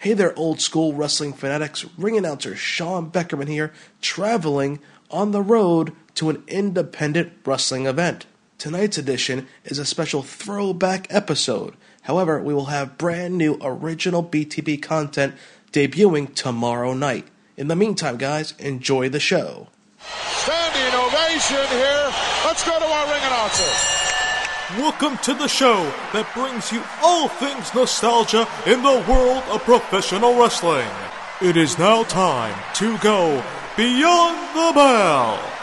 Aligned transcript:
Hey 0.00 0.12
there, 0.12 0.32
old 0.38 0.60
school 0.60 0.92
wrestling 0.92 1.32
fanatics. 1.32 1.84
Ring 1.98 2.16
announcer 2.16 2.54
Sean 2.54 3.10
Beckerman 3.10 3.48
here, 3.48 3.72
traveling 4.00 4.78
on 5.10 5.32
the 5.32 5.42
road 5.42 5.92
to 6.14 6.30
an 6.30 6.44
independent 6.46 7.32
wrestling 7.44 7.86
event. 7.86 8.24
Tonight's 8.58 8.96
edition 8.96 9.48
is 9.64 9.80
a 9.80 9.84
special 9.84 10.22
throwback 10.22 11.12
episode. 11.12 11.74
However, 12.02 12.40
we 12.40 12.54
will 12.54 12.66
have 12.66 12.96
brand 12.96 13.36
new 13.36 13.58
original 13.60 14.22
BTB 14.22 14.80
content 14.80 15.34
debuting 15.72 16.32
tomorrow 16.32 16.94
night. 16.94 17.26
In 17.56 17.66
the 17.66 17.74
meantime, 17.74 18.18
guys, 18.18 18.54
enjoy 18.60 19.08
the 19.08 19.18
show. 19.18 19.66
Standing 19.98 20.94
ovation 20.94 21.66
here. 21.76 22.12
Let's 22.46 22.64
go 22.64 22.78
to 22.78 22.86
our 22.86 23.06
ring 23.12 23.22
announcer. 23.24 23.97
Welcome 24.76 25.16
to 25.22 25.32
the 25.32 25.48
show 25.48 25.82
that 26.12 26.28
brings 26.34 26.70
you 26.70 26.82
all 27.02 27.26
things 27.26 27.72
nostalgia 27.74 28.46
in 28.66 28.82
the 28.82 29.02
world 29.08 29.42
of 29.48 29.62
professional 29.62 30.38
wrestling. 30.38 30.90
It 31.40 31.56
is 31.56 31.78
now 31.78 32.02
time 32.02 32.54
to 32.74 32.98
go 32.98 33.42
beyond 33.78 34.36
the 34.54 34.72
bell. 34.74 35.57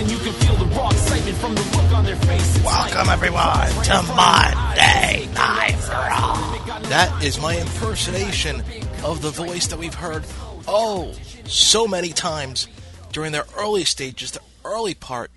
And 0.00 0.10
you 0.10 0.16
can 0.16 0.32
feel 0.32 0.54
the 0.54 0.64
raw 0.74 0.88
excitement 0.88 1.36
from 1.36 1.54
the 1.54 1.60
look 1.60 1.92
on 1.92 2.06
their 2.06 2.16
Welcome 2.64 3.10
everyone 3.10 3.68
to 3.84 4.02
Monday 4.16 5.28
Night 5.34 5.76
Raw. 5.90 6.80
That 6.88 7.22
is 7.22 7.38
my 7.38 7.58
impersonation 7.58 8.62
of 9.04 9.20
the 9.20 9.28
voice 9.28 9.66
that 9.66 9.78
we've 9.78 9.92
heard 9.92 10.24
oh 10.66 11.12
so 11.44 11.86
many 11.86 12.14
times 12.14 12.66
during 13.12 13.32
the 13.32 13.44
early 13.58 13.84
stages, 13.84 14.30
the 14.30 14.40
early 14.64 14.94
part 14.94 15.30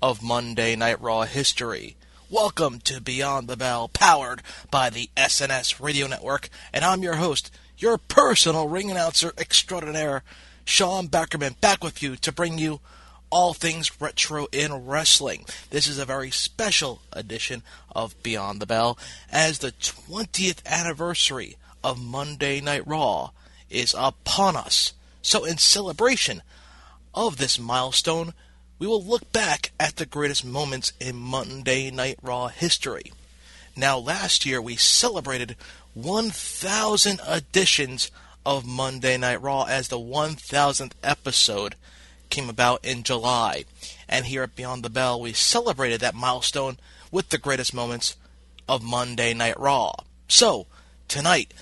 of 0.00 0.22
Monday 0.22 0.76
Night 0.76 1.00
Raw 1.00 1.22
history. 1.22 1.96
Welcome 2.30 2.78
to 2.82 3.00
Beyond 3.00 3.48
the 3.48 3.56
Bell, 3.56 3.88
powered 3.88 4.42
by 4.70 4.90
the 4.90 5.10
SNS 5.16 5.82
Radio 5.82 6.06
Network, 6.06 6.50
and 6.72 6.84
I'm 6.84 7.02
your 7.02 7.16
host, 7.16 7.50
your 7.78 7.98
personal 7.98 8.68
ring 8.68 8.92
announcer 8.92 9.32
extraordinaire, 9.36 10.22
Sean 10.64 11.08
Beckerman, 11.08 11.60
back 11.60 11.82
with 11.82 12.00
you 12.00 12.14
to 12.14 12.30
bring 12.30 12.58
you 12.58 12.78
all 13.34 13.52
things 13.52 14.00
retro 14.00 14.46
in 14.52 14.86
wrestling. 14.86 15.44
This 15.70 15.88
is 15.88 15.98
a 15.98 16.04
very 16.04 16.30
special 16.30 17.02
edition 17.12 17.64
of 17.90 18.22
Beyond 18.22 18.60
the 18.60 18.66
Bell, 18.66 18.96
as 19.32 19.58
the 19.58 19.72
20th 19.72 20.64
anniversary 20.64 21.56
of 21.82 22.00
Monday 22.00 22.60
Night 22.60 22.86
Raw 22.86 23.30
is 23.68 23.92
upon 23.98 24.54
us. 24.54 24.92
So, 25.20 25.44
in 25.44 25.58
celebration 25.58 26.42
of 27.12 27.38
this 27.38 27.58
milestone, 27.58 28.34
we 28.78 28.86
will 28.86 29.04
look 29.04 29.32
back 29.32 29.72
at 29.80 29.96
the 29.96 30.06
greatest 30.06 30.44
moments 30.44 30.92
in 31.00 31.16
Monday 31.16 31.90
Night 31.90 32.20
Raw 32.22 32.46
history. 32.46 33.12
Now, 33.74 33.98
last 33.98 34.46
year 34.46 34.62
we 34.62 34.76
celebrated 34.76 35.56
1,000 35.94 37.20
editions 37.28 38.12
of 38.46 38.64
Monday 38.64 39.16
Night 39.16 39.42
Raw 39.42 39.64
as 39.64 39.88
the 39.88 39.98
1,000th 39.98 40.92
episode 41.02 41.74
came 42.30 42.48
about 42.48 42.84
in 42.84 43.02
July. 43.02 43.64
And 44.08 44.26
here 44.26 44.42
at 44.42 44.56
Beyond 44.56 44.82
the 44.82 44.90
Bell, 44.90 45.20
we 45.20 45.32
celebrated 45.32 46.00
that 46.00 46.14
milestone 46.14 46.78
with 47.10 47.30
the 47.30 47.38
greatest 47.38 47.74
moments 47.74 48.16
of 48.68 48.82
Monday 48.82 49.34
Night 49.34 49.58
Raw. 49.58 49.92
So, 50.28 50.66
tonight, 51.08 51.54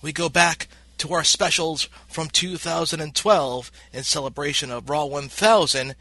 we 0.00 0.12
go 0.12 0.28
back 0.28 0.68
to 0.98 1.12
our 1.12 1.24
specials 1.24 1.88
from 2.08 2.28
2012 2.28 3.70
in 3.92 4.02
celebration 4.04 4.70
of 4.70 4.88
Raw 4.88 5.06
1000 5.06 5.94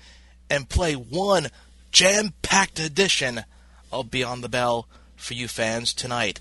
and 0.50 0.70
play 0.70 0.94
one 0.94 1.48
jam 1.92 2.34
packed 2.42 2.80
edition 2.80 3.42
of 3.92 4.12
Beyond 4.12 4.44
the 4.44 4.50
Bell 4.50 4.88
for 5.16 5.34
you 5.34 5.48
fans 5.48 5.94
tonight. 5.94 6.40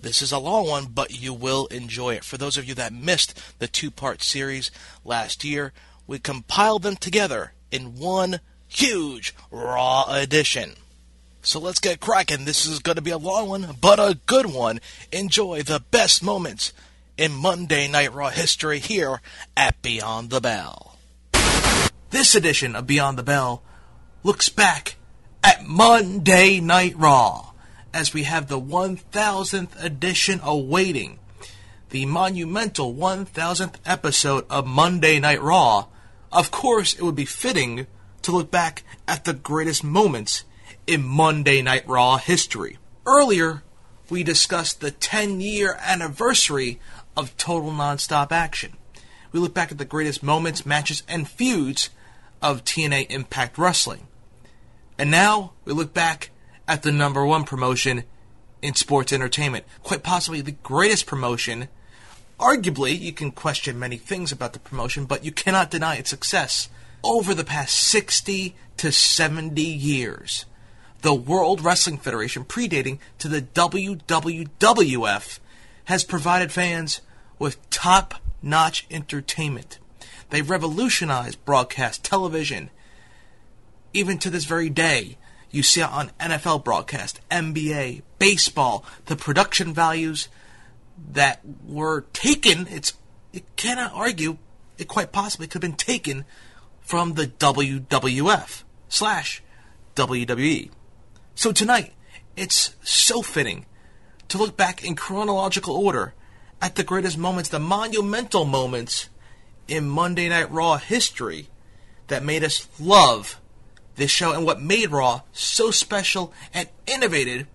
This 0.00 0.22
is 0.22 0.32
a 0.32 0.38
long 0.38 0.68
one, 0.68 0.86
but 0.86 1.20
you 1.20 1.34
will 1.34 1.66
enjoy 1.66 2.14
it. 2.14 2.24
For 2.24 2.36
those 2.36 2.56
of 2.56 2.64
you 2.64 2.74
that 2.74 2.92
missed 2.92 3.38
the 3.58 3.66
two 3.66 3.90
part 3.90 4.22
series 4.22 4.70
last 5.04 5.44
year, 5.44 5.72
we 6.08 6.18
compiled 6.18 6.82
them 6.82 6.96
together 6.96 7.52
in 7.70 7.94
one 7.94 8.40
huge 8.66 9.32
Raw 9.52 10.06
edition. 10.08 10.72
So 11.42 11.60
let's 11.60 11.78
get 11.78 12.00
cracking. 12.00 12.44
This 12.44 12.66
is 12.66 12.80
going 12.80 12.96
to 12.96 13.02
be 13.02 13.12
a 13.12 13.18
long 13.18 13.48
one, 13.48 13.76
but 13.80 14.00
a 14.00 14.18
good 14.26 14.46
one. 14.46 14.80
Enjoy 15.12 15.62
the 15.62 15.80
best 15.92 16.22
moments 16.22 16.72
in 17.16 17.32
Monday 17.32 17.86
Night 17.86 18.12
Raw 18.12 18.30
history 18.30 18.80
here 18.80 19.20
at 19.56 19.80
Beyond 19.80 20.30
the 20.30 20.40
Bell. 20.40 20.96
This 22.10 22.34
edition 22.34 22.74
of 22.74 22.86
Beyond 22.86 23.18
the 23.18 23.22
Bell 23.22 23.62
looks 24.22 24.48
back 24.48 24.96
at 25.44 25.66
Monday 25.66 26.58
Night 26.60 26.96
Raw 26.96 27.52
as 27.92 28.12
we 28.12 28.24
have 28.24 28.48
the 28.48 28.60
1000th 28.60 29.82
edition 29.82 30.40
awaiting. 30.42 31.18
The 31.90 32.06
monumental 32.06 32.94
1000th 32.94 33.76
episode 33.86 34.44
of 34.50 34.66
Monday 34.66 35.18
Night 35.18 35.40
Raw. 35.40 35.86
Of 36.32 36.50
course, 36.50 36.94
it 36.94 37.02
would 37.02 37.14
be 37.14 37.24
fitting 37.24 37.86
to 38.22 38.32
look 38.32 38.50
back 38.50 38.82
at 39.06 39.24
the 39.24 39.32
greatest 39.32 39.82
moments 39.82 40.44
in 40.86 41.02
Monday 41.02 41.62
Night 41.62 41.86
Raw 41.88 42.18
history. 42.18 42.78
Earlier, 43.06 43.62
we 44.10 44.22
discussed 44.22 44.80
the 44.80 44.90
10 44.90 45.40
year 45.40 45.78
anniversary 45.80 46.80
of 47.16 47.36
Total 47.36 47.70
Nonstop 47.70 48.32
Action. 48.32 48.76
We 49.32 49.40
look 49.40 49.54
back 49.54 49.70
at 49.70 49.78
the 49.78 49.84
greatest 49.84 50.22
moments, 50.22 50.64
matches, 50.64 51.02
and 51.08 51.28
feuds 51.28 51.90
of 52.40 52.64
TNA 52.64 53.10
Impact 53.10 53.58
Wrestling. 53.58 54.06
And 54.98 55.10
now 55.10 55.52
we 55.64 55.72
look 55.72 55.92
back 55.92 56.30
at 56.66 56.82
the 56.82 56.92
number 56.92 57.24
one 57.24 57.44
promotion 57.44 58.04
in 58.62 58.74
sports 58.74 59.12
entertainment, 59.12 59.64
quite 59.82 60.02
possibly 60.02 60.40
the 60.40 60.52
greatest 60.52 61.06
promotion. 61.06 61.68
Arguably, 62.38 62.98
you 62.98 63.12
can 63.12 63.32
question 63.32 63.78
many 63.78 63.96
things 63.96 64.30
about 64.30 64.52
the 64.52 64.60
promotion, 64.60 65.06
but 65.06 65.24
you 65.24 65.32
cannot 65.32 65.70
deny 65.70 65.96
its 65.96 66.10
success. 66.10 66.68
Over 67.02 67.34
the 67.34 67.44
past 67.44 67.74
60 67.76 68.54
to 68.76 68.92
70 68.92 69.60
years, 69.60 70.44
the 71.02 71.14
World 71.14 71.60
Wrestling 71.60 71.98
Federation, 71.98 72.44
predating 72.44 72.98
to 73.18 73.28
the 73.28 73.42
WWF, 73.42 74.08
has 75.84 76.04
provided 76.04 76.52
fans 76.52 77.00
with 77.38 77.70
top 77.70 78.14
notch 78.42 78.86
entertainment. 78.90 79.78
They 80.30 80.42
revolutionized 80.42 81.44
broadcast 81.44 82.04
television. 82.04 82.70
Even 83.92 84.18
to 84.18 84.30
this 84.30 84.44
very 84.44 84.70
day, 84.70 85.18
you 85.50 85.62
see 85.62 85.80
it 85.80 85.90
on 85.90 86.10
NFL 86.20 86.62
broadcast, 86.62 87.20
NBA, 87.30 88.02
baseball, 88.18 88.84
the 89.06 89.16
production 89.16 89.72
values 89.72 90.28
that 91.12 91.40
were 91.64 92.02
taken, 92.12 92.66
it's 92.68 92.94
it 93.32 93.44
cannot 93.56 93.92
argue, 93.94 94.38
it 94.78 94.88
quite 94.88 95.12
possibly 95.12 95.46
could 95.46 95.62
have 95.62 95.70
been 95.70 95.76
taken 95.76 96.24
from 96.80 97.14
the 97.14 97.26
WWF 97.26 98.62
slash 98.88 99.42
WWE. 99.94 100.70
So 101.34 101.52
tonight, 101.52 101.92
it's 102.36 102.74
so 102.82 103.22
fitting 103.22 103.66
to 104.28 104.38
look 104.38 104.56
back 104.56 104.84
in 104.84 104.94
chronological 104.96 105.76
order 105.76 106.14
at 106.60 106.74
the 106.74 106.84
greatest 106.84 107.18
moments, 107.18 107.48
the 107.48 107.58
monumental 107.58 108.44
moments 108.44 109.08
in 109.66 109.88
Monday 109.88 110.28
Night 110.28 110.50
Raw 110.50 110.76
history 110.76 111.48
that 112.08 112.24
made 112.24 112.42
us 112.42 112.68
love 112.80 113.40
this 113.96 114.10
show 114.10 114.32
and 114.32 114.44
what 114.44 114.62
made 114.62 114.90
Raw 114.90 115.22
so 115.32 115.70
special 115.70 116.32
and 116.54 116.68
innovative 116.86 117.46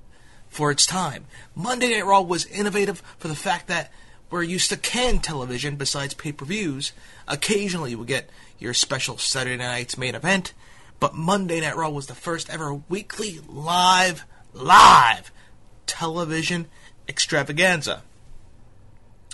for 0.53 0.71
its 0.71 0.85
time. 0.85 1.25
Monday 1.55 1.89
Night 1.89 2.05
Raw 2.05 2.21
was 2.21 2.45
innovative 2.45 3.01
for 3.17 3.27
the 3.27 3.35
fact 3.35 3.67
that 3.67 3.91
we're 4.29 4.43
used 4.43 4.69
to 4.69 4.77
canned 4.77 5.23
television 5.23 5.75
besides 5.75 6.13
pay 6.13 6.31
per 6.31 6.45
views. 6.45 6.91
Occasionally, 7.27 7.91
you 7.91 7.97
would 7.97 8.07
get 8.07 8.29
your 8.59 8.73
special 8.73 9.17
Saturday 9.17 9.57
night's 9.57 9.97
main 9.97 10.15
event, 10.15 10.53
but 10.99 11.15
Monday 11.15 11.59
Night 11.59 11.75
Raw 11.75 11.89
was 11.89 12.07
the 12.07 12.15
first 12.15 12.49
ever 12.49 12.73
weekly 12.73 13.39
live, 13.47 14.25
live 14.53 15.31
television 15.85 16.67
extravaganza. 17.07 18.03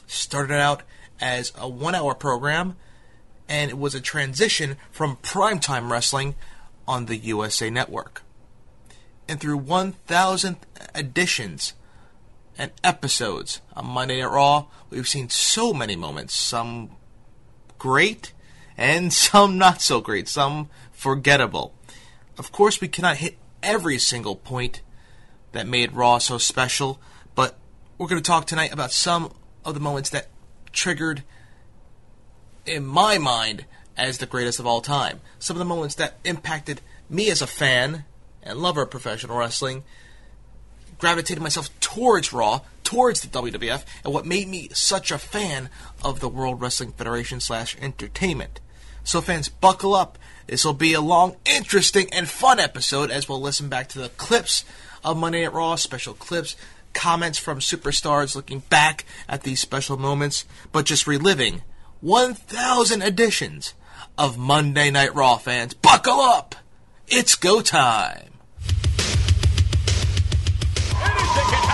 Started 0.08 0.56
out 0.56 0.84
as 1.20 1.52
a 1.58 1.68
one 1.68 1.96
hour 1.96 2.16
program, 2.16 2.76
and 3.48 3.70
it 3.70 3.78
was 3.78 3.94
a 3.94 4.02
transition 4.02 4.78
from 4.90 5.18
primetime 5.18 5.92
wrestling 5.92 6.36
on 6.88 7.06
the 7.06 7.18
USA 7.18 7.70
Network. 7.70 8.24
And 9.30 9.40
through 9.40 9.58
1,000 9.58 10.58
editions 10.96 11.74
and 12.58 12.72
episodes 12.84 13.62
on 13.76 13.86
Monday 13.86 14.20
Night 14.20 14.32
Raw, 14.32 14.66
we've 14.90 15.08
seen 15.08 15.30
so 15.30 15.72
many 15.72 15.96
moments, 15.96 16.34
some 16.34 16.90
great 17.78 18.34
and 18.76 19.14
some 19.28 19.58
not 19.58 19.82
so 19.82 20.02
great, 20.02 20.28
some 20.28 20.70
forgettable. 20.92 21.74
Of 22.38 22.52
course, 22.52 22.82
we 22.82 22.88
cannot 22.88 23.18
hit 23.18 23.38
every 23.62 24.00
single 24.00 24.36
point 24.36 24.82
that 25.52 25.68
made 25.68 25.94
Raw 25.94 26.18
so 26.18 26.38
special, 26.38 27.00
but 27.36 27.56
we're 27.98 28.08
going 28.08 28.22
to 28.22 28.28
talk 28.28 28.48
tonight 28.48 28.74
about 28.74 28.92
some 28.92 29.32
of 29.64 29.76
the 29.76 29.80
moments 29.80 30.10
that 30.10 30.30
triggered, 30.72 31.24
in 32.66 32.86
my 32.86 33.18
mind, 33.18 33.66
as 33.96 34.18
the 34.18 34.26
greatest 34.26 34.60
of 34.60 34.66
all 34.66 34.82
time. 34.82 35.20
Some 35.38 35.56
of 35.56 35.60
the 35.60 35.66
moments 35.66 35.96
that 35.96 36.18
impacted 36.24 36.82
me 37.10 37.30
as 37.30 37.42
a 37.42 37.48
fan 37.48 38.06
and 38.50 38.60
lover 38.60 38.82
of 38.82 38.92
professional 38.92 39.38
wrestling, 39.38 39.84
gravitated 40.98 41.42
myself 41.42 41.70
towards 41.80 42.34
Raw, 42.34 42.62
towards 42.84 43.22
the 43.22 43.28
WWF, 43.28 43.84
and 44.04 44.14
what 44.14 44.26
made 44.26 44.48
me 44.48 44.70
such 44.74 45.12
a 45.12 45.18
fan 45.18 45.70
of 46.04 46.20
the 46.20 46.30
World 46.30 46.62
Wrestling 46.62 46.92
Federation 46.92 47.40
slash 47.40 47.78
entertainment. 47.80 48.60
So 49.04 49.22
fans, 49.22 49.50
buckle 49.50 49.96
up. 49.96 50.18
This 50.48 50.66
will 50.66 50.74
be 50.74 50.94
a 50.94 51.02
long, 51.02 51.36
interesting, 51.46 52.08
and 52.12 52.28
fun 52.28 52.60
episode 52.60 53.12
as 53.12 53.30
we'll 53.30 53.42
listen 53.42 53.70
back 53.70 53.88
to 53.90 54.00
the 54.00 54.10
clips 54.10 54.66
of 55.04 55.18
Monday 55.18 55.44
Night 55.44 55.54
Raw, 55.54 55.76
special 55.76 56.14
clips, 56.14 56.56
comments 56.94 57.38
from 57.38 57.60
superstars 57.60 58.36
looking 58.36 58.60
back 58.70 59.06
at 59.28 59.44
these 59.44 59.60
special 59.60 59.98
moments, 59.98 60.46
but 60.72 60.86
just 60.86 61.08
reliving 61.08 61.62
1,000 62.02 63.02
editions 63.02 63.74
of 64.18 64.38
Monday 64.38 64.92
Night 64.92 65.14
Raw 65.16 65.38
fans. 65.38 65.74
Buckle 65.74 66.20
up! 66.20 66.56
It's 67.08 67.36
go 67.36 67.62
time! 67.62 68.29
Anything 71.38 71.69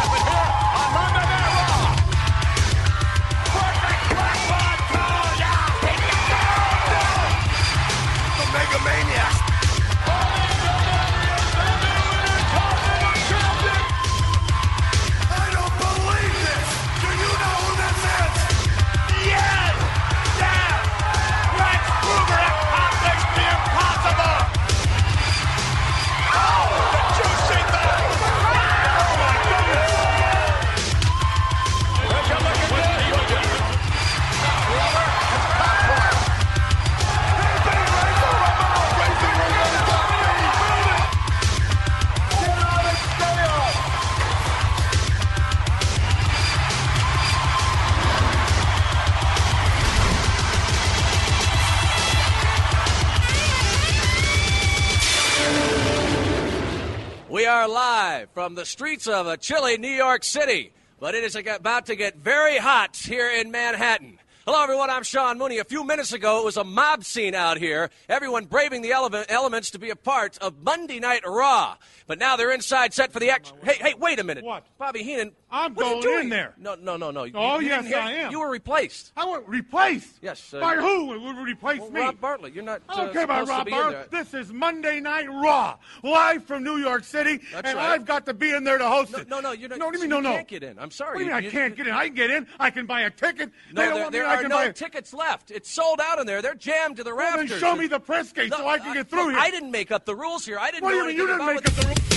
live 58.06 58.30
from 58.36 58.54
the 58.54 58.66
streets 58.66 59.08
of 59.08 59.26
a 59.26 59.36
chilly 59.36 59.80
New 59.80 59.88
York 59.88 60.24
City, 60.24 60.72
but 61.00 61.16
it 61.16 61.24
is 61.24 61.36
about 61.36 61.88
to 61.88 61.96
get 61.96 62.16
very 62.16 62.58
hot 62.58 62.96
here 62.96 63.32
in 63.32 63.50
Manhattan. 63.50 64.20
Hello, 64.46 64.62
everyone. 64.62 64.92
I'm 64.92 65.02
Sean 65.02 65.40
Mooney. 65.40 65.58
A 65.58 65.64
few 65.64 65.84
minutes 65.84 66.14
ago, 66.14 66.40
it 66.40 66.46
was 66.46 66.56
a 66.56 66.64
mob 66.64 67.04
scene 67.04 67.34
out 67.34 67.58
here. 67.58 67.90
Everyone 68.08 68.46
braving 68.46 68.84
the 68.84 68.92
ele- 68.92 69.26
elements 69.28 69.72
to 69.72 69.80
be 69.80 69.90
a 69.90 69.96
part 69.96 70.38
of 70.38 70.62
Monday 70.62 71.00
Night 71.00 71.24
Raw. 71.26 71.78
But 72.06 72.20
now 72.20 72.36
they're 72.36 72.54
inside 72.54 72.94
set 72.94 73.12
for 73.12 73.20
the 73.20 73.32
action. 73.32 73.58
Hey, 73.64 73.78
hey, 73.80 73.96
wait 73.96 74.20
a 74.20 74.24
minute. 74.24 74.44
What? 74.44 74.68
Bobby 74.78 75.02
Heenan. 75.02 75.32
I'm 75.56 75.74
what 75.74 75.86
are 75.86 75.96
you 75.96 76.02
going 76.02 76.06
in 76.06 76.12
doing? 76.20 76.30
there. 76.30 76.54
No, 76.58 76.76
no, 76.76 76.98
no, 76.98 77.12
no. 77.12 77.28
Oh, 77.34 77.60
you 77.60 77.70
yes, 77.70 77.86
I 77.94 78.12
am. 78.12 78.32
You 78.32 78.42
were 78.42 78.50
replaced. 78.50 79.14
I 79.16 79.24
want 79.26 79.48
replaced. 79.48 80.18
Yes, 80.22 80.54
uh, 80.54 80.60
by 80.60 80.76
who 80.76 81.06
would 81.06 81.38
replace 81.38 81.80
Well, 81.80 81.92
me? 81.92 82.02
Rob 82.02 82.20
Bartlett. 82.20 82.54
You're 82.54 82.64
not. 82.66 82.82
I 82.90 82.96
don't 82.98 83.10
uh, 83.10 83.14
care 83.14 83.24
about 83.24 83.48
Rob 83.48 83.70
Bartlett. 83.70 84.12
This 84.12 84.34
is 84.34 84.52
Monday 84.52 85.00
Night 85.00 85.30
Raw, 85.30 85.78
live 86.04 86.44
from 86.44 86.64
New 86.64 86.76
York 86.78 87.06
City, 87.06 87.40
That's 87.54 87.70
and 87.70 87.78
right. 87.78 87.92
I've 87.92 88.06
got 88.06 88.26
to 88.26 88.34
be 88.34 88.52
in 88.52 88.66
there 88.66 88.78
to 88.78 88.88
host 88.90 89.14
No, 89.14 89.20
it. 89.20 89.30
no, 89.30 89.40
no, 89.40 89.52
you're 89.54 89.70
not. 89.70 89.80
No, 89.80 89.86
what 89.86 89.94
do 89.94 90.00
you 90.00 90.04
mean 90.04 90.18
you 90.18 90.22
no, 90.22 90.30
no? 90.30 90.36
can't 90.36 90.48
get 90.50 90.64
in. 90.64 90.78
I'm 90.78 90.92
sorry. 90.92 91.12
What 91.12 91.20
do 91.20 91.26
you 91.26 91.32
mean 91.32 91.46
I 91.46 91.50
can't 91.50 91.72
you- 91.78 91.84
get 91.84 91.88
in? 91.88 91.94
I 91.94 92.06
can 92.08 92.16
get 92.16 92.32
in. 92.32 92.48
I 92.60 92.70
can 92.70 92.86
buy 92.86 93.02
a 93.02 93.10
ticket. 93.10 93.50
No, 93.72 93.82
they 93.82 93.88
don't 93.88 93.94
there, 93.94 94.02
want 94.04 94.12
there. 94.12 94.26
I 94.28 94.36
are 94.36 94.42
can 94.42 94.50
no 94.50 94.58
buy 94.58 94.72
tickets 94.72 95.14
left. 95.14 95.52
It's 95.52 95.70
sold 95.72 96.02
out 96.02 96.20
in 96.20 96.28
there. 96.28 96.42
They're 96.42 96.56
jammed 96.56 96.98
to 96.98 97.04
the 97.06 97.16
Well, 97.16 97.38
rafters. 97.38 97.50
then 97.52 97.60
show 97.62 97.76
me 97.78 97.88
the 97.88 98.00
press 98.00 98.34
gate 98.34 98.52
so 98.54 98.68
I 98.68 98.78
can 98.78 98.94
get 98.94 99.10
through 99.10 99.30
here. 99.30 99.40
I 99.40 99.50
didn't 99.52 99.72
make 99.72 99.90
up 99.92 100.04
the 100.04 100.16
rules 100.16 100.46
here. 100.46 100.60
I 100.60 100.70
didn't 100.72 100.84
What 100.84 100.92
do 100.92 100.98
you 100.98 101.08
mean 101.08 101.16
you 101.16 101.28
didn't 101.28 101.46
make 101.46 101.58
up 101.58 101.64
the 101.76 101.86
rules? 101.88 102.15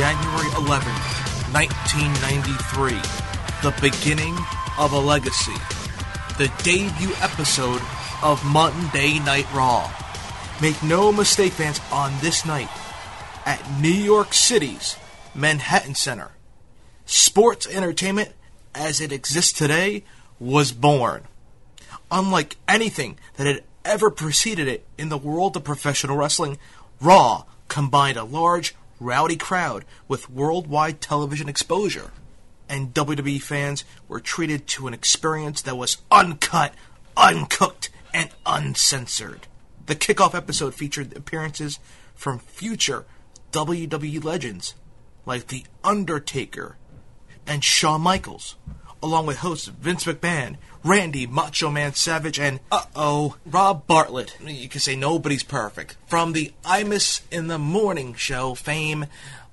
January 0.00 0.48
11th, 0.56 1.52
1993. 1.52 2.92
The 3.60 3.74
beginning 3.82 4.34
of 4.78 4.92
a 4.94 4.98
legacy. 4.98 5.52
The 6.38 6.50
debut 6.62 7.12
episode 7.20 7.82
of 8.22 8.42
Monday 8.42 9.18
Night 9.18 9.44
Raw. 9.52 9.92
Make 10.62 10.82
no 10.82 11.12
mistake, 11.12 11.52
fans, 11.52 11.82
on 11.92 12.14
this 12.22 12.46
night 12.46 12.70
at 13.44 13.62
New 13.78 13.90
York 13.90 14.32
City's 14.32 14.96
Manhattan 15.34 15.94
Center, 15.94 16.30
sports 17.04 17.66
entertainment 17.66 18.30
as 18.74 19.02
it 19.02 19.12
exists 19.12 19.52
today 19.52 20.04
was 20.38 20.72
born. 20.72 21.24
Unlike 22.10 22.56
anything 22.66 23.18
that 23.36 23.46
had 23.46 23.64
ever 23.84 24.10
preceded 24.10 24.66
it 24.66 24.86
in 24.96 25.10
the 25.10 25.18
world 25.18 25.58
of 25.58 25.64
professional 25.64 26.16
wrestling, 26.16 26.56
Raw 27.02 27.44
combined 27.68 28.16
a 28.16 28.24
large, 28.24 28.74
rowdy 29.00 29.36
crowd 29.36 29.84
with 30.06 30.30
worldwide 30.30 31.00
television 31.00 31.48
exposure. 31.48 32.12
And 32.68 32.94
WWE 32.94 33.42
fans 33.42 33.84
were 34.06 34.20
treated 34.20 34.68
to 34.68 34.86
an 34.86 34.94
experience 34.94 35.62
that 35.62 35.76
was 35.76 35.96
uncut, 36.12 36.74
uncooked, 37.16 37.90
and 38.14 38.30
uncensored. 38.46 39.48
The 39.86 39.96
kickoff 39.96 40.34
episode 40.34 40.74
featured 40.74 41.16
appearances 41.16 41.80
from 42.14 42.38
future 42.38 43.06
WWE 43.50 44.22
legends 44.22 44.74
like 45.26 45.48
The 45.48 45.64
Undertaker, 45.82 46.76
and 47.46 47.64
Shawn 47.64 48.00
Michaels, 48.00 48.56
along 49.02 49.26
with 49.26 49.38
hosts 49.38 49.66
Vince 49.66 50.04
McMahon, 50.04 50.56
Randy 50.82 51.26
Macho 51.26 51.70
Man 51.70 51.94
Savage, 51.94 52.38
and 52.40 52.60
uh 52.72 52.84
oh, 52.96 53.36
Rob 53.44 53.86
Bartlett. 53.86 54.36
You 54.44 54.68
can 54.68 54.80
say 54.80 54.96
nobody's 54.96 55.42
perfect. 55.42 55.96
From 56.06 56.32
the 56.32 56.52
Imus 56.64 57.20
in 57.30 57.48
the 57.48 57.58
Morning 57.58 58.14
show 58.14 58.54
fame 58.54 59.06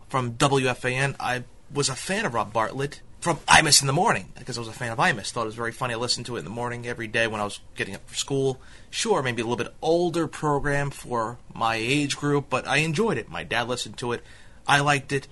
from 0.07 0.33
WFAN, 0.33 1.15
I 1.19 1.43
was 1.73 1.89
a 1.89 1.95
fan 1.95 2.25
of 2.25 2.33
Rob 2.33 2.53
Bartlett 2.53 3.01
from 3.19 3.37
Imus 3.47 3.81
in 3.81 3.87
the 3.87 3.93
Morning 3.93 4.31
because 4.37 4.57
I 4.57 4.61
was 4.61 4.69
a 4.69 4.73
fan 4.73 4.91
of 4.91 4.99
Imus. 4.99 5.31
Thought 5.31 5.41
it 5.41 5.47
was 5.47 5.55
very 5.55 5.73
funny. 5.73 5.95
I 5.95 5.97
listened 5.97 6.27
to 6.27 6.37
it 6.37 6.39
in 6.39 6.45
the 6.45 6.51
morning 6.51 6.87
every 6.87 7.07
day 7.07 7.27
when 7.27 7.41
I 7.41 7.43
was 7.43 7.59
getting 7.75 7.95
up 7.95 8.07
for 8.07 8.15
school. 8.15 8.61
Sure, 8.89 9.21
maybe 9.21 9.41
a 9.41 9.45
little 9.45 9.61
bit 9.61 9.73
older 9.81 10.27
program 10.27 10.91
for 10.91 11.37
my 11.53 11.75
age 11.75 12.15
group, 12.15 12.45
but 12.49 12.65
I 12.65 12.77
enjoyed 12.77 13.17
it. 13.17 13.27
My 13.27 13.43
dad 13.43 13.67
listened 13.67 13.97
to 13.97 14.13
it. 14.13 14.23
I 14.65 14.79
liked 14.79 15.11
it. 15.11 15.27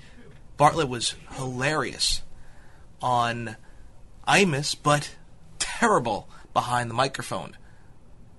Bartlett 0.58 0.90
was 0.90 1.16
hilarious 1.36 2.22
on 3.02 3.56
Imus, 4.28 4.76
but 4.82 5.16
terrible 5.80 6.28
behind 6.54 6.90
the 6.90 6.94
microphone 6.94 7.58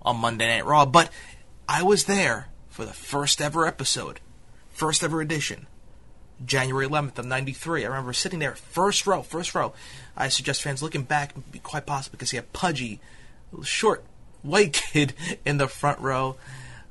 on 0.03 0.17
Monday 0.17 0.49
Night 0.49 0.65
Raw. 0.65 0.87
But 0.87 1.11
I 1.69 1.83
was 1.83 2.05
there 2.05 2.49
for 2.71 2.85
the 2.85 2.93
first 2.93 3.43
ever 3.43 3.67
episode, 3.67 4.21
first 4.71 5.03
ever 5.03 5.21
edition, 5.21 5.67
January 6.45 6.87
11th 6.87 7.19
of 7.19 7.27
93. 7.27 7.85
I 7.85 7.89
remember 7.89 8.13
sitting 8.15 8.39
there, 8.39 8.55
first 8.55 9.07
row, 9.07 9.23
first 9.23 9.55
row. 9.55 9.75
I 10.17 10.29
suggest 10.29 10.63
fans 10.63 10.83
looking 10.83 11.03
back, 11.03 11.35
be 11.53 11.59
quite 11.59 11.85
possible 11.85 12.17
because 12.17 12.31
he 12.31 12.37
had 12.37 12.53
pudgy, 12.55 13.01
short, 13.63 14.03
white 14.43 14.73
kid 14.93 15.13
in 15.45 15.59
the 15.59 15.69
front 15.69 16.01
row, 16.01 16.37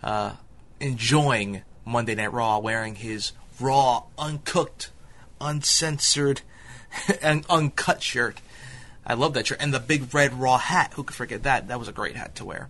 uh, 0.03 0.33
enjoying 0.79 1.63
Monday 1.85 2.13
Night 2.13 2.33
Raw, 2.33 2.59
wearing 2.59 2.95
his 2.95 3.31
raw, 3.59 4.03
uncooked, 4.19 4.91
uncensored, 5.41 6.41
and 7.21 7.45
uncut 7.49 8.03
shirt. 8.03 8.41
I 9.05 9.13
love 9.13 9.33
that 9.33 9.47
shirt. 9.47 9.61
And 9.61 9.73
the 9.73 9.79
big 9.79 10.13
red 10.13 10.33
raw 10.33 10.57
hat. 10.57 10.93
Who 10.95 11.03
could 11.03 11.15
forget 11.15 11.43
that? 11.43 11.67
That 11.67 11.79
was 11.79 11.87
a 11.87 11.93
great 11.93 12.15
hat 12.15 12.35
to 12.35 12.45
wear. 12.45 12.69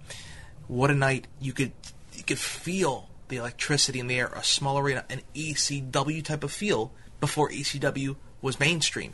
What 0.67 0.91
a 0.91 0.95
night. 0.95 1.27
You 1.39 1.53
could 1.53 1.71
you 2.13 2.23
could 2.23 2.39
feel 2.39 3.09
the 3.27 3.37
electricity 3.37 3.99
in 3.99 4.07
the 4.07 4.19
air, 4.19 4.27
a 4.27 4.43
small 4.43 4.77
arena, 4.77 5.03
an 5.09 5.21
ECW 5.33 6.23
type 6.23 6.43
of 6.43 6.51
feel 6.51 6.91
before 7.19 7.49
ECW 7.49 8.15
was 8.41 8.59
mainstream. 8.59 9.13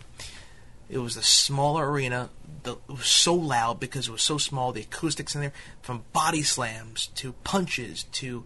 It 0.90 0.98
was 0.98 1.16
a 1.16 1.24
smaller 1.24 1.90
arena. 1.90 2.30
The, 2.64 2.74
it 2.74 2.90
was 2.90 3.06
so 3.06 3.34
loud 3.34 3.80
because 3.80 4.10
it 4.10 4.12
was 4.12 4.22
so 4.22 4.38
small. 4.38 4.74
The 4.74 4.82
acoustics 4.82 5.36
in 5.36 5.42
there, 5.42 5.54
from 5.82 6.04
body 6.12 6.44
slams 6.44 7.08
to 7.16 7.32
punches 7.44 8.04
to 8.04 8.46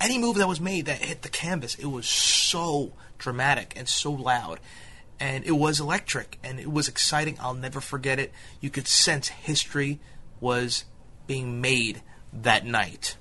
any 0.00 0.18
move 0.18 0.36
that 0.36 0.48
was 0.48 0.60
made 0.60 0.86
that 0.86 0.98
hit 0.98 1.22
the 1.22 1.28
canvas, 1.28 1.76
it 1.76 1.86
was 1.86 2.08
so 2.08 2.92
dramatic 3.18 3.74
and 3.76 3.88
so 3.88 4.10
loud. 4.10 4.58
And 5.20 5.44
it 5.44 5.52
was 5.52 5.80
electric 5.80 6.38
and 6.42 6.58
it 6.58 6.72
was 6.72 6.88
exciting. 6.88 7.36
I'll 7.40 7.52
never 7.54 7.80
forget 7.80 8.18
it. 8.18 8.32
You 8.60 8.70
could 8.70 8.88
sense 8.88 9.28
history 9.28 10.00
was 10.40 10.84
being 11.26 11.60
made 11.60 12.00
that 12.32 12.64
night. 12.64 13.16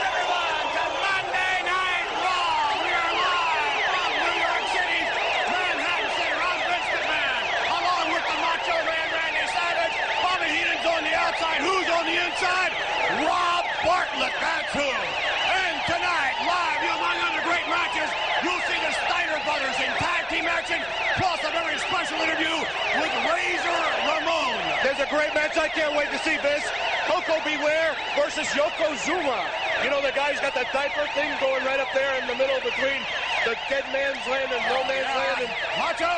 everyone 0.00 0.64
to 0.72 0.84
Monday 0.96 1.56
Night 1.68 2.08
Raw. 2.24 2.72
We 2.80 2.88
are 2.88 3.12
live 3.20 3.84
from 3.92 4.10
New 4.16 4.36
York 4.40 4.64
City's 4.72 5.08
Manhattan 5.52 6.10
Center. 6.16 6.40
I'm 6.40 6.60
Vince 6.64 6.88
McMahon, 6.88 7.44
along 7.68 8.06
with 8.16 8.24
the 8.24 8.38
Macho 8.40 8.76
Man 8.80 9.06
Randy 9.12 9.44
Savage. 9.52 9.94
Bobby 10.24 10.48
Heenan's 10.56 10.86
on 10.88 11.02
the 11.04 11.14
outside. 11.20 11.60
Who's 11.60 11.88
on 11.92 12.04
the 12.08 12.16
inside? 12.16 12.72
Rob 13.28 13.64
Bartlett. 13.84 14.34
That's 14.40 14.72
who. 14.72 14.88
And 14.88 15.76
tonight, 15.84 16.34
live, 16.48 16.80
you 16.80 16.92
among 16.96 17.18
other 17.28 17.44
great 17.44 17.68
matches, 17.68 18.08
you'll 18.42 18.64
see 18.64 18.80
the 18.80 18.92
Steiner 19.04 19.38
brothers 19.44 19.76
in 19.78 19.90
tag 20.00 20.24
team 20.32 20.46
action, 20.48 20.80
plus 21.20 21.40
a 21.44 21.52
very 21.52 21.76
special 21.78 22.18
interview 22.24 22.56
with 22.98 23.12
Razor 23.28 23.80
Ramon. 24.08 24.56
There's 24.82 24.98
a 24.98 25.06
great 25.24 25.34
match 25.34 25.56
I 25.56 25.68
can't 25.68 25.96
wait 25.96 26.12
to 26.12 26.20
see, 26.20 26.36
this. 26.44 26.60
Koko 27.08 27.40
B. 27.48 27.56
Ware 27.56 27.96
versus 28.16 28.44
Yokozuna. 28.52 29.40
You 29.80 29.88
know, 29.88 30.04
the 30.04 30.12
guy's 30.12 30.40
got 30.40 30.52
the 30.52 30.68
diaper 30.68 31.08
thing 31.16 31.32
going 31.40 31.64
right 31.64 31.80
up 31.80 31.88
there 31.96 32.20
in 32.20 32.28
the 32.28 32.36
middle 32.36 32.60
between 32.60 33.00
the 33.48 33.56
dead 33.72 33.84
man's 33.88 34.20
land 34.28 34.52
and 34.52 34.60
no 34.68 34.84
man's 34.84 35.08
land. 35.08 35.48
And 35.48 35.52
Macho! 35.80 36.12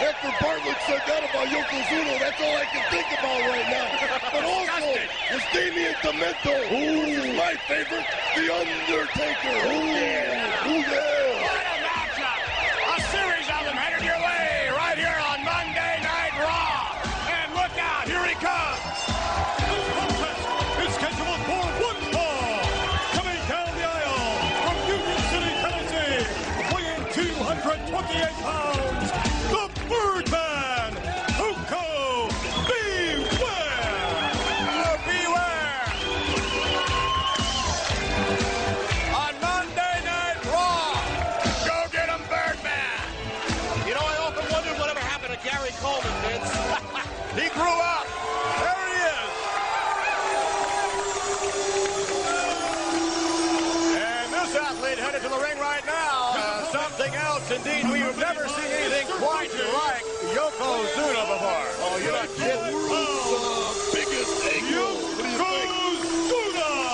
After 0.00 0.32
Bartlett 0.40 0.80
said 0.88 1.02
that 1.04 1.28
about 1.28 1.48
Yokozuna, 1.52 2.16
that's 2.20 2.40
all 2.40 2.56
I 2.56 2.64
can 2.72 2.84
think 2.88 3.08
about 3.20 3.40
right 3.52 3.68
now. 3.68 3.88
But 4.32 4.44
also, 4.44 4.88
was 5.32 5.44
Damien 5.52 5.94
Demento, 6.04 6.56
who's 6.68 7.36
my 7.36 7.54
favorite, 7.68 8.04
The 8.36 8.44
Undertaker. 8.48 9.56
Ooh, 9.68 10.72
ooh 10.72 10.80
yeah. 10.80 11.17
Something 57.48 57.72
else, 57.72 57.82
indeed. 57.82 57.92
We've 57.92 58.18
never 58.18 58.48
seen 58.48 58.64
anything 58.64 59.06
quite 59.18 59.50
like 59.52 60.02
Yokozuna 60.34 61.22
before. 61.28 61.68
Oh, 61.80 62.00
you're 62.02 62.12
not 62.12 62.28
kidding. 62.36 62.74
World's 62.74 63.32
uh, 63.32 63.94
biggest 63.94 64.46
angle. 64.46 64.94
What 65.16 65.22
do 65.22 65.28
you 65.28 65.38
think? 65.38 65.70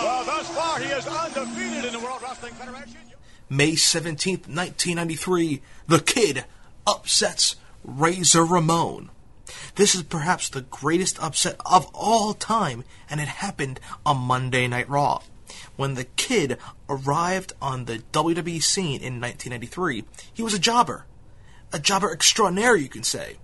Well, 0.04 0.24
thus 0.24 0.48
far, 0.50 0.78
he 0.80 0.86
is 0.86 1.06
undefeated 1.06 1.84
in 1.86 1.92
the 1.92 2.00
World 2.00 2.22
Wrestling 2.22 2.54
Federation. 2.54 2.96
May 3.50 3.72
17th, 3.72 4.48
1993, 4.48 5.62
The 5.86 6.00
Kid 6.00 6.44
upsets 6.86 7.56
Razor 7.84 8.44
Ramon. 8.44 9.10
This 9.76 9.94
is 9.94 10.02
perhaps 10.02 10.48
the 10.48 10.62
greatest 10.62 11.22
upset 11.22 11.56
of 11.66 11.86
all 11.92 12.32
time, 12.32 12.84
and 13.10 13.20
it 13.20 13.28
happened 13.28 13.80
on 14.06 14.16
Monday 14.16 14.66
Night 14.66 14.88
Raw. 14.88 15.20
When 15.76 15.94
the 15.94 16.04
Kid 16.04 16.58
arrived 16.88 17.52
on 17.60 17.84
the 17.84 17.98
WWE 18.12 18.62
scene 18.62 19.00
in 19.00 19.20
1993, 19.20 20.04
he 20.32 20.42
was 20.42 20.54
a 20.54 20.58
jobber. 20.58 21.06
A 21.72 21.78
jobber 21.78 22.12
extraordinaire, 22.12 22.76
you 22.76 22.88
can 22.88 23.02
say, 23.02 23.36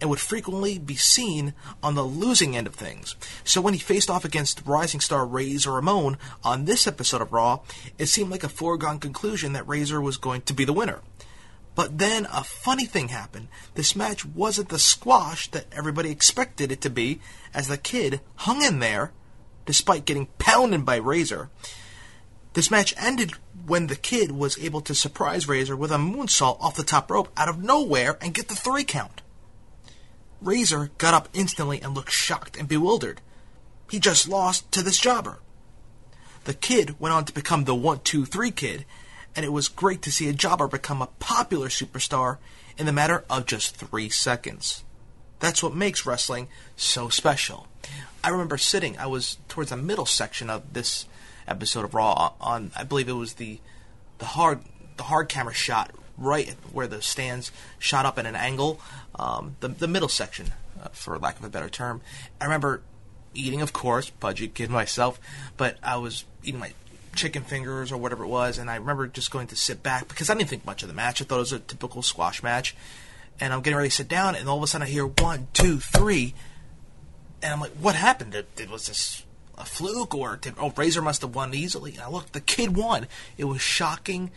and 0.00 0.10
would 0.10 0.20
frequently 0.20 0.78
be 0.78 0.96
seen 0.96 1.54
on 1.82 1.94
the 1.94 2.04
losing 2.04 2.56
end 2.56 2.66
of 2.66 2.74
things. 2.74 3.16
So 3.42 3.60
when 3.60 3.74
he 3.74 3.80
faced 3.80 4.10
off 4.10 4.24
against 4.24 4.62
rising 4.66 5.00
star 5.00 5.26
Razor 5.26 5.72
Ramon 5.72 6.18
on 6.42 6.64
this 6.64 6.86
episode 6.86 7.22
of 7.22 7.32
Raw, 7.32 7.60
it 7.98 8.06
seemed 8.06 8.30
like 8.30 8.44
a 8.44 8.48
foregone 8.48 9.00
conclusion 9.00 9.52
that 9.54 9.66
Razor 9.66 10.00
was 10.00 10.16
going 10.16 10.42
to 10.42 10.52
be 10.52 10.64
the 10.64 10.72
winner. 10.72 11.00
But 11.74 11.98
then 11.98 12.26
a 12.32 12.44
funny 12.44 12.86
thing 12.86 13.08
happened. 13.08 13.48
This 13.74 13.96
match 13.96 14.24
wasn't 14.24 14.68
the 14.68 14.78
squash 14.78 15.50
that 15.50 15.66
everybody 15.72 16.10
expected 16.10 16.70
it 16.70 16.80
to 16.82 16.90
be, 16.90 17.20
as 17.52 17.68
the 17.68 17.78
kid 17.78 18.20
hung 18.36 18.62
in 18.62 18.78
there, 18.78 19.12
despite 19.66 20.04
getting 20.04 20.26
pounded 20.38 20.84
by 20.84 20.96
Razor. 20.96 21.50
This 22.54 22.70
match 22.70 22.94
ended 22.96 23.32
when 23.66 23.88
the 23.88 23.96
kid 23.96 24.32
was 24.32 24.58
able 24.58 24.80
to 24.82 24.94
surprise 24.94 25.48
Razor 25.48 25.76
with 25.76 25.90
a 25.90 25.96
moonsault 25.96 26.60
off 26.60 26.76
the 26.76 26.84
top 26.84 27.10
rope 27.10 27.32
out 27.36 27.48
of 27.48 27.62
nowhere 27.62 28.16
and 28.20 28.34
get 28.34 28.48
the 28.48 28.54
three 28.54 28.84
count. 28.84 29.22
Razor 30.40 30.90
got 30.98 31.14
up 31.14 31.28
instantly 31.32 31.80
and 31.80 31.94
looked 31.94 32.12
shocked 32.12 32.56
and 32.56 32.68
bewildered. 32.68 33.20
He 33.90 33.98
just 33.98 34.28
lost 34.28 34.70
to 34.72 34.82
this 34.82 34.98
jobber. 34.98 35.38
The 36.44 36.54
kid 36.54 37.00
went 37.00 37.14
on 37.14 37.24
to 37.24 37.32
become 37.32 37.64
the 37.64 37.74
1 37.74 38.00
2 38.04 38.24
3 38.26 38.50
kid, 38.50 38.84
and 39.34 39.44
it 39.44 39.52
was 39.52 39.68
great 39.68 40.02
to 40.02 40.12
see 40.12 40.28
a 40.28 40.32
jobber 40.32 40.68
become 40.68 41.00
a 41.00 41.08
popular 41.18 41.68
superstar 41.68 42.38
in 42.76 42.86
the 42.86 42.92
matter 42.92 43.24
of 43.30 43.46
just 43.46 43.76
three 43.76 44.08
seconds. 44.10 44.84
That's 45.40 45.62
what 45.62 45.74
makes 45.74 46.06
wrestling 46.06 46.48
so 46.76 47.08
special. 47.08 47.66
I 48.22 48.30
remember 48.30 48.56
sitting, 48.56 48.96
I 48.98 49.06
was 49.06 49.38
towards 49.48 49.70
the 49.70 49.76
middle 49.76 50.06
section 50.06 50.48
of 50.48 50.72
this 50.72 51.06
episode 51.46 51.84
of 51.84 51.94
Raw 51.94 52.32
on 52.40 52.70
I 52.74 52.84
believe 52.84 53.08
it 53.08 53.12
was 53.12 53.34
the 53.34 53.60
the 54.18 54.24
hard 54.24 54.60
the 54.96 55.04
hard 55.04 55.28
camera 55.28 55.54
shot 55.54 55.90
right 56.16 56.54
where 56.72 56.86
the 56.86 57.02
stands 57.02 57.50
shot 57.78 58.06
up 58.06 58.18
at 58.18 58.26
an 58.26 58.36
angle, 58.36 58.80
um, 59.16 59.56
the 59.60 59.68
the 59.68 59.88
middle 59.88 60.08
section, 60.08 60.52
uh, 60.82 60.88
for 60.92 61.18
lack 61.18 61.38
of 61.38 61.44
a 61.44 61.50
better 61.50 61.68
term. 61.68 62.00
I 62.40 62.44
remember 62.44 62.82
eating, 63.34 63.60
of 63.60 63.72
course, 63.72 64.10
pudgy 64.10 64.48
kid 64.48 64.70
myself, 64.80 65.20
but 65.56 65.76
I 65.82 65.96
was 65.96 66.24
eating 66.42 66.60
my 66.60 66.72
chicken 67.14 67.42
fingers 67.42 67.92
or 67.92 67.96
whatever 67.96 68.24
it 68.24 68.28
was, 68.28 68.58
and 68.58 68.70
I 68.70 68.76
remember 68.76 69.06
just 69.06 69.30
going 69.30 69.46
to 69.48 69.56
sit 69.56 69.82
back 69.82 70.08
because 70.08 70.30
I 70.30 70.34
didn't 70.34 70.50
think 70.50 70.66
much 70.66 70.82
of 70.82 70.88
the 70.88 70.94
match. 70.94 71.20
I 71.20 71.24
thought 71.24 71.36
it 71.36 71.40
was 71.40 71.52
a 71.52 71.58
typical 71.58 72.02
squash 72.02 72.42
match, 72.42 72.74
and 73.40 73.52
I'm 73.52 73.62
getting 73.62 73.76
ready 73.76 73.88
to 73.88 73.94
sit 73.94 74.08
down, 74.08 74.34
and 74.34 74.48
all 74.48 74.56
of 74.56 74.62
a 74.62 74.66
sudden 74.66 74.86
I 74.86 74.90
hear 74.90 75.06
one, 75.06 75.48
two, 75.52 75.78
three, 75.78 76.34
and 77.42 77.52
I'm 77.52 77.60
like, 77.60 77.72
"What 77.72 77.94
happened? 77.94 78.32
Did, 78.32 78.54
did 78.54 78.70
was 78.70 78.86
this 78.86 79.24
a 79.56 79.64
fluke 79.64 80.14
or 80.14 80.36
did 80.36 80.54
oh 80.58 80.72
Razor 80.76 81.02
must 81.02 81.22
have 81.22 81.34
won 81.34 81.54
easily?" 81.54 81.92
And 81.92 82.02
I 82.02 82.08
looked, 82.08 82.32
the 82.32 82.40
kid 82.40 82.76
won. 82.76 83.06
It 83.36 83.44
was 83.44 83.60
shocking. 83.60 84.30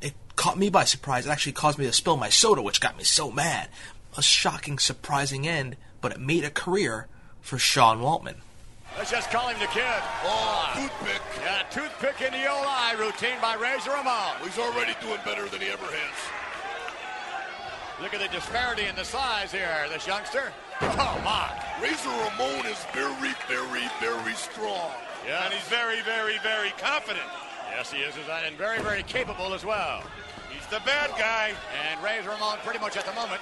It 0.00 0.14
caught 0.36 0.58
me 0.58 0.70
by 0.70 0.84
surprise. 0.84 1.26
It 1.26 1.30
actually 1.30 1.52
caused 1.52 1.78
me 1.78 1.86
to 1.86 1.92
spill 1.92 2.16
my 2.16 2.28
soda, 2.28 2.62
which 2.62 2.80
got 2.80 2.96
me 2.96 3.04
so 3.04 3.30
mad. 3.30 3.68
A 4.16 4.22
shocking, 4.22 4.78
surprising 4.78 5.48
end, 5.48 5.76
but 6.00 6.12
it 6.12 6.20
made 6.20 6.44
a 6.44 6.50
career 6.50 7.06
for 7.40 7.58
Sean 7.58 8.00
Waltman. 8.00 8.36
Let's 8.98 9.10
just 9.10 9.30
call 9.30 9.48
him 9.48 9.58
the 9.58 9.66
kid. 9.66 10.02
Oh, 10.24 10.70
toothpick. 10.74 11.22
Yeah, 11.42 11.62
toothpick 11.70 12.20
in 12.20 12.32
the 12.32 12.46
old 12.46 12.66
eye 12.66 12.94
routine 12.98 13.40
by 13.40 13.54
Razor 13.54 13.90
Ramon. 13.90 14.36
He's 14.44 14.58
already 14.58 14.92
doing 15.00 15.18
better 15.24 15.48
than 15.48 15.62
he 15.62 15.68
ever 15.68 15.86
has. 15.86 16.41
Look 18.02 18.14
at 18.14 18.20
the 18.20 18.36
disparity 18.36 18.86
in 18.86 18.96
the 18.96 19.04
size 19.04 19.52
here, 19.52 19.86
this 19.88 20.06
youngster. 20.08 20.52
Oh, 20.82 21.20
my. 21.22 21.46
Razor 21.80 22.10
Ramon 22.10 22.66
is 22.66 22.82
very, 22.92 23.30
very, 23.46 23.86
very 24.00 24.34
strong. 24.34 24.90
Yeah, 25.24 25.44
And 25.44 25.54
he's 25.54 25.62
very, 25.68 26.02
very, 26.02 26.38
very 26.42 26.70
confident. 26.76 27.24
yes, 27.70 27.92
he 27.92 28.00
is, 28.00 28.14
and 28.18 28.56
very, 28.58 28.80
very 28.80 29.04
capable 29.04 29.54
as 29.54 29.64
well. 29.64 30.02
He's 30.50 30.66
the 30.66 30.82
bad 30.84 31.10
guy. 31.10 31.54
And 31.86 32.02
Razor 32.02 32.30
Ramon 32.30 32.58
pretty 32.64 32.80
much 32.80 32.96
at 32.96 33.06
the 33.06 33.12
moment 33.12 33.40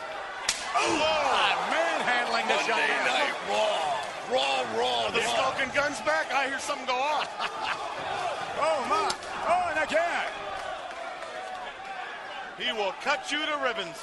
Oh, 0.76 1.00
ah, 1.00 1.57
manhandling 1.73 2.47
this 2.47 2.69
young 2.69 2.79
man. 2.79 3.07
Night 3.09 3.35
Raw. 3.49 4.37
Raw, 4.37 4.79
raw, 4.79 5.11
The 5.11 5.23
smoking 5.23 5.75
gun's 5.75 6.00
back. 6.02 6.31
I 6.35 6.49
hear 6.49 6.61
something 6.61 6.87
go 6.87 6.93
off. 6.93 7.26
oh, 8.61 8.85
my. 8.85 9.09
Oh, 9.49 9.71
and 9.73 9.81
again. 9.88 10.29
He 12.59 12.71
will 12.73 12.93
cut 13.00 13.33
you 13.33 13.38
to 13.47 13.57
ribbons. 13.64 13.97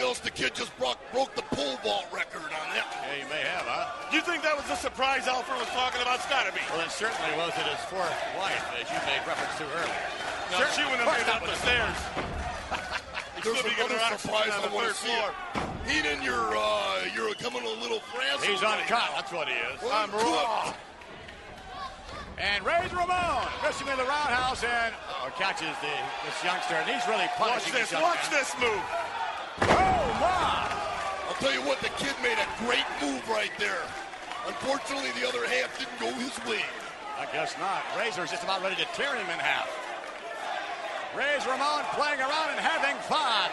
If 0.00 0.06
else, 0.06 0.18
the 0.24 0.30
kid 0.32 0.54
just 0.56 0.72
broke, 0.80 0.96
broke 1.12 1.36
the 1.36 1.44
pole 1.52 1.76
vault 1.84 2.08
record 2.08 2.40
on 2.40 2.66
that. 2.72 2.88
Yeah, 2.88 3.20
he 3.20 3.28
may 3.28 3.44
have, 3.44 3.68
huh? 3.68 4.08
Do 4.08 4.16
you 4.16 4.24
think 4.24 4.40
that 4.48 4.56
was 4.56 4.64
the 4.64 4.80
surprise 4.80 5.28
Alfred 5.28 5.60
was 5.60 5.68
talking 5.76 6.00
about? 6.00 6.24
It's 6.24 6.30
gotta 6.32 6.56
be. 6.56 6.64
Well, 6.72 6.80
it 6.80 6.88
certainly 6.88 7.28
was 7.36 7.52
at 7.60 7.68
his 7.68 7.84
fourth 7.92 8.08
wife, 8.32 8.64
as 8.80 8.88
you 8.88 8.96
made 9.04 9.20
reference 9.28 9.52
to 9.60 9.68
earlier. 9.68 10.00
No, 10.56 10.64
Sure, 10.64 10.72
she 10.72 10.84
wouldn't 10.88 11.04
of 11.04 11.12
have 11.12 11.20
made 11.20 11.28
it 11.28 11.36
up 11.36 11.44
the 11.44 11.52
that 11.52 11.60
stairs. 11.60 12.00
There's 13.44 13.60
Still 13.60 13.68
be 13.68 13.76
getting 13.76 13.92
her 13.92 14.00
another 14.00 14.16
surprise 14.16 14.56
on 14.56 14.64
the 14.64 14.72
want 14.72 14.88
third 14.88 14.96
floor. 15.04 15.28
Heenan, 15.84 16.24
you're, 16.24 16.48
uh, 16.56 17.04
you're 17.12 17.36
coming 17.36 17.60
a 17.60 17.74
little 17.84 18.00
frazzled. 18.08 18.48
He's 18.48 18.64
on 18.64 18.80
right 18.80 18.88
cut. 18.88 19.04
now. 19.04 19.20
That's 19.20 19.32
what 19.36 19.52
he 19.52 19.56
is. 19.68 19.84
I'm 19.84 20.08
raw. 20.16 20.72
And 22.40 22.64
Razor 22.64 22.96
Ramon 22.96 23.52
missing 23.60 23.84
in 23.92 24.00
the 24.00 24.08
roundhouse 24.08 24.64
and 24.64 24.96
oh, 25.20 25.28
catches 25.36 25.76
the 25.84 25.92
this 26.24 26.40
youngster, 26.40 26.80
and 26.80 26.88
he's 26.88 27.04
really 27.04 27.28
Watch 27.36 27.68
this. 27.68 27.92
young 27.92 28.00
Watch 28.00 28.24
man. 28.32 28.40
this 28.40 28.48
move. 28.56 28.80
Oh 29.60 29.89
my! 30.20 30.66
I'll 31.28 31.38
tell 31.40 31.52
you 31.52 31.62
what, 31.62 31.80
the 31.80 31.90
kid 32.00 32.14
made 32.22 32.38
a 32.38 32.48
great 32.64 32.86
move 33.00 33.26
right 33.28 33.52
there. 33.58 33.82
Unfortunately, 34.46 35.10
the 35.20 35.28
other 35.28 35.46
half 35.46 35.76
didn't 35.78 36.00
go 36.00 36.10
his 36.18 36.36
way. 36.48 36.64
I 37.18 37.28
guess 37.32 37.54
not. 37.60 37.84
Razor's 37.98 38.30
just 38.30 38.44
about 38.44 38.62
ready 38.62 38.76
to 38.76 38.88
tear 38.96 39.14
him 39.14 39.28
in 39.28 39.38
half. 39.38 39.68
Razor 41.16 41.50
Ramon 41.50 41.84
playing 41.92 42.20
around 42.20 42.54
and 42.54 42.60
having 42.60 42.96
fun. 43.04 43.50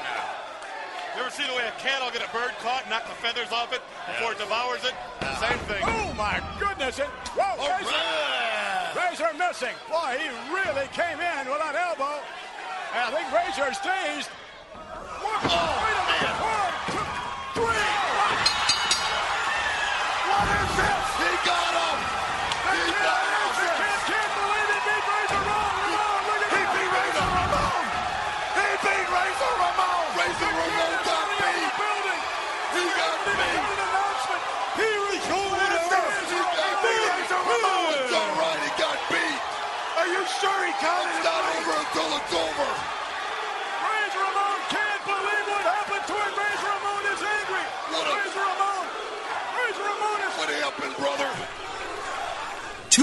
You 1.18 1.26
ever 1.26 1.34
see 1.34 1.44
the 1.50 1.58
way 1.58 1.66
a 1.66 1.74
cat 1.82 2.00
will 2.00 2.14
get 2.14 2.22
a 2.22 2.32
bird 2.32 2.54
caught, 2.62 2.88
knock 2.88 3.10
the 3.10 3.18
feathers 3.18 3.52
off 3.52 3.74
it 3.74 3.82
before 4.06 4.34
it 4.34 4.38
devours 4.38 4.86
it? 4.86 4.94
Same 5.42 5.58
thing. 5.66 5.82
Oh 5.82 6.14
my 6.14 6.38
goodness! 6.62 7.00
And, 7.02 7.10
whoa, 7.34 7.58
All 7.58 7.66
Razor, 7.66 7.90
right. 7.90 8.94
Razor 8.94 9.34
missing. 9.34 9.76
Boy, 9.90 10.22
he 10.22 10.30
really 10.54 10.86
came 10.94 11.18
in 11.18 11.50
with 11.50 11.58
that 11.58 11.74
elbow. 11.74 12.22
And 12.94 13.02
I 13.04 13.10
think 13.10 13.28
Razor's 13.34 13.82
dazed. 13.82 14.30
One, 15.20 16.67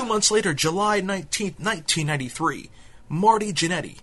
Two 0.04 0.10
months 0.10 0.30
later, 0.30 0.52
July 0.52 1.00
19th, 1.00 1.58
1993, 1.58 2.68
Marty 3.08 3.54
Jannetty 3.54 4.00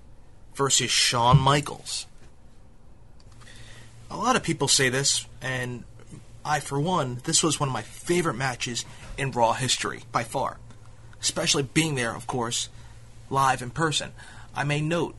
versus 0.56 0.90
Shawn 0.90 1.40
Michaels. 1.40 2.08
A 4.10 4.18
lot 4.18 4.36
of 4.36 4.42
people 4.42 4.68
say 4.68 4.90
this, 4.90 5.28
and 5.44 5.84
I, 6.44 6.60
for 6.60 6.80
one, 6.80 7.22
this 7.26 7.44
was 7.44 7.60
one 7.60 7.70
of 7.70 7.74
my 7.74 7.84
favorite 7.84 8.34
matches 8.34 8.84
in 9.16 9.30
Raw 9.30 9.54
history, 9.54 10.02
by 10.12 10.24
far. 10.24 10.58
Especially 11.22 11.62
being 11.62 11.94
there, 11.94 12.16
of 12.16 12.26
course, 12.26 12.70
live 13.30 13.62
in 13.62 13.70
person. 13.70 14.12
I 14.56 14.64
may 14.64 14.82
note 14.82 15.14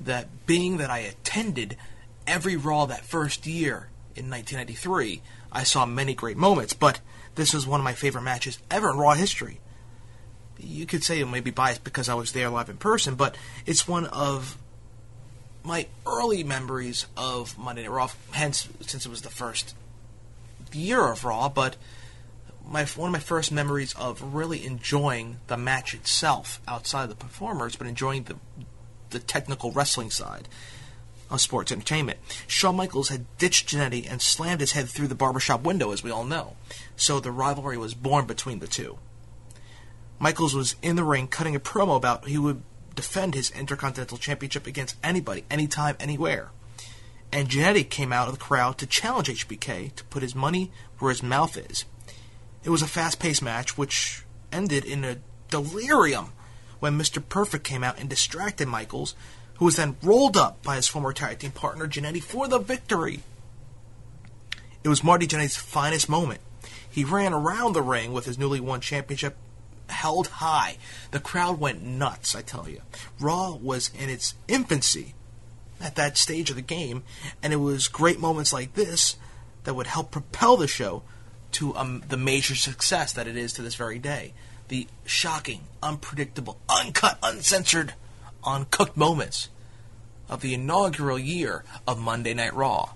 that 0.00 0.44
being 0.44 0.78
that 0.78 0.90
I 0.90 0.98
attended 0.98 1.76
every 2.26 2.56
Raw 2.56 2.86
that 2.86 3.04
first 3.04 3.46
year 3.46 3.90
in 4.16 4.28
1993, 4.28 5.22
I 5.52 5.62
saw 5.62 5.86
many 5.86 6.14
great 6.14 6.36
moments, 6.36 6.72
but 6.72 6.98
this 7.34 7.54
was 7.54 7.66
one 7.66 7.80
of 7.80 7.84
my 7.84 7.92
favorite 7.92 8.22
matches 8.22 8.58
ever 8.70 8.90
in 8.90 8.96
Raw 8.96 9.14
history. 9.14 9.60
You 10.58 10.86
could 10.86 11.02
say 11.02 11.20
it 11.20 11.26
may 11.26 11.40
be 11.40 11.50
biased 11.50 11.84
because 11.84 12.08
I 12.08 12.14
was 12.14 12.32
there 12.32 12.48
live 12.48 12.68
in 12.68 12.76
person, 12.76 13.16
but 13.16 13.36
it's 13.66 13.88
one 13.88 14.06
of 14.06 14.56
my 15.64 15.86
early 16.06 16.44
memories 16.44 17.06
of 17.16 17.58
Monday 17.58 17.82
Night 17.82 17.90
Raw, 17.90 18.10
hence, 18.32 18.68
since 18.80 19.06
it 19.06 19.08
was 19.08 19.22
the 19.22 19.30
first 19.30 19.74
year 20.72 21.06
of 21.10 21.24
Raw, 21.24 21.48
but 21.48 21.76
my 22.66 22.84
one 22.84 23.08
of 23.08 23.12
my 23.12 23.18
first 23.18 23.52
memories 23.52 23.94
of 23.94 24.34
really 24.34 24.64
enjoying 24.64 25.38
the 25.48 25.56
match 25.56 25.94
itself 25.94 26.60
outside 26.66 27.04
of 27.04 27.08
the 27.10 27.14
performers, 27.14 27.76
but 27.76 27.86
enjoying 27.86 28.24
the 28.24 28.36
the 29.10 29.18
technical 29.18 29.70
wrestling 29.70 30.10
side 30.10 30.48
of 31.30 31.40
sports 31.40 31.72
entertainment. 31.72 32.18
Shawn 32.46 32.76
Michaels 32.76 33.08
had 33.08 33.26
ditched 33.38 33.68
Jannetty 33.68 34.10
and 34.10 34.20
slammed 34.20 34.60
his 34.60 34.72
head 34.72 34.88
through 34.88 35.08
the 35.08 35.14
barbershop 35.14 35.62
window, 35.62 35.92
as 35.92 36.02
we 36.02 36.10
all 36.10 36.24
know. 36.24 36.56
So 36.96 37.20
the 37.20 37.30
rivalry 37.30 37.78
was 37.78 37.94
born 37.94 38.26
between 38.26 38.58
the 38.58 38.66
two. 38.66 38.98
Michaels 40.18 40.54
was 40.54 40.76
in 40.82 40.96
the 40.96 41.04
ring 41.04 41.26
cutting 41.26 41.56
a 41.56 41.60
promo 41.60 41.96
about 41.96 42.26
he 42.26 42.38
would 42.38 42.62
defend 42.94 43.34
his 43.34 43.50
Intercontinental 43.50 44.18
Championship 44.18 44.66
against 44.66 44.96
anybody, 45.02 45.44
anytime, 45.50 45.96
anywhere. 45.98 46.50
And 47.32 47.48
Jannetty 47.48 47.88
came 47.90 48.12
out 48.12 48.28
of 48.28 48.34
the 48.34 48.40
crowd 48.40 48.78
to 48.78 48.86
challenge 48.86 49.28
HBK 49.28 49.94
to 49.96 50.04
put 50.04 50.22
his 50.22 50.34
money 50.34 50.70
where 50.98 51.10
his 51.10 51.22
mouth 51.22 51.56
is. 51.56 51.84
It 52.62 52.70
was 52.70 52.82
a 52.82 52.86
fast 52.86 53.18
paced 53.18 53.42
match, 53.42 53.76
which 53.76 54.24
ended 54.52 54.84
in 54.84 55.04
a 55.04 55.18
delirium 55.50 56.32
when 56.78 56.98
Mr. 56.98 57.22
Perfect 57.26 57.64
came 57.64 57.82
out 57.82 57.98
and 57.98 58.08
distracted 58.08 58.68
Michaels, 58.68 59.14
who 59.54 59.64
was 59.64 59.76
then 59.76 59.96
rolled 60.02 60.36
up 60.36 60.62
by 60.62 60.76
his 60.76 60.88
former 60.88 61.12
tag 61.12 61.38
team 61.38 61.50
partner 61.50 61.86
Jannetty 61.86 62.22
for 62.22 62.48
the 62.48 62.58
victory. 62.58 63.20
It 64.82 64.88
was 64.88 65.04
Marty 65.04 65.26
Jannetty's 65.26 65.56
finest 65.56 66.08
moment. 66.08 66.40
He 66.88 67.04
ran 67.04 67.32
around 67.32 67.72
the 67.72 67.82
ring 67.82 68.12
with 68.12 68.26
his 68.26 68.38
newly 68.38 68.60
won 68.60 68.80
championship 68.80 69.36
held 69.88 70.28
high. 70.28 70.76
The 71.10 71.20
crowd 71.20 71.60
went 71.60 71.82
nuts, 71.82 72.34
I 72.34 72.42
tell 72.42 72.68
you. 72.68 72.80
Raw 73.20 73.54
was 73.54 73.90
in 73.98 74.10
its 74.10 74.34
infancy 74.48 75.14
at 75.80 75.96
that 75.96 76.16
stage 76.16 76.50
of 76.50 76.56
the 76.56 76.62
game, 76.62 77.02
and 77.42 77.52
it 77.52 77.56
was 77.56 77.88
great 77.88 78.20
moments 78.20 78.52
like 78.52 78.74
this 78.74 79.16
that 79.64 79.74
would 79.74 79.86
help 79.86 80.10
propel 80.10 80.56
the 80.56 80.68
show 80.68 81.02
to 81.52 81.76
um, 81.76 82.02
the 82.08 82.16
major 82.16 82.54
success 82.54 83.12
that 83.12 83.26
it 83.26 83.36
is 83.36 83.52
to 83.54 83.62
this 83.62 83.74
very 83.74 83.98
day. 83.98 84.32
The 84.68 84.86
shocking, 85.04 85.62
unpredictable, 85.82 86.58
uncut, 86.68 87.18
uncensored, 87.22 87.94
uncooked 88.44 88.96
moments 88.96 89.48
of 90.28 90.40
the 90.40 90.54
inaugural 90.54 91.18
year 91.18 91.64
of 91.86 91.98
Monday 91.98 92.34
Night 92.34 92.54
Raw. 92.54 92.90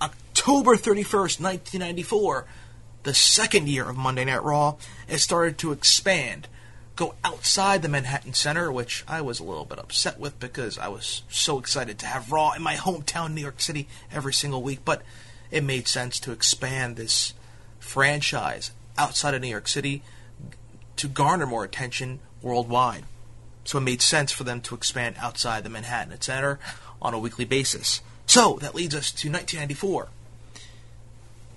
October 0.00 0.76
31st, 0.76 1.40
1994, 1.40 2.46
the 3.04 3.14
second 3.14 3.68
year 3.68 3.88
of 3.88 3.96
Monday 3.96 4.24
Night 4.24 4.42
Raw, 4.42 4.76
it 5.08 5.18
started 5.18 5.58
to 5.58 5.72
expand, 5.72 6.48
go 6.96 7.14
outside 7.22 7.82
the 7.82 7.88
Manhattan 7.88 8.34
Center, 8.34 8.72
which 8.72 9.04
I 9.06 9.20
was 9.20 9.40
a 9.40 9.44
little 9.44 9.64
bit 9.64 9.78
upset 9.78 10.18
with 10.18 10.38
because 10.40 10.78
I 10.78 10.88
was 10.88 11.22
so 11.28 11.58
excited 11.58 11.98
to 11.98 12.06
have 12.06 12.32
Raw 12.32 12.52
in 12.52 12.62
my 12.62 12.74
hometown, 12.74 13.34
New 13.34 13.42
York 13.42 13.60
City, 13.60 13.88
every 14.12 14.32
single 14.32 14.62
week. 14.62 14.80
But 14.84 15.02
it 15.50 15.62
made 15.62 15.86
sense 15.86 16.18
to 16.20 16.32
expand 16.32 16.96
this 16.96 17.34
franchise 17.78 18.70
outside 18.96 19.34
of 19.34 19.42
New 19.42 19.48
York 19.48 19.68
City 19.68 20.02
to 20.96 21.08
garner 21.08 21.46
more 21.46 21.64
attention 21.64 22.20
worldwide. 22.42 23.04
So 23.64 23.78
it 23.78 23.82
made 23.82 24.02
sense 24.02 24.30
for 24.30 24.44
them 24.44 24.60
to 24.62 24.74
expand 24.74 25.16
outside 25.18 25.64
the 25.64 25.70
Manhattan 25.70 26.20
Center 26.20 26.58
on 27.00 27.14
a 27.14 27.18
weekly 27.18 27.44
basis. 27.44 28.00
So 28.26 28.58
that 28.60 28.74
leads 28.74 28.94
us 28.94 29.10
to 29.12 29.30
1994 29.30 30.08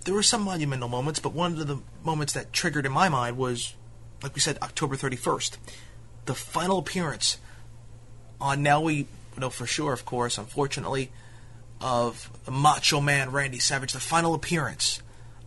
there 0.07 0.15
were 0.15 0.23
some 0.23 0.41
monumental 0.41 0.87
moments, 0.87 1.19
but 1.19 1.33
one 1.33 1.59
of 1.59 1.67
the 1.67 1.79
moments 2.01 2.31
that 2.31 2.53
triggered 2.53 2.85
in 2.85 2.91
my 2.93 3.09
mind 3.09 3.37
was, 3.37 3.75
like 4.23 4.33
we 4.33 4.39
said, 4.39 4.57
October 4.61 4.95
31st. 4.95 5.57
The 6.23 6.33
final 6.33 6.77
appearance 6.77 7.37
on 8.39 8.63
now 8.63 8.79
we 8.79 9.07
know 9.37 9.49
for 9.49 9.65
sure, 9.65 9.91
of 9.91 10.05
course, 10.05 10.37
unfortunately, 10.37 11.11
of 11.81 12.31
Macho 12.49 13.01
Man 13.01 13.31
Randy 13.31 13.59
Savage. 13.59 13.91
The 13.91 13.99
final 13.99 14.33
appearance 14.33 15.01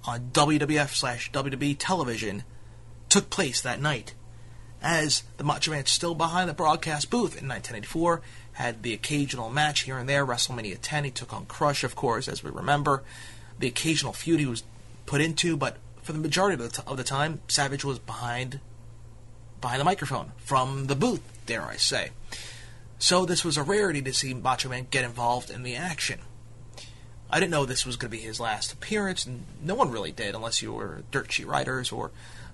on 0.05 0.29
WWF 0.35 0.95
slash 0.95 1.33
WWE 1.33 1.77
television 1.79 2.45
took 3.09 3.31
place 3.31 3.63
that 3.63 3.81
night. 3.81 4.13
As 4.83 5.25
the 5.37 5.45
Macho 5.45 5.71
Man 5.71 5.87
still 5.87 6.15
behind 6.15 6.49
the 6.49 6.55
broadcast 6.55 7.11
booth 7.11 7.37
in 7.37 7.49
1984, 7.49 8.23
had 8.53 8.83
the 8.83 8.95
occasional 8.95 9.51
match 9.51 9.81
here 9.81 9.99
and 9.99 10.09
there. 10.09 10.27
WrestleMania 10.27 10.79
10, 10.81 11.05
he 11.05 11.11
took 11.11 11.33
on 11.33 11.47
Crush, 11.47 11.85
of 11.85 11.95
course, 11.95 12.29
as 12.29 12.43
we 12.43 12.51
remember 12.51 13.03
the 13.59 13.69
occasional 13.69 14.13
feud 14.13 14.41
he 14.41 14.47
was 14.47 14.63
put 15.07 15.21
into, 15.21 15.57
but 15.57 15.77
for 16.03 16.13
the 16.13 16.19
majority 16.19 16.55
of 16.55 16.73
the, 16.73 16.83
t- 16.83 16.87
of 16.87 16.97
the 16.97 17.05
time, 17.05 17.41
Savage 17.49 17.85
was 17.85 17.99
behind 17.99 18.61
behind 19.61 19.81
the 19.81 19.85
microphone 19.85 20.33
from 20.39 20.87
the 20.87 20.97
booth, 20.97 21.21
dare 21.45 21.63
I 21.63 21.77
say. 21.77 22.11
So 22.99 23.27
this 23.27 23.45
was 23.45 23.59
a 23.59 23.63
rarity 23.63 24.01
to 24.03 24.13
see 24.15 24.33
Macho 24.33 24.71
Man 24.71 24.87
get 24.91 25.05
involved 25.05 25.51
in 25.51 25.63
the 25.63 25.77
action. 25.77 26.21
I 27.31 27.39
didn't 27.39 27.53
know 27.53 27.65
this 27.65 27.87
was 27.87 27.97
going 27.97 28.11
to 28.11 28.17
be 28.17 28.23
his 28.23 28.41
last 28.41 28.73
appearance, 28.73 29.25
and 29.25 29.45
no 29.63 29.75
one 29.75 29.91
really 29.91 30.13
did, 30.13 30.35
unless 30.35 30.63
you 30.63 30.73
were 30.73 31.03
dirt 31.11 31.31
sheet 31.31 31.47
writers 31.47 31.93
or 31.93 32.11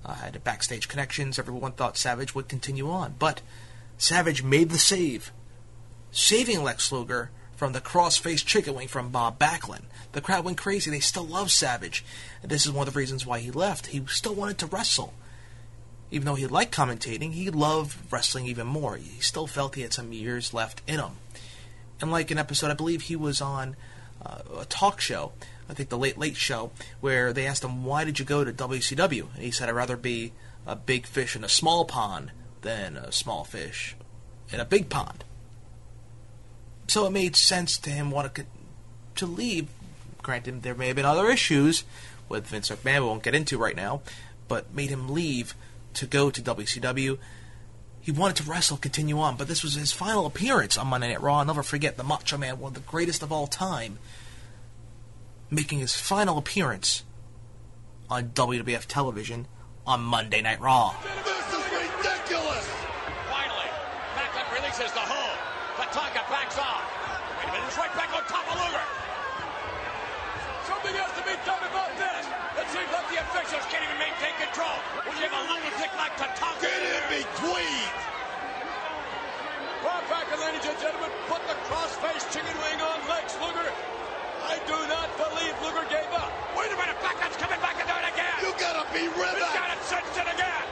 uh, 0.06 0.14
had 0.14 0.42
backstage 0.44 0.88
connections. 0.88 1.38
Everyone 1.38 1.72
thought 1.72 1.96
Savage 1.96 2.34
would 2.34 2.48
continue 2.48 2.88
on, 2.88 3.16
but 3.18 3.42
Savage 3.98 4.42
made 4.42 4.70
the 4.70 4.78
save, 4.78 5.32
saving 6.12 6.62
Lex 6.62 6.92
Luger 6.92 7.30
from 7.56 7.72
the 7.72 7.80
cross-faced 7.80 8.46
chicken 8.46 8.74
wing 8.74 8.88
from 8.88 9.10
Bob 9.10 9.38
Backlund. 9.38 9.84
The 10.12 10.20
crowd 10.20 10.44
went 10.44 10.58
crazy. 10.58 10.90
They 10.90 11.00
still 11.00 11.24
love 11.24 11.50
Savage. 11.50 12.04
This 12.42 12.66
is 12.66 12.72
one 12.72 12.86
of 12.86 12.94
the 12.94 12.98
reasons 12.98 13.26
why 13.26 13.40
he 13.40 13.50
left. 13.50 13.88
He 13.88 14.04
still 14.06 14.34
wanted 14.34 14.58
to 14.58 14.66
wrestle. 14.66 15.14
Even 16.10 16.26
though 16.26 16.34
he 16.34 16.46
liked 16.46 16.74
commentating, 16.74 17.32
he 17.32 17.50
loved 17.50 18.12
wrestling 18.12 18.46
even 18.46 18.66
more. 18.66 18.96
He 18.96 19.20
still 19.20 19.46
felt 19.46 19.74
he 19.74 19.82
had 19.82 19.92
some 19.92 20.12
years 20.12 20.54
left 20.54 20.82
in 20.86 21.00
him. 21.00 21.12
And 22.00 22.12
like 22.12 22.30
an 22.30 22.38
episode, 22.38 22.70
I 22.70 22.74
believe 22.74 23.02
he 23.02 23.16
was 23.16 23.40
on 23.40 23.74
uh, 24.24 24.42
a 24.60 24.64
talk 24.66 25.00
show, 25.00 25.32
I 25.68 25.74
think 25.74 25.88
the 25.88 25.98
Late 25.98 26.18
Late 26.18 26.36
Show, 26.36 26.70
where 27.00 27.32
they 27.32 27.46
asked 27.46 27.64
him, 27.64 27.84
"Why 27.84 28.04
did 28.04 28.18
you 28.18 28.24
go 28.24 28.44
to 28.44 28.52
WCW?" 28.52 29.28
And 29.34 29.42
he 29.42 29.50
said, 29.50 29.68
"I'd 29.68 29.72
rather 29.72 29.96
be 29.96 30.32
a 30.66 30.76
big 30.76 31.06
fish 31.06 31.34
in 31.36 31.44
a 31.44 31.48
small 31.48 31.84
pond 31.84 32.32
than 32.62 32.96
a 32.96 33.12
small 33.12 33.44
fish 33.44 33.96
in 34.50 34.60
a 34.60 34.64
big 34.64 34.88
pond." 34.88 35.24
So 36.88 37.04
it 37.06 37.10
made 37.10 37.36
sense 37.36 37.76
to 37.78 37.90
him 37.90 38.10
want 38.10 38.34
to 38.34 38.46
to 39.16 39.26
leave. 39.26 39.68
Granted, 40.22 40.62
there 40.62 40.74
may 40.74 40.88
have 40.88 40.96
been 40.96 41.04
other 41.04 41.30
issues 41.30 41.84
with 42.28 42.46
Vince 42.46 42.68
McMahon 42.68 43.00
we 43.00 43.06
won't 43.06 43.22
get 43.22 43.34
into 43.34 43.58
right 43.58 43.76
now, 43.76 44.02
but 44.48 44.74
made 44.74 44.90
him 44.90 45.08
leave 45.08 45.54
to 45.94 46.06
go 46.06 46.30
to 46.30 46.42
WCW. 46.42 47.18
He 48.00 48.12
wanted 48.12 48.36
to 48.36 48.44
wrestle, 48.44 48.76
continue 48.76 49.18
on, 49.18 49.36
but 49.36 49.48
this 49.48 49.64
was 49.64 49.74
his 49.74 49.92
final 49.92 50.26
appearance 50.26 50.76
on 50.76 50.86
Monday 50.88 51.08
Night 51.08 51.20
Raw. 51.20 51.38
I'll 51.38 51.44
never 51.44 51.62
forget 51.62 51.96
the 51.96 52.04
Macho 52.04 52.36
Man, 52.36 52.60
one 52.60 52.70
of 52.70 52.74
the 52.74 52.88
greatest 52.88 53.22
of 53.22 53.32
all 53.32 53.46
time, 53.46 53.98
making 55.50 55.78
his 55.78 55.94
final 55.94 56.38
appearance 56.38 57.04
on 58.10 58.30
WWF 58.30 58.86
television 58.86 59.46
on 59.86 60.02
Monday 60.02 60.42
Night 60.42 60.60
Raw. 60.60 60.94
This 61.22 61.46
is 61.54 61.64
ridiculous. 61.70 62.66
Finally, 63.30 63.70
Backlund 64.18 64.48
releases 64.50 64.90
the 64.90 65.04
hold. 65.06 65.38
Tatanka 65.78 66.26
backs 66.26 66.58
off. 66.58 66.82
Wait 67.38 67.46
a 67.46 67.52
minute, 67.54 67.66
he's 67.70 67.78
right 67.78 67.94
back 67.94 68.10
on 68.10 68.22
top 68.26 68.46
of 68.50 68.58
Luger. 68.58 68.86
Something 70.66 70.94
has 70.98 71.12
to 71.14 71.22
be 71.22 71.36
done 71.46 71.62
about 71.62 71.94
this. 71.94 72.26
It 72.58 72.66
seems 72.74 72.90
like 72.90 73.06
the 73.14 73.22
officials 73.22 73.62
can't 73.70 73.86
even 73.86 73.98
maintain 74.02 74.34
control. 74.42 74.74
When 75.06 75.14
you 75.14 75.30
have 75.30 75.36
a 75.38 75.42
lunatic 75.46 75.90
like 75.94 76.14
Tatanka. 76.18 76.66
Get 76.66 76.82
in 76.82 77.04
between. 77.22 77.86
Bob 79.86 80.02
Backlund, 80.10 80.42
ladies 80.42 80.66
and 80.66 80.78
gentlemen, 80.82 81.14
put 81.30 81.38
the 81.46 81.54
cross-faced 81.70 82.34
chicken 82.34 82.56
wing 82.58 82.82
on 82.82 82.98
Lex 83.06 83.38
Luger. 83.38 83.70
I 84.46 84.58
do 84.66 84.78
not 84.86 85.08
believe 85.18 85.54
Luger 85.62 85.86
gave 85.90 86.10
up. 86.14 86.30
Wait 86.54 86.70
a 86.70 86.76
minute, 86.78 86.96
Backlund's 87.02 87.36
coming 87.36 87.58
back 87.60 87.76
and 87.82 87.86
do 87.86 87.94
it 87.98 88.06
again. 88.14 88.36
You 88.42 88.50
gotta 88.56 88.86
be 88.94 89.10
rid 89.10 89.34
He's 89.36 89.42
of 89.42 89.52
got 89.54 89.70
it 89.74 89.80
cinched 89.86 90.16
it 90.16 90.28
again. 90.30 90.64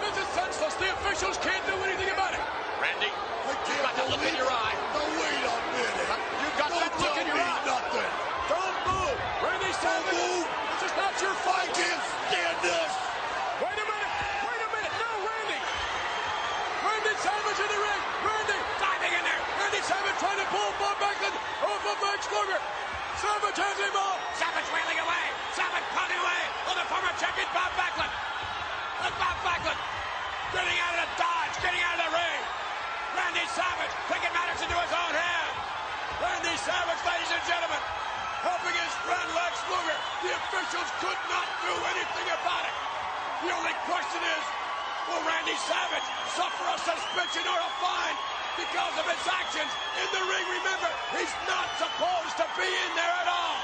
This 0.00 0.16
is 0.16 0.28
senseless. 0.32 0.74
The 0.80 0.88
officials 0.96 1.36
can't 1.44 1.62
do 1.68 1.76
anything 1.84 2.08
about 2.10 2.32
it. 2.34 2.42
Randy, 2.80 3.12
I 3.12 3.52
you've 3.52 3.62
can't 3.68 3.84
got 3.84 3.94
that 4.00 4.08
look 4.10 4.24
in 4.24 4.34
your 4.34 4.48
it. 4.48 4.56
eye. 4.64 4.76
Now 4.96 5.06
wait 5.20 5.44
a 5.44 5.54
minute. 5.76 6.22
You've 6.42 6.58
got 6.58 6.68
Don't 6.72 6.80
that 6.82 6.92
look 6.98 7.04
tell 7.04 7.20
in 7.20 7.26
your 7.28 7.36
me 7.36 7.44
eye. 7.46 7.68
nothing. 7.68 8.10
Don't 8.50 8.78
move. 8.88 9.16
Randy 9.44 9.72
Savage, 9.76 10.16
move. 10.16 10.46
this 10.72 10.82
is 10.90 10.94
not 10.98 11.12
your 11.22 11.34
fight. 11.46 11.68
I 11.68 11.72
fight. 11.72 11.78
can't 11.78 12.02
stand 12.32 12.56
this. 12.64 12.92
Wait 13.62 13.76
a 13.78 13.86
minute. 13.86 14.12
Wait 14.42 14.60
a 14.66 14.68
minute. 14.72 14.94
No, 14.98 15.10
Randy. 15.22 15.60
Randy 16.82 17.14
Savage 17.22 17.60
in 17.62 17.68
the 17.70 17.80
ring. 17.86 18.02
Randy. 18.26 18.58
Diving 18.82 19.12
in 19.14 19.22
there. 19.22 19.42
Randy 19.62 19.80
Savage 19.86 20.16
trying 20.18 20.40
to 20.42 20.48
pull 20.50 20.70
Bob 20.82 20.96
Backlund 20.98 21.36
off 21.62 21.82
of 21.86 21.96
Lex 22.02 22.20
Luger. 22.34 22.60
Savage 23.22 23.54
has 23.54 23.78
him 23.78 23.94
off. 23.94 24.18
Savage 24.34 24.66
wailing 24.74 24.98
away. 24.98 25.24
Savage 25.54 25.86
pounding 25.94 26.18
away 26.18 26.42
on 26.66 26.74
the 26.74 26.86
former 26.90 27.14
champion 27.22 27.46
Bob 27.54 27.70
Backlund. 27.78 28.10
And 28.10 29.14
Bob 29.14 29.38
Backlund 29.46 29.78
getting 30.50 30.78
out 30.82 30.98
of 30.98 31.06
the 31.06 31.10
dodge, 31.22 31.54
getting 31.62 31.78
out 31.86 32.02
of 32.02 32.10
the 32.10 32.10
ring. 32.18 32.40
Randy 33.14 33.46
Savage 33.54 33.94
taking 34.10 34.34
matters 34.34 34.58
into 34.58 34.74
his 34.74 34.90
own 34.90 35.14
hands. 35.14 35.54
Randy 36.18 36.56
Savage, 36.66 36.98
ladies 37.06 37.30
and 37.30 37.44
gentlemen, 37.46 37.82
helping 38.42 38.74
his 38.74 38.94
friend 39.06 39.28
Lex 39.38 39.54
Luger. 39.70 39.98
The 40.26 40.30
officials 40.42 40.90
could 40.98 41.20
not 41.30 41.46
do 41.62 41.74
anything 41.94 42.26
about 42.26 42.66
it. 42.66 42.74
The 43.46 43.54
only 43.54 43.76
question 43.86 44.18
is, 44.18 44.44
will 45.06 45.22
Randy 45.22 45.54
Savage 45.70 46.06
suffer 46.34 46.66
a 46.74 46.78
suspension 46.90 47.46
or 47.46 47.54
a 47.54 47.70
fine 47.78 48.31
because 48.58 48.94
of 49.00 49.06
his 49.08 49.24
actions 49.28 49.72
in 50.00 50.08
the 50.12 50.22
ring? 50.28 50.46
Remember, 50.62 50.90
he's 51.16 51.34
not 51.48 51.68
supposed 51.78 52.34
to 52.40 52.46
be 52.58 52.68
in 52.68 52.90
there 52.96 53.16
at 53.22 53.28
all. 53.28 53.58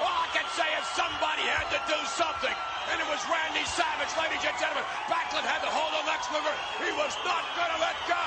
All 0.00 0.16
I 0.24 0.28
can 0.32 0.48
say 0.56 0.66
is 0.80 0.86
somebody 0.96 1.44
had 1.44 1.68
to 1.76 1.80
do 1.84 1.98
something. 2.16 2.56
And 2.90 2.96
it 2.98 3.08
was 3.12 3.20
Randy 3.28 3.62
Savage, 3.68 4.10
ladies 4.16 4.40
and 4.42 4.56
gentlemen. 4.56 4.82
Backlund 5.06 5.44
had 5.44 5.60
to 5.60 5.70
hold 5.70 5.92
on 5.92 6.04
Lex 6.08 6.24
Luger. 6.32 6.56
He 6.80 6.90
was 6.96 7.12
not 7.22 7.44
going 7.54 7.70
to 7.76 7.80
let 7.84 7.96
go. 8.08 8.24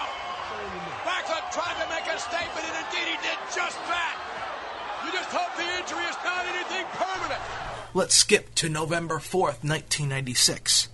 Backlund 1.02 1.46
tried 1.50 1.78
to 1.82 1.88
make 1.90 2.06
a 2.08 2.18
statement, 2.22 2.64
and 2.64 2.78
indeed 2.86 3.08
he 3.12 3.18
did 3.26 3.40
just 3.50 3.76
that. 3.90 4.16
You 5.04 5.12
just 5.12 5.30
hope 5.34 5.52
the 5.58 5.66
injury 5.66 6.06
is 6.06 6.16
not 6.24 6.46
anything 6.46 6.86
permanent. 6.94 7.42
Let's 7.94 8.16
skip 8.16 8.56
to 8.56 8.70
November 8.70 9.18
4th, 9.18 9.66
1996. 9.66 10.90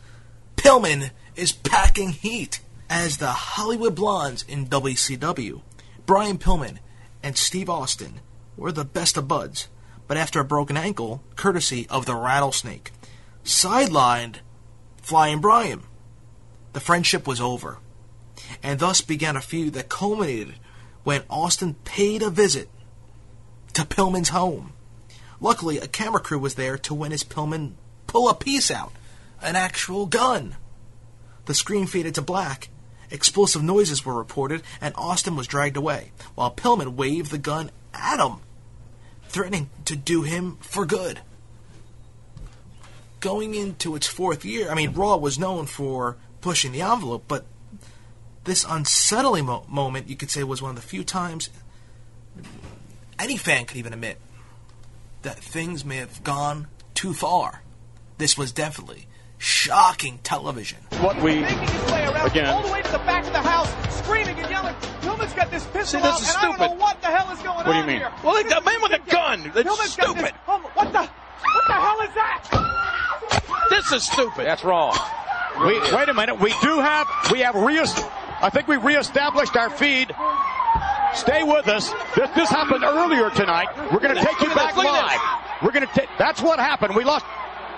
Pillman 0.56 1.12
is 1.36 1.52
packing 1.52 2.10
heat 2.10 2.62
as 2.90 3.18
the 3.18 3.32
Hollywood 3.32 3.96
Blondes 3.96 4.44
in 4.48 4.68
WCW. 4.68 5.62
Brian 6.06 6.38
Pillman 6.38 6.80
and 7.22 7.38
Steve 7.38 7.70
Austin 7.70 8.20
were 8.58 8.72
the 8.72 8.86
best 8.86 9.16
of 9.16 9.28
buds, 9.28 9.68
but 10.08 10.18
after 10.18 10.40
a 10.40 10.46
broken 10.46 10.76
ankle, 10.76 11.24
courtesy 11.36 11.88
of 11.90 12.06
the 12.06 12.16
Rattlesnake, 12.16 12.92
sidelined 13.44 14.38
Flying 15.02 15.40
Brian. 15.40 15.84
The 16.74 16.80
friendship 16.80 17.28
was 17.28 17.40
over, 17.40 17.78
and 18.62 18.80
thus 18.80 19.02
began 19.02 19.36
a 19.36 19.42
feud 19.42 19.74
that 19.74 19.90
culminated 19.90 20.56
when 21.04 21.24
Austin 21.30 21.76
paid 21.86 22.22
a 22.22 22.30
visit 22.30 22.70
to 23.74 23.84
Pillman's 23.84 24.30
home. 24.30 24.74
Luckily, 25.40 25.78
a 25.78 25.88
camera 25.88 26.20
crew 26.20 26.40
was 26.40 26.56
there 26.56 26.78
to 26.80 26.94
witness 26.94 27.24
Pillman 27.24 27.74
pull 28.08 28.30
a 28.30 28.34
piece 28.34 28.70
out, 28.70 28.92
an 29.42 29.56
actual 29.56 30.06
gun. 30.06 30.56
The 31.46 31.54
screen 31.54 31.88
faded 31.88 32.16
to 32.16 32.22
black. 32.22 32.70
Explosive 33.12 33.64
noises 33.64 34.06
were 34.06 34.16
reported, 34.16 34.62
and 34.80 34.94
Austin 34.96 35.36
was 35.36 35.48
dragged 35.48 35.78
away, 35.78 36.12
while 36.36 36.52
Pillman 36.52 36.96
waved 36.96 37.32
the 37.32 37.38
gun 37.38 37.72
at 37.94 38.20
him, 38.20 38.38
threatening 39.28 39.70
to 39.86 39.96
do 39.96 40.24
him 40.24 40.58
for 40.62 40.86
good. 40.86 41.22
Going 43.20 43.56
into 43.56 43.96
its 43.96 44.08
fourth 44.08 44.46
year, 44.46 44.70
I 44.70 44.76
mean, 44.76 44.94
Raw 44.94 45.18
was 45.18 45.40
known 45.40 45.66
for 45.66 46.18
pushing 46.42 46.72
the 46.72 46.82
envelope, 46.82 47.26
but 47.28 47.46
this 48.46 48.66
unsettling 48.68 49.46
mo- 49.46 49.66
moment, 49.68 50.08
you 50.08 50.16
could 50.16 50.32
say, 50.32 50.44
was 50.44 50.62
one 50.62 50.70
of 50.70 50.76
the 50.76 50.82
few 50.82 51.04
times 51.04 51.50
any 53.18 53.36
fan 53.36 53.66
could 53.66 53.78
even 53.78 53.92
admit 53.92 54.18
that 55.24 55.38
things 55.38 55.84
may 55.84 55.98
have 55.98 56.24
gone 56.24 56.68
too 56.94 57.14
far. 57.14 57.64
This 58.18 58.38
was 58.38 58.52
definitely 58.52 59.08
shocking 59.40 60.20
television. 60.24 60.78
What 61.00 61.16
we 61.22 61.40
making 61.40 61.58
his 61.60 61.92
way 61.92 62.04
around 62.06 62.28
Again. 62.28 62.46
all 62.48 62.62
the 62.62 62.72
way 62.72 62.82
to 62.84 62.92
the 62.92 62.98
back 63.00 63.26
of 63.26 63.32
the 63.34 63.40
house, 63.42 63.72
screaming 63.98 64.38
and 64.40 64.50
yelling. 64.52 64.76
Pillman's 65.02 65.34
got 65.34 65.50
this 65.50 65.66
pistol 65.66 65.86
See, 65.86 66.06
this 66.06 66.14
out, 66.14 66.22
is 66.22 66.28
and 66.30 66.38
I 66.38 66.42
don't 66.44 66.54
stupid. 66.56 66.70
know 66.72 66.76
what 66.80 67.02
the 67.02 67.08
hell 67.08 67.32
is 67.34 67.40
going 67.42 67.56
What 67.58 67.66
do 67.66 67.72
you 67.72 67.78
on 67.78 67.88
mean? 67.88 67.98
here. 67.98 68.12
Well, 68.24 68.44
the 68.44 68.62
man 68.62 68.82
with 68.82 68.92
a 68.94 69.12
gun. 69.12 69.52
That's 69.56 69.68
Pillman's 69.68 69.96
got 69.96 70.16
this- 70.16 70.26
stupid. 70.26 70.34
oh, 70.48 70.60
what 70.76 70.92
the? 70.92 71.00
What 71.02 71.68
the 71.68 71.74
hell 71.74 72.02
is 72.02 72.14
that? 72.16 73.68
This 73.70 73.92
is 73.94 74.06
stupid. 74.06 74.46
That's 74.46 74.64
wrong. 74.64 74.96
We 75.66 75.80
wait 75.80 76.10
a 76.10 76.14
minute. 76.14 76.40
We 76.40 76.54
do 76.62 76.80
have 76.80 77.08
we 77.32 77.40
have 77.40 77.56
re 77.56 77.80
I 78.42 78.50
think 78.50 78.68
we 78.68 78.78
reestablished 78.78 79.56
our 79.56 79.70
feed. 79.70 80.14
Stay 81.16 81.44
with 81.44 81.68
us. 81.68 81.92
This, 82.16 82.30
this 82.36 82.50
happened 82.50 82.84
earlier 82.84 83.30
tonight. 83.32 83.68
We're 83.92 84.00
going 84.00 84.16
to 84.16 84.24
take 84.24 84.40
you 84.42 84.48
back 84.54 84.76
this, 84.76 84.84
look 84.84 84.86
at 84.86 85.06
live. 85.18 85.64
We're 85.64 85.72
going 85.72 85.88
to 85.88 85.94
take. 85.94 86.08
That's 86.20 86.42
what 86.42 86.60
happened. 86.60 86.96
We 86.96 87.04
lost. 87.04 87.26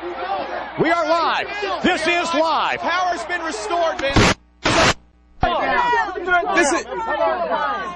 We 0.01 0.89
are 0.89 1.07
live. 1.07 1.47
This 1.83 2.01
is 2.07 2.33
live. 2.33 2.79
Power's 2.79 3.23
been 3.25 3.41
restored, 3.41 4.01
man. 4.01 4.15
This 6.55 6.71
is, 6.71 6.85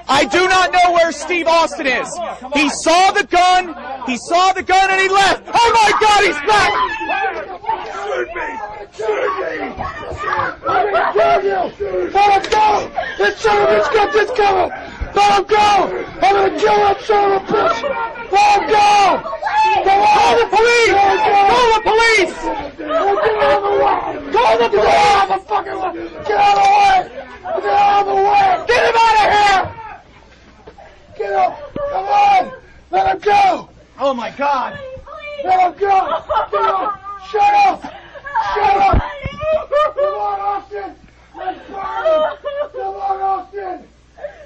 I 0.08 0.28
do 0.30 0.48
not 0.48 0.72
know 0.72 0.92
where 0.92 1.10
Steve 1.10 1.46
Austin 1.48 1.86
is. 1.86 2.08
He 2.54 2.68
saw 2.68 3.10
the 3.10 3.24
gun, 3.24 3.74
he 4.06 4.16
saw 4.18 4.52
the 4.52 4.62
gun, 4.62 4.90
and 4.90 5.00
he 5.00 5.08
left. 5.08 5.48
Oh 5.52 5.72
my 5.74 5.92
God, 6.00 6.22
he's 6.26 6.40
back! 6.46 6.72
Shoot 8.06 8.28
me! 8.34 8.48
Shoot 8.96 9.32
me! 9.40 9.56
Let 10.66 10.86
me 10.92 11.00
kill 11.12 11.42
you! 11.44 11.62
Let 12.10 12.28
him 12.32 12.50
go! 12.50 12.90
This 13.18 13.38
son 13.38 13.56
of 13.56 13.68
a 13.68 13.72
bitch 13.72 13.92
got 13.94 14.12
this 14.12 14.30
coming! 14.36 14.70
Let 15.16 15.38
him 15.38 15.44
go! 15.46 15.56
I'm 16.20 16.34
gonna 16.34 16.60
kill 16.60 16.76
that 16.76 17.00
son 17.00 17.32
of 17.32 17.40
a 17.40 17.46
bitch! 17.46 17.80
Let 18.32 18.60
him 18.60 18.68
go! 18.68 18.84
Call 19.86 20.36
the 20.36 20.44
police! 20.52 20.92
Call 20.92 21.68
the 21.72 21.80
police! 21.88 22.36
Get 22.76 22.92
out 23.40 23.56
of 23.56 23.64
the 23.64 23.72
way! 23.80 23.96
Call 24.30 24.54
the 24.58 24.68
police! 24.68 24.84
Get 24.84 24.92
out 24.92 25.24
of 25.24 25.32
the 25.32 25.48
fucking 25.48 25.78
way! 25.80 25.92
Get 26.26 26.36
out 26.36 26.52
of 26.52 26.60
the 26.60 26.68
way! 26.76 27.08
Get 27.62 27.72
out 27.72 27.96
of 27.96 28.06
the 28.06 28.14
way! 28.14 28.44
Get 28.68 28.80
him 28.84 28.96
out 29.00 29.16
of 29.16 29.28
here! 29.32 29.62
Get 31.16 31.32
up! 31.32 31.52
Come 31.90 32.04
on! 32.04 32.42
Let 32.90 33.04
him 33.14 33.18
go! 33.20 33.70
Oh 33.98 34.12
my 34.12 34.30
God! 34.32 34.78
Let 35.44 35.60
him 35.60 35.72
go! 35.80 35.96
Get 36.52 36.60
up! 36.60 37.00
Shut 37.30 37.54
up! 37.54 37.80
Shut 38.54 38.76
up! 38.76 39.00
Come 39.94 40.14
on, 40.14 40.40
Austin! 40.40 40.94
Let's 41.34 41.58
him! 41.66 41.74
Come 42.72 42.94
on, 42.96 43.20
Austin! 43.22 43.88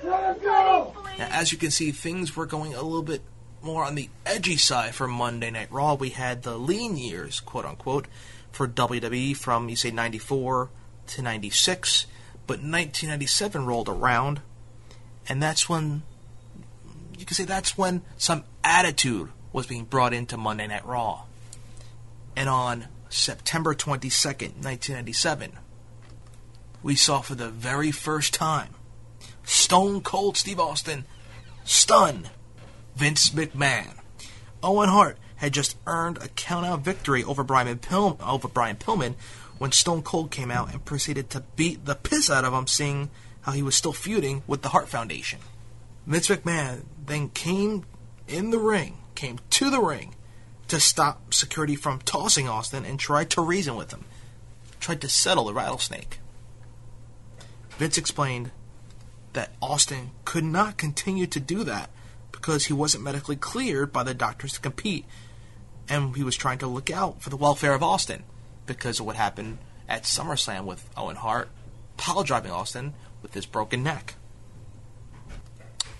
Now, 0.02 1.28
as 1.30 1.52
you 1.52 1.58
can 1.58 1.70
see, 1.70 1.92
things 1.92 2.36
were 2.36 2.46
going 2.46 2.74
a 2.74 2.82
little 2.82 3.02
bit 3.02 3.22
more 3.62 3.84
on 3.84 3.94
the 3.94 4.08
edgy 4.24 4.56
side 4.56 4.94
for 4.94 5.06
Monday 5.06 5.50
Night 5.50 5.70
Raw. 5.70 5.94
We 5.94 6.10
had 6.10 6.42
the 6.42 6.56
lean 6.56 6.96
years, 6.96 7.40
quote 7.40 7.64
unquote, 7.64 8.06
for 8.52 8.66
WWE 8.66 9.36
from, 9.36 9.68
you 9.68 9.76
say, 9.76 9.90
94 9.90 10.70
to 11.08 11.22
96. 11.22 12.06
But 12.46 12.54
1997 12.58 13.66
rolled 13.66 13.88
around, 13.88 14.40
and 15.28 15.42
that's 15.42 15.68
when, 15.68 16.02
you 17.16 17.24
can 17.24 17.34
say 17.34 17.44
that's 17.44 17.78
when 17.78 18.02
some 18.16 18.44
attitude 18.64 19.28
was 19.52 19.66
being 19.66 19.84
brought 19.84 20.12
into 20.12 20.36
Monday 20.36 20.66
Night 20.66 20.84
Raw. 20.86 21.24
And 22.34 22.48
on 22.48 22.86
September 23.08 23.74
22nd, 23.74 24.62
1997, 24.64 25.52
we 26.82 26.96
saw 26.96 27.20
for 27.20 27.34
the 27.34 27.50
very 27.50 27.92
first 27.92 28.34
time 28.34 28.74
Stone 29.50 30.02
Cold 30.02 30.36
Steve 30.36 30.60
Austin 30.60 31.04
stun 31.64 32.28
Vince 32.94 33.30
McMahon. 33.30 33.94
Owen 34.62 34.88
Hart 34.88 35.18
had 35.36 35.52
just 35.52 35.76
earned 35.88 36.18
a 36.18 36.28
countout 36.28 36.82
victory 36.82 37.24
over 37.24 37.42
Brian, 37.42 37.76
Pil- 37.78 38.16
over 38.24 38.46
Brian 38.46 38.76
Pillman 38.76 39.16
when 39.58 39.72
Stone 39.72 40.02
Cold 40.02 40.30
came 40.30 40.52
out 40.52 40.72
and 40.72 40.84
proceeded 40.84 41.30
to 41.30 41.42
beat 41.56 41.84
the 41.84 41.96
piss 41.96 42.30
out 42.30 42.44
of 42.44 42.52
him, 42.52 42.68
seeing 42.68 43.10
how 43.40 43.50
he 43.50 43.62
was 43.62 43.74
still 43.74 43.92
feuding 43.92 44.44
with 44.46 44.62
the 44.62 44.68
Hart 44.68 44.88
Foundation. 44.88 45.40
Vince 46.06 46.28
McMahon 46.28 46.82
then 47.04 47.28
came 47.30 47.84
in 48.28 48.50
the 48.50 48.58
ring, 48.60 48.98
came 49.16 49.40
to 49.50 49.68
the 49.68 49.80
ring 49.80 50.14
to 50.68 50.78
stop 50.78 51.34
security 51.34 51.74
from 51.74 51.98
tossing 51.98 52.48
Austin 52.48 52.84
and 52.84 53.00
tried 53.00 53.30
to 53.30 53.40
reason 53.40 53.74
with 53.74 53.90
him, 53.90 54.04
tried 54.78 55.00
to 55.00 55.08
settle 55.08 55.46
the 55.46 55.54
rattlesnake. 55.54 56.20
Vince 57.78 57.98
explained 57.98 58.52
that 59.32 59.52
Austin 59.60 60.10
could 60.24 60.44
not 60.44 60.76
continue 60.76 61.26
to 61.26 61.40
do 61.40 61.64
that 61.64 61.90
because 62.32 62.66
he 62.66 62.72
wasn't 62.72 63.04
medically 63.04 63.36
cleared 63.36 63.92
by 63.92 64.02
the 64.02 64.14
doctors 64.14 64.54
to 64.54 64.60
compete, 64.60 65.04
and 65.88 66.16
he 66.16 66.24
was 66.24 66.36
trying 66.36 66.58
to 66.58 66.66
look 66.66 66.90
out 66.90 67.22
for 67.22 67.30
the 67.30 67.36
welfare 67.36 67.74
of 67.74 67.82
Austin 67.82 68.24
because 68.66 69.00
of 69.00 69.06
what 69.06 69.16
happened 69.16 69.58
at 69.88 70.04
SummerSlam 70.04 70.64
with 70.64 70.88
Owen 70.96 71.16
Hart 71.16 71.48
pile 72.00 72.22
driving 72.22 72.50
Austin 72.50 72.94
with 73.20 73.34
his 73.34 73.44
broken 73.44 73.82
neck. 73.82 74.14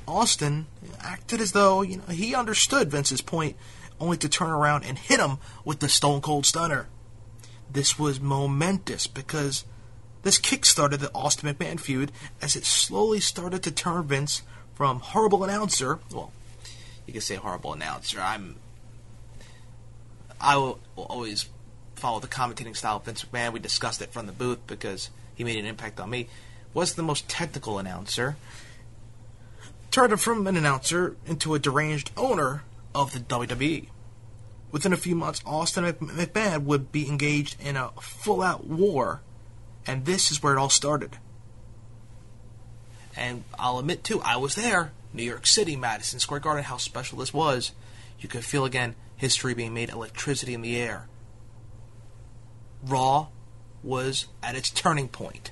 Austin 0.09 0.67
acted 0.99 1.41
as 1.41 1.53
though 1.53 1.83
you 1.83 1.99
know 1.99 2.05
he 2.05 2.35
understood 2.35 2.91
Vince's 2.91 3.21
point, 3.21 3.57
only 4.01 4.17
to 4.17 4.29
turn 4.29 4.51
around 4.51 4.85
and 4.85 4.99
hit 4.99 5.21
him 5.21 5.39
with 5.65 5.81
the 5.81 5.89
Stone 5.89 6.23
Cold 6.23 6.47
Stunner. 6.47 6.89
This 7.71 7.99
was 7.99 8.19
momentous 8.19 9.07
because 9.07 9.65
this 10.23 10.39
kick-started 10.39 11.01
the 11.01 11.13
Austin 11.15 11.53
McMahon 11.53 11.81
feud 11.81 12.13
as 12.43 12.57
it 12.57 12.65
slowly 12.65 13.21
started 13.21 13.63
to 13.63 13.71
turn 13.71 14.05
Vince 14.05 14.43
from 14.75 15.01
horrible 15.01 15.45
announcer. 15.45 15.99
Well, 16.13 16.33
you 17.07 17.13
can 17.13 17.23
say 17.23 17.37
horrible 17.37 17.73
announcer. 17.73 18.21
I'm. 18.21 18.57
I 20.41 20.57
will, 20.57 20.79
will 20.97 21.05
always 21.05 21.49
follow 21.97 22.21
the 22.21 22.27
commentating 22.27 22.77
style 22.77 22.97
of 22.97 23.05
Vince 23.05 23.25
McMahon. 23.25 23.53
We 23.53 23.61
discussed 23.61 24.01
it 24.01 24.13
from 24.13 24.27
the 24.27 24.33
booth 24.33 24.67
because 24.67 25.11
he 25.35 25.45
made 25.45 25.59
an 25.59 25.67
impact 25.67 26.01
on 26.01 26.11
me. 26.11 26.29
Was 26.73 26.95
the 26.95 27.03
most 27.03 27.29
technical 27.29 27.79
announcer. 27.79 28.37
Turned 29.91 30.13
him 30.13 30.19
from 30.19 30.47
an 30.47 30.57
announcer 30.57 31.17
into 31.27 31.55
a 31.55 31.59
deranged 31.59 32.13
owner 32.17 32.63
of 32.95 33.13
the 33.13 33.19
WWE. 33.19 33.89
Within 34.71 34.93
a 34.93 34.97
few 34.97 35.17
months, 35.17 35.43
Austin 35.45 35.85
McMahon 35.85 36.63
would 36.63 36.93
be 36.93 37.09
engaged 37.09 37.61
in 37.61 37.77
a 37.77 37.91
full 38.01 38.41
out 38.41 38.67
war, 38.67 39.21
and 39.91 40.05
this 40.05 40.31
is 40.31 40.41
where 40.41 40.53
it 40.53 40.59
all 40.59 40.71
started. 40.71 41.17
And 43.17 43.43
I'll 43.59 43.81
admit, 43.81 44.05
too, 44.05 44.21
I 44.21 44.37
was 44.37 44.55
there. 44.55 44.93
New 45.13 45.25
York 45.25 45.49
City, 45.49 45.75
Madison 45.75 46.21
Square 46.21 46.41
Garden, 46.41 46.63
how 46.63 46.77
special 46.77 47.19
this 47.19 47.35
was. 47.35 47.73
You 48.21 48.29
could 48.29 48.45
feel 48.45 48.65
again 48.65 48.95
history 49.17 49.53
being 49.53 49.75
made, 49.75 49.91
electricity 49.91 50.55
in 50.55 50.63
the 50.63 50.77
air. 50.77 51.09
Raw 52.85 53.31
was 53.83 54.29
at 54.45 54.55
its 54.55 54.71
turning 54.71 55.09
point. 55.09 55.51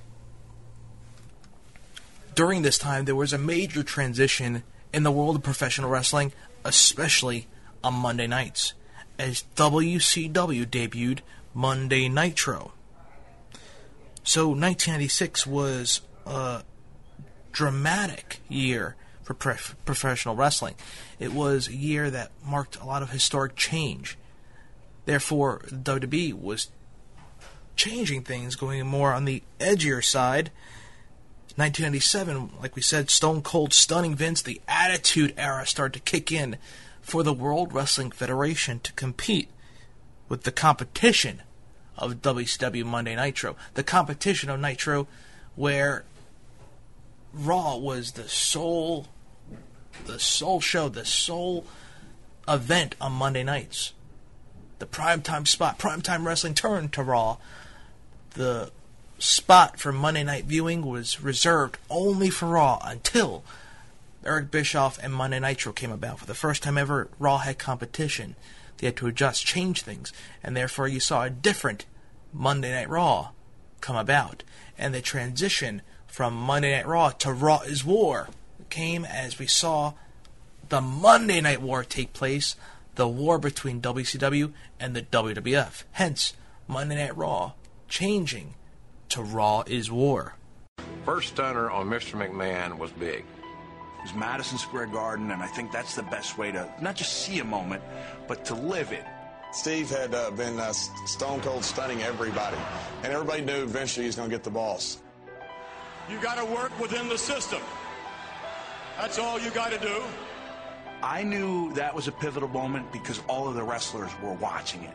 During 2.37 2.63
this 2.63 2.79
time, 2.79 3.07
there 3.07 3.17
was 3.17 3.33
a 3.33 3.39
major 3.39 3.83
transition 3.83 4.63
in 4.93 5.03
the 5.03 5.11
world 5.11 5.35
of 5.35 5.43
professional 5.43 5.91
wrestling, 5.91 6.33
especially 6.65 7.49
on 7.83 7.95
Monday 7.95 8.29
nights, 8.29 8.75
as 9.19 9.43
WCW 9.57 10.65
debuted 10.65 11.23
Monday 11.53 12.09
Nitro. 12.09 12.73
So 14.29 14.49
1996 14.49 15.47
was 15.47 16.03
a 16.27 16.63
dramatic 17.51 18.43
year 18.47 18.95
for 19.23 19.33
prof- 19.33 19.75
professional 19.87 20.37
wrestling. 20.37 20.75
It 21.19 21.33
was 21.33 21.67
a 21.67 21.75
year 21.75 22.11
that 22.11 22.31
marked 22.45 22.77
a 22.77 22.85
lot 22.85 23.03
of 23.03 23.09
historic 23.09 23.57
change. 23.57 24.19
Therefore, 25.07 25.61
WWE 25.73 26.39
was 26.39 26.69
changing 27.75 28.25
things, 28.25 28.55
going 28.55 28.87
more 28.87 29.15
on 29.15 29.25
the 29.25 29.43
edgier 29.61 30.05
side. 30.05 30.51
1997, 31.57 32.51
like 32.61 32.77
we 32.77 32.83
said, 32.83 33.09
Stone 33.09 33.41
Cold 33.41 33.73
stunning 33.73 34.15
Vince, 34.15 34.43
the 34.43 34.61
Attitude 34.69 35.33
Era 35.39 35.65
started 35.65 36.05
to 36.05 36.11
kick 36.11 36.31
in 36.31 36.59
for 37.01 37.23
the 37.23 37.33
World 37.33 37.73
Wrestling 37.73 38.11
Federation 38.11 38.79
to 38.81 38.93
compete 38.93 39.49
with 40.29 40.43
the 40.43 40.53
competition 40.53 41.41
of 41.99 42.23
WCW 42.23 42.85
Monday 42.85 43.17
Nitro. 43.17 43.57
The 43.75 43.83
competition 43.83 44.51
of 44.51 44.61
Nitro 44.61 45.07
where 45.57 46.05
Raw 47.33 47.77
was 47.77 48.13
the 48.13 48.29
sole 48.29 49.09
the 50.07 50.19
sole 50.19 50.61
show, 50.61 50.89
the 50.89 51.05
sole 51.05 51.65
event 52.47 52.95
on 53.01 53.13
Monday 53.13 53.43
nights. 53.43 53.93
The 54.79 54.87
primetime 54.87 55.47
spot, 55.47 55.79
primetime 55.79 56.25
wrestling 56.25 56.55
turned 56.55 56.93
to 56.93 57.03
Raw. 57.03 57.39
The 58.35 58.71
spot 59.19 59.81
for 59.81 59.93
Monday 59.93 60.23
night 60.23 60.45
viewing 60.45 60.87
was 60.87 61.21
reserved 61.21 61.79
only 61.91 62.31
for 62.31 62.47
Raw 62.47 62.81
until 62.85 63.43
Eric 64.25 64.51
Bischoff 64.51 64.99
and 65.03 65.13
Monday 65.13 65.41
Nitro 65.41 65.73
came 65.73 65.91
about. 65.91 66.21
For 66.21 66.27
the 66.27 66.35
first 66.35 66.63
time 66.63 66.79
ever, 66.79 67.09
Raw 67.19 67.39
had 67.39 67.59
competition. 67.59 68.37
They 68.79 68.87
had 68.87 68.97
to 68.97 69.07
adjust, 69.07 69.45
change 69.45 69.83
things, 69.83 70.13
and 70.43 70.57
therefore 70.57 70.89
you 70.89 71.01
saw 71.01 71.25
a 71.25 71.31
different 71.31 71.85
Monday 72.33 72.73
Night 72.73 72.89
Raw 72.89 73.31
come 73.81 73.97
about. 73.97 74.45
And 74.77 74.95
the 74.95 75.01
transition 75.01 75.83
from 76.07 76.35
Monday 76.35 76.75
Night 76.77 76.87
Raw 76.87 77.11
to 77.11 77.33
Raw 77.33 77.61
is 77.61 77.85
War 77.85 78.29
came 78.71 79.05
as 79.05 79.39
we 79.39 79.47
saw 79.47 79.95
the 80.69 80.81
Monday 80.81 81.41
Night 81.41 81.63
War 81.63 81.83
take 81.85 82.13
place, 82.13 82.55
the 82.95 83.09
war 83.09 83.39
between 83.39 83.81
WCW 83.81 84.53
and 84.79 84.95
the 84.95 85.03
WWF. 85.03 85.85
Hence, 85.93 86.35
Monday 86.67 86.97
Night 86.97 87.17
Raw 87.17 87.53
changing 87.89 88.55
to 89.09 89.23
Raw 89.23 89.63
is 89.67 89.91
War. 89.91 90.35
First 91.05 91.29
stunner 91.29 91.71
on 91.71 91.89
Mr. 91.89 92.15
McMahon 92.15 92.79
was 92.79 92.91
big. 92.93 93.25
It 94.09 94.15
was 94.15 94.21
Madison 94.21 94.57
Square 94.57 94.87
Garden, 94.87 95.33
and 95.33 95.43
I 95.43 95.47
think 95.47 95.71
that's 95.71 95.95
the 95.95 96.03
best 96.03 96.39
way 96.39 96.51
to 96.53 96.67
not 96.81 96.97
just 96.97 97.25
see 97.25 97.41
a 97.41 97.45
moment, 97.45 97.83
but 98.27 98.43
to 98.47 98.55
live 98.55 98.91
it. 98.91 99.05
Steve 99.53 99.91
had 99.91 100.15
uh, 100.15 100.31
been 100.31 100.59
uh, 100.59 100.73
stone 100.73 101.43
cold 101.43 101.63
stunning 101.63 102.01
everybody, 102.01 102.57
and 103.03 103.13
everybody 103.13 103.43
knew 103.43 103.63
eventually 103.63 104.05
he 104.05 104.07
was 104.07 104.17
going 104.17 104.31
to 104.31 104.35
get 104.35 104.45
the 104.45 104.51
boss. 104.51 105.03
You 106.09 106.19
got 106.21 106.39
to 106.39 106.45
work 106.47 106.73
within 106.81 107.11
the 107.11 107.19
system. 107.19 107.61
That's 108.97 109.19
all 109.19 109.39
you 109.39 109.51
got 109.51 109.73
to 109.73 109.79
do. 109.79 110.03
I 111.03 111.23
knew 111.23 111.75
that 111.75 111.95
was 111.95 112.09
a 112.09 112.13
pivotal 112.13 112.49
moment 112.49 112.91
because 112.93 113.21
all 113.29 113.47
of 113.47 113.57
the 113.57 113.63
wrestlers 113.63 114.11
were 114.23 114.33
watching 114.35 114.85
it. 114.85 114.95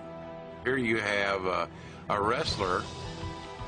Here 0.63 0.77
you 0.77 0.97
have 0.97 1.45
uh, 1.45 1.67
a 2.09 2.19
wrestler 2.19 2.81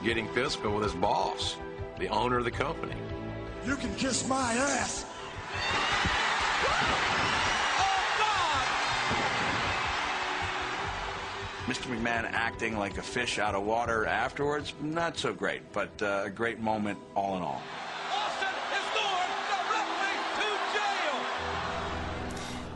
getting 0.03 0.27
physical 0.29 0.73
with 0.73 0.85
his 0.85 0.95
boss, 0.95 1.57
the 1.99 2.07
owner 2.07 2.39
of 2.39 2.45
the 2.45 2.51
company. 2.51 2.95
You 3.63 3.75
can 3.75 3.93
kiss 3.93 4.27
my 4.27 4.53
ass. 4.53 5.05
Mr. 11.65 11.87
McMahon 11.87 12.31
acting 12.31 12.77
like 12.77 12.97
a 12.97 13.01
fish 13.01 13.39
out 13.39 13.55
of 13.55 13.63
water 13.63 14.05
afterwards, 14.05 14.73
not 14.81 15.17
so 15.17 15.33
great, 15.33 15.61
but 15.73 15.89
uh, 16.01 16.23
a 16.25 16.29
great 16.29 16.59
moment 16.59 16.99
all 17.15 17.35
in 17.37 17.41
all. 17.41 17.61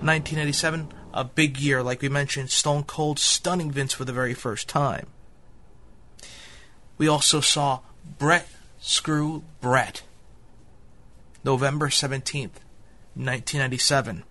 1987, 0.02 0.88
a 1.14 1.24
big 1.26 1.58
year, 1.58 1.84
like 1.84 2.02
we 2.02 2.10
mentioned, 2.10 2.50
Stone 2.50 2.84
Cold 2.84 3.20
stunning 3.20 3.70
Vince 3.70 3.94
for 3.94 4.06
the 4.06 4.14
very 4.14 4.34
first 4.34 4.70
time. 4.70 5.08
We 6.98 7.08
also 7.08 7.42
saw 7.42 7.82
Bret 8.18 8.48
Screw 8.80 9.44
Bret. 9.60 10.04
November 11.44 11.90
17th, 11.90 12.60
1997. 13.26 14.24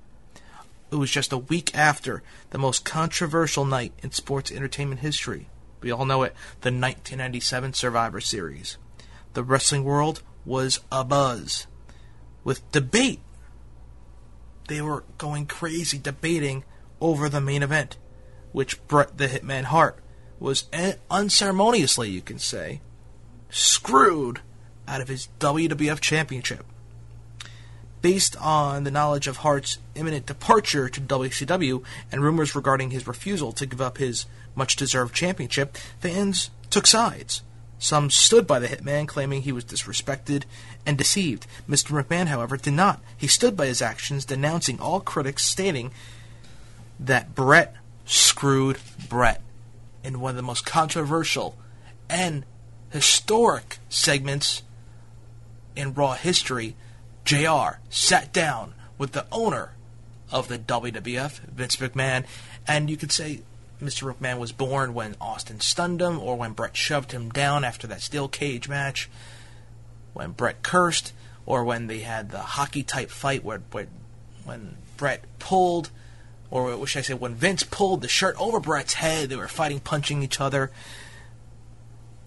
It 0.90 0.96
was 0.96 1.11
just 1.11 1.33
a 1.33 1.38
week 1.38 1.77
after 1.77 2.22
the 2.51 2.59
most 2.59 2.85
controversial 2.85 3.64
night 3.64 3.92
in 4.03 4.11
sports 4.11 4.51
entertainment 4.51 5.01
history. 5.01 5.48
We 5.81 5.90
all 5.90 6.07
know 6.07 6.22
it 6.22 6.35
the 6.62 6.70
1997 6.70 7.74
Survivor 7.74 8.20
Series. 8.20 8.79
The 9.35 9.44
wrestling 9.44 9.85
world 9.85 10.22
was 10.44 10.81
abuzz 10.90 11.66
with 12.42 12.70
debate 12.72 13.20
they 14.68 14.81
were 14.81 15.05
going 15.16 15.46
crazy 15.46 15.98
debating 15.98 16.62
over 17.01 17.29
the 17.29 17.40
main 17.40 17.62
event, 17.62 17.96
which 18.53 18.87
Bret 18.87 19.18
the 19.18 19.27
Hitman 19.27 19.64
Hart 19.64 19.98
was 20.38 20.68
unceremoniously, 21.11 22.11
you 22.11 22.20
can 22.20 22.38
say, 22.38 22.81
screwed 23.51 24.40
out 24.87 25.01
of 25.01 25.09
his 25.09 25.29
WWF 25.40 26.01
Championship. 26.01 26.64
Based 28.01 28.37
on 28.41 28.85
the 28.85 28.91
knowledge 28.91 29.27
of 29.27 29.39
Hart's 29.39 29.79
imminent 29.95 30.27
departure 30.27 30.89
to 30.89 31.01
WCW 31.01 31.83
and 32.13 32.23
rumors 32.23 32.55
regarding 32.55 32.91
his 32.91 33.07
refusal 33.07 33.53
to 33.53 33.67
give 33.67 33.81
up 33.81 33.99
his 33.99 34.27
much 34.55 34.77
deserved 34.77 35.15
championship, 35.15 35.77
fans 36.01 36.51
took 36.71 36.87
sides. 36.87 37.43
Some 37.79 38.11
stood 38.11 38.47
by 38.47 38.59
the 38.59 38.67
Hitman, 38.67 39.07
claiming 39.07 39.43
he 39.43 39.53
was 39.53 39.65
disrespected 39.65 40.45
and 40.85 40.99
deceived. 40.99 41.47
Mr. 41.69 42.03
McMahon, 42.03 42.27
however, 42.27 42.57
did 42.57 42.73
not. 42.73 43.01
He 43.17 43.29
stood 43.29 43.57
by 43.57 43.67
his 43.67 43.81
actions, 43.81 44.25
denouncing 44.25 44.81
all 44.81 45.01
critics, 45.01 45.45
stating 45.45 45.93
that 46.99 47.35
Bret 47.37 47.77
screwed 48.05 48.79
Bret 49.09 49.43
in 50.03 50.21
one 50.21 50.31
of 50.31 50.37
the 50.37 50.43
most 50.43 50.67
controversial 50.67 51.57
and 52.11 52.45
historic 52.91 53.79
segments 53.89 54.63
in 55.77 55.95
Raw 55.95 56.15
history. 56.15 56.75
JR 57.29 57.77
sat 57.91 58.33
down 58.33 58.73
with 58.97 59.12
the 59.12 59.27
owner 59.31 59.75
of 60.33 60.49
the 60.49 60.59
WWF, 60.59 61.41
Vince 61.41 61.77
McMahon, 61.77 62.25
and 62.67 62.88
you 62.88 62.97
could 62.97 63.12
say 63.12 63.43
Mr. 63.83 64.11
McMahon 64.11 64.38
was 64.38 64.51
born 64.51 64.95
when 64.95 65.14
Austin 65.21 65.61
stunned 65.61 66.01
him 66.01 66.19
or 66.21 66.37
when 66.37 66.55
Bret 66.55 66.75
shoved 66.75 67.12
him 67.12 67.29
down 67.29 67.64
after 67.64 67.87
that 67.87 68.01
steel 68.01 68.29
cage 68.29 68.67
match, 68.67 69.11
when 70.14 70.31
Bret 70.31 70.62
cursed, 70.62 71.12
or 71.45 71.64
when 71.64 71.87
they 71.87 71.99
had 71.99 72.31
the 72.31 72.38
hockey 72.38 72.83
type 72.83 73.11
fight 73.11 73.45
where, 73.45 73.61
where 73.73 73.88
when 74.47 74.79
Bret 74.97 75.23
pulled, 75.38 75.91
or 76.51 76.75
what 76.79 76.88
should 76.88 77.01
I 77.01 77.03
say, 77.03 77.12
when 77.12 77.35
Vince 77.35 77.62
pulled 77.62 78.01
the 78.01 78.09
shirt 78.09 78.37
over 78.41 78.59
Bret's 78.59 78.95
head, 78.95 79.29
they 79.29 79.37
were 79.37 79.49
fighting, 79.49 79.81
punching 79.81 80.23
each 80.23 80.41
other. 80.41 80.71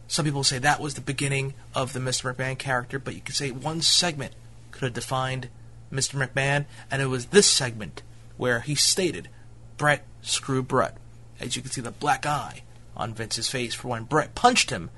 Some 0.08 0.26
people 0.26 0.44
say 0.44 0.60
that 0.60 0.80
was 0.80 0.94
the 0.94 1.02
beginning 1.02 1.56
of 1.74 1.94
the 1.94 2.00
Mr. 2.00 2.32
McMahon 2.32 2.60
character, 2.60 3.00
but 3.00 3.16
you 3.16 3.22
could 3.22 3.34
say 3.34 3.50
one 3.50 3.82
segment 3.82 4.34
could 4.82 4.88
have 4.88 4.94
defined 4.96 5.48
Mr. 5.94 6.16
McMahon, 6.18 6.66
and 6.90 7.04
it 7.04 7.06
was 7.06 7.28
this 7.28 7.46
segment 7.46 8.02
where 8.38 8.62
he 8.62 8.74
stated, 8.74 9.30
Bret 9.78 10.04
screw 10.24 10.64
Bret. 10.64 10.98
As 11.40 11.56
you 11.56 11.62
can 11.62 11.70
see 11.70 11.82
the 11.82 11.92
black 11.92 12.26
eye 12.26 12.64
on 12.98 13.14
Vince's 13.14 13.48
face 13.48 13.76
for 13.76 13.90
when 13.90 14.06
Bret 14.06 14.34
punched 14.34 14.72
him 14.72 14.90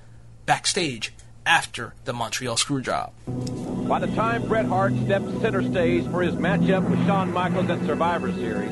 backstage 0.45 1.11
after 1.45 1.95
the 2.05 2.13
Montreal 2.13 2.55
Screwjob. 2.55 3.11
By 3.89 3.99
the 3.99 4.07
time 4.15 4.47
Bret 4.47 4.67
Hart 4.67 4.93
stepped 5.03 5.41
center 5.41 5.61
stage 5.61 6.09
for 6.09 6.21
his 6.21 6.35
matchup 6.35 6.89
with 6.89 7.05
Shawn 7.05 7.33
Michaels 7.33 7.69
at 7.69 7.85
Survivor 7.85 8.31
Series, 8.31 8.71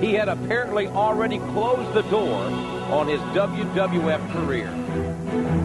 he 0.00 0.14
had 0.14 0.28
apparently 0.28 0.86
already 0.86 1.38
closed 1.38 1.92
the 1.92 2.02
door 2.02 2.44
on 2.92 3.08
his 3.08 3.20
WWF 3.34 4.30
career. 4.30 4.68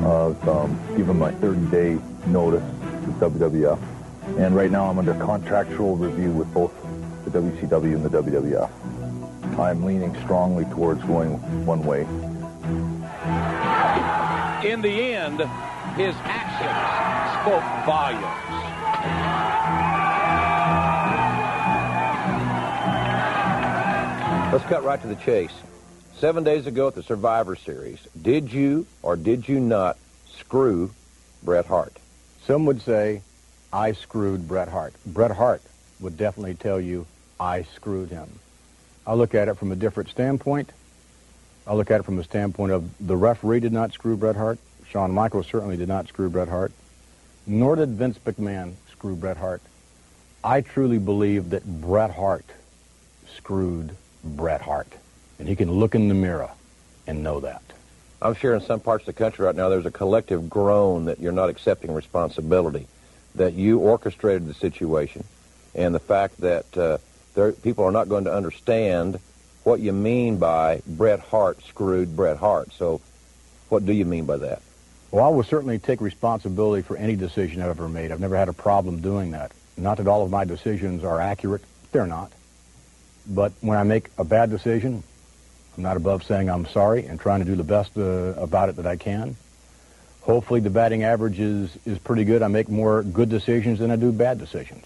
I've 0.08 0.50
um, 0.50 0.80
given 0.98 1.20
my 1.20 1.32
30-day 1.34 2.02
notice 2.32 2.64
to 2.64 3.30
WWF, 3.30 3.80
and 4.38 4.56
right 4.56 4.70
now 4.70 4.86
I'm 4.86 5.00
under 5.00 5.16
contractual 5.16 5.96
review 5.96 6.32
with 6.32 6.54
both 6.54 6.72
the 7.26 7.32
WCW 7.32 7.96
and 7.96 8.04
the 8.06 8.10
WWF. 8.10 8.70
I'm 9.60 9.84
leaning 9.84 10.16
strongly 10.24 10.66
towards 10.66 11.04
going 11.06 11.34
one 11.66 11.84
way. 11.84 12.02
In 14.64 14.82
the 14.82 14.90
end, 14.90 15.40
his 15.96 16.16
actions 16.24 16.98
spoke 17.42 17.64
volumes. 17.86 18.24
Let's 24.54 24.66
cut 24.66 24.84
right 24.84 25.02
to 25.02 25.08
the 25.08 25.16
chase. 25.16 25.52
Seven 26.20 26.44
days 26.44 26.68
ago 26.68 26.88
at 26.88 26.96
the 26.96 27.04
Survivor 27.04 27.56
Series, 27.56 28.00
did 28.20 28.54
you 28.54 28.86
or 29.02 29.16
did 29.16 29.48
you 29.48 29.60
not 29.60 29.98
screw 30.38 30.92
Bret 31.44 31.66
Hart? 31.66 31.98
Some 32.46 32.66
would 32.68 32.82
say 32.82 33.22
I 33.72 33.92
screwed 33.92 34.48
Bret 34.48 34.70
Hart. 34.70 34.94
Bret 35.06 35.32
Hart 35.32 35.62
would 36.00 36.18
definitely 36.18 36.56
tell 36.56 36.80
you 36.80 37.06
I 37.40 37.64
screwed 37.64 38.10
him. 38.10 38.40
I 39.06 39.14
look 39.14 39.36
at 39.36 39.48
it 39.48 39.58
from 39.58 39.72
a 39.72 39.76
different 39.76 40.10
standpoint. 40.10 40.72
I 41.66 41.74
look 41.74 41.92
at 41.92 42.00
it 42.00 42.04
from 42.04 42.16
the 42.16 42.24
standpoint 42.24 42.72
of 42.72 42.90
the 43.06 43.18
referee 43.18 43.60
did 43.60 43.74
not 43.74 43.92
screw 43.92 44.16
Bret 44.16 44.36
Hart. 44.36 44.60
Shawn 44.90 45.12
Michaels 45.12 45.48
certainly 45.48 45.76
did 45.78 45.90
not 45.90 46.08
screw 46.08 46.30
Bret 46.30 46.48
Hart. 46.48 46.72
Nor 47.46 47.76
did 47.76 47.90
Vince 47.90 48.18
McMahon 48.20 48.74
screw 48.92 49.16
Bret 49.16 49.38
Hart. 49.38 49.62
I 50.44 50.62
truly 50.62 50.98
believe 50.98 51.50
that 51.50 51.66
Bret 51.82 52.12
Hart 52.12 52.46
screwed 53.36 53.96
Bret 54.24 54.62
Hart. 54.62 54.94
And 55.40 55.48
he 55.48 55.56
can 55.56 55.72
look 55.72 55.94
in 55.94 56.08
the 56.08 56.14
mirror 56.14 56.50
and 57.06 57.22
know 57.22 57.42
that. 57.42 57.62
I'm 58.22 58.34
sure 58.34 58.56
in 58.56 58.62
some 58.62 58.80
parts 58.80 59.04
of 59.04 59.14
the 59.14 59.14
country 59.14 59.46
right 59.46 59.56
now 59.56 59.70
there's 59.70 59.86
a 59.86 59.92
collective 59.92 60.50
groan 60.50 61.06
that 61.06 61.20
you're 61.20 61.32
not 61.32 61.50
accepting 61.50 61.94
responsibility, 61.94 62.88
that 63.38 63.54
you 63.54 63.80
orchestrated 63.80 64.48
the 64.48 64.54
situation, 64.54 65.24
and 65.76 65.94
the 65.94 66.00
fact 66.00 66.38
that 66.42 66.78
uh, 66.78 66.98
there, 67.34 67.52
people 67.52 67.86
are 67.86 67.92
not 67.92 68.10
going 68.10 68.26
to 68.26 68.34
understand 68.34 69.20
what 69.64 69.80
you 69.80 69.94
mean 69.94 70.38
by 70.38 70.82
Bret 70.86 71.20
Hart 71.20 71.62
screwed 71.64 72.16
Bret 72.16 72.38
Hart. 72.38 72.72
So, 72.74 73.02
what 73.70 73.86
do 73.86 73.94
you 73.94 74.06
mean 74.06 74.26
by 74.26 74.38
that? 74.38 74.62
Well, 75.12 75.26
I 75.26 75.30
will 75.30 75.44
certainly 75.44 75.80
take 75.80 76.02
responsibility 76.02 76.84
for 76.84 76.98
any 76.98 77.16
decision 77.16 77.62
I've 77.62 77.70
ever 77.70 77.88
made. 77.88 78.12
I've 78.12 78.20
never 78.20 78.36
had 78.36 78.50
a 78.50 78.54
problem 78.54 79.02
doing 79.02 79.32
that. 79.32 79.52
Not 79.78 79.98
that 79.98 80.08
all 80.08 80.24
of 80.24 80.32
my 80.32 80.46
decisions 80.46 81.04
are 81.04 81.22
accurate. 81.22 81.62
They're 81.92 82.08
not. 82.08 82.32
But 83.28 83.54
when 83.62 83.78
I 83.78 83.84
make 83.84 84.10
a 84.18 84.24
bad 84.24 84.50
decision, 84.50 85.04
I'm 85.76 85.84
not 85.84 85.98
above 85.98 86.24
saying 86.24 86.50
I'm 86.50 86.66
sorry 86.66 87.06
and 87.06 87.20
trying 87.20 87.40
to 87.40 87.46
do 87.46 87.56
the 87.56 87.64
best 87.64 87.98
uh, 87.98 88.34
about 88.38 88.70
it 88.70 88.78
that 88.78 88.88
I 88.88 88.96
can. 88.96 89.36
Hopefully 90.28 90.60
the 90.60 90.70
batting 90.70 91.06
average 91.06 91.40
is, 91.40 91.78
is 91.86 91.98
pretty 92.00 92.26
good. 92.26 92.42
I 92.42 92.50
make 92.50 92.68
more 92.68 93.02
good 93.02 93.30
decisions 93.30 93.80
than 93.80 93.92
I 93.92 93.96
do 93.96 94.12
bad 94.12 94.38
decisions. 94.38 94.86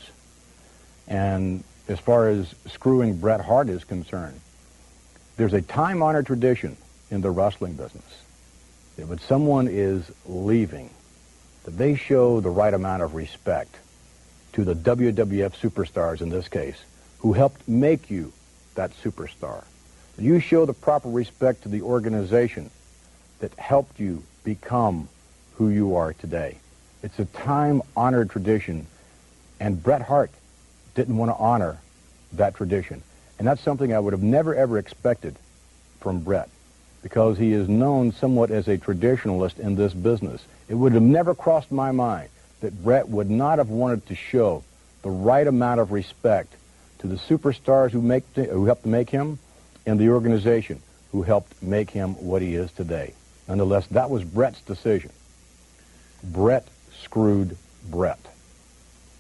And 1.08 1.64
as 1.88 2.00
far 2.00 2.30
as 2.30 2.54
screwing 2.68 3.18
Bret 3.18 3.42
Hart 3.42 3.68
is 3.68 3.84
concerned, 3.84 4.40
there's 5.38 5.54
a 5.54 5.62
time-honored 5.64 6.28
tradition 6.28 6.78
in 7.10 7.22
the 7.22 7.32
wrestling 7.32 7.74
business 7.74 8.06
that 8.98 9.08
when 9.08 9.18
someone 9.18 9.68
is 9.68 10.12
leaving, 10.28 10.92
that 11.64 11.76
they 11.76 11.96
show 11.96 12.40
the 12.40 12.52
right 12.52 12.74
amount 12.74 13.02
of 13.02 13.16
respect 13.16 13.76
to 14.54 14.64
the 14.64 14.76
WWF 14.76 15.54
superstars 15.60 16.22
in 16.22 16.30
this 16.30 16.50
case, 16.50 16.78
who 17.18 17.34
helped 17.34 17.68
make 17.68 18.12
you 18.12 18.32
that 18.76 18.92
superstar. 19.04 19.64
You 20.20 20.40
show 20.40 20.68
the 20.68 20.74
proper 20.74 21.10
respect 21.10 21.64
to 21.64 21.70
the 21.70 21.82
organization 21.82 22.70
that 23.40 23.56
helped 23.56 24.00
you 24.00 24.22
become 24.44 25.10
who 25.62 25.70
you 25.70 25.96
are 25.96 26.12
today. 26.14 26.58
It's 27.04 27.20
a 27.20 27.26
time-honored 27.26 28.32
tradition, 28.32 28.88
and 29.60 29.82
Bret 29.82 30.02
Hart 30.02 30.32
didn't 30.96 31.18
want 31.18 31.30
to 31.30 31.36
honor 31.36 31.78
that 32.34 32.56
tradition. 32.56 33.04
And 33.38 33.48
that's 33.48 33.62
something 33.62 33.94
I 33.94 34.00
would 34.00 34.14
have 34.14 34.24
never, 34.24 34.56
ever 34.56 34.80
expected 34.80 35.36
from 36.00 36.22
Bret, 36.22 36.50
because 37.04 37.38
he 37.38 37.54
is 37.54 37.70
known 37.70 38.12
somewhat 38.12 38.50
as 38.50 38.68
a 38.68 38.80
traditionalist 38.80 39.60
in 39.60 39.76
this 39.76 39.94
business. 39.94 40.44
It 40.68 40.74
would 40.74 40.94
have 40.94 41.04
never 41.04 41.36
crossed 41.36 41.72
my 41.72 41.92
mind 41.92 42.30
that 42.62 42.84
Bret 42.84 43.08
would 43.08 43.30
not 43.30 43.60
have 43.60 43.70
wanted 43.70 44.08
to 44.08 44.16
show 44.16 44.64
the 45.04 45.12
right 45.12 45.46
amount 45.46 45.80
of 45.80 45.92
respect 45.92 46.56
to 47.00 47.08
the 47.08 47.18
superstars 47.18 47.92
who, 47.92 48.02
make, 48.02 48.24
who 48.34 48.66
helped 48.66 48.88
make 48.88 49.12
him 49.12 49.38
and 49.86 50.00
the 50.00 50.10
organization 50.10 50.82
who 51.12 51.22
helped 51.22 51.62
make 51.62 51.92
him 51.92 52.16
what 52.16 52.42
he 52.42 52.56
is 52.56 52.72
today. 52.72 53.14
Nonetheless, 53.48 53.86
that 53.88 54.10
was 54.10 54.24
Bret's 54.24 54.62
decision. 54.62 55.12
Bret 56.24 56.68
screwed 57.04 57.58
Bret. 57.90 58.20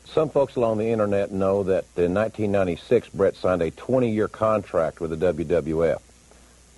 Some 0.05 0.29
folks 0.29 0.55
along 0.55 0.77
the 0.77 0.89
internet 0.89 1.31
know 1.31 1.63
that 1.63 1.85
in 1.95 2.13
1996, 2.13 3.09
Bret 3.09 3.35
signed 3.35 3.61
a 3.61 3.71
20-year 3.71 4.27
contract 4.27 4.99
with 4.99 5.17
the 5.17 5.33
WWF. 5.33 6.01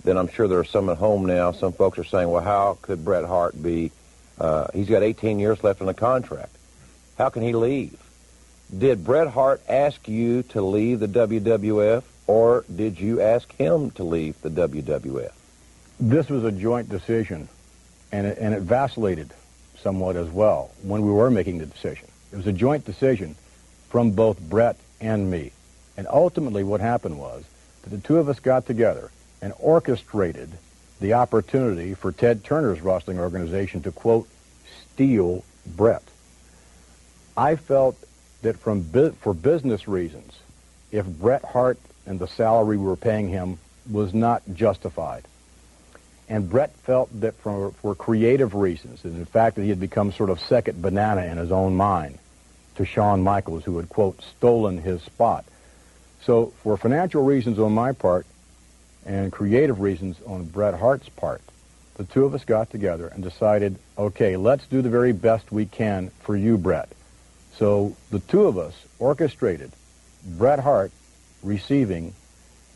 Then 0.04 0.16
I'm 0.16 0.28
sure 0.28 0.46
there 0.46 0.60
are 0.60 0.64
some 0.64 0.88
at 0.88 0.98
home 0.98 1.26
now. 1.26 1.50
Some 1.52 1.72
folks 1.72 1.98
are 1.98 2.04
saying, 2.04 2.28
well, 2.28 2.42
how 2.42 2.78
could 2.80 3.04
Bret 3.04 3.24
Hart 3.24 3.60
be, 3.60 3.90
uh, 4.38 4.68
he's 4.72 4.88
got 4.88 5.02
18 5.02 5.40
years 5.40 5.64
left 5.64 5.80
on 5.80 5.88
the 5.88 5.94
contract. 5.94 6.54
How 7.18 7.28
can 7.28 7.42
he 7.42 7.54
leave? 7.54 7.98
Did 8.76 9.04
Bret 9.04 9.28
Hart 9.28 9.62
ask 9.68 10.06
you 10.08 10.42
to 10.44 10.62
leave 10.62 11.00
the 11.00 11.08
WWF, 11.08 12.02
or 12.26 12.64
did 12.74 13.00
you 13.00 13.20
ask 13.20 13.52
him 13.54 13.90
to 13.92 14.04
leave 14.04 14.40
the 14.42 14.50
WWF? 14.50 15.32
This 15.98 16.28
was 16.28 16.44
a 16.44 16.52
joint 16.52 16.88
decision, 16.88 17.48
and 18.12 18.26
it, 18.26 18.38
and 18.38 18.54
it 18.54 18.62
vacillated 18.62 19.30
somewhat 19.84 20.16
as 20.16 20.28
well 20.28 20.72
when 20.82 21.02
we 21.02 21.12
were 21.12 21.30
making 21.30 21.58
the 21.58 21.66
decision. 21.66 22.08
It 22.32 22.36
was 22.36 22.48
a 22.48 22.52
joint 22.52 22.84
decision 22.84 23.36
from 23.90 24.10
both 24.10 24.40
Bret 24.40 24.76
and 25.00 25.30
me. 25.30 25.52
And 25.96 26.08
ultimately 26.10 26.64
what 26.64 26.80
happened 26.80 27.20
was 27.20 27.44
that 27.82 27.90
the 27.90 27.98
two 27.98 28.16
of 28.16 28.28
us 28.28 28.40
got 28.40 28.66
together 28.66 29.12
and 29.40 29.52
orchestrated 29.60 30.50
the 31.00 31.12
opportunity 31.12 31.94
for 31.94 32.10
Ted 32.10 32.42
Turner's 32.42 32.80
wrestling 32.80 33.20
organization 33.20 33.82
to, 33.82 33.92
quote, 33.92 34.26
steal 34.92 35.44
Bret. 35.76 36.02
I 37.36 37.56
felt 37.56 37.96
that 38.42 38.58
from 38.58 38.80
bu- 38.82 39.12
for 39.12 39.34
business 39.34 39.86
reasons, 39.86 40.32
if 40.90 41.06
Bret 41.06 41.44
Hart 41.44 41.78
and 42.06 42.18
the 42.18 42.28
salary 42.28 42.78
we 42.78 42.84
were 42.84 42.96
paying 42.96 43.28
him 43.28 43.58
was 43.90 44.14
not 44.14 44.42
justified. 44.54 45.24
And 46.34 46.50
Bret 46.50 46.74
felt 46.78 47.10
that 47.20 47.36
for, 47.36 47.70
for 47.80 47.94
creative 47.94 48.56
reasons, 48.56 49.04
and 49.04 49.16
in 49.16 49.24
fact 49.24 49.54
that 49.54 49.62
he 49.62 49.68
had 49.68 49.78
become 49.78 50.10
sort 50.10 50.30
of 50.30 50.40
second 50.40 50.82
banana 50.82 51.26
in 51.26 51.38
his 51.38 51.52
own 51.52 51.76
mind 51.76 52.18
to 52.74 52.84
Shawn 52.84 53.22
Michaels, 53.22 53.62
who 53.62 53.76
had, 53.76 53.88
quote, 53.88 54.20
stolen 54.20 54.78
his 54.78 55.00
spot. 55.02 55.44
So 56.22 56.46
for 56.64 56.76
financial 56.76 57.22
reasons 57.22 57.60
on 57.60 57.70
my 57.70 57.92
part 57.92 58.26
and 59.06 59.30
creative 59.30 59.78
reasons 59.78 60.16
on 60.26 60.46
Bret 60.46 60.74
Hart's 60.74 61.08
part, 61.08 61.40
the 61.98 62.04
two 62.04 62.24
of 62.24 62.34
us 62.34 62.44
got 62.44 62.68
together 62.68 63.06
and 63.06 63.22
decided, 63.22 63.76
okay, 63.96 64.36
let's 64.36 64.66
do 64.66 64.82
the 64.82 64.90
very 64.90 65.12
best 65.12 65.52
we 65.52 65.66
can 65.66 66.10
for 66.22 66.36
you, 66.36 66.58
Bret. 66.58 66.88
So 67.58 67.96
the 68.10 68.18
two 68.18 68.46
of 68.46 68.58
us 68.58 68.74
orchestrated 68.98 69.70
Bret 70.36 70.58
Hart 70.58 70.90
receiving 71.44 72.12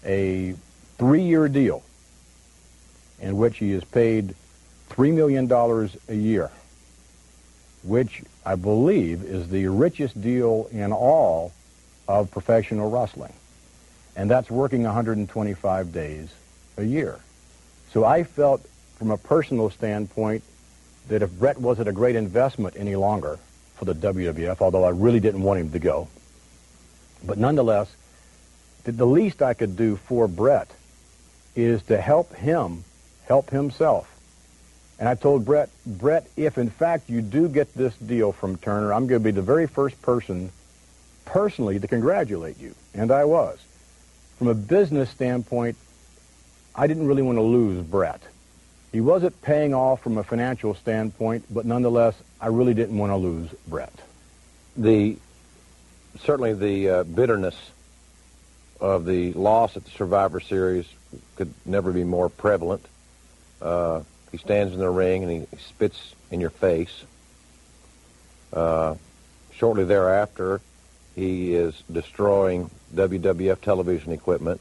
a 0.04 0.54
three-year 0.96 1.48
deal 1.48 1.82
in 3.21 3.37
which 3.37 3.59
he 3.59 3.73
is 3.73 3.85
paid 3.85 4.35
$3 4.91 5.12
million 5.14 5.51
a 6.09 6.14
year, 6.14 6.51
which 7.83 8.23
I 8.45 8.55
believe 8.55 9.23
is 9.23 9.49
the 9.49 9.69
richest 9.69 10.21
deal 10.21 10.69
in 10.71 10.93
all 10.93 11.53
of 12.07 12.31
professional 12.31 12.91
wrestling. 12.91 13.33
And 14.16 14.31
that's 14.31 14.51
working 14.51 14.83
125 14.83 15.93
days 15.93 16.29
a 16.77 16.83
year. 16.83 17.21
So 17.93 18.05
I 18.05 18.25
felt 18.25 18.66
from 18.97 19.11
a 19.11 19.16
personal 19.16 19.71
standpoint 19.71 20.43
that 21.09 21.23
if 21.23 21.31
Bret 21.39 21.59
wasn't 21.59 21.89
a 21.89 21.93
great 21.93 22.16
investment 22.16 22.75
any 22.77 22.97
longer 22.97 23.39
for 23.77 23.85
the 23.85 23.95
WWF, 23.95 24.61
although 24.61 24.85
I 24.85 24.91
really 24.91 25.21
didn't 25.21 25.43
want 25.43 25.61
him 25.61 25.71
to 25.71 25.79
go, 25.79 26.09
but 27.25 27.39
nonetheless, 27.39 27.89
the 28.85 29.07
least 29.07 29.43
I 29.43 29.55
could 29.55 29.77
do 29.77 29.97
for 29.97 30.29
Bret 30.29 30.71
is 31.55 31.83
to 31.85 32.01
help 32.01 32.35
him 32.35 32.85
help 33.29 33.51
himself. 33.51 34.11
And 34.99 35.09
I 35.09 35.14
told 35.14 35.45
Bret, 35.45 35.68
Bret, 35.87 36.26
if 36.37 36.59
in 36.59 36.70
fact 36.70 37.09
you 37.09 37.20
do 37.20 37.49
get 37.49 37.72
this 37.74 37.95
deal 37.97 38.33
from 38.33 38.57
Turner, 38.57 38.93
I'm 38.93 39.07
going 39.07 39.20
to 39.20 39.24
be 39.24 39.31
the 39.31 39.43
very 39.43 39.68
first 39.68 40.01
person 40.03 40.51
personally 41.24 41.79
to 41.79 41.87
congratulate 41.87 42.59
you. 42.59 42.74
And 42.95 43.12
I 43.12 43.24
was. 43.24 43.59
From 44.39 44.49
a 44.49 44.55
business 44.55 45.11
standpoint, 45.11 45.76
I 46.74 46.87
didn't 46.87 47.07
really 47.07 47.22
want 47.22 47.39
to 47.39 47.43
lose 47.43 47.85
Bret. 47.85 48.22
He 48.91 49.01
wasn't 49.01 49.41
paying 49.43 49.74
off 49.74 50.01
from 50.01 50.16
a 50.16 50.24
financial 50.24 50.74
standpoint, 50.74 51.45
but 51.51 51.66
nonetheless, 51.66 52.14
I 52.41 52.47
really 52.47 52.74
didn't 52.74 52.97
want 52.97 53.12
to 53.12 53.16
lose 53.16 53.51
Bret. 53.68 53.93
The 54.76 55.18
certainly 56.20 56.55
the 56.55 56.89
uh, 56.89 57.05
bitterness 57.05 57.57
of 58.81 59.05
the 59.05 59.33
loss 59.35 59.76
at 59.76 59.85
the 59.85 59.91
Survivor 59.91 60.41
Series 60.41 60.87
could 61.37 61.53
never 61.66 61.93
be 61.93 62.05
more 62.05 62.29
prevalent. 62.29 62.85
Uh, 63.61 64.02
he 64.30 64.38
stands 64.38 64.72
in 64.72 64.78
the 64.78 64.90
ring 64.90 65.22
and 65.22 65.32
he 65.32 65.56
spits 65.59 66.14
in 66.30 66.40
your 66.40 66.50
face. 66.50 67.04
Uh, 68.52 68.94
shortly 69.52 69.84
thereafter, 69.84 70.61
he 71.14 71.54
is 71.54 71.82
destroying 71.90 72.70
WWF 72.94 73.61
television 73.61 74.12
equipment. 74.12 74.61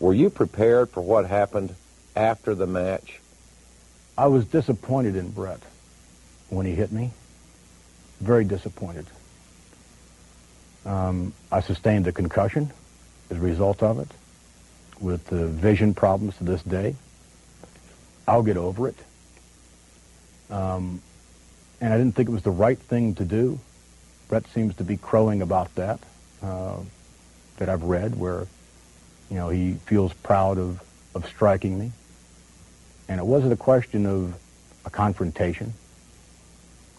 Were 0.00 0.14
you 0.14 0.30
prepared 0.30 0.90
for 0.90 1.00
what 1.00 1.26
happened 1.26 1.74
after 2.16 2.54
the 2.54 2.66
match? 2.66 3.20
I 4.18 4.26
was 4.26 4.44
disappointed 4.44 5.16
in 5.16 5.30
Bret 5.30 5.60
when 6.50 6.66
he 6.66 6.74
hit 6.74 6.92
me. 6.92 7.12
Very 8.20 8.44
disappointed. 8.44 9.06
Um, 10.84 11.32
I 11.50 11.60
sustained 11.60 12.06
a 12.08 12.12
concussion 12.12 12.72
as 13.30 13.38
a 13.38 13.40
result 13.40 13.82
of 13.82 14.00
it 14.00 14.08
with 15.00 15.32
uh, 15.32 15.46
vision 15.46 15.94
problems 15.94 16.36
to 16.38 16.44
this 16.44 16.62
day. 16.62 16.96
I'll 18.32 18.42
get 18.42 18.56
over 18.56 18.88
it. 18.88 18.96
Um, 20.48 21.02
and 21.82 21.92
I 21.92 21.98
didn't 21.98 22.14
think 22.14 22.30
it 22.30 22.32
was 22.32 22.42
the 22.42 22.50
right 22.50 22.78
thing 22.78 23.14
to 23.16 23.26
do. 23.26 23.60
Bret 24.28 24.46
seems 24.54 24.74
to 24.76 24.84
be 24.84 24.96
crowing 24.96 25.42
about 25.42 25.74
that, 25.74 26.00
uh, 26.42 26.78
that 27.58 27.68
I've 27.68 27.82
read, 27.82 28.18
where, 28.18 28.46
you 29.30 29.36
know, 29.36 29.50
he 29.50 29.74
feels 29.84 30.14
proud 30.14 30.56
of, 30.56 30.82
of 31.14 31.26
striking 31.26 31.78
me. 31.78 31.92
And 33.06 33.20
it 33.20 33.26
wasn't 33.26 33.52
a 33.52 33.56
question 33.56 34.06
of 34.06 34.34
a 34.86 34.90
confrontation, 34.90 35.74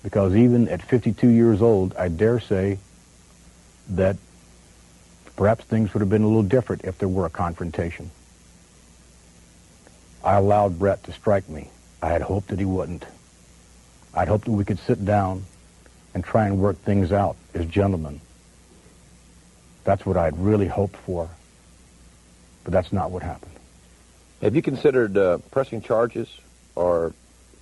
because 0.04 0.36
even 0.36 0.70
at 0.70 0.84
52 0.84 1.30
years 1.30 1.64
old, 1.64 1.96
I 1.96 2.10
dare 2.10 2.42
say 2.42 2.78
that 3.90 4.18
perhaps 5.36 5.66
things 5.66 5.96
would 5.96 6.02
have 6.02 6.12
been 6.12 6.22
a 6.22 6.28
little 6.28 6.44
different 6.44 6.84
if 6.84 7.00
there 7.00 7.10
were 7.10 7.26
a 7.26 7.32
confrontation. 7.32 8.12
I 10.24 10.36
allowed 10.36 10.80
Bret 10.80 11.04
to 11.04 11.12
strike 11.12 11.50
me. 11.50 11.70
I 12.02 12.10
had 12.10 12.22
hoped 12.22 12.50
that 12.50 12.60
he 12.60 12.66
wouldn't. 12.66 13.06
I'd 14.14 14.28
hoped 14.28 14.46
that 14.46 14.52
we 14.52 14.64
could 14.64 14.80
sit 14.80 15.04
down 15.04 15.44
and 16.14 16.24
try 16.24 16.46
and 16.46 16.60
work 16.60 16.78
things 16.84 17.12
out 17.12 17.36
as 17.54 17.66
gentlemen. 17.66 18.22
That's 19.84 20.06
what 20.06 20.16
I'd 20.16 20.38
really 20.38 20.68
hoped 20.68 20.96
for, 20.96 21.30
but 22.64 22.72
that's 22.72 22.94
not 22.94 23.12
what 23.12 23.24
happened. 23.24 23.52
Have 24.42 24.56
you 24.56 24.62
considered 24.62 25.18
uh, 25.18 25.40
pressing 25.52 25.82
charges 25.82 26.30
or 26.76 27.14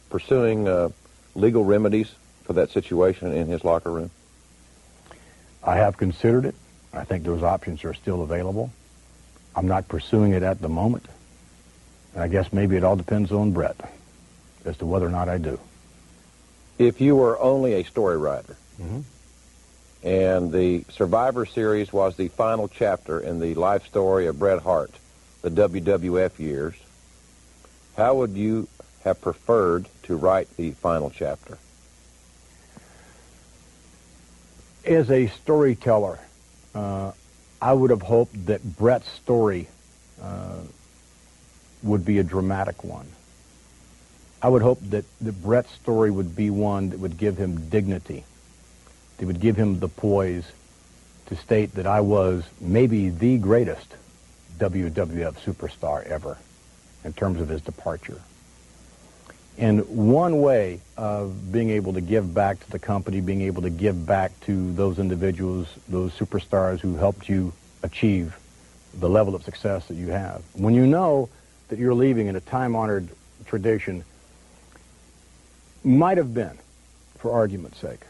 pursuing 0.09 0.67
uh, 0.67 0.89
legal 1.35 1.63
remedies 1.63 2.11
for 2.43 2.53
that 2.53 2.69
situation 2.69 3.31
in 3.31 3.47
his 3.47 3.63
locker 3.63 3.91
room? 3.91 4.11
I 5.63 5.77
have 5.77 5.97
considered 5.97 6.45
it. 6.45 6.55
I 6.93 7.05
think 7.05 7.23
those 7.23 7.43
options 7.43 7.83
are 7.85 7.93
still 7.93 8.21
available. 8.21 8.71
I'm 9.55 9.67
not 9.67 9.87
pursuing 9.87 10.33
it 10.33 10.43
at 10.43 10.61
the 10.61 10.69
moment. 10.69 11.05
I 12.15 12.27
guess 12.27 12.51
maybe 12.51 12.75
it 12.75 12.83
all 12.83 12.95
depends 12.95 13.31
on 13.31 13.51
Bret 13.51 13.75
as 14.65 14.77
to 14.77 14.85
whether 14.85 15.05
or 15.05 15.09
not 15.09 15.29
I 15.29 15.37
do. 15.37 15.59
If 16.77 16.99
you 17.01 17.15
were 17.15 17.39
only 17.39 17.73
a 17.73 17.83
story 17.83 18.17
writer, 18.17 18.55
Mhm. 18.81 19.03
and 20.03 20.51
the 20.51 20.83
Survivor 20.91 21.45
Series 21.45 21.93
was 21.93 22.15
the 22.17 22.27
final 22.29 22.67
chapter 22.67 23.19
in 23.19 23.39
the 23.39 23.53
life 23.55 23.85
story 23.85 24.27
of 24.27 24.39
Bret 24.39 24.61
Hart, 24.63 24.91
the 25.41 25.49
WWF 25.49 26.39
years, 26.39 26.73
how 27.95 28.15
would 28.15 28.31
you 28.31 28.67
have 29.03 29.21
preferred 29.21 29.87
to 30.03 30.15
write 30.15 30.47
the 30.57 30.71
final 30.71 31.09
chapter? 31.09 31.57
As 34.85 35.11
a 35.11 35.27
storyteller, 35.27 36.19
uh, 36.73 37.11
I 37.61 37.73
would 37.73 37.91
have 37.91 38.01
hoped 38.01 38.47
that 38.47 38.77
Bret's 38.77 39.09
story 39.09 39.67
uh, 40.21 40.61
would 41.83 42.05
be 42.05 42.19
a 42.19 42.23
dramatic 42.23 42.83
one. 42.83 43.07
I 44.41 44.49
would 44.49 44.61
hope 44.61 44.79
that, 44.89 45.05
that 45.21 45.43
Bret's 45.43 45.71
story 45.71 46.09
would 46.09 46.35
be 46.35 46.49
one 46.49 46.89
that 46.89 46.99
would 46.99 47.17
give 47.17 47.37
him 47.37 47.69
dignity, 47.69 48.23
that 49.17 49.25
would 49.25 49.39
give 49.39 49.55
him 49.55 49.79
the 49.79 49.87
poise 49.87 50.45
to 51.27 51.35
state 51.35 51.75
that 51.75 51.85
I 51.85 52.01
was 52.01 52.43
maybe 52.59 53.09
the 53.09 53.37
greatest 53.37 53.95
WWF 54.57 55.35
superstar 55.39 56.03
ever 56.05 56.37
in 57.03 57.13
terms 57.13 57.39
of 57.39 57.49
his 57.49 57.61
departure. 57.61 58.21
And 59.57 59.87
one 59.89 60.41
way 60.41 60.81
of 60.97 61.51
being 61.51 61.69
able 61.71 61.93
to 61.93 62.01
give 62.01 62.33
back 62.33 62.59
to 62.61 62.71
the 62.71 62.79
company, 62.79 63.21
being 63.21 63.41
able 63.41 63.61
to 63.61 63.69
give 63.69 64.05
back 64.05 64.37
to 64.41 64.73
those 64.73 64.97
individuals, 64.97 65.67
those 65.87 66.13
superstars 66.13 66.79
who 66.79 66.95
helped 66.95 67.29
you 67.29 67.53
achieve 67.83 68.37
the 68.93 69.09
level 69.09 69.35
of 69.35 69.43
success 69.43 69.85
that 69.87 69.95
you 69.95 70.07
have. 70.07 70.41
When 70.53 70.73
you 70.73 70.87
know 70.87 71.29
that 71.71 71.79
you're 71.79 71.93
leaving 71.93 72.27
in 72.27 72.35
a 72.35 72.41
time-honored 72.41 73.07
tradition, 73.45 74.03
might 75.85 76.17
have 76.17 76.33
been, 76.33 76.57
for 77.17 77.31
argument's 77.31 77.79
sake, 77.79 78.01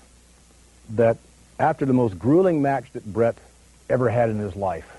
that 0.90 1.16
after 1.60 1.86
the 1.86 1.94
most 1.94 2.18
grueling 2.18 2.64
match 2.64 2.92
that 2.94 3.06
Bret 3.06 3.38
ever 3.88 4.10
had 4.10 4.32
in 4.32 4.40
his 4.40 4.56
life, 4.56 4.92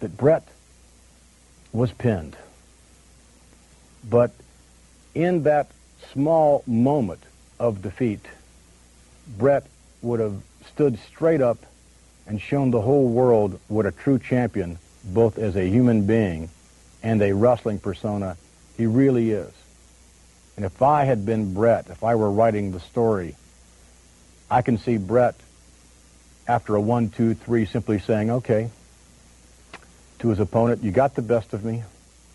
that 0.00 0.16
Bret 0.16 0.48
was 1.74 1.92
pinned. 1.92 2.36
But 4.08 4.32
in 5.14 5.42
that 5.42 5.70
small 6.14 6.64
moment 6.66 7.22
of 7.58 7.82
defeat, 7.82 8.24
Bret 9.36 9.66
would 10.00 10.20
have 10.20 10.40
stood 10.66 10.98
straight 11.00 11.42
up 11.42 11.58
and 12.26 12.40
shown 12.40 12.70
the 12.70 12.80
whole 12.80 13.08
world 13.08 13.60
what 13.68 13.84
a 13.84 13.92
true 13.92 14.18
champion, 14.18 14.78
both 15.04 15.36
as 15.36 15.54
a 15.54 15.68
human 15.68 16.06
being 16.06 16.48
and 17.02 17.22
a 17.22 17.32
wrestling 17.32 17.78
persona, 17.78 18.36
he 18.76 18.86
really 18.86 19.30
is. 19.30 19.52
And 20.56 20.64
if 20.64 20.82
I 20.82 21.04
had 21.04 21.24
been 21.24 21.54
Bret, 21.54 21.88
if 21.88 22.04
I 22.04 22.14
were 22.14 22.30
writing 22.30 22.72
the 22.72 22.80
story, 22.80 23.36
I 24.50 24.62
can 24.62 24.78
see 24.78 24.96
Bret 24.96 25.34
after 26.46 26.74
a 26.74 26.80
one, 26.80 27.10
two, 27.10 27.34
three 27.34 27.64
simply 27.64 27.98
saying, 27.98 28.30
okay, 28.30 28.70
to 30.18 30.28
his 30.28 30.40
opponent, 30.40 30.82
you 30.82 30.90
got 30.90 31.14
the 31.14 31.22
best 31.22 31.52
of 31.54 31.64
me. 31.64 31.82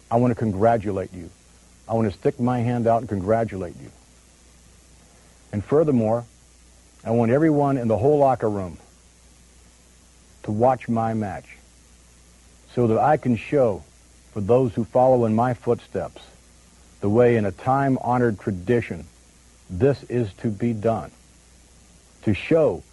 I 0.10 0.18
want 0.18 0.32
to 0.32 0.36
congratulate 0.36 1.14
you. 1.14 1.30
I 1.88 1.94
want 1.94 2.12
to 2.12 2.18
stick 2.18 2.40
my 2.40 2.60
hand 2.60 2.88
out 2.88 3.02
and 3.02 3.10
congratulate 3.10 3.76
you. 3.80 3.92
And 5.52 5.64
furthermore, 5.64 6.26
I 7.04 7.12
want 7.12 7.32
everyone 7.32 7.78
in 7.78 7.88
the 7.88 7.98
whole 7.98 8.18
locker 8.18 8.50
room 8.50 8.78
to 10.44 10.52
watch 10.52 10.90
my 10.90 11.14
match 11.14 11.46
so 12.74 12.88
that 12.88 12.98
I 12.98 13.18
can 13.18 13.36
show 13.36 13.84
for 14.36 14.42
those 14.42 14.74
who 14.74 14.84
follow 14.84 15.24
in 15.24 15.34
my 15.34 15.54
footsteps 15.54 16.22
the 17.00 17.08
way 17.08 17.38
in 17.38 17.46
a 17.46 17.54
time-honored 17.54 18.38
tradition 18.38 19.06
this 19.70 20.04
is 20.10 20.32
to 20.34 20.50
be 20.50 20.74
done. 20.74 21.10
To 22.24 22.34
show 22.34 22.84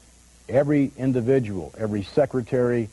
every 0.49 0.93
individual, 0.97 1.75
every 1.77 2.05
secretary, 2.05 2.89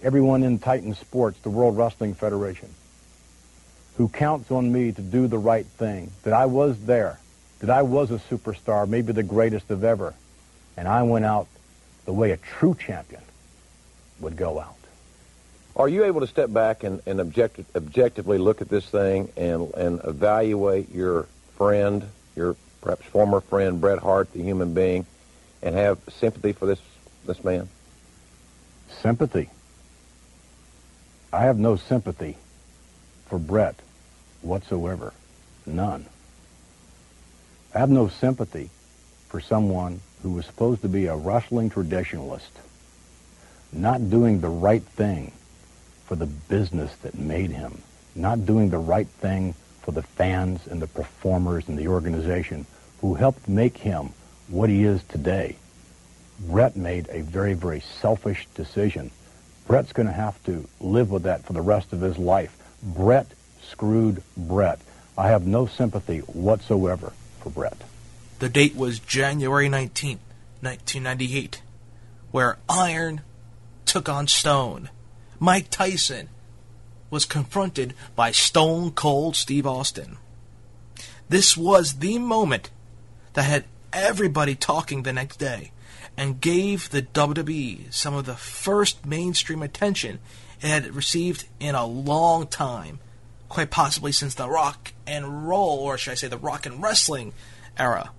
everyone 0.00 0.44
in 0.44 0.60
Titan 0.60 0.94
Sports, 0.94 1.40
the 1.40 1.50
World 1.50 1.76
Wrestling 1.76 2.14
Federation, 2.14 2.68
who 3.96 4.08
counts 4.08 4.52
on 4.52 4.72
me 4.72 4.92
to 4.92 5.02
do 5.02 5.26
the 5.26 5.36
right 5.36 5.66
thing, 5.66 6.12
that 6.22 6.32
I 6.32 6.46
was 6.46 6.78
there, 6.86 7.18
that 7.58 7.68
I 7.68 7.82
was 7.82 8.12
a 8.12 8.18
superstar, 8.18 8.88
maybe 8.88 9.12
the 9.12 9.24
greatest 9.24 9.72
of 9.72 9.82
ever, 9.82 10.14
and 10.76 10.86
I 10.86 11.02
went 11.02 11.24
out 11.24 11.48
the 12.04 12.12
way 12.12 12.30
a 12.30 12.36
true 12.36 12.76
champion 12.78 13.22
would 14.20 14.36
go 14.36 14.60
out. 14.60 14.77
Are 15.78 15.88
you 15.88 16.02
able 16.04 16.20
to 16.22 16.26
step 16.26 16.52
back 16.52 16.82
and, 16.82 17.00
and 17.06 17.20
object, 17.20 17.60
objectively 17.76 18.36
look 18.36 18.60
at 18.60 18.68
this 18.68 18.84
thing 18.84 19.30
and, 19.36 19.72
and 19.74 20.00
evaluate 20.02 20.90
your 20.92 21.28
friend, 21.56 22.04
your 22.34 22.56
perhaps 22.80 23.06
former 23.06 23.40
friend 23.40 23.80
Bret 23.80 24.00
Hart, 24.00 24.32
the 24.32 24.42
human 24.42 24.74
being, 24.74 25.06
and 25.62 25.76
have 25.76 25.98
sympathy 26.10 26.52
for 26.52 26.66
this 26.66 26.80
this 27.26 27.44
man? 27.44 27.68
Sympathy. 29.02 29.50
I 31.32 31.42
have 31.42 31.58
no 31.58 31.76
sympathy 31.76 32.36
for 33.26 33.38
Bret 33.38 33.76
whatsoever. 34.42 35.12
None. 35.64 36.06
I 37.72 37.78
have 37.78 37.90
no 37.90 38.08
sympathy 38.08 38.70
for 39.28 39.40
someone 39.40 40.00
who 40.22 40.30
was 40.30 40.46
supposed 40.46 40.82
to 40.82 40.88
be 40.88 41.06
a 41.06 41.14
wrestling 41.14 41.70
traditionalist, 41.70 42.50
not 43.72 44.10
doing 44.10 44.40
the 44.40 44.48
right 44.48 44.82
thing 44.82 45.32
for 46.08 46.16
the 46.16 46.26
business 46.26 46.94
that 47.02 47.18
made 47.18 47.50
him, 47.50 47.82
not 48.14 48.46
doing 48.46 48.70
the 48.70 48.78
right 48.78 49.06
thing 49.06 49.54
for 49.82 49.92
the 49.92 50.02
fans 50.02 50.66
and 50.66 50.80
the 50.80 50.86
performers 50.86 51.68
and 51.68 51.78
the 51.78 51.88
organization 51.88 52.66
who 53.02 53.14
helped 53.14 53.46
make 53.46 53.76
him 53.76 54.10
what 54.48 54.70
he 54.70 54.84
is 54.84 55.02
today. 55.04 55.56
Bret 56.40 56.76
made 56.76 57.08
a 57.10 57.20
very, 57.20 57.52
very 57.52 57.80
selfish 57.80 58.46
decision. 58.54 59.10
Bret's 59.66 59.92
going 59.92 60.06
to 60.06 60.12
have 60.12 60.42
to 60.44 60.66
live 60.80 61.10
with 61.10 61.24
that 61.24 61.44
for 61.44 61.52
the 61.52 61.60
rest 61.60 61.92
of 61.92 62.00
his 62.00 62.16
life. 62.16 62.56
Bret 62.82 63.26
screwed 63.62 64.22
Bret. 64.36 64.80
I 65.16 65.28
have 65.28 65.46
no 65.46 65.66
sympathy 65.66 66.20
whatsoever 66.20 67.12
for 67.40 67.50
Bret. 67.50 67.76
The 68.38 68.48
date 68.48 68.76
was 68.76 68.98
January 68.98 69.68
19th, 69.68 70.20
1998, 70.62 71.60
where 72.30 72.56
Iron 72.68 73.20
took 73.84 74.08
on 74.08 74.26
Stone. 74.26 74.90
Mike 75.40 75.70
Tyson 75.70 76.28
was 77.10 77.24
confronted 77.24 77.94
by 78.16 78.32
Stone 78.32 78.92
Cold 78.92 79.36
Steve 79.36 79.66
Austin. 79.66 80.18
This 81.28 81.56
was 81.56 81.94
the 81.94 82.18
moment 82.18 82.70
that 83.34 83.42
had 83.42 83.64
everybody 83.92 84.54
talking 84.54 85.02
the 85.02 85.12
next 85.12 85.38
day 85.38 85.72
and 86.16 86.40
gave 86.40 86.90
the 86.90 87.02
WWE 87.02 87.92
some 87.92 88.14
of 88.14 88.26
the 88.26 88.34
first 88.34 89.06
mainstream 89.06 89.62
attention 89.62 90.18
it 90.60 90.68
had 90.68 90.94
received 90.94 91.46
in 91.60 91.74
a 91.74 91.86
long 91.86 92.46
time, 92.46 92.98
quite 93.48 93.70
possibly 93.70 94.10
since 94.10 94.34
the 94.34 94.48
rock 94.48 94.92
and 95.06 95.48
roll, 95.48 95.78
or 95.78 95.96
should 95.96 96.12
I 96.12 96.14
say 96.14 96.26
the 96.26 96.36
rock 96.36 96.66
and 96.66 96.82
wrestling 96.82 97.32
era. 97.78 98.10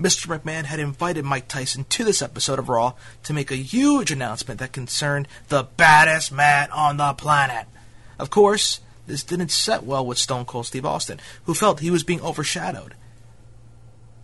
Mr. 0.00 0.26
McMahon 0.26 0.64
had 0.64 0.80
invited 0.80 1.26
Mike 1.26 1.46
Tyson 1.46 1.84
to 1.90 2.04
this 2.04 2.22
episode 2.22 2.58
of 2.58 2.70
Raw 2.70 2.94
to 3.24 3.34
make 3.34 3.50
a 3.50 3.56
huge 3.56 4.10
announcement 4.10 4.58
that 4.58 4.72
concerned 4.72 5.28
the 5.48 5.64
baddest 5.76 6.32
man 6.32 6.70
on 6.70 6.96
the 6.96 7.12
planet. 7.12 7.66
Of 8.18 8.30
course, 8.30 8.80
this 9.06 9.22
didn't 9.22 9.50
set 9.50 9.84
well 9.84 10.06
with 10.06 10.16
Stone 10.16 10.46
Cold 10.46 10.64
Steve 10.64 10.86
Austin, 10.86 11.20
who 11.44 11.52
felt 11.52 11.80
he 11.80 11.90
was 11.90 12.02
being 12.02 12.22
overshadowed. 12.22 12.94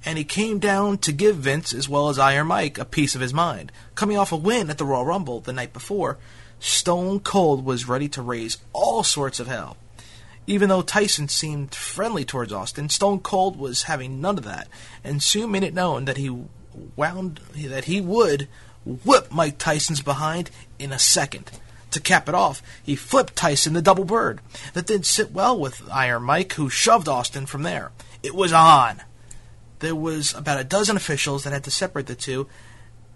And 0.03 0.17
he 0.17 0.25
came 0.25 0.59
down 0.59 0.97
to 0.99 1.13
give 1.13 1.37
Vince, 1.37 1.75
as 1.75 1.91
well 1.91 2.09
as 2.09 2.19
Iron 2.19 2.47
Mike, 2.47 2.79
a 2.79 2.87
piece 2.87 3.15
of 3.15 3.21
his 3.21 3.35
mind. 3.35 3.71
Coming 3.95 4.17
off 4.17 4.33
a 4.33 4.37
win 4.37 4.71
at 4.71 4.79
the 4.79 4.85
Royal 4.87 5.05
Rumble 5.05 5.41
the 5.41 5.53
night 5.53 5.75
before, 5.75 6.17
Stone 6.59 7.21
Cold 7.21 7.67
was 7.67 7.87
ready 7.87 8.09
to 8.11 8.23
raise 8.23 8.57
all 8.73 9.03
sorts 9.03 9.41
of 9.41 9.47
hell. 9.47 9.77
Even 10.47 10.69
though 10.69 10.83
Tyson 10.83 11.29
seemed 11.29 11.75
friendly 11.75 12.25
towards 12.25 12.53
Austin, 12.53 12.89
Stone 12.89 13.21
Cold 13.21 13.59
was 13.59 13.85
having 13.85 14.21
none 14.21 14.39
of 14.39 14.45
that, 14.45 14.69
and 15.03 15.23
soon 15.23 15.51
made 15.51 15.65
it 15.65 15.75
known 15.75 16.05
that 16.05 16.19
he 16.19 16.45
wound 16.95 17.41
that 17.55 17.87
he 17.87 18.01
would 18.01 18.49
whip 18.85 19.33
Mike 19.33 19.59
Tyson's 19.59 20.03
behind 20.03 20.51
in 20.79 20.93
a 20.93 20.99
second. 20.99 21.51
To 21.91 22.01
cap 22.01 22.29
it 22.29 22.35
off, 22.35 22.63
he 22.83 22.95
flipped 22.95 23.37
Tyson 23.37 23.73
the 23.73 23.83
double 23.83 24.05
bird. 24.05 24.41
That 24.75 24.87
didn't 24.87 25.07
sit 25.07 25.33
well 25.33 25.59
with 25.59 25.83
Iron 25.91 26.23
Mike, 26.25 26.53
who 26.53 26.69
shoved 26.69 27.09
Austin 27.09 27.47
from 27.47 27.63
there. 27.63 27.91
It 28.23 28.35
was 28.35 28.53
on. 28.53 29.03
There 29.81 29.97
was 29.97 30.35
about 30.35 30.61
a 30.61 30.65
dozen 30.65 30.97
officials 30.97 31.45
that 31.45 31.53
had 31.53 31.65
to 31.65 31.71
separate 31.71 32.07
the 32.07 32.15
two, 32.15 32.49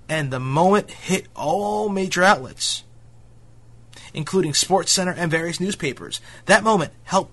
and 0.08 0.32
the 0.32 0.40
moment 0.40 0.90
hit 0.90 1.28
all 1.36 1.88
major 1.88 2.22
outlets 2.22 2.84
including 4.14 4.54
Sports 4.54 4.92
Center 4.92 5.12
and 5.12 5.30
various 5.30 5.60
newspapers. 5.60 6.20
That 6.46 6.64
moment 6.64 6.92
helped 7.04 7.32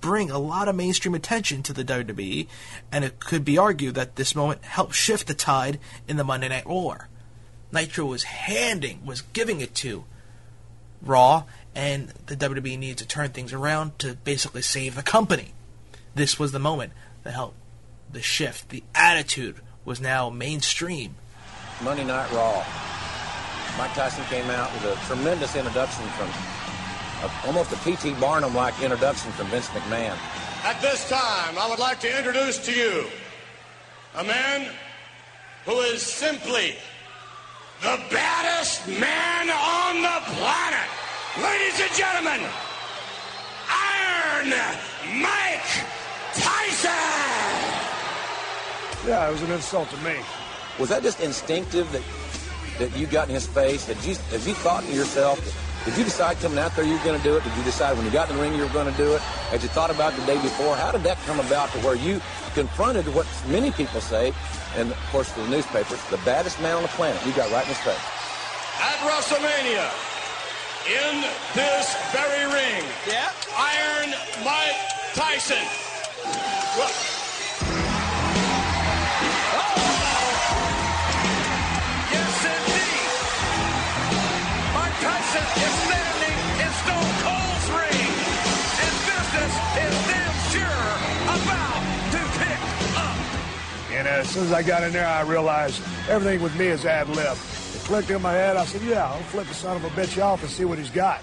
bring 0.00 0.30
a 0.30 0.38
lot 0.38 0.68
of 0.68 0.76
mainstream 0.76 1.14
attention 1.14 1.62
to 1.64 1.72
the 1.72 1.84
WWE, 1.84 2.46
and 2.92 3.04
it 3.04 3.20
could 3.20 3.44
be 3.44 3.58
argued 3.58 3.94
that 3.94 4.16
this 4.16 4.34
moment 4.34 4.64
helped 4.64 4.94
shift 4.94 5.26
the 5.26 5.34
tide 5.34 5.78
in 6.06 6.16
the 6.16 6.24
Monday 6.24 6.48
Night 6.48 6.66
War. 6.66 7.08
Nitro 7.72 8.06
was 8.06 8.22
handing, 8.24 9.04
was 9.04 9.22
giving 9.22 9.60
it 9.60 9.74
to 9.76 10.04
Raw, 11.02 11.44
and 11.74 12.08
the 12.26 12.36
WWE 12.36 12.78
needed 12.78 12.98
to 12.98 13.06
turn 13.06 13.30
things 13.30 13.52
around 13.52 13.98
to 14.00 14.14
basically 14.14 14.62
save 14.62 14.94
the 14.94 15.02
company. 15.02 15.52
This 16.14 16.38
was 16.38 16.52
the 16.52 16.58
moment 16.58 16.92
that 17.22 17.34
helped 17.34 17.56
the 18.10 18.22
shift. 18.22 18.70
The 18.70 18.82
attitude 18.94 19.56
was 19.84 20.00
now 20.00 20.30
mainstream. 20.30 21.16
Monday 21.82 22.04
Night 22.04 22.30
Raw. 22.32 22.64
Mike 23.78 23.94
Tyson 23.94 24.24
came 24.24 24.50
out 24.50 24.72
with 24.72 24.86
a 24.86 25.06
tremendous 25.06 25.54
introduction 25.54 26.04
from 26.18 26.28
a, 27.22 27.46
almost 27.46 27.72
a 27.72 27.76
P.T. 27.84 28.12
Barnum-like 28.14 28.74
introduction 28.82 29.30
from 29.30 29.46
Vince 29.46 29.68
McMahon. 29.68 30.18
At 30.64 30.82
this 30.82 31.08
time, 31.08 31.56
I 31.56 31.68
would 31.70 31.78
like 31.78 32.00
to 32.00 32.18
introduce 32.18 32.58
to 32.66 32.72
you 32.72 33.06
a 34.16 34.24
man 34.24 34.72
who 35.64 35.78
is 35.78 36.02
simply 36.02 36.74
the 37.80 38.00
baddest 38.10 38.88
man 38.88 39.48
on 39.48 40.02
the 40.02 40.26
planet. 40.34 40.88
Ladies 41.40 41.80
and 41.80 41.92
gentlemen, 41.92 42.50
Iron 43.70 44.50
Mike 45.22 45.86
Tyson! 46.34 46.90
Yeah, 49.06 49.28
it 49.28 49.32
was 49.32 49.42
an 49.42 49.52
insult 49.52 49.88
to 49.90 49.96
me. 49.98 50.16
Was 50.80 50.88
that 50.88 51.04
just 51.04 51.20
instinctive 51.20 51.90
that 51.92 52.02
that 52.78 52.96
you 52.96 53.06
got 53.06 53.28
in 53.28 53.34
his 53.34 53.46
face? 53.46 53.86
Had 53.86 53.96
you 54.04 54.14
have 54.30 54.46
you 54.46 54.54
thought 54.54 54.82
to 54.84 54.92
yourself? 54.92 55.38
Did 55.84 55.96
you 55.96 56.04
decide 56.04 56.38
coming 56.40 56.58
out 56.58 56.74
there 56.76 56.84
you 56.84 56.98
were 56.98 57.04
going 57.04 57.18
to 57.18 57.24
do 57.24 57.36
it? 57.36 57.44
Did 57.44 57.56
you 57.56 57.62
decide 57.64 57.96
when 57.96 58.04
you 58.04 58.12
got 58.12 58.28
in 58.28 58.36
the 58.36 58.42
ring 58.42 58.54
you 58.54 58.62
were 58.62 58.72
going 58.76 58.90
to 58.90 58.98
do 58.98 59.14
it? 59.14 59.20
Had 59.50 59.62
you 59.62 59.68
thought 59.68 59.90
about 59.90 60.12
the 60.14 60.24
day 60.26 60.40
before? 60.42 60.76
How 60.76 60.92
did 60.92 61.02
that 61.04 61.16
come 61.24 61.40
about 61.40 61.70
to 61.72 61.78
where 61.78 61.94
you 61.94 62.20
confronted 62.54 63.06
what 63.14 63.26
many 63.48 63.70
people 63.70 64.00
say, 64.00 64.32
and 64.76 64.90
of 64.90 64.98
course 65.10 65.32
the 65.32 65.46
newspapers, 65.48 66.02
the 66.10 66.18
baddest 66.28 66.60
man 66.60 66.76
on 66.76 66.82
the 66.82 66.88
planet? 66.88 67.24
You 67.24 67.32
got 67.32 67.50
right 67.50 67.62
in 67.62 67.68
his 67.68 67.78
face. 67.78 68.04
At 68.80 68.98
WrestleMania, 69.06 69.88
in 70.88 71.20
this 71.54 71.96
very 72.12 72.44
ring, 72.52 72.84
yeah. 73.06 73.30
Iron 73.56 74.10
Mike 74.44 74.76
Tyson. 75.14 75.64
Well, 76.76 77.17
And 94.08 94.22
as 94.24 94.30
soon 94.30 94.44
as 94.44 94.52
I 94.52 94.62
got 94.62 94.82
in 94.82 94.92
there, 94.92 95.06
I 95.06 95.20
realized 95.20 95.82
everything 96.08 96.40
with 96.40 96.56
me 96.58 96.68
is 96.68 96.86
ad 96.86 97.08
lib. 97.10 97.36
It 97.76 97.82
clicked 97.84 98.08
in 98.08 98.22
my 98.22 98.32
head. 98.32 98.56
I 98.56 98.64
said, 98.64 98.80
"Yeah, 98.82 99.04
I'll 99.04 99.22
flip 99.24 99.46
the 99.46 99.54
son 99.54 99.76
of 99.76 99.84
a 99.84 99.90
bitch 99.90 100.16
off 100.22 100.40
and 100.42 100.50
see 100.50 100.64
what 100.64 100.78
he's 100.78 100.88
got." 100.88 101.20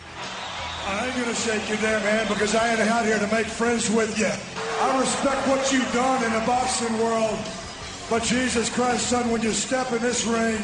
I 0.88 1.08
ain't 1.08 1.16
gonna 1.18 1.34
shake 1.34 1.68
your 1.68 1.80
damn 1.80 2.02
hand 2.02 2.30
because 2.30 2.54
I 2.54 2.70
ain't 2.70 2.80
out 2.82 3.06
here 3.06 3.18
to 3.18 3.28
make 3.34 3.48
friends 3.48 3.90
with 3.90 4.20
you. 4.20 4.30
I 4.30 5.00
respect 5.00 5.48
what 5.48 5.72
you've 5.72 5.92
done 5.94 6.24
in 6.26 6.32
the 6.34 6.46
boxing 6.46 6.96
world, 7.00 7.40
but 8.08 8.22
Jesus 8.22 8.70
Christ, 8.70 9.08
son, 9.08 9.32
when 9.32 9.42
you 9.42 9.52
step 9.52 9.92
in 9.92 10.00
this 10.04 10.26
ring, 10.26 10.62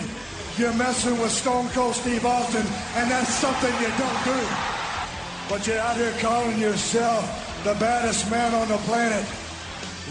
you're 0.58 0.74
messing 0.74 1.20
with 1.20 1.32
Stone 1.32 1.70
Cold 1.70 1.96
Steve 1.96 2.24
Austin, 2.24 2.66
and 2.98 3.10
that's 3.10 3.34
something 3.34 3.74
you 3.82 3.90
don't 3.98 4.24
do. 4.26 4.40
But 5.50 5.66
you're 5.66 5.80
out 5.80 5.98
here 5.98 6.14
calling 6.20 6.60
yourself 6.60 7.26
the 7.64 7.74
baddest 7.76 8.30
man 8.30 8.54
on 8.54 8.68
the 8.68 8.78
planet. 8.86 9.26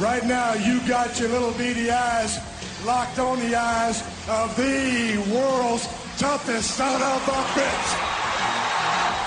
Right 0.01 0.25
now, 0.25 0.55
you 0.55 0.81
got 0.89 1.21
your 1.21 1.29
little 1.29 1.53
beady 1.53 1.91
eyes 1.91 2.39
locked 2.87 3.19
on 3.19 3.39
the 3.39 3.55
eyes 3.55 4.01
of 4.31 4.57
the 4.57 5.19
world's 5.29 5.87
toughest 6.17 6.71
son 6.71 6.97
of 6.97 7.29
a 7.29 7.41
bitch. 7.53 7.89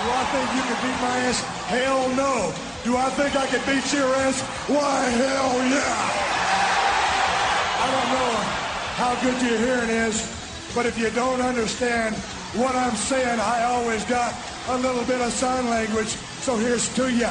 Do 0.01 0.09
I 0.09 0.23
think 0.33 0.49
you 0.57 0.63
can 0.65 0.79
beat 0.81 0.99
my 0.99 1.17
ass? 1.29 1.41
Hell 1.69 2.09
no. 2.15 2.51
Do 2.83 2.97
I 2.97 3.07
think 3.11 3.35
I 3.35 3.45
can 3.45 3.61
beat 3.69 3.93
your 3.93 4.09
ass? 4.25 4.41
Why, 4.67 5.03
hell 5.13 5.53
yeah. 5.69 5.93
I 7.77 7.87
don't 7.93 8.09
know 8.17 8.33
how 8.97 9.13
good 9.21 9.39
your 9.45 9.59
hearing 9.59 9.91
is, 9.91 10.25
but 10.73 10.87
if 10.87 10.97
you 10.97 11.11
don't 11.11 11.41
understand 11.41 12.15
what 12.57 12.75
I'm 12.75 12.95
saying, 12.95 13.39
I 13.39 13.65
always 13.65 14.03
got 14.05 14.33
a 14.69 14.77
little 14.77 15.05
bit 15.05 15.21
of 15.21 15.31
sign 15.33 15.69
language, 15.69 16.17
so 16.41 16.57
here's 16.57 16.89
to 16.95 17.11
ya. 17.13 17.29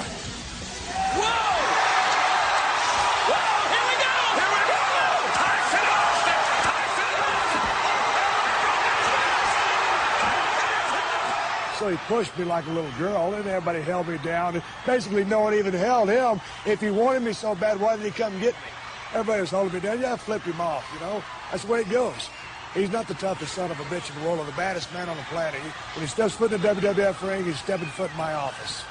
So 11.82 11.88
he 11.88 11.96
pushed 12.06 12.38
me 12.38 12.44
like 12.44 12.64
a 12.68 12.70
little 12.70 12.92
girl, 12.92 13.34
and 13.34 13.44
everybody 13.44 13.80
held 13.82 14.06
me 14.06 14.16
down. 14.18 14.54
And 14.54 14.62
basically, 14.86 15.24
no 15.24 15.40
one 15.40 15.54
even 15.54 15.74
held 15.74 16.10
him. 16.10 16.40
If 16.64 16.80
he 16.80 16.90
wanted 16.90 17.24
me 17.24 17.32
so 17.32 17.56
bad, 17.56 17.80
why 17.80 17.96
did 17.96 18.04
he 18.04 18.12
come 18.12 18.32
get 18.38 18.54
me? 18.54 18.68
Everybody 19.12 19.40
was 19.40 19.50
holding 19.50 19.74
me 19.74 19.80
down. 19.80 20.00
Yeah, 20.00 20.12
I 20.12 20.16
flipped 20.16 20.44
him 20.44 20.60
off, 20.60 20.88
you 20.94 21.00
know? 21.00 21.24
That's 21.50 21.64
the 21.64 21.72
way 21.72 21.80
it 21.80 21.90
goes. 21.90 22.30
He's 22.72 22.92
not 22.92 23.08
the 23.08 23.14
toughest 23.14 23.54
son 23.54 23.72
of 23.72 23.80
a 23.80 23.82
bitch 23.86 24.14
in 24.14 24.22
the 24.22 24.28
world 24.28 24.38
or 24.38 24.44
the 24.44 24.52
baddest 24.52 24.94
man 24.94 25.08
on 25.08 25.16
the 25.16 25.24
planet. 25.24 25.60
He, 25.60 25.68
when 25.96 26.02
he 26.02 26.06
steps 26.06 26.34
foot 26.34 26.52
in 26.52 26.60
the 26.60 26.68
WWF 26.68 27.20
ring, 27.28 27.44
he's 27.44 27.58
stepping 27.58 27.88
foot 27.88 28.12
in 28.12 28.16
my 28.16 28.32
office. 28.32 28.84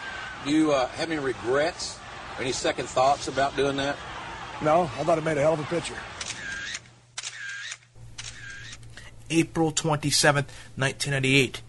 Do 0.43 0.51
you 0.51 0.73
uh, 0.73 0.87
have 0.87 1.09
any 1.09 1.21
regrets 1.21 1.97
or 2.37 2.41
any 2.41 2.51
second 2.51 2.89
thoughts 2.89 3.29
about 3.29 3.55
doing 3.55 3.77
that? 3.77 3.95
No, 4.61 4.81
I 4.81 5.05
thought 5.05 5.17
it 5.17 5.23
made 5.23 5.37
a 5.37 5.41
hell 5.41 5.53
of 5.53 5.61
a 5.61 5.63
picture. 5.63 5.95
April 9.29 9.71
27th, 9.71 10.49
1998. 10.75 11.61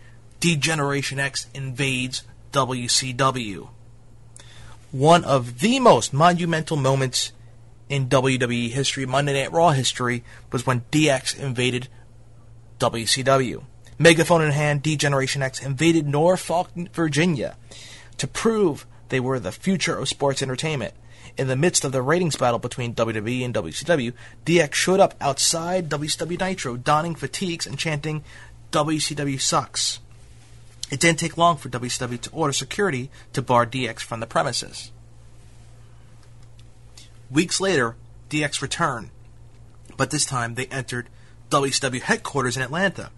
D-Generation 0.42 1.20
X 1.20 1.46
invades 1.54 2.24
WCW. 2.50 3.68
One 4.90 5.22
of 5.22 5.60
the 5.60 5.78
most 5.78 6.12
monumental 6.12 6.76
moments 6.76 7.30
in 7.88 8.08
WWE 8.08 8.70
history, 8.70 9.06
Monday 9.06 9.34
Night 9.34 9.52
Raw 9.52 9.70
history, 9.70 10.24
was 10.50 10.66
when 10.66 10.80
DX 10.90 11.38
invaded 11.38 11.86
WCW. 12.80 13.62
Megaphone 14.00 14.42
in 14.42 14.50
hand, 14.50 14.82
D-Generation 14.82 15.44
X 15.44 15.62
invaded 15.62 16.08
Norfolk, 16.08 16.70
Virginia 16.92 17.56
to 18.18 18.26
prove 18.26 18.84
they 19.10 19.20
were 19.20 19.38
the 19.38 19.52
future 19.52 19.96
of 19.96 20.08
sports 20.08 20.42
entertainment. 20.42 20.94
In 21.38 21.46
the 21.46 21.54
midst 21.54 21.84
of 21.84 21.92
the 21.92 22.02
ratings 22.02 22.34
battle 22.34 22.58
between 22.58 22.96
WWE 22.96 23.44
and 23.44 23.54
WCW, 23.54 24.12
DX 24.44 24.74
showed 24.74 24.98
up 24.98 25.14
outside 25.20 25.88
WCW 25.88 26.40
Nitro, 26.40 26.76
donning 26.76 27.14
fatigues 27.14 27.64
and 27.64 27.78
chanting, 27.78 28.24
WCW 28.72 29.40
sucks. 29.40 30.00
It 30.92 31.00
didn't 31.00 31.20
take 31.20 31.38
long 31.38 31.56
for 31.56 31.70
WCW 31.70 32.20
to 32.20 32.30
order 32.32 32.52
security 32.52 33.10
to 33.32 33.40
bar 33.40 33.64
DX 33.64 34.00
from 34.00 34.20
the 34.20 34.26
premises. 34.26 34.92
Weeks 37.30 37.62
later, 37.62 37.96
DX 38.28 38.60
returned, 38.60 39.08
but 39.96 40.10
this 40.10 40.26
time 40.26 40.54
they 40.54 40.66
entered 40.66 41.08
WCW 41.48 42.02
headquarters 42.02 42.58
in 42.58 42.62
Atlanta. 42.62 43.10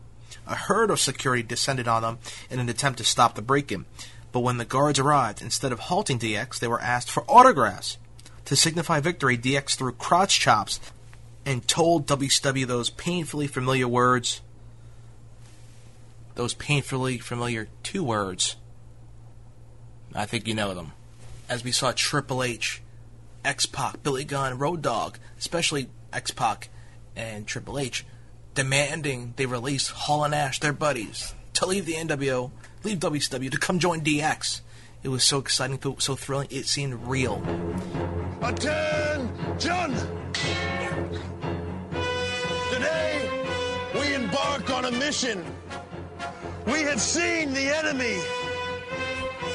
A 0.46 0.54
herd 0.54 0.88
of 0.88 1.00
security 1.00 1.42
descended 1.42 1.88
on 1.88 2.02
them 2.02 2.18
in 2.48 2.60
an 2.60 2.68
attempt 2.68 2.98
to 2.98 3.04
stop 3.04 3.34
the 3.34 3.42
break 3.42 3.72
in, 3.72 3.86
but 4.30 4.40
when 4.40 4.58
the 4.58 4.64
guards 4.64 5.00
arrived, 5.00 5.42
instead 5.42 5.72
of 5.72 5.80
halting 5.80 6.20
DX, 6.20 6.60
they 6.60 6.68
were 6.68 6.80
asked 6.80 7.10
for 7.10 7.24
autographs. 7.28 7.98
To 8.44 8.54
signify 8.54 9.00
victory, 9.00 9.36
DX 9.36 9.74
threw 9.74 9.90
crotch 9.90 10.38
chops 10.38 10.78
and 11.44 11.66
told 11.66 12.06
WCW 12.06 12.68
those 12.68 12.90
painfully 12.90 13.48
familiar 13.48 13.88
words 13.88 14.42
those 16.34 16.54
painfully 16.54 17.18
familiar 17.18 17.68
two 17.82 18.04
words. 18.04 18.56
I 20.14 20.26
think 20.26 20.46
you 20.46 20.54
know 20.54 20.74
them. 20.74 20.92
As 21.48 21.64
we 21.64 21.72
saw 21.72 21.92
Triple 21.92 22.42
H, 22.42 22.82
X 23.44 23.66
Pac, 23.66 24.02
Billy 24.02 24.24
Gunn, 24.24 24.58
Road 24.58 24.82
Dogg, 24.82 25.16
especially 25.38 25.88
X 26.12 26.30
Pac 26.30 26.68
and 27.16 27.46
Triple 27.46 27.78
H, 27.78 28.04
demanding 28.54 29.34
they 29.36 29.46
release 29.46 29.88
Hall 29.88 30.24
and 30.24 30.32
Nash, 30.32 30.60
their 30.60 30.72
buddies, 30.72 31.34
to 31.54 31.66
leave 31.66 31.86
the 31.86 31.94
NWO, 31.94 32.50
leave 32.82 32.98
WCW, 32.98 33.50
to 33.50 33.58
come 33.58 33.78
join 33.78 34.00
DX. 34.00 34.60
It 35.02 35.08
was 35.08 35.22
so 35.22 35.38
exciting, 35.38 35.78
so 35.98 36.16
thrilling, 36.16 36.48
it 36.50 36.66
seemed 36.66 36.94
real. 37.06 37.42
Attention! 38.40 39.94
Today, 42.72 43.30
we 43.94 44.14
embark 44.14 44.70
on 44.70 44.86
a 44.86 44.90
mission. 44.92 45.44
We 46.66 46.82
have 46.82 47.00
seen 47.00 47.52
the 47.52 47.68
enemy, 47.76 48.18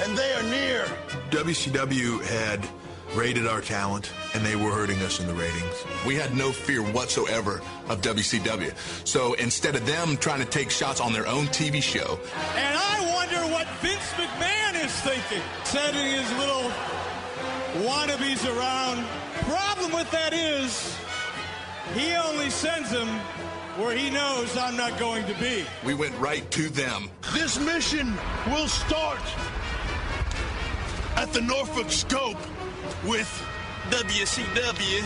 and 0.03 0.17
they 0.17 0.33
are 0.33 0.43
near. 0.43 0.85
WCW 1.31 2.21
had 2.23 2.67
rated 3.15 3.47
our 3.47 3.61
talent, 3.61 4.11
and 4.35 4.45
they 4.45 4.55
were 4.55 4.71
hurting 4.71 4.99
us 4.99 5.19
in 5.19 5.25
the 5.27 5.33
ratings. 5.33 5.83
We 6.05 6.15
had 6.15 6.35
no 6.35 6.51
fear 6.51 6.81
whatsoever 6.83 7.61
of 7.87 8.01
WCW. 8.01 8.73
So 9.07 9.33
instead 9.33 9.75
of 9.75 9.85
them 9.85 10.17
trying 10.17 10.39
to 10.39 10.45
take 10.45 10.69
shots 10.69 10.99
on 11.01 11.11
their 11.13 11.27
own 11.27 11.47
TV 11.47 11.81
show, 11.81 12.19
And 12.55 12.77
I 12.77 13.11
wonder 13.13 13.41
what 13.51 13.67
Vince 13.81 14.11
McMahon 14.13 14.85
is 14.85 14.93
thinking, 15.01 15.41
sending 15.63 16.05
his 16.05 16.31
little 16.37 16.71
wannabes 17.87 18.45
around. 18.45 19.05
Problem 19.49 19.91
with 19.93 20.11
that 20.11 20.33
is, 20.33 20.95
he 21.95 22.13
only 22.13 22.51
sends 22.51 22.91
them 22.91 23.07
where 23.79 23.95
he 23.95 24.09
knows 24.09 24.57
I'm 24.57 24.75
not 24.75 24.99
going 24.99 25.25
to 25.25 25.33
be. 25.35 25.63
we 25.85 25.93
went 25.93 26.17
right 26.19 26.49
to 26.51 26.69
them. 26.69 27.09
This 27.33 27.57
mission 27.59 28.13
will 28.47 28.67
start 28.67 29.21
at 31.15 31.31
the 31.31 31.41
Norfolk 31.41 31.89
Scope 31.89 32.37
with 33.05 33.29
WCW 33.89 35.03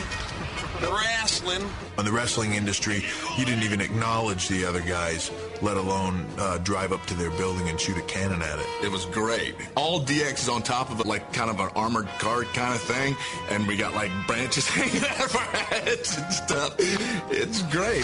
wrestling. 0.91 1.69
In 1.97 2.05
the 2.05 2.11
wrestling 2.11 2.53
industry, 2.53 3.03
you 3.37 3.45
didn't 3.45 3.63
even 3.63 3.79
acknowledge 3.79 4.47
the 4.47 4.65
other 4.65 4.81
guys, 4.81 5.31
let 5.63 5.77
alone 5.77 6.25
uh, 6.37 6.57
drive 6.59 6.91
up 6.91 7.03
to 7.05 7.13
their 7.13 7.31
building 7.31 7.69
and 7.69 7.79
shoot 7.79 7.97
a 7.97 8.01
cannon 8.01 8.41
at 8.41 8.59
it. 8.59 8.65
It 8.83 8.91
was 8.91 9.05
great. 9.05 9.55
All 9.75 10.01
DX 10.01 10.33
is 10.33 10.49
on 10.49 10.61
top 10.61 10.91
of 10.91 10.99
it, 10.99 11.05
like 11.05 11.31
kind 11.31 11.49
of 11.49 11.59
an 11.61 11.69
armored 11.75 12.07
cart 12.19 12.47
kind 12.53 12.75
of 12.75 12.81
thing, 12.81 13.15
and 13.49 13.65
we 13.65 13.77
got 13.77 13.95
like 13.95 14.11
branches 14.27 14.67
hanging 14.69 15.01
out 15.09 15.25
of 15.25 15.35
our 15.35 15.41
heads 15.43 16.17
and 16.17 16.33
stuff. 16.33 16.75
It's 16.79 17.61
great. 17.63 18.03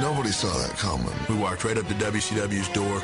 Nobody 0.00 0.30
saw 0.30 0.52
that 0.58 0.74
coming. 0.78 1.12
We 1.28 1.36
walked 1.36 1.64
right 1.64 1.76
up 1.76 1.86
to 1.88 1.94
WCW's 1.94 2.68
door, 2.68 3.02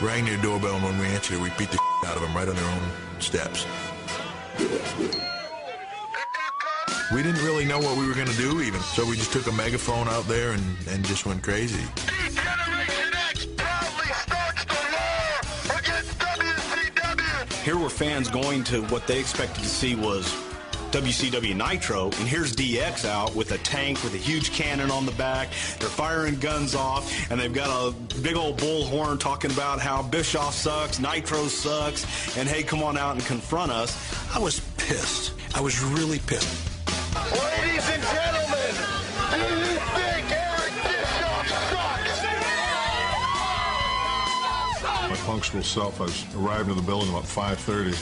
rang 0.00 0.26
their 0.26 0.40
doorbell, 0.42 0.76
and 0.76 0.84
when 0.84 0.98
we 0.98 1.06
answered 1.06 1.36
it, 1.36 1.40
we 1.40 1.48
beat 1.58 1.70
the 1.70 1.78
shit 1.78 2.10
out 2.10 2.16
of 2.16 2.22
them 2.22 2.34
right 2.36 2.48
on 2.48 2.54
their 2.54 2.70
own 2.70 2.82
steps. 3.18 3.66
We 7.12 7.22
didn't 7.22 7.44
really 7.44 7.66
know 7.66 7.78
what 7.78 7.98
we 7.98 8.06
were 8.08 8.14
going 8.14 8.28
to 8.28 8.36
do 8.36 8.62
even, 8.62 8.80
so 8.80 9.06
we 9.06 9.16
just 9.16 9.32
took 9.32 9.46
a 9.46 9.52
megaphone 9.52 10.08
out 10.08 10.26
there 10.26 10.52
and, 10.52 10.62
and 10.88 11.04
just 11.04 11.26
went 11.26 11.42
crazy. 11.42 11.84
Here 17.62 17.76
were 17.76 17.90
fans 17.90 18.28
going 18.30 18.64
to 18.64 18.82
what 18.84 19.06
they 19.06 19.20
expected 19.20 19.62
to 19.62 19.68
see 19.68 19.94
was 19.94 20.32
WCW 20.92 21.54
Nitro, 21.54 22.04
and 22.04 22.28
here's 22.28 22.54
DX 22.54 23.04
out 23.04 23.34
with 23.34 23.52
a 23.52 23.58
tank 23.58 24.02
with 24.02 24.14
a 24.14 24.18
huge 24.18 24.52
cannon 24.52 24.90
on 24.90 25.04
the 25.04 25.12
back. 25.12 25.48
They're 25.80 25.88
firing 25.88 26.38
guns 26.38 26.74
off, 26.74 27.30
and 27.30 27.38
they've 27.38 27.52
got 27.52 27.68
a 27.68 27.92
big 28.20 28.36
old 28.36 28.58
bullhorn 28.58 29.20
talking 29.20 29.50
about 29.50 29.80
how 29.80 30.02
Bischoff 30.02 30.54
sucks, 30.54 30.98
Nitro 31.00 31.48
sucks, 31.48 32.36
and 32.38 32.48
hey, 32.48 32.62
come 32.62 32.82
on 32.82 32.96
out 32.96 33.16
and 33.16 33.24
confront 33.26 33.72
us. 33.72 33.94
I 34.34 34.38
was 34.38 34.60
pissed. 34.78 35.34
I 35.54 35.60
was 35.60 35.82
really 35.82 36.18
pissed. 36.20 36.73
Ladies 37.32 37.88
and 37.88 38.02
gentlemen, 38.02 38.74
do 39.30 39.38
you 39.40 39.80
think 39.96 40.30
Eric 40.30 40.74
Bischoff 40.84 41.48
sucks? 41.70 42.22
My 45.08 45.16
punctual 45.24 45.62
self, 45.62 46.00
I 46.00 46.04
was 46.04 46.24
arrived 46.36 46.68
in 46.68 46.76
the 46.76 46.82
building 46.82 47.08
about 47.08 47.24
5.30. 47.24 47.96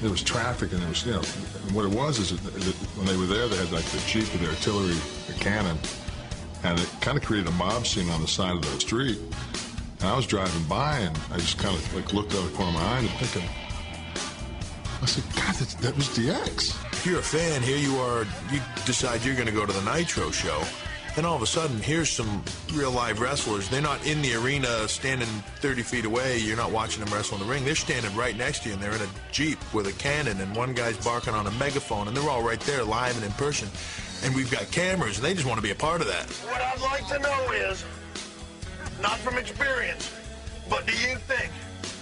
There 0.00 0.10
was 0.10 0.22
traffic, 0.22 0.70
and 0.72 0.80
there 0.80 0.88
was, 0.88 1.04
you 1.04 1.12
know, 1.12 1.18
and 1.18 1.74
what 1.74 1.84
it 1.84 1.90
was 1.90 2.18
is 2.20 2.30
that, 2.30 2.52
that 2.52 2.74
when 2.96 3.06
they 3.06 3.16
were 3.16 3.26
there, 3.26 3.48
they 3.48 3.56
had 3.56 3.72
like 3.72 3.84
the 3.86 3.98
Jeep 4.06 4.32
with 4.32 4.40
the 4.40 4.48
artillery, 4.48 4.94
the 5.26 5.34
cannon, 5.40 5.76
and 6.62 6.78
it 6.78 6.88
kind 7.00 7.18
of 7.18 7.24
created 7.24 7.48
a 7.48 7.52
mob 7.52 7.86
scene 7.86 8.08
on 8.10 8.20
the 8.22 8.28
side 8.28 8.54
of 8.54 8.62
the 8.62 8.80
street. 8.80 9.18
And 9.98 10.08
I 10.08 10.16
was 10.16 10.26
driving 10.26 10.62
by, 10.64 10.98
and 10.98 11.18
I 11.32 11.38
just 11.38 11.58
kind 11.58 11.76
of 11.76 11.94
like 11.94 12.12
looked 12.12 12.34
out 12.34 12.44
the 12.44 12.56
corner 12.56 12.70
of 12.70 12.74
my 12.76 12.82
eye 12.82 12.98
and 13.00 13.10
thinking, 13.10 13.50
I 15.02 15.06
said, 15.06 15.24
God, 15.34 15.54
that, 15.56 15.68
that 15.82 15.96
was 15.96 16.08
DX. 16.08 16.89
If 17.00 17.06
you're 17.06 17.20
a 17.20 17.22
fan, 17.22 17.62
here 17.62 17.78
you 17.78 17.96
are, 17.96 18.26
you 18.52 18.60
decide 18.84 19.24
you're 19.24 19.34
going 19.34 19.46
to 19.46 19.54
go 19.54 19.64
to 19.64 19.72
the 19.72 19.80
Nitro 19.90 20.30
show. 20.30 20.62
And 21.16 21.24
all 21.24 21.34
of 21.34 21.40
a 21.40 21.46
sudden, 21.46 21.78
here's 21.78 22.10
some 22.10 22.44
real 22.74 22.90
live 22.90 23.20
wrestlers. 23.20 23.70
They're 23.70 23.80
not 23.80 24.06
in 24.06 24.20
the 24.20 24.34
arena 24.34 24.86
standing 24.86 25.26
30 25.60 25.80
feet 25.80 26.04
away. 26.04 26.36
You're 26.36 26.58
not 26.58 26.72
watching 26.72 27.02
them 27.02 27.10
wrestle 27.10 27.38
in 27.38 27.46
the 27.46 27.50
ring. 27.50 27.64
They're 27.64 27.74
standing 27.74 28.14
right 28.14 28.36
next 28.36 28.64
to 28.64 28.68
you, 28.68 28.74
and 28.74 28.82
they're 28.82 28.94
in 28.94 29.00
a 29.00 29.08
Jeep 29.32 29.58
with 29.72 29.86
a 29.86 29.92
cannon, 29.92 30.42
and 30.42 30.54
one 30.54 30.74
guy's 30.74 31.02
barking 31.02 31.32
on 31.32 31.46
a 31.46 31.50
megaphone, 31.52 32.06
and 32.06 32.14
they're 32.14 32.28
all 32.28 32.42
right 32.42 32.60
there 32.60 32.84
live 32.84 33.16
and 33.16 33.24
in 33.24 33.32
person. 33.32 33.70
and 34.22 34.34
we've 34.34 34.50
got 34.50 34.70
cameras, 34.70 35.16
and 35.16 35.24
they 35.24 35.32
just 35.32 35.46
want 35.46 35.56
to 35.56 35.62
be 35.62 35.70
a 35.70 35.74
part 35.74 36.02
of 36.02 36.06
that. 36.06 36.26
What 36.26 36.60
I'd 36.60 36.82
like 36.82 37.08
to 37.08 37.18
know 37.18 37.52
is, 37.52 37.82
not 39.00 39.16
from 39.20 39.38
experience, 39.38 40.12
but 40.68 40.86
do 40.86 40.92
you 40.92 41.16
think 41.16 41.50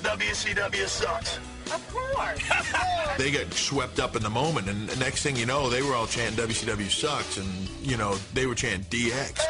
WCW 0.03 0.89
sucks? 0.89 1.39
Of 1.73 1.93
course. 1.93 2.41
They 3.19 3.33
got 3.33 3.53
swept 3.53 3.99
up 3.99 4.15
in 4.15 4.23
the 4.23 4.31
moment, 4.31 4.69
and 4.69 4.89
the 4.89 4.97
next 5.05 5.25
thing 5.25 5.35
you 5.35 5.45
know, 5.45 5.69
they 5.69 5.83
were 5.83 5.93
all 5.97 6.07
chanting 6.07 6.39
WCW 6.47 6.89
sucks, 6.89 7.37
and 7.37 7.69
you 7.83 7.97
know 7.97 8.15
they 8.33 8.47
were 8.47 8.55
chanting 8.55 8.85
DX. 8.85 9.41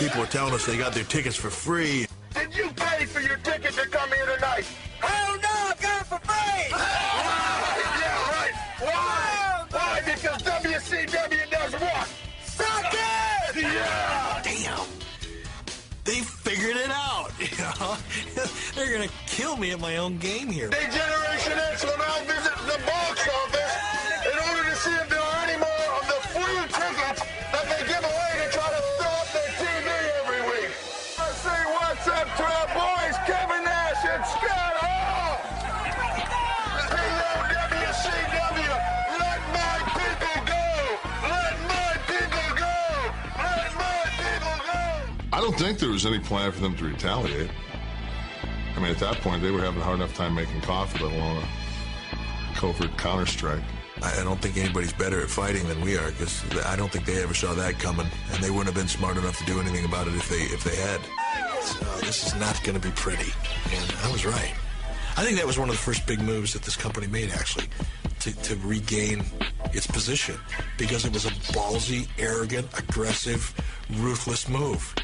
People 0.00 0.22
are 0.22 0.26
telling 0.26 0.54
us 0.54 0.66
they 0.66 0.76
got 0.76 0.92
their 0.92 1.04
tickets 1.04 1.36
for 1.36 1.50
free. 1.50 2.06
Did 2.34 2.56
you 2.56 2.70
pay 2.70 3.04
for 3.04 3.20
your 3.20 3.36
ticket 3.38 3.72
to 3.74 3.86
come 3.88 4.10
here 4.10 4.26
tonight? 4.34 4.64
Hell 5.00 5.36
no, 5.36 5.49
they're 18.80 18.96
gonna 18.96 19.12
kill 19.26 19.58
me 19.58 19.72
at 19.72 19.78
my 19.78 19.98
own 19.98 20.16
game 20.16 20.48
here. 20.48 20.70
D-Generation 20.70 21.52
X 21.68 21.84
will 21.84 21.98
now 21.98 22.16
visit 22.24 22.56
the 22.64 22.80
box 22.88 23.28
office 23.28 23.76
in 24.24 24.38
order 24.48 24.70
to 24.70 24.76
see 24.76 24.94
if 24.96 25.06
there 25.10 25.20
are 25.20 25.44
any 25.44 25.60
more 25.60 25.88
of 26.00 26.04
the 26.08 26.20
free 26.32 26.64
tickets 26.64 27.20
that 27.52 27.64
they 27.68 27.84
give 27.84 28.00
away 28.00 28.32
to 28.40 28.48
try 28.48 28.68
to 28.72 28.80
fill 28.96 29.12
up 29.20 29.28
their 29.36 29.52
TV 29.60 29.84
every 30.24 30.40
week. 30.48 30.72
I 31.20 31.28
say 31.44 31.60
what's 31.76 32.08
up 32.08 32.24
to 32.24 32.44
our 32.48 32.68
boys, 32.72 33.16
Kevin 33.28 33.68
Nash 33.68 34.00
and 34.00 34.24
Scott 34.24 34.74
Hall. 34.80 35.36
Hey, 36.88 37.20
WCW, 37.60 38.72
let 39.20 39.40
my 39.60 39.76
people 39.92 40.40
go. 40.48 40.64
Let 41.28 41.56
my 41.68 41.92
people 42.08 42.48
go. 42.56 42.80
Let 43.44 43.70
my 43.76 44.00
people 44.24 44.56
go. 44.64 44.80
I 45.36 45.40
don't 45.44 45.58
think 45.58 45.78
there 45.78 45.90
was 45.90 46.06
any 46.06 46.18
plan 46.18 46.50
for 46.50 46.60
them 46.60 46.74
to 46.78 46.84
retaliate. 46.84 47.50
I 48.80 48.82
mean, 48.84 48.92
at 48.92 48.98
that 49.00 49.20
point, 49.20 49.42
they 49.42 49.50
were 49.50 49.60
having 49.60 49.82
a 49.82 49.84
hard 49.84 49.96
enough 49.96 50.14
time 50.14 50.34
making 50.34 50.62
coffee, 50.62 51.04
let 51.04 51.12
alone 51.12 51.44
a 51.44 52.54
covert 52.54 52.96
counterstrike. 52.96 53.62
I 54.02 54.24
don't 54.24 54.40
think 54.40 54.56
anybody's 54.56 54.94
better 54.94 55.20
at 55.20 55.28
fighting 55.28 55.68
than 55.68 55.82
we 55.82 55.98
are 55.98 56.10
because 56.12 56.42
I 56.64 56.76
don't 56.76 56.90
think 56.90 57.04
they 57.04 57.22
ever 57.22 57.34
saw 57.34 57.52
that 57.52 57.78
coming, 57.78 58.06
and 58.32 58.42
they 58.42 58.48
wouldn't 58.48 58.68
have 58.68 58.74
been 58.74 58.88
smart 58.88 59.18
enough 59.18 59.36
to 59.36 59.44
do 59.44 59.60
anything 59.60 59.84
about 59.84 60.08
it 60.08 60.14
if 60.14 60.26
they 60.30 60.44
if 60.44 60.64
they 60.64 60.76
had. 60.76 60.98
So 61.60 61.84
this 62.06 62.26
is 62.26 62.34
not 62.36 62.58
going 62.64 62.80
to 62.80 62.88
be 62.88 62.90
pretty, 62.94 63.30
and 63.70 63.94
I 64.02 64.10
was 64.10 64.24
right. 64.24 64.54
I 65.18 65.24
think 65.24 65.36
that 65.36 65.46
was 65.46 65.58
one 65.58 65.68
of 65.68 65.74
the 65.74 65.82
first 65.82 66.06
big 66.06 66.22
moves 66.22 66.54
that 66.54 66.62
this 66.62 66.76
company 66.76 67.06
made, 67.06 67.32
actually, 67.32 67.68
to, 68.20 68.32
to 68.44 68.56
regain 68.64 69.26
its 69.74 69.86
position 69.86 70.36
because 70.78 71.04
it 71.04 71.12
was 71.12 71.26
a 71.26 71.30
ballsy, 71.52 72.08
arrogant, 72.18 72.66
aggressive, 72.78 73.54
ruthless 73.90 74.48
move. 74.48 74.94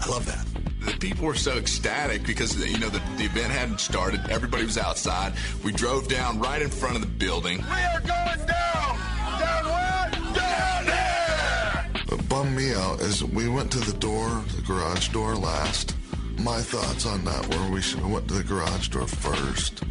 I 0.00 0.08
love 0.08 0.26
that. 0.26 0.44
The 0.84 0.96
people 0.98 1.26
were 1.26 1.34
so 1.34 1.56
ecstatic 1.56 2.24
because 2.26 2.56
you 2.56 2.78
know 2.78 2.88
the, 2.88 3.02
the 3.16 3.24
event 3.24 3.52
hadn't 3.52 3.80
started. 3.80 4.20
Everybody 4.30 4.64
was 4.64 4.78
outside. 4.78 5.32
We 5.64 5.72
drove 5.72 6.08
down 6.08 6.38
right 6.38 6.62
in 6.62 6.70
front 6.70 6.96
of 6.96 7.02
the 7.02 7.08
building. 7.08 7.58
We 7.58 7.64
are 7.64 8.00
going 8.00 8.46
down. 8.46 8.98
Down 9.38 9.64
where? 9.64 10.10
Down 10.34 10.84
here. 10.84 12.02
What 12.08 12.28
bummed 12.28 12.56
me 12.56 12.72
out 12.74 13.00
is 13.00 13.22
we 13.24 13.48
went 13.48 13.70
to 13.72 13.80
the 13.80 13.92
door, 13.98 14.44
the 14.56 14.62
garage 14.62 15.08
door 15.08 15.34
last. 15.34 15.94
My 16.38 16.60
thoughts 16.60 17.04
on 17.04 17.24
that 17.24 17.54
were 17.54 17.70
we 17.70 17.82
should 17.82 17.98
have 18.00 18.10
went 18.10 18.28
to 18.28 18.34
the 18.34 18.44
garage 18.44 18.88
door 18.88 19.06
first 19.08 19.82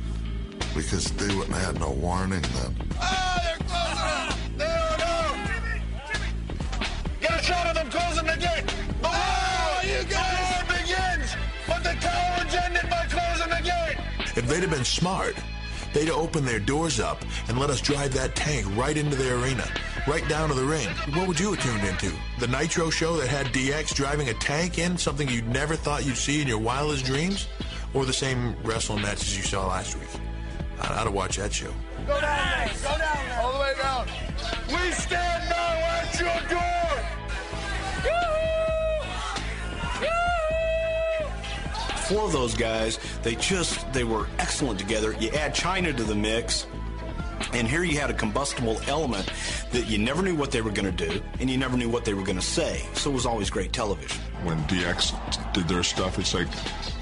because 0.73 1.11
they 1.13 1.27
wouldn't 1.35 1.53
have 1.55 1.73
had 1.73 1.79
no 1.79 1.91
warning 1.91 2.41
then. 2.41 2.75
Oh, 3.01 3.37
they're 3.43 3.57
closing. 3.67 4.57
No, 4.57 4.86
If 14.47 14.53
they'd 14.53 14.61
have 14.61 14.71
been 14.71 14.85
smart, 14.85 15.35
they'd 15.93 16.07
have 16.07 16.15
opened 16.15 16.47
their 16.47 16.61
doors 16.61 17.01
up 17.01 17.21
and 17.49 17.59
let 17.59 17.69
us 17.69 17.81
drive 17.81 18.13
that 18.13 18.33
tank 18.33 18.65
right 18.77 18.95
into 18.95 19.17
the 19.17 19.35
arena, 19.43 19.69
right 20.07 20.25
down 20.29 20.47
to 20.47 20.55
the 20.55 20.63
ring. 20.63 20.87
What 21.15 21.27
would 21.27 21.37
you 21.37 21.53
have 21.53 21.61
tuned 21.61 21.83
into? 21.83 22.15
The 22.39 22.47
Nitro 22.47 22.89
show 22.89 23.17
that 23.17 23.27
had 23.27 23.47
DX 23.47 23.93
driving 23.93 24.29
a 24.29 24.33
tank 24.35 24.77
in, 24.77 24.97
something 24.97 25.27
you'd 25.27 25.49
never 25.49 25.75
thought 25.75 26.05
you'd 26.05 26.15
see 26.15 26.41
in 26.41 26.47
your 26.47 26.59
wildest 26.59 27.03
dreams? 27.03 27.49
Or 27.93 28.05
the 28.05 28.13
same 28.13 28.55
wrestling 28.63 29.01
matches 29.01 29.35
you 29.35 29.43
saw 29.43 29.67
last 29.67 29.97
week? 29.97 30.07
I'd 30.79 30.91
have 30.91 31.13
watched 31.13 31.39
that 31.39 31.51
show. 31.51 31.73
Go 32.05 32.21
down. 32.21 32.69
Go 32.81 32.97
down. 32.97 33.39
All 33.41 33.51
the 33.51 33.59
way 33.59 33.73
down. 33.81 34.07
We 34.69 34.91
stand 34.93 35.49
now 35.49 35.57
at 35.57 36.17
your 36.17 36.49
door. 36.49 36.86
Of 42.09 42.31
those 42.31 42.55
guys, 42.55 42.99
they 43.21 43.35
just 43.35 43.91
they 43.91 44.05
were 44.05 44.27
excellent 44.39 44.79
together. 44.79 45.13
You 45.19 45.29
add 45.31 45.53
Chyna 45.53 45.95
to 45.95 46.03
the 46.03 46.15
mix, 46.15 46.65
and 47.53 47.67
here 47.67 47.83
you 47.83 47.99
had 47.99 48.09
a 48.09 48.13
combustible 48.13 48.79
element 48.87 49.29
that 49.71 49.87
you 49.87 49.97
never 49.97 50.21
knew 50.21 50.33
what 50.35 50.51
they 50.51 50.61
were 50.61 50.71
going 50.71 50.93
to 50.93 51.07
do, 51.07 51.21
and 51.39 51.49
you 51.49 51.57
never 51.57 51.75
knew 51.77 51.89
what 51.89 52.05
they 52.05 52.13
were 52.13 52.23
going 52.23 52.37
to 52.37 52.45
say. 52.45 52.85
So 52.93 53.11
it 53.11 53.13
was 53.13 53.25
always 53.25 53.49
great 53.49 53.73
television. 53.73 54.21
When 54.43 54.57
DX 54.63 55.53
did 55.53 55.67
their 55.67 55.83
stuff, 55.83 56.17
it's 56.17 56.33
like 56.33 56.47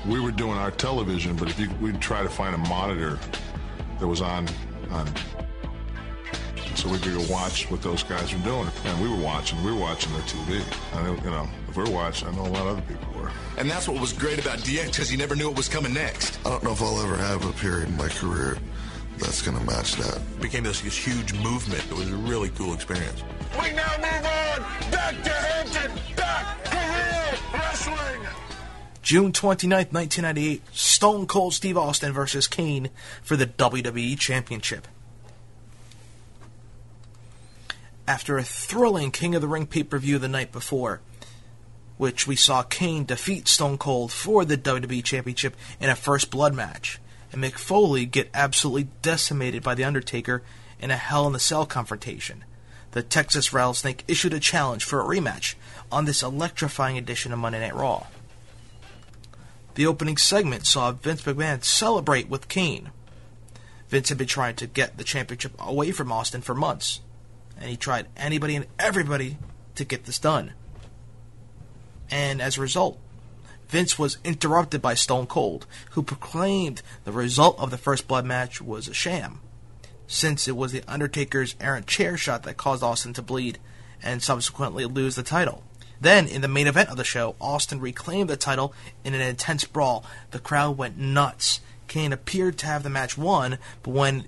we 0.07 0.19
were 0.19 0.31
doing 0.31 0.57
our 0.57 0.71
television, 0.71 1.35
but 1.35 1.49
if 1.49 1.59
you, 1.59 1.69
we'd 1.81 2.01
try 2.01 2.23
to 2.23 2.29
find 2.29 2.55
a 2.55 2.59
monitor 2.59 3.19
that 3.99 4.07
was 4.07 4.21
on, 4.21 4.47
on, 4.89 5.07
so 6.76 6.89
we 6.89 6.99
could 6.99 7.13
go 7.13 7.26
watch 7.32 7.69
what 7.71 7.82
those 7.82 8.03
guys 8.03 8.34
were 8.34 8.43
doing. 8.43 8.69
And 8.86 9.01
we 9.01 9.09
were 9.09 9.23
watching, 9.23 9.63
we 9.63 9.71
were 9.71 9.80
watching 9.80 10.11
their 10.13 10.21
TV. 10.23 10.63
I 10.93 11.03
know, 11.03 11.15
you 11.15 11.30
know, 11.32 11.47
if 11.69 11.78
we're 11.78 11.89
watching, 11.89 12.28
I 12.28 12.32
know 12.32 12.45
a 12.45 12.51
lot 12.51 12.67
of 12.67 12.78
other 12.78 12.82
people 12.82 13.21
were. 13.21 13.32
And 13.57 13.69
that's 13.69 13.88
what 13.88 13.99
was 13.99 14.13
great 14.13 14.39
about 14.39 14.59
DX 14.59 14.88
because 14.88 15.11
you 15.11 15.17
never 15.17 15.36
knew 15.36 15.47
what 15.47 15.57
was 15.57 15.69
coming 15.69 15.93
next. 15.93 16.39
I 16.45 16.49
don't 16.49 16.63
know 16.63 16.71
if 16.71 16.82
I'll 16.82 17.01
ever 17.01 17.15
have 17.15 17.45
a 17.45 17.53
period 17.53 17.89
in 17.89 17.97
my 17.97 18.09
career 18.09 18.57
that's 19.17 19.41
going 19.41 19.57
to 19.57 19.63
match 19.65 19.95
that. 19.95 20.19
became 20.41 20.63
this, 20.63 20.82
this 20.82 20.97
huge 20.97 21.34
movement. 21.34 21.84
It 21.86 21.93
was 21.93 22.11
a 22.11 22.15
really 22.15 22.49
cool 22.49 22.73
experience. 22.73 23.23
We 23.61 23.71
now 23.71 23.95
move 23.97 24.05
on 24.05 24.91
back 24.91 25.23
to 25.23 25.30
Hampton, 25.30 25.91
back 26.15 26.63
to 26.65 26.78
real 26.78 27.59
wrestling. 27.59 28.21
June 29.01 29.32
29th, 29.32 29.93
1998, 29.93 30.61
Stone 30.73 31.28
Cold 31.28 31.53
Steve 31.53 31.78
Austin 31.78 32.11
versus 32.11 32.47
Kane 32.47 32.89
for 33.21 33.36
the 33.36 33.45
WWE 33.45 34.17
Championship. 34.17 34.88
After 38.07 38.37
a 38.37 38.43
thrilling 38.43 39.11
King 39.11 39.33
of 39.33 39.41
the 39.41 39.47
Ring 39.47 39.65
pay 39.65 39.83
per 39.83 39.97
view 39.97 40.19
the 40.19 40.27
night 40.27 40.51
before, 40.51 41.01
which 41.97 42.27
we 42.27 42.35
saw 42.35 42.61
Kane 42.61 43.05
defeat 43.05 43.47
Stone 43.47 43.77
Cold 43.77 44.11
for 44.11 44.45
the 44.45 44.57
WWE 44.57 45.03
Championship 45.03 45.55
in 45.79 45.89
a 45.89 45.95
first 45.95 46.29
blood 46.29 46.53
match, 46.53 46.99
and 47.31 47.43
Mick 47.43 47.57
Foley 47.57 48.05
get 48.05 48.29
absolutely 48.33 48.89
decimated 49.01 49.63
by 49.63 49.73
The 49.73 49.83
Undertaker 49.83 50.43
in 50.79 50.91
a 50.91 50.97
Hell 50.97 51.27
in 51.27 51.35
a 51.35 51.39
Cell 51.39 51.65
confrontation. 51.65 52.43
The 52.91 53.01
Texas 53.01 53.51
Rattlesnake 53.51 54.03
issued 54.07 54.33
a 54.33 54.39
challenge 54.39 54.83
for 54.83 55.01
a 55.01 55.05
rematch 55.05 55.55
on 55.91 56.05
this 56.05 56.21
electrifying 56.21 56.97
edition 56.97 57.33
of 57.33 57.39
Monday 57.39 57.59
Night 57.59 57.75
Raw. 57.75 58.07
The 59.75 59.87
opening 59.87 60.17
segment 60.17 60.65
saw 60.65 60.91
Vince 60.91 61.23
McMahon 61.23 61.63
celebrate 61.63 62.29
with 62.29 62.47
Kane. 62.47 62.91
Vince 63.89 64.09
had 64.09 64.17
been 64.17 64.27
trying 64.27 64.55
to 64.55 64.67
get 64.67 64.97
the 64.97 65.03
championship 65.03 65.53
away 65.59 65.91
from 65.91 66.11
Austin 66.11 66.41
for 66.41 66.55
months, 66.55 67.01
and 67.59 67.69
he 67.69 67.77
tried 67.77 68.07
anybody 68.17 68.55
and 68.55 68.65
everybody 68.77 69.37
to 69.75 69.85
get 69.85 70.05
this 70.05 70.19
done. 70.19 70.53
And 72.09 72.41
as 72.41 72.57
a 72.57 72.61
result, 72.61 72.99
Vince 73.67 73.97
was 73.97 74.17
interrupted 74.23 74.81
by 74.81 74.93
Stone 74.93 75.27
Cold, 75.27 75.65
who 75.91 76.03
proclaimed 76.03 76.81
the 77.03 77.11
result 77.11 77.59
of 77.59 77.71
the 77.71 77.77
First 77.77 78.07
Blood 78.07 78.25
match 78.25 78.61
was 78.61 78.87
a 78.87 78.93
sham, 78.93 79.39
since 80.07 80.47
it 80.47 80.55
was 80.55 80.71
The 80.71 80.83
Undertaker's 80.87 81.55
errant 81.59 81.87
chair 81.87 82.15
shot 82.15 82.43
that 82.43 82.57
caused 82.57 82.83
Austin 82.83 83.13
to 83.13 83.21
bleed 83.21 83.57
and 84.03 84.21
subsequently 84.21 84.85
lose 84.85 85.15
the 85.15 85.23
title. 85.23 85.63
Then, 85.99 86.27
in 86.27 86.41
the 86.41 86.47
main 86.47 86.67
event 86.67 86.89
of 86.89 86.97
the 86.97 87.03
show, 87.03 87.35
Austin 87.41 87.79
reclaimed 87.79 88.29
the 88.29 88.37
title 88.37 88.73
in 89.03 89.13
an 89.13 89.21
intense 89.21 89.63
brawl. 89.63 90.05
The 90.31 90.39
crowd 90.39 90.77
went 90.77 90.97
nuts. 90.97 91.61
Kane 91.87 92.13
appeared 92.13 92.57
to 92.59 92.65
have 92.67 92.83
the 92.83 92.89
match 92.89 93.17
won, 93.17 93.57
but 93.81 93.91
when 93.91 94.25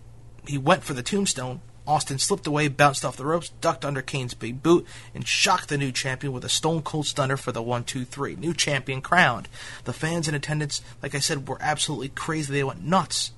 he 0.47 0.57
went 0.57 0.83
for 0.83 0.93
the 0.93 1.03
tombstone, 1.03 1.61
Austin 1.87 2.19
slipped 2.19 2.45
away, 2.45 2.67
bounced 2.67 3.05
off 3.05 3.15
the 3.15 3.25
ropes, 3.25 3.49
ducked 3.61 3.85
under 3.85 4.01
Kane's 4.01 4.33
big 4.33 4.61
boot, 4.61 4.85
and 5.15 5.25
shocked 5.25 5.69
the 5.69 5.77
new 5.77 5.91
champion 5.91 6.33
with 6.33 6.43
a 6.43 6.49
stone 6.49 6.81
cold 6.81 7.07
stunner 7.07 7.37
for 7.37 7.53
the 7.53 7.61
1 7.61 7.85
2 7.85 8.03
3. 8.03 8.35
New 8.35 8.53
champion 8.53 9.01
crowned. 9.01 9.47
The 9.85 9.93
fans 9.93 10.27
in 10.27 10.35
attendance, 10.35 10.81
like 11.01 11.15
I 11.15 11.19
said, 11.19 11.47
were 11.47 11.57
absolutely 11.61 12.09
crazy. 12.09 12.51
They 12.51 12.63
went 12.63 12.83
nuts. 12.83 13.31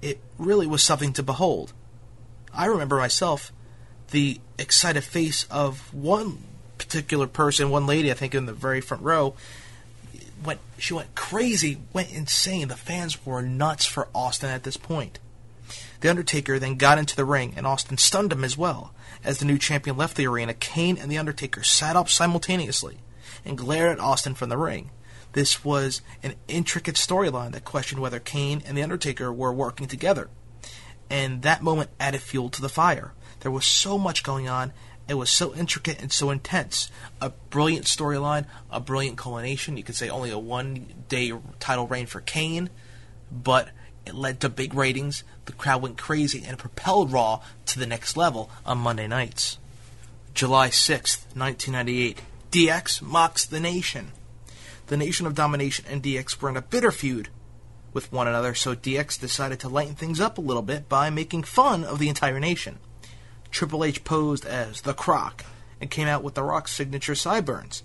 It 0.00 0.20
really 0.38 0.66
was 0.66 0.82
something 0.82 1.12
to 1.14 1.22
behold. 1.22 1.72
I 2.54 2.66
remember 2.66 2.96
myself 2.98 3.52
the 4.12 4.40
excited 4.58 5.02
face 5.02 5.44
of 5.50 5.92
one 5.92 6.38
particular 6.78 7.26
person, 7.26 7.70
one 7.70 7.86
lady, 7.86 8.10
I 8.10 8.14
think 8.14 8.34
in 8.34 8.46
the 8.46 8.52
very 8.52 8.80
front 8.80 9.02
row, 9.02 9.34
went 10.44 10.60
she 10.78 10.94
went 10.94 11.14
crazy, 11.14 11.78
went 11.92 12.12
insane. 12.12 12.68
The 12.68 12.76
fans 12.76 13.24
were 13.26 13.42
nuts 13.42 13.86
for 13.86 14.08
Austin 14.14 14.50
at 14.50 14.62
this 14.62 14.76
point. 14.76 15.18
The 16.02 16.10
Undertaker 16.10 16.58
then 16.58 16.74
got 16.74 16.98
into 16.98 17.14
the 17.14 17.24
ring, 17.24 17.54
and 17.56 17.64
Austin 17.64 17.96
stunned 17.96 18.32
him 18.32 18.42
as 18.42 18.58
well. 18.58 18.92
As 19.22 19.38
the 19.38 19.44
new 19.44 19.56
champion 19.56 19.96
left 19.96 20.16
the 20.16 20.26
arena, 20.26 20.52
Kane 20.52 20.98
and 20.98 21.08
The 21.08 21.16
Undertaker 21.16 21.62
sat 21.62 21.94
up 21.94 22.08
simultaneously 22.08 22.98
and 23.44 23.56
glared 23.56 23.92
at 23.92 24.04
Austin 24.04 24.34
from 24.34 24.48
the 24.48 24.58
ring. 24.58 24.90
This 25.32 25.64
was 25.64 26.02
an 26.24 26.34
intricate 26.48 26.96
storyline 26.96 27.52
that 27.52 27.64
questioned 27.64 28.02
whether 28.02 28.18
Kane 28.18 28.64
and 28.66 28.76
The 28.76 28.82
Undertaker 28.82 29.32
were 29.32 29.52
working 29.52 29.86
together. 29.86 30.28
And 31.08 31.42
that 31.42 31.62
moment 31.62 31.90
added 32.00 32.20
fuel 32.20 32.50
to 32.50 32.60
the 32.60 32.68
fire. 32.68 33.12
There 33.40 33.52
was 33.52 33.64
so 33.64 33.96
much 33.96 34.24
going 34.24 34.48
on. 34.48 34.72
It 35.06 35.14
was 35.14 35.30
so 35.30 35.54
intricate 35.54 36.00
and 36.02 36.10
so 36.10 36.30
intense. 36.30 36.90
A 37.20 37.30
brilliant 37.30 37.86
storyline, 37.86 38.46
a 38.72 38.80
brilliant 38.80 39.18
culmination. 39.18 39.76
You 39.76 39.84
could 39.84 39.94
say 39.94 40.08
only 40.08 40.30
a 40.30 40.38
one 40.38 41.04
day 41.08 41.32
title 41.60 41.86
reign 41.86 42.06
for 42.06 42.20
Kane, 42.20 42.70
but 43.30 43.68
it 44.04 44.14
led 44.14 44.40
to 44.40 44.48
big 44.48 44.74
ratings. 44.74 45.22
The 45.44 45.52
crowd 45.52 45.82
went 45.82 45.98
crazy 45.98 46.44
and 46.46 46.58
propelled 46.58 47.12
Raw 47.12 47.40
to 47.66 47.78
the 47.78 47.86
next 47.86 48.16
level 48.16 48.50
on 48.64 48.78
Monday 48.78 49.06
nights. 49.06 49.58
July 50.34 50.68
6th, 50.68 51.24
1998. 51.36 52.20
DX 52.50 53.02
mocks 53.02 53.44
the 53.44 53.60
nation. 53.60 54.12
The 54.86 54.96
Nation 54.96 55.26
of 55.26 55.34
Domination 55.34 55.84
and 55.88 56.02
DX 56.02 56.40
were 56.40 56.48
in 56.48 56.56
a 56.56 56.62
bitter 56.62 56.90
feud 56.90 57.28
with 57.92 58.12
one 58.12 58.28
another, 58.28 58.54
so 58.54 58.74
DX 58.74 59.20
decided 59.20 59.60
to 59.60 59.68
lighten 59.68 59.94
things 59.94 60.20
up 60.20 60.38
a 60.38 60.42
little 60.42 60.62
bit 60.62 60.88
by 60.88 61.10
making 61.10 61.42
fun 61.42 61.84
of 61.84 61.98
the 61.98 62.08
entire 62.08 62.40
nation. 62.40 62.78
Triple 63.50 63.84
H 63.84 64.04
posed 64.04 64.46
as 64.46 64.80
the 64.80 64.94
Croc 64.94 65.44
and 65.80 65.90
came 65.90 66.08
out 66.08 66.22
with 66.22 66.34
The 66.34 66.42
Rock's 66.42 66.72
signature 66.72 67.14
sideburns, 67.14 67.82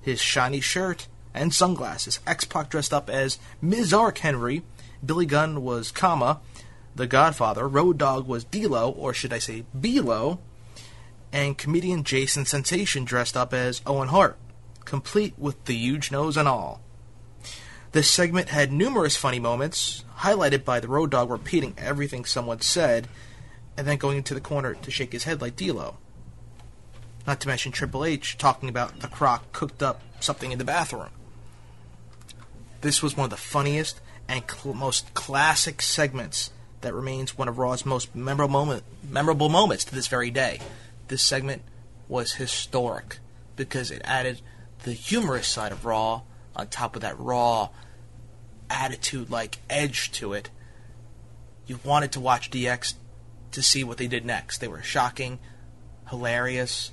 his 0.00 0.20
shiny 0.20 0.60
shirt, 0.60 1.08
and 1.34 1.54
sunglasses. 1.54 2.20
X 2.26 2.44
Pac 2.44 2.68
dressed 2.70 2.92
up 2.92 3.08
as 3.08 3.38
Mizark 3.62 4.18
Henry. 4.18 4.62
Billy 5.04 5.26
Gunn 5.26 5.62
was 5.62 5.90
Kama, 5.90 6.40
the 6.94 7.06
Godfather. 7.06 7.68
Road 7.68 7.98
Dogg 7.98 8.26
was 8.26 8.44
D'Lo, 8.44 8.90
or 8.90 9.14
should 9.14 9.32
I 9.32 9.38
say 9.38 9.64
Belo. 9.76 10.38
And 11.32 11.56
comedian 11.56 12.02
Jason 12.02 12.44
Sensation 12.44 13.04
dressed 13.04 13.36
up 13.36 13.54
as 13.54 13.82
Owen 13.86 14.08
Hart, 14.08 14.36
complete 14.84 15.34
with 15.38 15.64
the 15.66 15.74
huge 15.74 16.10
nose 16.10 16.36
and 16.36 16.48
all. 16.48 16.80
This 17.92 18.10
segment 18.10 18.48
had 18.48 18.72
numerous 18.72 19.16
funny 19.16 19.38
moments, 19.38 20.04
highlighted 20.18 20.64
by 20.64 20.80
the 20.80 20.88
Road 20.88 21.10
Dog 21.10 21.30
repeating 21.30 21.74
everything 21.78 22.24
someone 22.24 22.60
said 22.60 23.08
and 23.76 23.86
then 23.86 23.96
going 23.96 24.16
into 24.16 24.34
the 24.34 24.40
corner 24.40 24.74
to 24.74 24.90
shake 24.90 25.12
his 25.12 25.24
head 25.24 25.40
like 25.40 25.56
D'Lo. 25.56 25.96
Not 27.26 27.40
to 27.40 27.48
mention 27.48 27.72
Triple 27.72 28.04
H 28.04 28.36
talking 28.36 28.68
about 28.68 29.00
the 29.00 29.08
Croc 29.08 29.52
cooked 29.52 29.82
up 29.82 30.02
something 30.20 30.52
in 30.52 30.58
the 30.58 30.64
bathroom. 30.64 31.10
This 32.80 33.02
was 33.02 33.16
one 33.16 33.24
of 33.24 33.30
the 33.30 33.36
funniest 33.36 34.00
and 34.28 34.44
cl- 34.48 34.74
most 34.74 35.12
classic 35.14 35.82
segments 35.82 36.50
that 36.80 36.94
remains 36.94 37.36
one 37.36 37.48
of 37.48 37.58
Raw's 37.58 37.84
most 37.84 38.14
memorable 38.14 38.52
moment, 38.52 38.84
memorable 39.08 39.48
moments 39.48 39.84
to 39.84 39.94
this 39.94 40.08
very 40.08 40.30
day. 40.30 40.60
This 41.08 41.22
segment 41.22 41.62
was 42.08 42.34
historic 42.34 43.18
because 43.56 43.90
it 43.90 44.02
added 44.04 44.40
the 44.84 44.92
humorous 44.92 45.46
side 45.46 45.72
of 45.72 45.84
Raw 45.84 46.22
on 46.56 46.68
top 46.68 46.96
of 46.96 47.02
that 47.02 47.18
raw 47.18 47.68
attitude 48.68 49.30
like 49.30 49.58
edge 49.68 50.10
to 50.12 50.32
it. 50.32 50.50
You 51.66 51.78
wanted 51.84 52.12
to 52.12 52.20
watch 52.20 52.50
DX 52.50 52.94
to 53.52 53.62
see 53.62 53.84
what 53.84 53.98
they 53.98 54.06
did 54.06 54.24
next. 54.24 54.58
They 54.58 54.68
were 54.68 54.82
shocking, 54.82 55.38
hilarious, 56.08 56.90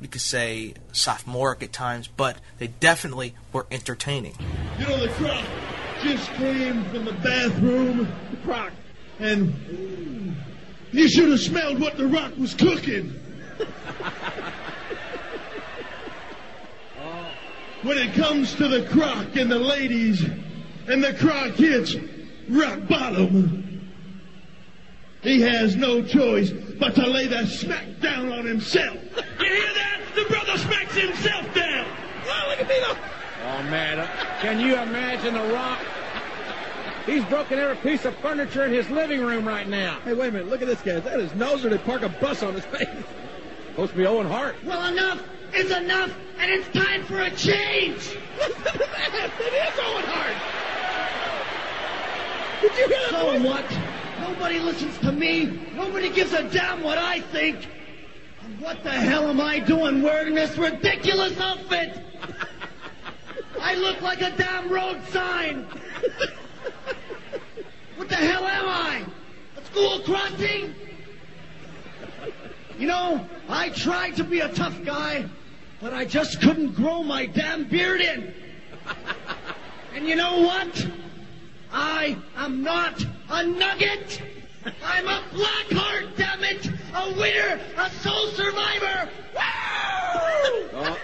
you 0.00 0.08
could 0.08 0.20
say 0.20 0.74
sophomoric 0.92 1.62
at 1.62 1.72
times, 1.72 2.08
but 2.08 2.38
they 2.58 2.68
definitely 2.68 3.34
were 3.52 3.66
entertaining. 3.70 4.34
You 4.78 4.86
know, 4.86 5.00
the 5.00 5.08
croc 5.08 5.44
just 6.02 6.30
came 6.34 6.84
from 6.84 7.04
the 7.04 7.12
bathroom. 7.12 8.08
The 8.30 8.36
croc. 8.44 8.72
And 9.18 10.36
you 10.92 11.08
should 11.08 11.30
have 11.30 11.40
smelled 11.40 11.80
what 11.80 11.96
the 11.96 12.06
rock 12.06 12.36
was 12.38 12.54
cooking. 12.54 13.18
when 17.82 17.98
it 17.98 18.14
comes 18.14 18.54
to 18.54 18.68
the 18.68 18.88
croc 18.90 19.36
and 19.36 19.50
the 19.50 19.58
ladies, 19.58 20.22
and 20.86 21.02
the 21.02 21.14
croc 21.14 21.54
hits 21.54 21.96
rock 22.48 22.86
bottom, 22.88 23.90
he 25.22 25.40
has 25.40 25.76
no 25.76 26.02
choice 26.02 26.50
but 26.50 26.94
to 26.94 27.06
lay 27.06 27.26
the 27.26 27.46
smack 27.46 28.00
down 28.00 28.32
on 28.32 28.46
himself. 28.46 28.96
You 29.40 29.46
hear 29.46 29.74
that? 29.74 30.00
The 30.14 30.24
brother 30.24 30.56
smacks 30.58 30.94
himself 30.94 31.54
down. 31.54 31.86
Oh, 32.26 32.46
look 32.50 32.60
at 32.60 32.68
me, 32.68 32.80
look. 32.86 32.98
Oh, 33.50 33.62
man. 33.64 34.06
Can 34.40 34.60
you 34.60 34.76
imagine 34.76 35.32
The 35.32 35.52
Rock? 35.54 35.78
He's 37.06 37.24
broken 37.24 37.58
every 37.58 37.76
piece 37.76 38.04
of 38.04 38.14
furniture 38.18 38.64
in 38.64 38.72
his 38.72 38.90
living 38.90 39.22
room 39.22 39.48
right 39.48 39.66
now. 39.66 39.98
Hey, 40.04 40.12
wait 40.12 40.28
a 40.28 40.32
minute. 40.32 40.48
Look 40.48 40.60
at 40.60 40.68
this 40.68 40.82
guy. 40.82 40.92
Is 40.92 41.04
that 41.04 41.18
his 41.18 41.34
nose 41.34 41.64
or 41.64 41.70
they 41.70 41.78
park 41.78 42.02
a 42.02 42.10
bus 42.10 42.42
on 42.42 42.52
his 42.52 42.66
face? 42.66 42.86
Supposed 43.70 43.92
to 43.92 43.96
be 43.96 44.06
Owen 44.06 44.26
Hart. 44.26 44.56
Well, 44.64 44.84
enough 44.92 45.22
is 45.54 45.70
enough, 45.70 46.12
and 46.38 46.50
it's 46.50 46.68
time 46.76 47.04
for 47.04 47.20
a 47.20 47.30
change. 47.30 48.16
It 49.40 49.54
is 49.54 49.78
Owen 49.80 50.04
Hart. 50.04 50.36
Did 52.60 52.72
you 52.76 52.88
hear 52.88 53.10
that? 53.10 53.10
So 53.10 53.42
what? 53.48 54.28
Nobody 54.28 54.58
listens 54.58 54.98
to 54.98 55.12
me. 55.12 55.46
Nobody 55.74 56.10
gives 56.10 56.32
a 56.34 56.42
damn 56.50 56.82
what 56.82 56.98
I 56.98 57.20
think. 57.20 57.66
And 58.42 58.60
what 58.60 58.82
the 58.82 58.90
hell 58.90 59.28
am 59.28 59.40
I 59.40 59.58
doing 59.60 60.02
wearing 60.02 60.34
this 60.34 60.56
ridiculous 60.58 61.38
outfit? 61.40 61.98
I 63.60 63.74
look 63.74 64.00
like 64.02 64.20
a 64.20 64.30
damn 64.36 64.68
road 64.68 65.00
sign. 65.10 65.66
What 67.96 68.08
the 68.08 68.16
hell 68.16 68.46
am 68.46 68.68
I? 68.68 69.04
A 69.56 69.64
school 69.66 70.00
crossing? 70.00 70.74
You 72.78 72.86
know, 72.86 73.26
I 73.48 73.70
tried 73.70 74.16
to 74.16 74.24
be 74.24 74.40
a 74.40 74.48
tough 74.48 74.82
guy, 74.84 75.24
but 75.80 75.92
I 75.92 76.04
just 76.04 76.40
couldn't 76.40 76.74
grow 76.74 77.02
my 77.02 77.26
damn 77.26 77.64
beard 77.64 78.00
in. 78.00 78.32
And 79.94 80.06
you 80.06 80.14
know 80.14 80.42
what? 80.42 80.86
I 81.72 82.16
am 82.36 82.62
not 82.62 83.04
a 83.28 83.44
nugget. 83.44 84.22
I'm 84.84 85.06
a 85.06 85.22
black 85.32 85.70
heart, 85.70 86.16
damn 86.16 86.44
it! 86.44 86.70
A 86.94 87.12
winner, 87.18 87.60
a 87.76 87.90
soul 87.90 88.28
survivor. 88.28 89.08
Oh, 90.80 90.98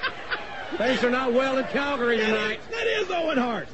things 0.77 1.05
are 1.05 1.11
not 1.11 1.33
well 1.33 1.59
in 1.59 1.65
Calgary 1.67 2.19
tonight. 2.19 2.61
That 2.71 2.87
is 2.87 3.11
Owen 3.11 3.39
Hart. 3.39 3.69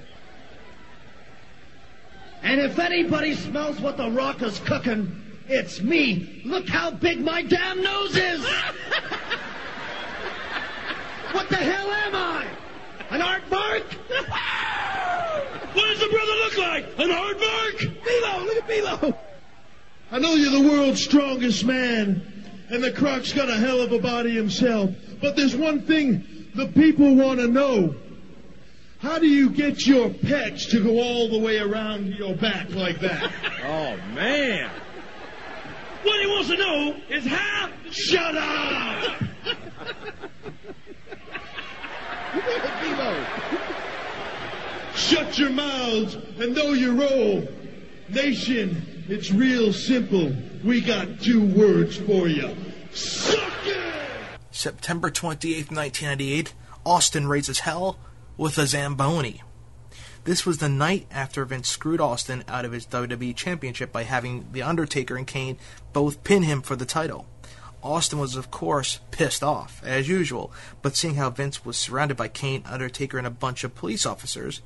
And 2.43 2.61
if 2.61 2.79
anybody 2.79 3.35
smells 3.35 3.81
what 3.81 3.97
the 3.97 4.11
rock 4.11 4.43
is 4.43 4.59
cooking, 4.61 5.23
it's 5.49 5.81
me. 5.81 6.43
Look 6.45 6.69
how 6.69 6.91
big 6.91 7.21
my 7.21 7.43
damn 7.43 7.83
nose 7.83 8.17
is. 8.17 8.41
what 11.33 11.49
the 11.49 11.57
hell 11.57 11.91
am 11.91 12.15
I? 12.15 12.47
An 13.11 13.23
art 13.23 13.43
aardvark? 13.51 13.85
What 15.73 15.87
does 15.87 16.01
the 16.01 16.09
brother 16.09 16.33
look 16.33 16.59
like? 16.59 16.99
An 16.99 17.13
art 17.13 17.39
aardvark? 17.39 18.03
Bilo, 18.03 18.45
look 18.45 18.57
at 18.57 18.69
Bilo. 18.69 19.17
I 20.11 20.19
know 20.19 20.35
you're 20.35 20.51
the 20.51 20.69
world's 20.69 21.01
strongest 21.01 21.65
man, 21.65 22.21
and 22.71 22.83
the 22.83 22.91
Croc's 22.91 23.33
got 23.33 23.49
a 23.49 23.57
hell 23.57 23.81
of 23.81 23.93
a 23.93 24.01
body 24.01 24.35
himself. 24.35 24.91
But 25.21 25.37
there's 25.37 25.55
one 25.55 25.83
thing 25.83 26.25
the 26.55 26.67
people 26.67 27.15
want 27.15 27.41
to 27.41 27.49
know. 27.49 27.95
How 28.99 29.19
do 29.19 29.27
you 29.27 29.51
get 29.51 29.87
your 29.87 30.11
pecs 30.11 30.71
to 30.71 30.83
go 30.83 31.01
all 31.01 31.29
the 31.31 31.39
way 31.39 31.59
around 31.59 32.09
your 32.15 32.35
back 32.35 32.71
like 32.71 33.01
that? 33.01 33.33
Oh, 33.63 33.95
man. 34.15 34.71
What 36.03 36.19
he 36.19 36.27
wants 36.27 36.49
to 36.49 36.57
know 36.57 36.97
is 37.11 37.27
how. 37.27 37.71
Shut 37.91 38.37
up! 38.37 39.23
Shut 44.95 45.39
your 45.39 45.51
mouths 45.51 46.15
and 46.39 46.55
know 46.55 46.73
your 46.73 46.95
role. 46.95 47.47
Nation, 48.09 49.05
it's 49.09 49.31
real 49.31 49.73
simple. 49.73 50.33
We 50.65 50.81
got 50.81 51.21
two 51.21 51.45
words 51.47 51.97
for 51.97 52.29
you. 52.29 52.57
Suck 52.93 53.67
it! 53.67 54.00
September 54.61 55.11
28th, 55.11 55.73
1998, 55.73 56.53
Austin 56.85 57.27
raises 57.27 57.61
hell 57.61 57.99
with 58.37 58.59
a 58.59 58.67
Zamboni. 58.67 59.43
This 60.25 60.45
was 60.45 60.59
the 60.59 60.69
night 60.69 61.07
after 61.11 61.47
Vince 61.47 61.67
screwed 61.67 61.99
Austin 61.99 62.45
out 62.47 62.67
of 62.67 62.73
his 62.73 62.87
WWE 62.87 63.35
Championship 63.35 63.91
by 63.91 64.03
having 64.03 64.53
The 64.53 64.61
Undertaker 64.61 65.17
and 65.17 65.27
Kane 65.27 65.57
both 65.95 66.23
pin 66.25 66.43
him 66.43 66.61
for 66.61 66.77
the 66.77 66.85
title. 66.85 67.25
Austin 67.83 68.19
was, 68.19 68.37
of 68.37 68.51
course, 68.51 69.01
pissed 69.11 69.43
off, 69.43 69.81
as 69.83 70.11
usual, 70.11 70.53
but 70.83 70.95
seeing 70.95 71.15
how 71.15 71.31
Vince 71.31 71.65
was 71.65 71.79
surrounded 71.79 72.19
by 72.19 72.29
Kane, 72.29 72.63
Undertaker, 72.67 73.17
and 73.17 73.27
a 73.27 73.31
bunch 73.31 73.65
of 73.65 73.75
police 73.75 74.05
officers, 74.05 74.61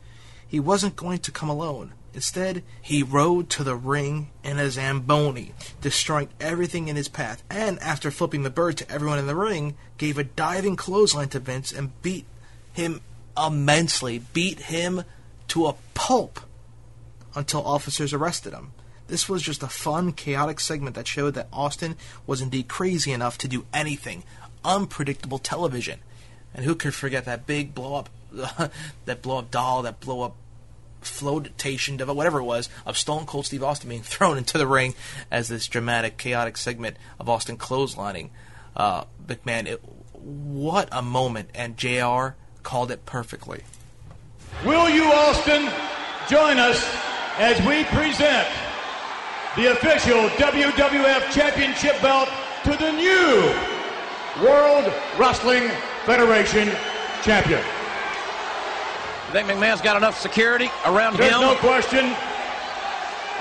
he 0.45 0.59
wasn't 0.59 0.97
going 0.97 1.21
to 1.21 1.31
come 1.31 1.49
alone. 1.49 1.93
Instead, 2.15 2.63
he 2.81 3.03
rode 3.03 3.51
to 3.51 3.65
the 3.65 3.75
ring 3.75 4.31
in 4.45 4.59
a 4.59 4.71
Zamboni, 4.71 5.53
destroying 5.81 6.29
everything 6.41 6.87
in 6.87 6.95
his 6.95 7.09
path, 7.09 7.43
and 7.51 7.79
after 7.81 8.11
flipping 8.11 8.45
the 8.45 8.51
bird 8.51 8.77
to 8.79 8.91
everyone 8.91 9.19
in 9.19 9.27
the 9.27 9.35
ring, 9.35 9.77
gave 9.99 10.17
a 10.17 10.25
diving 10.25 10.77
clothesline 10.77 11.29
to 11.29 11.41
Vince 11.41 11.73
and 11.73 12.01
beat 12.03 12.25
him 12.73 13.01
immensely, 13.37 14.23
beat 14.33 14.61
him 14.61 15.03
to 15.49 15.67
a 15.67 15.75
pulp 15.95 16.41
until 17.35 17.67
officers 17.67 18.13
arrested 18.13 18.53
him. 18.53 18.73
This 19.09 19.29
was 19.29 19.43
just 19.43 19.63
a 19.63 19.69
fun, 19.69 20.13
chaotic 20.13 20.61
segment 20.61 20.95
that 20.95 21.07
showed 21.07 21.35
that 21.35 21.49
Austin 21.53 21.97
was 22.27 22.41
indeed 22.41 22.69
crazy 22.69 23.13
enough 23.13 23.37
to 23.39 23.49
do 23.49 23.67
anything. 23.75 24.23
Unpredictable 24.65 25.39
television. 25.39 25.99
And 26.55 26.65
who 26.65 26.75
could 26.75 26.95
forget 26.95 27.25
that 27.25 27.47
big 27.47 27.75
blow 27.75 27.97
up, 27.97 28.09
that 29.05 29.21
blow 29.21 29.39
up 29.39 29.51
doll, 29.51 29.83
that 29.83 30.01
blow 30.01 30.23
up 30.23 30.37
flotation 31.07 31.97
device, 31.97 32.15
whatever 32.15 32.41
it 32.41 32.45
was, 32.45 32.69
of 32.87 32.99
Stone 32.99 33.27
Cold 33.27 33.47
Steve 33.47 33.63
Austin 33.63 33.89
being 33.89 34.03
thrown 34.15 34.39
into 34.39 34.59
the 34.59 34.67
ring 34.67 34.95
as 35.31 35.49
this 35.49 35.67
dramatic, 35.67 36.17
chaotic 36.17 36.57
segment 36.57 36.97
of 37.19 37.29
Austin 37.29 37.57
clotheslining 37.57 38.31
uh, 38.77 39.05
McMahon. 39.27 39.67
It, 39.67 39.83
what 40.15 40.89
a 40.91 41.03
moment, 41.03 41.51
and 41.55 41.77
JR 41.77 42.35
called 42.63 42.91
it 42.91 43.05
perfectly. 43.07 43.63
Will 44.65 44.89
you, 44.89 45.05
Austin, 45.05 45.69
join 46.29 46.59
us 46.59 46.83
as 47.39 47.59
we 47.67 47.85
present 47.85 48.49
the 49.57 49.73
official 49.73 50.29
WWF 50.31 51.31
Championship 51.31 52.01
belt 52.01 52.29
to 52.65 52.71
the 52.71 52.93
new 52.93 53.55
World 54.43 54.93
Wrestling 55.19 55.71
Federation 56.07 56.71
champion? 57.23 57.63
Think 59.35 59.49
McMahon's 59.49 59.81
got 59.81 59.97
enough 59.97 60.17
security 60.17 60.71
around 60.87 61.17
There's 61.17 61.35
him? 61.35 61.41
no 61.41 61.57
question, 61.57 62.15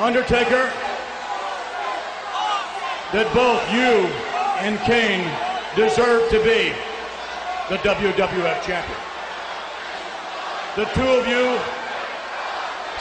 Undertaker, 0.01 0.73
that 3.13 3.29
both 3.29 3.61
you 3.69 4.09
and 4.65 4.81
Kane 4.89 5.21
deserve 5.77 6.25
to 6.33 6.41
be 6.41 6.73
the 7.69 7.77
WWF 7.85 8.57
champion. 8.65 8.97
The 10.81 10.89
two 10.97 11.05
of 11.13 11.29
you 11.29 11.61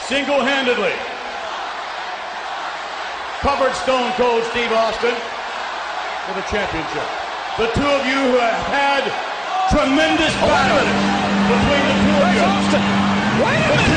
single-handedly 0.05 0.93
covered 3.41 3.73
Stone 3.73 4.13
Cold 4.21 4.45
Steve 4.53 4.69
Austin 4.69 5.17
for 6.29 6.33
the 6.37 6.45
championship. 6.45 7.09
The 7.57 7.73
two 7.73 7.89
of 7.89 8.05
you 8.05 8.21
who 8.21 8.37
have 8.37 8.61
had 8.69 9.01
tremendous 9.73 10.29
oh, 10.37 10.45
battle 10.45 11.22
between 11.47 11.83
the 11.87 11.95
two 12.03 12.15
of 12.23 12.33
you. 12.35 12.41
The 12.71 13.77
two 13.77 13.83
of 13.83 13.87
you 13.87 13.92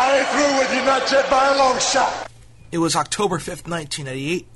I 0.00 0.18
ain't 0.18 0.28
through 0.28 0.58
with 0.60 0.72
you, 0.72 0.84
not 0.84 1.10
yet 1.10 1.28
by 1.28 1.48
a 1.48 1.58
long 1.58 1.76
shot. 1.80 2.30
It 2.70 2.78
was 2.78 2.94
October 2.94 3.38
5th, 3.38 3.66
1988, 3.68 4.46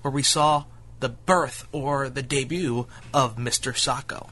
where 0.00 0.10
we 0.10 0.22
saw 0.22 0.64
the 1.00 1.10
birth 1.10 1.68
or 1.72 2.08
the 2.08 2.22
debut 2.22 2.86
of 3.12 3.36
Mr. 3.36 3.74
Socko. 3.74 4.30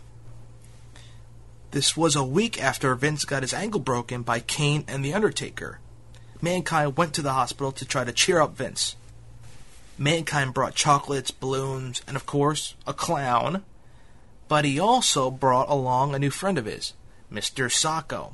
This 1.73 1.95
was 1.95 2.17
a 2.17 2.25
week 2.25 2.59
after 2.59 2.95
Vince 2.95 3.27
got 3.27 3.43
his 3.43 3.53
ankle 3.53 3.81
broken 3.81 4.23
by 4.23 4.41
Kane 4.41 4.83
and 4.89 5.05
The 5.05 5.13
Undertaker. 5.13 5.79
Mankind 6.41 6.97
went 6.97 7.13
to 7.15 7.23
the 7.23 7.35
hospital 7.35 7.71
to 7.73 7.85
try 7.85 8.05
to 8.05 8.13
cheer 8.13 8.41
up 8.41 8.57
Vince. 8.57 8.97
Mankind 9.99 10.55
brought 10.55 10.75
chocolates, 10.75 11.31
balloons, 11.31 12.01
and 12.07 12.17
of 12.17 12.25
course, 12.25 12.77
a 12.87 12.95
clown. 12.95 13.63
But 14.49 14.65
he 14.65 14.81
also 14.81 15.31
brought 15.31 15.69
along 15.69 16.15
a 16.15 16.19
new 16.19 16.31
friend 16.31 16.57
of 16.57 16.65
his, 16.65 16.95
Mr. 17.31 17.71
Socko. 17.71 18.33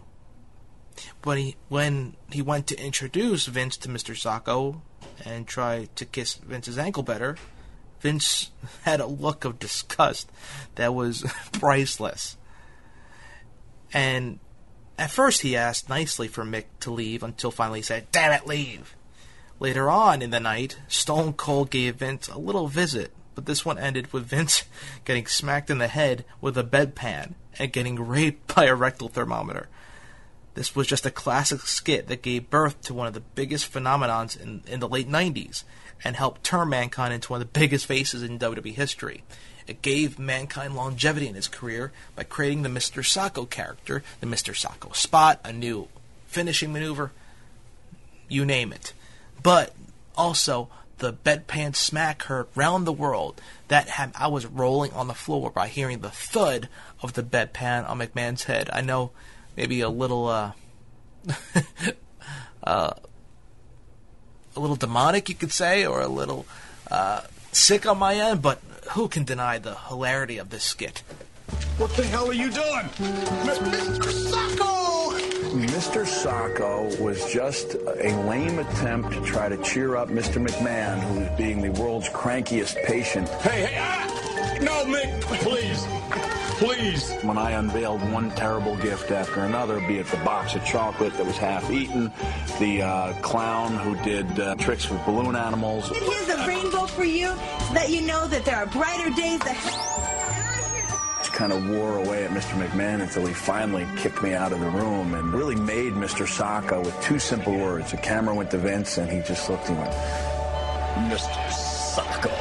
When 1.22 1.38
he 1.38 1.56
when 1.68 2.16
he 2.30 2.42
went 2.42 2.66
to 2.68 2.78
introduce 2.78 3.46
Vince 3.46 3.76
to 3.78 3.88
Mr. 3.88 4.14
Socko 4.14 4.80
and 5.24 5.46
try 5.46 5.88
to 5.94 6.04
kiss 6.04 6.34
Vince's 6.34 6.78
ankle 6.78 7.02
better, 7.02 7.36
Vince 8.00 8.50
had 8.82 9.00
a 9.00 9.06
look 9.06 9.44
of 9.44 9.58
disgust 9.58 10.30
that 10.76 10.94
was 10.94 11.24
priceless. 11.52 12.36
And 13.92 14.38
at 14.98 15.10
first 15.10 15.42
he 15.42 15.56
asked 15.56 15.88
nicely 15.88 16.28
for 16.28 16.44
Mick 16.44 16.64
to 16.80 16.90
leave 16.90 17.22
until 17.22 17.50
finally 17.50 17.80
he 17.80 17.84
said, 17.84 18.10
Damn 18.12 18.32
it, 18.32 18.46
leave. 18.46 18.94
Later 19.58 19.88
on 19.88 20.20
in 20.20 20.30
the 20.30 20.40
night, 20.40 20.78
Stone 20.86 21.34
Cold 21.34 21.70
gave 21.70 21.96
Vince 21.96 22.28
a 22.28 22.38
little 22.38 22.68
visit, 22.68 23.12
but 23.34 23.46
this 23.46 23.64
one 23.64 23.78
ended 23.78 24.12
with 24.12 24.26
Vince 24.26 24.64
getting 25.04 25.26
smacked 25.26 25.70
in 25.70 25.78
the 25.78 25.88
head 25.88 26.24
with 26.40 26.58
a 26.58 26.64
bedpan 26.64 27.34
and 27.58 27.72
getting 27.72 28.06
raped 28.06 28.54
by 28.54 28.64
a 28.66 28.74
rectal 28.74 29.08
thermometer. 29.08 29.68
This 30.56 30.74
was 30.74 30.86
just 30.86 31.04
a 31.04 31.10
classic 31.10 31.60
skit 31.60 32.08
that 32.08 32.22
gave 32.22 32.48
birth 32.48 32.80
to 32.82 32.94
one 32.94 33.06
of 33.06 33.12
the 33.12 33.20
biggest 33.20 33.70
phenomenons 33.70 34.40
in, 34.40 34.62
in 34.66 34.80
the 34.80 34.88
late 34.88 35.06
90s 35.06 35.64
and 36.02 36.16
helped 36.16 36.42
turn 36.42 36.70
Mankind 36.70 37.12
into 37.12 37.30
one 37.30 37.42
of 37.42 37.52
the 37.52 37.60
biggest 37.60 37.84
faces 37.84 38.22
in 38.22 38.38
WWE 38.38 38.72
history. 38.72 39.22
It 39.66 39.82
gave 39.82 40.18
Mankind 40.18 40.74
longevity 40.74 41.28
in 41.28 41.34
his 41.34 41.46
career 41.46 41.92
by 42.14 42.24
creating 42.24 42.62
the 42.62 42.70
Mr. 42.70 43.04
Socko 43.04 43.48
character, 43.48 44.02
the 44.20 44.26
Mr. 44.26 44.54
Socko 44.54 44.96
spot, 44.96 45.40
a 45.44 45.52
new 45.52 45.88
finishing 46.26 46.72
maneuver, 46.72 47.12
you 48.26 48.46
name 48.46 48.72
it. 48.72 48.94
But 49.42 49.74
also 50.16 50.70
the 50.98 51.12
bedpan 51.12 51.76
smack 51.76 52.22
heard 52.22 52.46
round 52.54 52.86
the 52.86 52.92
world 52.92 53.42
that 53.68 53.90
had, 53.90 54.12
I 54.18 54.28
was 54.28 54.46
rolling 54.46 54.94
on 54.94 55.06
the 55.06 55.12
floor 55.12 55.50
by 55.50 55.68
hearing 55.68 55.98
the 55.98 56.08
thud 56.08 56.70
of 57.02 57.12
the 57.12 57.22
bedpan 57.22 57.86
on 57.86 57.98
McMahon's 57.98 58.44
head. 58.44 58.70
I 58.72 58.80
know 58.80 59.10
maybe 59.56 59.80
a 59.80 59.88
little 59.88 60.28
uh, 60.28 60.52
uh, 62.64 62.90
a 64.54 64.60
little 64.60 64.76
demonic, 64.76 65.28
you 65.28 65.34
could 65.34 65.52
say, 65.52 65.86
or 65.86 66.00
a 66.00 66.08
little 66.08 66.46
uh, 66.90 67.22
sick 67.52 67.86
on 67.86 67.98
my 67.98 68.14
end, 68.14 68.42
but 68.42 68.60
who 68.92 69.08
can 69.08 69.24
deny 69.24 69.58
the 69.58 69.74
hilarity 69.74 70.38
of 70.38 70.50
this 70.50 70.64
skit? 70.64 71.02
What 71.78 71.90
the 71.96 72.04
hell 72.04 72.28
are 72.28 72.34
you 72.34 72.50
doing? 72.50 72.86
Mr. 73.44 74.00
Socko! 74.30 74.86
Mr. 75.56 76.04
Socko 76.04 77.00
was 77.00 77.32
just 77.32 77.74
a 77.74 78.10
lame 78.28 78.58
attempt 78.58 79.12
to 79.12 79.20
try 79.22 79.48
to 79.48 79.56
cheer 79.62 79.96
up 79.96 80.08
Mr. 80.08 80.44
McMahon, 80.44 80.98
who 81.00 81.20
was 81.20 81.28
being 81.38 81.62
the 81.62 81.70
world's 81.80 82.08
crankiest 82.08 82.82
patient. 82.84 83.28
Hey, 83.28 83.66
hey, 83.66 83.78
ah! 83.78 84.58
No, 84.60 84.84
Mick, 84.84 85.20
please. 85.22 86.45
Please. 86.58 87.12
When 87.22 87.36
I 87.36 87.50
unveiled 87.50 88.00
one 88.10 88.30
terrible 88.30 88.76
gift 88.78 89.10
after 89.10 89.40
another, 89.40 89.78
be 89.80 89.98
it 89.98 90.06
the 90.06 90.16
box 90.18 90.54
of 90.54 90.64
chocolate 90.64 91.14
that 91.18 91.26
was 91.26 91.36
half 91.36 91.70
eaten, 91.70 92.10
the 92.58 92.80
uh, 92.80 93.12
clown 93.20 93.76
who 93.76 93.94
did 94.02 94.40
uh, 94.40 94.54
tricks 94.54 94.88
with 94.88 95.04
balloon 95.04 95.36
animals. 95.36 95.90
And 95.90 95.98
here's 95.98 96.28
a 96.30 96.46
rainbow 96.46 96.86
for 96.86 97.04
you 97.04 97.26
so 97.26 97.74
that 97.74 97.90
you 97.90 98.00
know 98.00 98.26
that 98.28 98.46
there 98.46 98.56
are 98.56 98.64
brighter 98.64 99.10
days 99.10 99.42
ahead. 99.42 101.18
Just 101.18 101.34
kind 101.34 101.52
of 101.52 101.68
wore 101.68 101.98
away 101.98 102.24
at 102.24 102.30
Mr. 102.30 102.58
McMahon 102.58 103.02
until 103.02 103.26
he 103.26 103.34
finally 103.34 103.86
kicked 103.98 104.22
me 104.22 104.32
out 104.32 104.52
of 104.52 104.60
the 104.60 104.70
room 104.70 105.12
and 105.12 105.34
really 105.34 105.56
made 105.56 105.92
Mr. 105.92 106.26
Socko 106.26 106.82
with 106.82 106.98
two 107.02 107.18
simple 107.18 107.54
words. 107.54 107.90
The 107.90 107.98
camera 107.98 108.34
went 108.34 108.50
to 108.52 108.58
Vince 108.58 108.96
and 108.96 109.10
he 109.10 109.20
just 109.20 109.50
looked 109.50 109.68
and 109.68 109.76
went, 109.76 109.92
Mr. 111.12 111.36
Socko. 111.50 112.32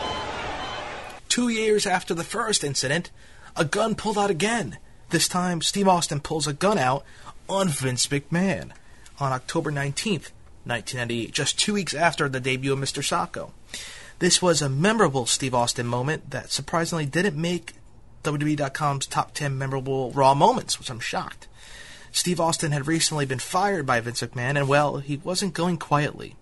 Two 1.27 1.49
years 1.49 1.85
after 1.85 2.13
the 2.13 2.23
first 2.23 2.63
incident, 2.63 3.11
a 3.55 3.65
gun 3.65 3.95
pulled 3.95 4.17
out 4.17 4.29
again. 4.29 4.77
This 5.09 5.27
time, 5.27 5.61
Steve 5.61 5.87
Austin 5.87 6.19
pulls 6.19 6.47
a 6.47 6.53
gun 6.53 6.77
out 6.77 7.03
on 7.47 7.69
Vince 7.69 8.07
McMahon 8.07 8.71
on 9.19 9.31
October 9.31 9.71
19th, 9.71 10.31
1998, 10.65 11.31
just 11.31 11.59
two 11.59 11.73
weeks 11.73 11.93
after 11.93 12.27
the 12.27 12.39
debut 12.39 12.73
of 12.73 12.79
Mr. 12.79 13.01
Socko. 13.03 13.51
This 14.19 14.41
was 14.41 14.61
a 14.61 14.69
memorable 14.69 15.25
Steve 15.25 15.53
Austin 15.53 15.85
moment 15.85 16.31
that 16.31 16.51
surprisingly 16.51 17.05
didn't 17.05 17.39
make 17.39 17.73
WWE.com's 18.23 19.05
top 19.05 19.33
10 19.33 19.57
memorable 19.57 20.11
Raw 20.11 20.33
moments, 20.33 20.79
which 20.79 20.89
I'm 20.89 20.99
shocked. 20.99 21.47
Steve 22.11 22.39
Austin 22.39 22.71
had 22.71 22.87
recently 22.87 23.25
been 23.25 23.39
fired 23.39 23.85
by 23.85 23.99
Vince 23.99 24.21
McMahon, 24.21 24.57
and 24.57 24.67
well, 24.67 24.97
he 24.97 25.17
wasn't 25.17 25.53
going 25.53 25.77
quietly. 25.77 26.35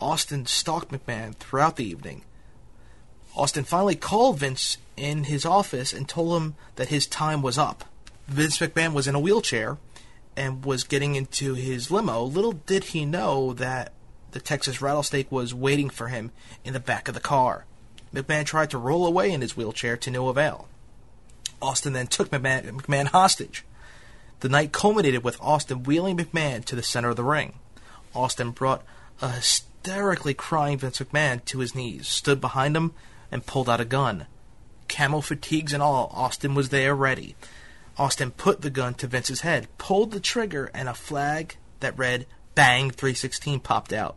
Austin 0.00 0.46
stalked 0.46 0.90
McMahon 0.90 1.34
throughout 1.36 1.76
the 1.76 1.84
evening. 1.84 2.24
Austin 3.36 3.64
finally 3.64 3.94
called 3.94 4.38
Vince 4.38 4.78
in 4.96 5.24
his 5.24 5.44
office 5.44 5.92
and 5.92 6.08
told 6.08 6.40
him 6.40 6.54
that 6.76 6.88
his 6.88 7.06
time 7.06 7.42
was 7.42 7.58
up. 7.58 7.84
Vince 8.26 8.58
McMahon 8.58 8.92
was 8.92 9.06
in 9.06 9.14
a 9.14 9.20
wheelchair 9.20 9.78
and 10.36 10.64
was 10.64 10.84
getting 10.84 11.14
into 11.14 11.54
his 11.54 11.90
limo. 11.90 12.22
Little 12.22 12.52
did 12.52 12.84
he 12.84 13.04
know 13.04 13.52
that 13.54 13.92
the 14.32 14.40
Texas 14.40 14.82
rattlesnake 14.82 15.30
was 15.30 15.54
waiting 15.54 15.90
for 15.90 16.08
him 16.08 16.32
in 16.64 16.72
the 16.72 16.80
back 16.80 17.08
of 17.08 17.14
the 17.14 17.20
car. 17.20 17.66
McMahon 18.12 18.44
tried 18.44 18.70
to 18.70 18.78
roll 18.78 19.06
away 19.06 19.30
in 19.30 19.40
his 19.40 19.56
wheelchair 19.56 19.96
to 19.96 20.10
no 20.10 20.28
avail. 20.28 20.68
Austin 21.60 21.92
then 21.92 22.06
took 22.06 22.30
McMahon, 22.30 22.68
McMahon 22.70 23.06
hostage. 23.06 23.64
The 24.40 24.48
night 24.48 24.72
culminated 24.72 25.24
with 25.24 25.40
Austin 25.40 25.84
wheeling 25.84 26.16
McMahon 26.16 26.64
to 26.66 26.76
the 26.76 26.82
center 26.82 27.10
of 27.10 27.16
the 27.16 27.24
ring. 27.24 27.58
Austin 28.14 28.50
brought 28.50 28.84
a 29.22 29.30
hysterically 29.30 30.34
crying 30.34 30.78
Vince 30.78 30.98
McMahon 30.98 31.44
to 31.46 31.60
his 31.60 31.74
knees, 31.74 32.08
stood 32.08 32.40
behind 32.40 32.76
him, 32.76 32.92
and 33.30 33.46
pulled 33.46 33.68
out 33.68 33.80
a 33.80 33.84
gun. 33.84 34.26
Camel 34.88 35.22
fatigues 35.22 35.72
and 35.72 35.82
all, 35.82 36.10
Austin 36.14 36.54
was 36.54 36.68
there 36.68 36.94
ready. 36.94 37.36
Austin 37.96 38.30
put 38.30 38.60
the 38.60 38.70
gun 38.70 38.94
to 38.94 39.06
Vince's 39.06 39.42
head, 39.42 39.68
pulled 39.78 40.10
the 40.10 40.20
trigger, 40.20 40.70
and 40.74 40.88
a 40.88 40.94
flag 40.94 41.56
that 41.80 41.96
read 41.96 42.26
Bang 42.54 42.90
316 42.90 43.60
popped 43.60 43.92
out. 43.92 44.16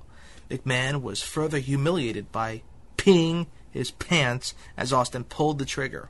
McMahon 0.50 1.02
was 1.02 1.22
further 1.22 1.60
humiliated 1.60 2.32
by 2.32 2.62
peeing 2.98 3.48
his 3.70 3.92
pants 3.92 4.54
as 4.76 4.94
Austin 4.94 5.24
pulled 5.24 5.60
the 5.60 5.66
trigger. 5.66 6.10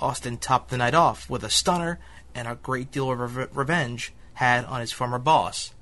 Austin 0.00 0.36
topped 0.36 0.70
the 0.70 0.76
night 0.76 0.94
off 0.94 1.28
with 1.28 1.42
a 1.42 1.50
stunner 1.50 1.98
and 2.34 2.46
a 2.46 2.54
great 2.54 2.92
deal 2.92 3.10
of 3.10 3.36
re- 3.36 3.46
revenge 3.52 4.12
had 4.34 4.64
on 4.66 4.80
his 4.80 4.92
former 4.92 5.18
boss, 5.18 5.74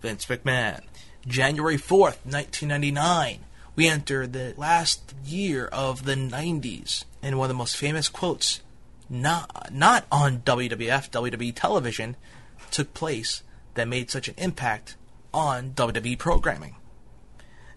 Vince 0.00 0.24
McMahon. 0.26 0.82
January 1.26 1.76
4th, 1.76 2.24
1999, 2.24 3.40
we 3.76 3.88
enter 3.88 4.26
the 4.26 4.54
last 4.56 5.14
year 5.24 5.66
of 5.66 6.04
the 6.04 6.14
90s, 6.14 7.04
and 7.22 7.38
one 7.38 7.46
of 7.46 7.48
the 7.48 7.58
most 7.58 7.76
famous 7.76 8.08
quotes, 8.08 8.60
not, 9.08 9.72
not 9.72 10.06
on 10.10 10.40
WWF, 10.40 11.10
WWE 11.10 11.54
television, 11.54 12.16
took 12.70 12.94
place 12.94 13.42
that 13.74 13.88
made 13.88 14.10
such 14.10 14.28
an 14.28 14.34
impact 14.38 14.96
on 15.32 15.70
WWE 15.70 16.18
programming. 16.18 16.76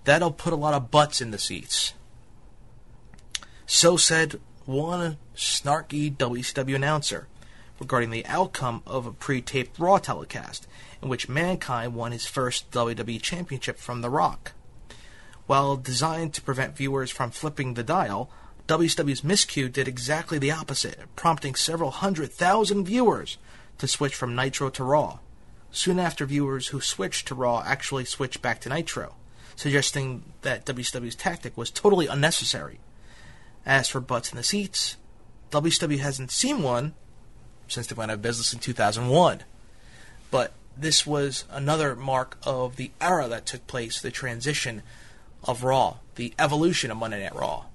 That'll 0.03 0.31
put 0.31 0.53
a 0.53 0.57
lot 0.57 0.73
of 0.73 0.91
butts 0.91 1.19
in 1.19 1.31
the 1.31 1.37
seats. 1.37 1.93
So 3.65 3.97
said 3.97 4.39
one 4.65 5.17
snarky 5.35 6.15
WCW 6.15 6.75
announcer 6.75 7.27
regarding 7.79 8.11
the 8.11 8.25
outcome 8.25 8.81
of 8.85 9.05
a 9.05 9.11
pre-taped 9.11 9.77
Raw 9.79 9.97
telecast 9.97 10.67
in 11.01 11.09
which 11.09 11.29
Mankind 11.29 11.93
won 11.93 12.11
his 12.11 12.25
first 12.25 12.71
WWE 12.71 13.21
Championship 13.21 13.77
from 13.77 14.01
The 14.01 14.09
Rock. 14.09 14.53
While 15.47 15.77
designed 15.77 16.33
to 16.33 16.41
prevent 16.41 16.75
viewers 16.75 17.09
from 17.09 17.31
flipping 17.31 17.73
the 17.73 17.83
dial, 17.83 18.29
WCW's 18.67 19.21
miscue 19.21 19.71
did 19.71 19.87
exactly 19.87 20.37
the 20.37 20.51
opposite, 20.51 20.99
prompting 21.15 21.55
several 21.55 21.89
hundred 21.89 22.33
thousand 22.33 22.83
viewers 22.83 23.37
to 23.77 23.87
switch 23.87 24.13
from 24.13 24.35
Nitro 24.35 24.69
to 24.69 24.83
Raw. 24.83 25.19
Soon 25.71 25.99
after, 25.99 26.25
viewers 26.25 26.67
who 26.67 26.81
switched 26.81 27.27
to 27.29 27.35
Raw 27.35 27.63
actually 27.65 28.03
switched 28.03 28.41
back 28.41 28.59
to 28.61 28.69
Nitro, 28.69 29.15
suggesting 29.55 30.33
that 30.41 30.65
WCW's 30.65 31.15
tactic 31.15 31.55
was 31.55 31.71
totally 31.71 32.07
unnecessary. 32.07 32.79
As 33.65 33.87
for 33.87 34.01
butts 34.01 34.31
in 34.31 34.37
the 34.37 34.43
seats, 34.43 34.97
WCW 35.51 35.99
hasn't 35.99 36.31
seen 36.31 36.61
one 36.61 36.93
since 37.69 37.87
they 37.87 37.95
went 37.95 38.11
out 38.11 38.15
of 38.15 38.21
business 38.21 38.51
in 38.51 38.59
2001. 38.59 39.43
But 40.29 40.51
this 40.77 41.07
was 41.07 41.45
another 41.49 41.95
mark 41.95 42.37
of 42.43 42.75
the 42.75 42.91
era 42.99 43.29
that 43.29 43.45
took 43.45 43.65
place, 43.65 44.01
the 44.01 44.11
transition 44.11 44.83
of 45.47 45.63
Raw, 45.63 45.97
the 46.15 46.33
evolution 46.37 46.91
of 46.91 46.97
Monday 46.97 47.23
Night 47.23 47.35
Raw. 47.35 47.65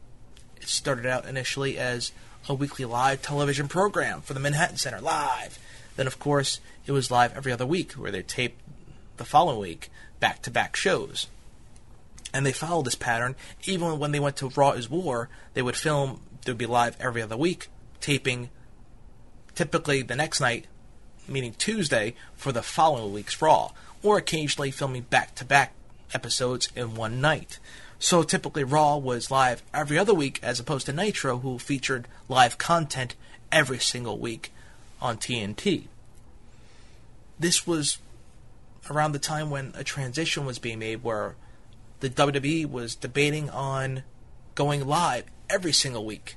It 0.61 0.69
started 0.69 1.07
out 1.07 1.27
initially 1.27 1.79
as 1.79 2.13
a 2.49 2.55
weekly 2.55 2.85
live 2.85 3.23
television 3.23 3.67
program 3.67 4.21
for 4.21 4.35
the 4.35 4.41
Manhattan 4.41 4.77
Center, 4.77 5.01
live. 5.01 5.59
Then, 5.97 6.07
of 6.07 6.19
course, 6.19 6.61
it 6.87 6.93
was 6.93 7.11
live 7.11 7.37
every 7.37 7.53
other 7.53 7.67
week, 7.67 7.93
where 7.93 8.11
they 8.11 8.23
taped 8.23 8.61
the 9.17 9.25
following 9.25 9.61
week 9.61 9.91
back 10.21 10.43
to 10.43 10.51
back 10.51 10.77
shows. 10.77 11.27
And 12.35 12.47
they 12.47 12.53
followed 12.53 12.87
this 12.87 12.95
pattern. 12.95 13.37
Even 13.65 13.99
when 13.99 14.13
they 14.13 14.21
went 14.21 14.37
to 14.37 14.49
Raw 14.49 14.73
is 14.73 14.91
War, 14.91 15.29
they 15.55 15.63
would 15.63 15.77
film, 15.77 16.21
they 16.45 16.53
would 16.53 16.59
be 16.59 16.67
live 16.67 16.97
every 17.01 17.23
other 17.23 17.37
week, 17.37 17.69
taping 18.01 18.51
typically 19.55 20.03
the 20.03 20.17
next 20.17 20.41
night, 20.41 20.67
meaning 21.29 21.55
Tuesday, 21.57 22.15
for 22.35 22.53
the 22.53 22.63
following 22.63 23.13
week's 23.13 23.41
Raw, 23.41 23.73
or 24.03 24.17
occasionally 24.19 24.71
filming 24.71 25.03
back 25.03 25.35
to 25.37 25.45
back 25.45 25.75
episodes 26.15 26.69
in 26.75 26.95
one 26.95 27.21
night. 27.21 27.59
So 27.99 28.23
typically 28.23 28.65
Raw 28.65 28.97
was 28.97 29.31
live 29.31 29.63
every 29.73 29.97
other 29.99 30.15
week 30.15 30.41
as 30.43 30.59
opposed 30.59 30.87
to 30.87 30.93
Nitro, 30.93 31.39
who 31.39 31.59
featured 31.59 32.09
live 32.29 32.59
content 32.59 33.15
every 33.51 33.79
single 33.79 34.19
week 34.19 34.53
on 35.01 35.19
TNT. 35.19 35.85
This 37.39 37.67
was 37.67 37.99
around 38.91 39.13
the 39.13 39.19
time 39.19 39.51
when 39.51 39.73
a 39.77 39.85
transition 39.85 40.45
was 40.45 40.59
being 40.59 40.81
made 40.81 41.05
where 41.05 41.37
the 42.01 42.11
WWE 42.11 42.69
was 42.69 42.97
debating 42.97 43.49
on 43.51 44.03
going 44.55 44.87
live 44.87 45.25
every 45.49 45.73
single 45.73 46.05
week. 46.05 46.37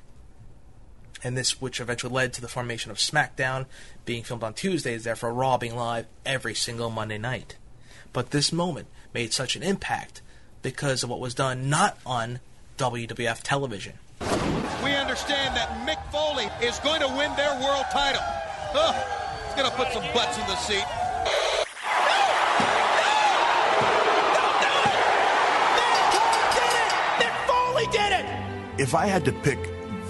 and 1.24 1.36
this 1.36 1.60
which 1.60 1.80
eventually 1.80 2.12
led 2.12 2.32
to 2.32 2.40
the 2.40 2.48
formation 2.48 2.90
of 2.90 2.98
SmackDown 2.98 3.66
being 4.04 4.22
filmed 4.22 4.42
on 4.42 4.54
Tuesdays, 4.54 5.04
therefore 5.04 5.32
Raw 5.32 5.56
being 5.56 5.74
live 5.74 6.06
every 6.24 6.54
single 6.54 6.90
Monday 6.90 7.18
night. 7.18 7.56
But 8.12 8.30
this 8.30 8.52
moment 8.52 8.86
made 9.16 9.32
such 9.32 9.56
an 9.56 9.62
impact 9.62 10.20
because 10.60 11.02
of 11.02 11.08
what 11.08 11.18
was 11.18 11.32
done 11.32 11.70
not 11.70 11.96
on 12.04 12.38
WWF 12.76 13.40
television. 13.42 13.94
We 14.84 14.92
understand 14.94 15.56
that 15.56 15.70
Mick 15.88 15.96
Foley 16.12 16.50
is 16.60 16.78
going 16.80 17.00
to 17.00 17.08
win 17.08 17.34
their 17.34 17.58
world 17.62 17.86
title. 17.90 18.20
Ugh, 18.74 18.94
he's 19.46 19.54
going 19.54 19.70
to 19.70 19.74
put 19.74 19.90
some 19.90 20.04
butts 20.12 20.36
in 20.36 20.46
the 20.46 20.56
seat. 20.56 20.84
Foley 27.46 27.86
did 27.90 28.12
it! 28.12 28.26
If 28.78 28.94
I 28.94 29.06
had 29.06 29.24
to 29.24 29.32
pick 29.32 29.58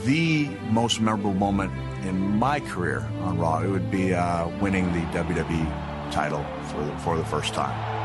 the 0.05 0.49
most 0.71 1.01
memorable 1.01 1.35
moment 1.35 1.71
in 2.05 2.37
my 2.41 2.59
career 2.59 3.09
on 3.21 3.39
Raw, 3.39 3.61
it 3.61 3.69
would 3.69 3.89
be 3.89 4.15
uh, 4.15 4.49
winning 4.59 4.93
the 4.93 5.07
WWE 5.17 6.11
title 6.11 6.45
for 6.73 6.83
the, 6.83 6.99
for 6.99 7.17
the 7.17 7.25
first 7.25 7.55
time. 7.55 7.96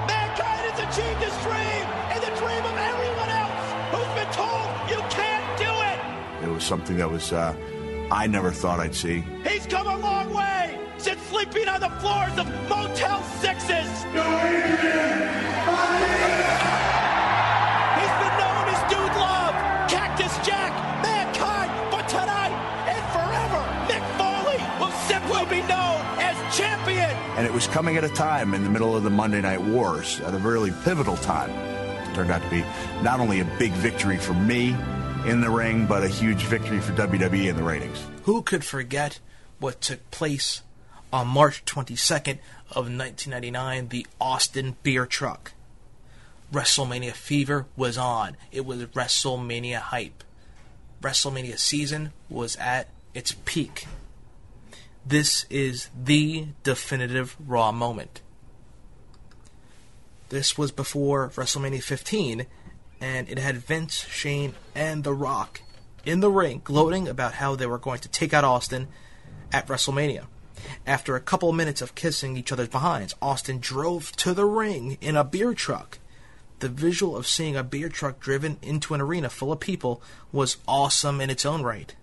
Mankind 0.91 0.91
has 0.91 0.99
achieved 0.99 1.23
his 1.23 1.33
dream 1.43 1.85
and 2.11 2.21
the 2.21 2.31
dream 2.39 2.63
of 2.65 2.77
everyone 2.77 3.29
else 3.29 3.73
who's 3.91 4.11
been 4.15 4.31
told 4.33 4.69
you 4.89 4.97
can't 5.09 5.57
do 5.57 5.63
it. 5.63 5.99
It 6.43 6.49
was 6.51 6.63
something 6.63 6.97
that 6.97 7.09
was 7.09 7.31
uh, 7.31 7.55
I 8.11 8.27
never 8.27 8.51
thought 8.51 8.79
I'd 8.79 8.93
see. 8.95 9.23
He's 9.47 9.65
come 9.65 9.87
a 9.87 9.97
long 9.97 10.33
way 10.33 10.77
since 10.97 11.21
sleeping 11.23 11.67
on 11.69 11.79
the 11.79 11.89
floors 12.01 12.37
of 12.37 12.47
Motel 12.69 13.23
Sixes. 13.39 14.05
He's 16.27 16.40
it 27.51 27.53
was 27.53 27.67
coming 27.67 27.97
at 27.97 28.05
a 28.05 28.09
time 28.09 28.53
in 28.53 28.63
the 28.63 28.69
middle 28.69 28.95
of 28.95 29.03
the 29.03 29.09
Monday 29.09 29.41
Night 29.41 29.61
Wars, 29.61 30.21
at 30.21 30.33
a 30.33 30.37
really 30.37 30.71
pivotal 30.85 31.17
time. 31.17 31.49
It 31.49 32.15
turned 32.15 32.31
out 32.31 32.41
to 32.41 32.49
be 32.49 32.63
not 33.03 33.19
only 33.19 33.41
a 33.41 33.45
big 33.59 33.73
victory 33.73 34.17
for 34.17 34.33
me 34.33 34.69
in 35.25 35.41
the 35.41 35.49
ring, 35.49 35.85
but 35.85 36.01
a 36.01 36.07
huge 36.07 36.43
victory 36.43 36.79
for 36.79 36.93
WWE 36.93 37.49
in 37.49 37.57
the 37.57 37.63
ratings. 37.63 38.01
Who 38.23 38.41
could 38.41 38.63
forget 38.63 39.19
what 39.59 39.81
took 39.81 40.09
place 40.11 40.61
on 41.11 41.27
March 41.27 41.65
22nd 41.65 42.37
of 42.69 42.87
1999, 42.87 43.89
the 43.89 44.07
Austin 44.21 44.77
Beer 44.81 45.05
Truck? 45.05 45.51
WrestleMania 46.53 47.11
fever 47.11 47.65
was 47.75 47.97
on. 47.97 48.37
It 48.53 48.65
was 48.65 48.85
WrestleMania 48.85 49.79
hype. 49.79 50.23
WrestleMania 51.01 51.57
season 51.57 52.13
was 52.29 52.55
at 52.55 52.87
its 53.13 53.35
peak. 53.43 53.87
This 55.05 55.45
is 55.49 55.89
the 55.99 56.47
definitive 56.63 57.35
Raw 57.45 57.71
moment. 57.71 58.21
This 60.29 60.57
was 60.57 60.71
before 60.71 61.29
WrestleMania 61.29 61.83
15, 61.83 62.45
and 63.01 63.29
it 63.29 63.39
had 63.39 63.57
Vince, 63.57 64.05
Shane, 64.07 64.53
and 64.75 65.03
The 65.03 65.13
Rock 65.13 65.61
in 66.05 66.19
the 66.19 66.29
ring 66.29 66.61
gloating 66.63 67.07
about 67.07 67.33
how 67.33 67.55
they 67.55 67.65
were 67.65 67.77
going 67.77 67.99
to 67.99 68.09
take 68.09 68.33
out 68.33 68.43
Austin 68.43 68.87
at 69.51 69.67
WrestleMania. 69.67 70.27
After 70.85 71.15
a 71.15 71.21
couple 71.21 71.51
minutes 71.51 71.81
of 71.81 71.95
kissing 71.95 72.37
each 72.37 72.51
other's 72.51 72.69
behinds, 72.69 73.15
Austin 73.21 73.59
drove 73.59 74.11
to 74.17 74.33
the 74.33 74.45
ring 74.45 74.97
in 75.01 75.17
a 75.17 75.23
beer 75.23 75.53
truck. 75.53 75.99
The 76.59 76.69
visual 76.69 77.17
of 77.17 77.25
seeing 77.25 77.55
a 77.55 77.63
beer 77.63 77.89
truck 77.89 78.19
driven 78.19 78.57
into 78.61 78.93
an 78.93 79.01
arena 79.01 79.29
full 79.29 79.51
of 79.51 79.59
people 79.59 80.01
was 80.31 80.57
awesome 80.67 81.19
in 81.19 81.31
its 81.31 81.45
own 81.45 81.63
right. 81.63 81.95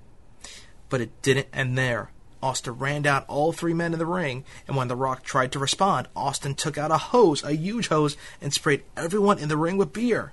But 0.89 1.01
it 1.01 1.23
didn't 1.23 1.49
end 1.53 1.79
there. 1.79 2.11
Austin 2.43 2.79
ran 2.79 3.03
down 3.03 3.25
all 3.29 3.53
three 3.53 3.75
men 3.75 3.93
in 3.93 3.99
the 3.99 4.07
ring, 4.07 4.45
and 4.67 4.77
when 4.77 4.89
The 4.89 4.97
Rock 4.97 5.25
tried 5.25 5.53
to 5.53 5.59
respond, 5.59 6.09
Austin 6.15 6.55
took 6.55 6.79
out 6.79 6.91
a 6.91 6.99
hose, 6.99 7.43
a 7.43 7.57
huge 7.57 7.89
hose, 7.89 8.17
and 8.41 8.53
sprayed 8.53 8.83
everyone 8.97 9.39
in 9.39 9.49
the 9.49 9.57
ring 9.57 9.77
with 9.77 9.93
beer. 9.93 10.33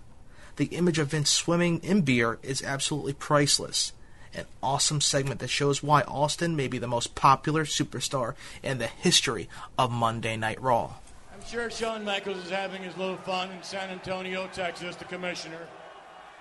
The 0.58 0.66
image 0.66 1.00
of 1.00 1.10
Vince 1.10 1.30
swimming 1.30 1.80
in 1.84 2.02
beer 2.02 2.40
is 2.42 2.64
absolutely 2.64 3.14
priceless. 3.14 3.92
An 4.34 4.46
awesome 4.62 5.02
segment 5.02 5.40
that 5.40 5.50
shows 5.50 5.82
why 5.82 6.02
Austin 6.04 6.56
may 6.56 6.68
be 6.68 6.78
the 6.78 6.88
most 6.88 7.16
popular 7.16 7.66
superstar 7.66 8.36
in 8.62 8.78
the 8.78 8.88
history 8.88 9.50
of 9.78 9.92
Monday 9.92 10.38
Night 10.38 10.62
Raw. 10.62 10.96
I'm 11.34 11.46
sure 11.46 11.70
Shawn 11.70 12.04
Michaels 12.04 12.44
is 12.46 12.50
having 12.50 12.84
his 12.84 12.96
little 12.98 13.18
fun 13.18 13.52
in 13.52 13.64
San 13.64 13.90
Antonio, 13.90 14.48
Texas, 14.54 14.96
the 14.96 15.06
commissioner. 15.06 15.68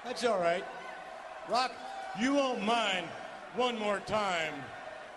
That's 0.04 0.24
all 0.24 0.38
right. 0.38 0.64
Rock, 1.48 1.72
you 2.20 2.34
won't 2.34 2.62
mind 2.62 3.06
one 3.56 3.78
more 3.78 4.00
time 4.00 4.54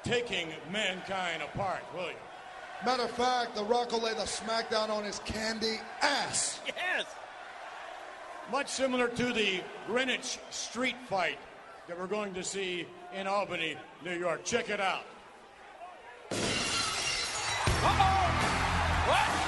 taking 0.08 0.48
mankind 0.72 1.44
apart, 1.44 1.84
will 1.94 2.08
you? 2.08 2.16
Matter 2.86 3.04
of 3.04 3.12
fact, 3.12 3.56
The 3.56 3.64
Rock 3.64 3.92
will 3.92 4.04
lay 4.04 4.14
the 4.14 4.22
smackdown 4.22 4.90
on 4.90 5.04
his 5.04 5.20
candy 5.20 5.80
ass. 6.02 6.62
Yes. 6.66 7.06
Much 8.50 8.70
similar 8.70 9.10
to 9.10 9.34
the 9.34 9.60
Greenwich 9.86 10.40
street 10.50 10.96
fight 11.10 11.38
that 11.90 12.00
we're 12.00 12.08
going 12.08 12.34
to 12.36 12.44
see 12.44 12.88
in 13.14 13.28
Albany, 13.28 13.76
New 14.06 14.18
York. 14.18 14.46
Check 14.46 14.70
it 14.70 14.80
out. 14.80 15.04
What? 19.10 19.47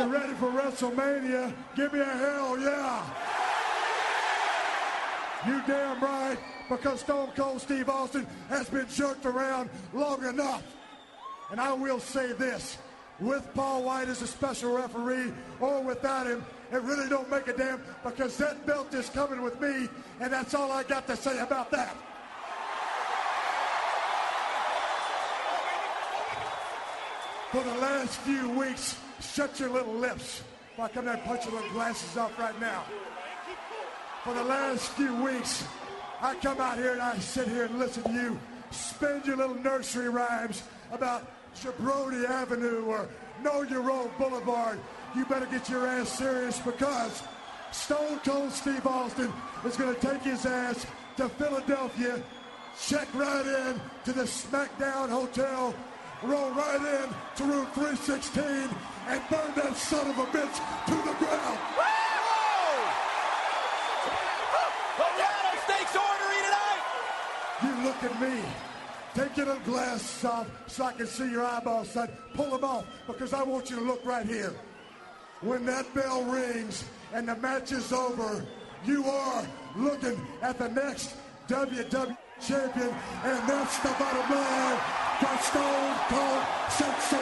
You're 0.00 0.08
ready 0.08 0.32
for 0.32 0.46
WrestleMania, 0.46 1.52
give 1.76 1.92
me 1.92 2.00
a 2.00 2.04
hell 2.04 2.58
yeah. 2.58 3.04
You 5.46 5.62
damn 5.66 6.02
right, 6.02 6.38
because 6.70 7.00
Stone 7.00 7.32
Cold 7.36 7.60
Steve 7.60 7.90
Austin 7.90 8.26
has 8.48 8.70
been 8.70 8.88
jerked 8.88 9.26
around 9.26 9.68
long 9.92 10.24
enough. 10.24 10.62
And 11.50 11.60
I 11.60 11.74
will 11.74 12.00
say 12.00 12.32
this, 12.32 12.78
with 13.18 13.46
Paul 13.52 13.82
Wight 13.82 14.08
as 14.08 14.22
a 14.22 14.26
special 14.26 14.74
referee 14.74 15.34
or 15.60 15.82
without 15.82 16.26
him, 16.26 16.46
it 16.72 16.80
really 16.80 17.10
don't 17.10 17.30
make 17.30 17.48
a 17.48 17.52
damn 17.52 17.82
because 18.02 18.38
that 18.38 18.64
belt 18.66 18.94
is 18.94 19.10
coming 19.10 19.42
with 19.42 19.60
me, 19.60 19.86
and 20.18 20.32
that's 20.32 20.54
all 20.54 20.72
I 20.72 20.82
got 20.82 21.06
to 21.08 21.16
say 21.16 21.40
about 21.40 21.70
that. 21.72 21.94
For 27.52 27.62
the 27.62 27.74
last 27.74 28.18
few 28.20 28.48
weeks, 28.48 28.96
shut 29.20 29.60
your 29.60 29.70
little 29.70 29.94
lips. 29.94 30.42
If 30.72 30.80
I 30.80 30.88
come 30.88 31.04
there 31.04 31.14
and 31.14 31.22
punch 31.24 31.44
your 31.44 31.54
little 31.54 31.70
glasses 31.70 32.16
off 32.16 32.38
right 32.38 32.58
now. 32.60 32.84
For 34.24 34.34
the 34.34 34.44
last 34.44 34.90
few 34.92 35.14
weeks, 35.22 35.64
I 36.20 36.34
come 36.36 36.60
out 36.60 36.76
here 36.76 36.92
and 36.92 37.02
I 37.02 37.16
sit 37.18 37.48
here 37.48 37.64
and 37.64 37.78
listen 37.78 38.02
to 38.02 38.12
you 38.12 38.38
spin 38.70 39.20
your 39.24 39.36
little 39.36 39.56
nursery 39.56 40.08
rhymes 40.08 40.62
about 40.92 41.26
Jabroni 41.56 42.28
Avenue 42.28 42.84
or 42.84 43.08
Know 43.42 43.62
Your 43.62 43.80
Role 43.80 44.10
Boulevard. 44.18 44.78
You 45.14 45.24
better 45.26 45.46
get 45.46 45.68
your 45.68 45.86
ass 45.86 46.08
serious 46.08 46.58
because 46.60 47.22
Stone 47.72 48.20
Cold 48.24 48.52
Steve 48.52 48.86
Austin 48.86 49.32
is 49.64 49.76
going 49.76 49.94
to 49.94 50.00
take 50.00 50.22
his 50.22 50.46
ass 50.46 50.86
to 51.16 51.28
Philadelphia, 51.30 52.22
check 52.80 53.12
right 53.14 53.46
in 53.46 53.80
to 54.04 54.12
the 54.12 54.22
SmackDown 54.22 55.08
Hotel, 55.08 55.74
roll 56.22 56.50
right 56.50 56.80
in 56.80 57.08
to 57.36 57.44
room 57.44 57.66
316, 57.74 58.42
and 59.08 59.22
burn 59.30 59.52
that 59.56 59.76
son 59.76 60.10
of 60.10 60.18
a 60.18 60.26
bitch 60.26 60.56
to 60.86 60.94
the 60.94 61.14
ground. 61.18 61.58
The 64.98 65.06
rattlesnake's 65.18 65.96
ornery 65.96 66.40
tonight! 66.44 66.80
get 69.34 69.48
a 69.48 69.58
glass, 69.64 70.02
son, 70.02 70.46
so 70.66 70.84
I 70.84 70.92
can 70.92 71.06
see 71.06 71.30
your 71.30 71.44
eyeballs, 71.44 71.90
son. 71.90 72.08
Pull 72.34 72.50
them 72.50 72.64
off 72.64 72.84
because 73.06 73.32
I 73.32 73.42
want 73.42 73.70
you 73.70 73.76
to 73.76 73.82
look 73.82 74.04
right 74.04 74.26
here. 74.26 74.54
When 75.40 75.64
that 75.66 75.92
bell 75.94 76.22
rings 76.24 76.84
and 77.14 77.28
the 77.28 77.36
match 77.36 77.72
is 77.72 77.92
over, 77.92 78.44
you 78.84 79.04
are 79.04 79.46
looking 79.76 80.20
at 80.42 80.58
the 80.58 80.68
next 80.68 81.14
WWE 81.48 82.16
champion, 82.40 82.94
and 83.24 83.48
that's 83.48 83.78
the 83.78 83.90
bottom 83.98 84.36
line. 84.36 84.78
Got 85.20 85.42
Stone 85.44 85.96
Cold 86.08 86.44
said 86.70 86.96
so. 87.02 87.20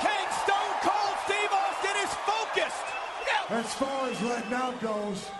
King 0.00 0.28
Stone 0.44 0.74
Cold 0.82 1.16
Steve 1.24 1.52
Austin 1.52 1.96
is 2.04 2.12
focused. 2.28 2.86
As 3.50 3.74
far 3.74 4.08
as 4.08 4.22
right 4.22 4.50
now 4.50 4.72
goes, 4.72 5.30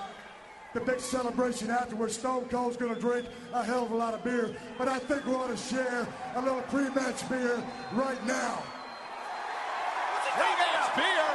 the 0.72 0.80
big 0.80 1.00
celebration 1.00 1.70
afterwards, 1.70 2.16
Stone 2.16 2.46
Cold's 2.46 2.76
gonna 2.76 2.98
drink 2.98 3.26
a 3.52 3.62
hell 3.62 3.84
of 3.84 3.90
a 3.92 3.96
lot 3.96 4.14
of 4.14 4.24
beer, 4.24 4.56
but 4.78 4.88
I 4.88 4.98
think 4.98 5.26
we 5.26 5.34
ought 5.34 5.48
to 5.48 5.56
share 5.56 6.08
a 6.34 6.40
little 6.40 6.62
pre-match 6.62 7.28
beer 7.28 7.62
right 7.92 8.26
now. 8.26 8.62
Pre-match 10.34 10.96
beer. 10.96 11.26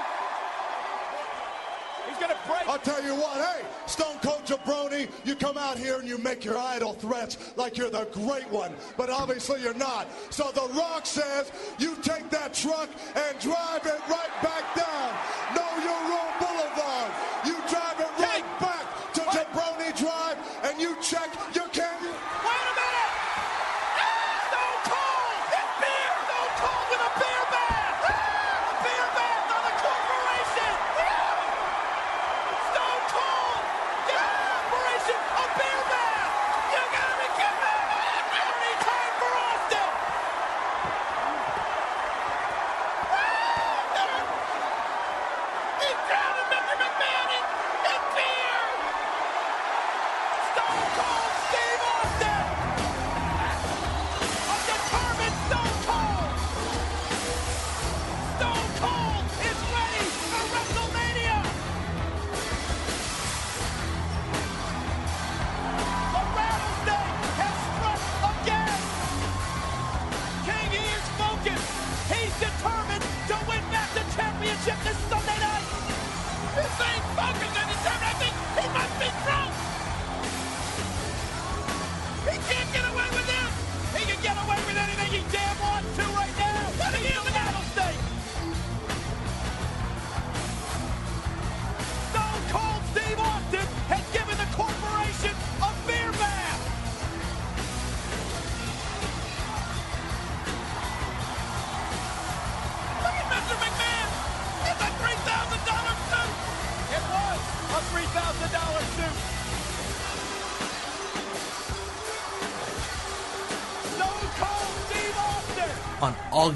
He's 2.09 2.17
gonna 2.17 2.37
break. 2.47 2.67
I'll 2.67 2.79
tell 2.79 3.03
you 3.03 3.15
what, 3.15 3.37
hey, 3.37 3.65
Stone 3.85 4.07
Cold 4.07 4.18
Jabroni, 4.49 5.07
you 5.25 5.35
come 5.35 5.59
out 5.59 5.77
here 5.77 5.99
and 5.99 6.07
you 6.07 6.17
make 6.17 6.43
your 6.43 6.57
idle 6.57 6.93
threats 6.93 7.53
like 7.55 7.77
you're 7.77 7.91
the 7.91 8.07
great 8.11 8.49
one, 8.49 8.73
but 8.97 9.07
obviously 9.07 9.61
you're 9.61 9.75
not. 9.75 10.07
So 10.31 10.49
The 10.51 10.67
Rock 10.73 11.05
says 11.05 11.51
you 11.77 11.95
take 12.01 12.31
that 12.31 12.55
truck 12.55 12.89
and 13.15 13.39
drive 13.39 13.85
it 13.85 14.01
right 14.09 14.33
back 14.41 14.65
down. 14.75 15.13
Know 15.53 15.69
your 15.85 16.01
own 16.17 16.31
boulevard. 16.41 17.11
You 17.45 17.53
drive 17.69 17.99
it 17.99 18.09
right 18.19 18.59
back 18.59 19.13
to 19.13 19.21
Jabroni 19.21 19.95
Drive 19.95 20.37
and 20.63 20.81
you 20.81 20.95
check 20.99 21.29
your 21.53 21.67
candy. 21.67 21.88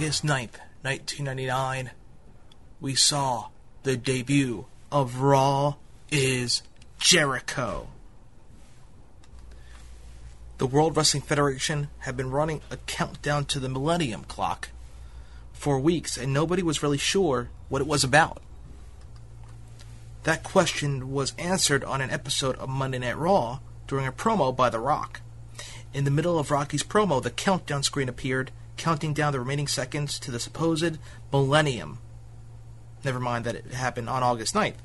August 0.03 0.25
9th, 0.25 0.59
1999, 0.81 1.91
we 2.81 2.93
saw 2.93 3.47
the 3.83 3.95
debut 3.95 4.65
of 4.91 5.21
Raw 5.21 5.75
is 6.11 6.61
Jericho. 6.99 7.87
The 10.57 10.67
World 10.67 10.97
Wrestling 10.97 11.23
Federation 11.23 11.87
had 11.99 12.17
been 12.17 12.31
running 12.31 12.59
a 12.69 12.75
countdown 12.75 13.45
to 13.45 13.61
the 13.61 13.69
Millennium 13.69 14.25
Clock 14.25 14.71
for 15.53 15.79
weeks, 15.79 16.17
and 16.17 16.33
nobody 16.33 16.61
was 16.61 16.83
really 16.83 16.97
sure 16.97 17.47
what 17.69 17.81
it 17.81 17.87
was 17.87 18.03
about. 18.03 18.41
That 20.23 20.43
question 20.43 21.13
was 21.13 21.33
answered 21.37 21.85
on 21.85 22.01
an 22.01 22.09
episode 22.09 22.57
of 22.57 22.67
Monday 22.67 22.99
Night 22.99 23.17
Raw 23.17 23.59
during 23.87 24.05
a 24.05 24.11
promo 24.11 24.53
by 24.53 24.69
The 24.69 24.79
Rock. 24.79 25.21
In 25.93 26.03
the 26.03 26.11
middle 26.11 26.37
of 26.37 26.51
Rocky's 26.51 26.83
promo, 26.83 27.23
the 27.23 27.31
countdown 27.31 27.83
screen 27.83 28.09
appeared, 28.09 28.51
counting 28.77 29.13
down 29.13 29.33
the 29.33 29.39
remaining 29.39 29.67
seconds 29.67 30.19
to 30.19 30.31
the 30.31 30.39
supposed 30.39 30.97
millennium. 31.31 31.99
Never 33.03 33.19
mind 33.19 33.45
that 33.45 33.55
it 33.55 33.73
happened 33.73 34.09
on 34.09 34.23
August 34.23 34.53
9th. 34.53 34.75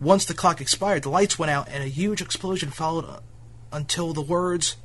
Once 0.00 0.24
the 0.24 0.34
clock 0.34 0.60
expired, 0.60 1.02
the 1.02 1.08
lights 1.08 1.38
went 1.38 1.50
out 1.50 1.68
and 1.68 1.82
a 1.82 1.88
huge 1.88 2.20
explosion 2.20 2.70
followed 2.70 3.20
until 3.72 4.12
the 4.12 4.20
words 4.20 4.76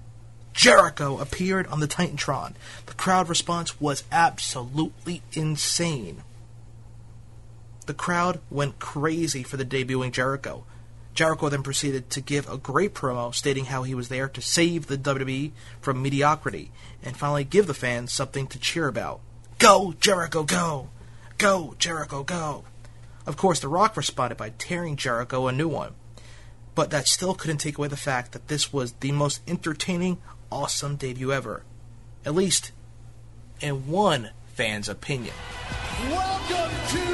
Jericho 0.54 1.20
appeared 1.20 1.68
on 1.68 1.80
the 1.80 1.88
Titantron. 1.88 2.54
The 2.86 2.94
crowd 2.94 3.30
response 3.30 3.80
was 3.80 4.04
absolutely 4.12 5.22
insane. 5.34 6.24
The 7.86 7.94
crowd 7.94 8.40
went 8.50 8.80
crazy 8.80 9.44
for 9.44 9.58
the 9.58 9.66
debuting 9.66 10.12
Jericho. 10.12 10.66
Jericho 11.20 11.50
then 11.50 11.64
proceeded 11.64 12.10
to 12.12 12.22
give 12.22 12.50
a 12.50 12.56
great 12.56 12.94
promo 12.94 13.36
stating 13.36 13.66
how 13.66 13.84
he 13.84 13.94
was 13.94 14.08
there 14.08 14.30
to 14.30 14.42
save 14.42 14.88
the 14.88 14.98
WWE 14.98 15.52
from 15.82 16.02
mediocrity 16.02 16.72
and 17.04 17.18
finally 17.18 17.44
give 17.44 17.68
the 17.68 17.74
fans 17.74 18.14
something 18.14 18.48
to 18.48 18.58
cheer 18.58 18.88
about. 18.88 19.20
Go, 19.58 19.94
Jericho, 20.00 20.44
go! 20.44 20.88
Go, 21.38 21.76
Jericho, 21.78 22.24
go! 22.24 22.64
Of 23.26 23.36
course, 23.36 23.60
The 23.60 23.68
Rock 23.68 23.98
responded 23.98 24.38
by 24.38 24.52
tearing 24.52 24.96
Jericho 24.96 25.48
a 25.48 25.52
new 25.52 25.68
one. 25.68 25.96
But 26.74 26.90
that 26.92 27.06
still 27.06 27.34
couldn't 27.34 27.58
take 27.58 27.78
away 27.78 27.90
the 27.90 27.98
fact 27.98 28.32
that 28.32 28.48
this 28.48 28.72
was 28.72 28.94
the 28.94 29.12
most 29.12 29.42
entertaining, 29.46 30.20
awesome 30.50 30.96
debut 30.96 31.34
ever. 31.34 31.64
At 32.26 32.34
least, 32.34 32.72
in 33.60 33.90
one 33.90 34.30
fan's 34.54 34.88
opinion. 34.88 35.34
Welcome 36.08 36.72
to 36.92 37.09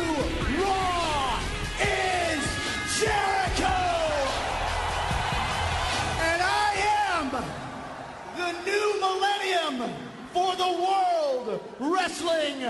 millennium 9.76 10.00
for 10.34 10.56
the 10.56 10.64
World 10.64 11.62
Wrestling 11.80 12.62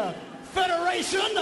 Federation. 0.43 1.33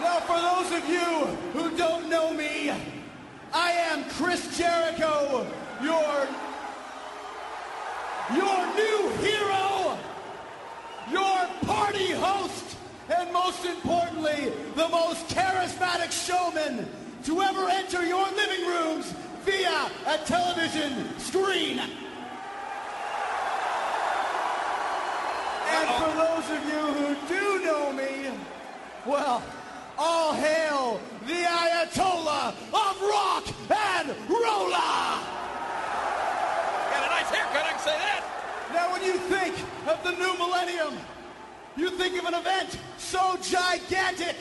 Now, 0.00 0.20
for 0.20 0.40
those 0.40 0.72
of 0.72 0.88
you 0.88 1.26
who 1.52 1.76
don't 1.76 2.08
know 2.08 2.32
me, 2.32 2.72
I 3.52 3.72
am 3.72 4.04
Chris 4.10 4.56
Jericho, 4.58 5.46
your, 5.82 6.26
your 8.34 8.74
new 8.74 9.08
hero, 9.20 9.98
your 11.10 11.46
party 11.66 12.10
host, 12.12 12.76
and 13.14 13.32
most 13.32 13.64
importantly, 13.64 14.52
the 14.74 14.88
most 14.88 15.28
charismatic 15.28 16.10
showman 16.10 16.88
to 17.24 17.42
ever 17.42 17.68
enter 17.68 18.04
your 18.04 18.26
living 18.32 18.66
rooms 18.66 19.14
via 19.44 19.90
a 20.06 20.18
television 20.24 21.18
screen. 21.18 21.80
And 25.68 25.88
for 25.98 26.12
those 26.16 26.50
of 26.50 26.64
you 26.66 26.84
who 26.98 27.16
do 27.28 27.64
know 27.64 27.92
me, 27.92 28.30
well, 29.06 29.42
all 29.98 30.32
hail 30.32 31.00
the 31.26 31.32
Ayatollah 31.32 32.54
of 32.72 33.02
rock 33.02 33.46
and 33.70 34.08
rolla. 34.28 35.20
Got 36.90 37.06
a 37.06 37.10
nice 37.10 37.30
haircut, 37.30 37.64
I 37.64 37.70
can 37.70 37.80
say 37.80 37.98
that. 37.98 38.24
Now, 38.72 38.92
when 38.92 39.02
you 39.02 39.18
think 39.18 39.54
of 39.86 40.02
the 40.04 40.12
new 40.12 40.38
millennium, 40.38 40.94
you 41.76 41.90
think 41.90 42.18
of 42.18 42.26
an 42.26 42.34
event 42.34 42.78
so 42.98 43.36
gigantic 43.42 44.36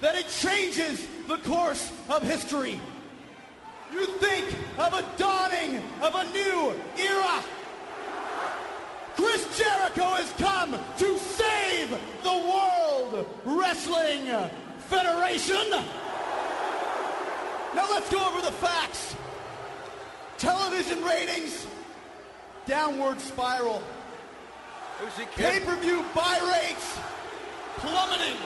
that 0.00 0.14
it 0.14 0.28
changes 0.28 1.06
the 1.26 1.38
course 1.38 1.92
of 2.08 2.22
history. 2.22 2.80
You 3.94 4.06
think 4.06 4.46
of 4.76 4.92
a 4.92 5.04
dawning 5.16 5.80
of 6.02 6.14
a 6.16 6.24
new 6.32 6.74
era. 6.98 7.44
Chris 9.14 9.56
Jericho 9.56 10.02
has 10.02 10.32
come 10.32 10.76
to 10.98 11.18
save 11.18 11.90
the 12.24 12.32
World 12.32 13.24
Wrestling 13.44 14.26
Federation. 14.78 15.70
Now 17.74 17.86
let's 17.88 18.10
go 18.10 18.18
over 18.26 18.40
the 18.44 18.52
facts. 18.52 19.14
Television 20.38 21.02
ratings, 21.04 21.68
downward 22.66 23.20
spiral. 23.20 23.80
Pay-per-view 25.36 26.04
buy 26.14 26.38
rates 26.52 26.98
plummeting. 27.78 28.38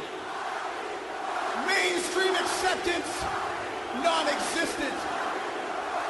Mainstream 1.66 2.35
acceptance 2.35 3.25
non-existent. 4.03 4.95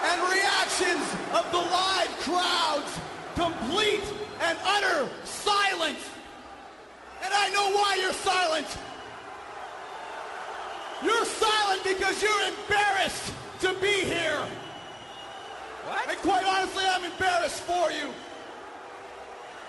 And 0.03 0.23
reactions 0.33 1.05
of 1.35 1.51
the 1.51 1.59
live 1.59 2.09
crowds 2.21 3.01
complete 3.35 4.05
and 4.41 4.59
utter 4.65 5.09
silence. 5.25 6.11
And 7.23 7.33
I 7.35 7.49
know 7.51 7.71
why 7.71 7.99
you're 8.01 8.13
silent. 8.13 8.67
You're 11.03 11.25
silent 11.25 11.85
because 11.85 12.23
you're 12.23 12.49
embarrassed 12.49 13.33
to 13.61 13.75
be 13.75 14.05
here. 14.05 14.43
What? 15.87 16.09
And 16.09 16.19
quite 16.19 16.45
honestly, 16.45 16.85
I'm 16.87 17.05
embarrassed 17.05 17.63
for 17.63 17.91
you. 17.91 18.13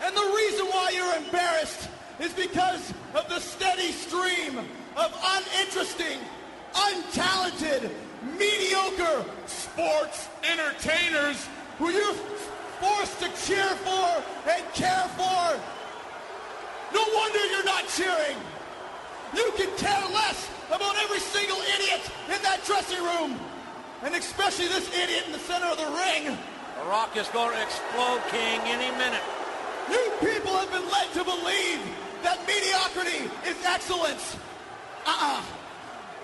And 0.01 0.15
the 0.15 0.31
reason 0.35 0.65
why 0.67 0.91
you're 0.95 1.15
embarrassed 1.25 1.89
is 2.19 2.33
because 2.33 2.93
of 3.13 3.27
the 3.29 3.39
steady 3.39 3.91
stream 3.91 4.57
of 4.95 5.13
uninteresting, 5.23 6.19
untalented, 6.73 7.91
mediocre 8.37 9.25
sports 9.45 10.29
entertainers 10.43 11.47
who 11.77 11.89
you're 11.89 12.13
forced 12.79 13.19
to 13.19 13.27
cheer 13.45 13.69
for 13.85 14.23
and 14.49 14.63
care 14.73 15.07
for. 15.15 15.59
No 16.93 17.03
wonder 17.15 17.45
you're 17.47 17.65
not 17.65 17.87
cheering. 17.87 18.37
You 19.35 19.51
can 19.57 19.69
care 19.77 20.05
less 20.11 20.49
about 20.67 20.95
every 21.03 21.19
single 21.19 21.59
idiot 21.75 22.01
in 22.27 22.41
that 22.41 22.63
dressing 22.65 23.03
room. 23.03 23.39
And 24.03 24.15
especially 24.15 24.67
this 24.67 24.87
idiot 24.95 25.23
in 25.27 25.33
the 25.33 25.39
center 25.39 25.67
of 25.67 25.77
the 25.77 25.85
ring. 25.85 26.37
The 26.79 26.85
Rock 26.89 27.15
is 27.17 27.27
going 27.29 27.53
to 27.53 27.61
explode, 27.61 28.21
King, 28.31 28.59
any 28.65 28.89
minute. 28.97 29.21
You 29.91 30.11
people 30.19 30.53
have 30.53 30.71
been 30.71 30.87
led 30.87 31.11
to 31.13 31.23
believe 31.23 31.79
that 32.23 32.39
mediocrity 32.47 33.29
is 33.47 33.57
excellence. 33.65 34.35
Uh-uh. 35.05 35.43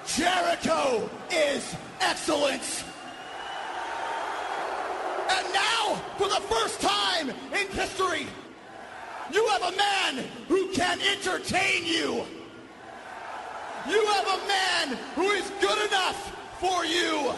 Jericho 0.08 1.10
is 1.32 1.76
excellence. 2.00 2.84
And 5.30 5.54
now, 5.54 5.96
for 6.18 6.28
the 6.28 6.42
first 6.48 6.80
time 6.80 7.30
in 7.30 7.68
history, 7.72 8.28
you 9.34 9.48
have 9.48 9.74
a 9.74 9.76
man 9.76 10.24
who 10.48 10.72
can 10.74 11.00
entertain 11.02 11.86
you. 11.86 12.24
You 13.90 14.06
have 14.08 14.28
a 14.28 14.48
man 14.48 14.98
who 15.16 15.30
is 15.32 15.52
good 15.60 15.88
enough 15.88 16.36
for 16.60 16.86
you. 16.86 17.34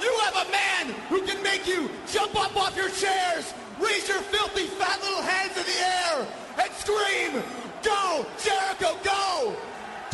You 0.00 0.18
have 0.22 0.46
a 0.46 0.50
man 0.50 0.94
who 1.08 1.22
can 1.22 1.42
make 1.42 1.66
you 1.66 1.90
jump 2.10 2.34
up 2.36 2.56
off 2.56 2.76
your 2.76 2.90
chairs, 2.90 3.52
raise 3.80 4.08
your 4.08 4.20
filthy 4.22 4.66
fat 4.66 5.00
little 5.02 5.22
hands 5.22 5.56
in 5.56 5.64
the 5.64 5.80
air, 5.84 6.26
and 6.62 6.72
scream, 6.74 7.42
Go, 7.82 8.24
Jericho, 8.42 8.96
go! 9.04 9.56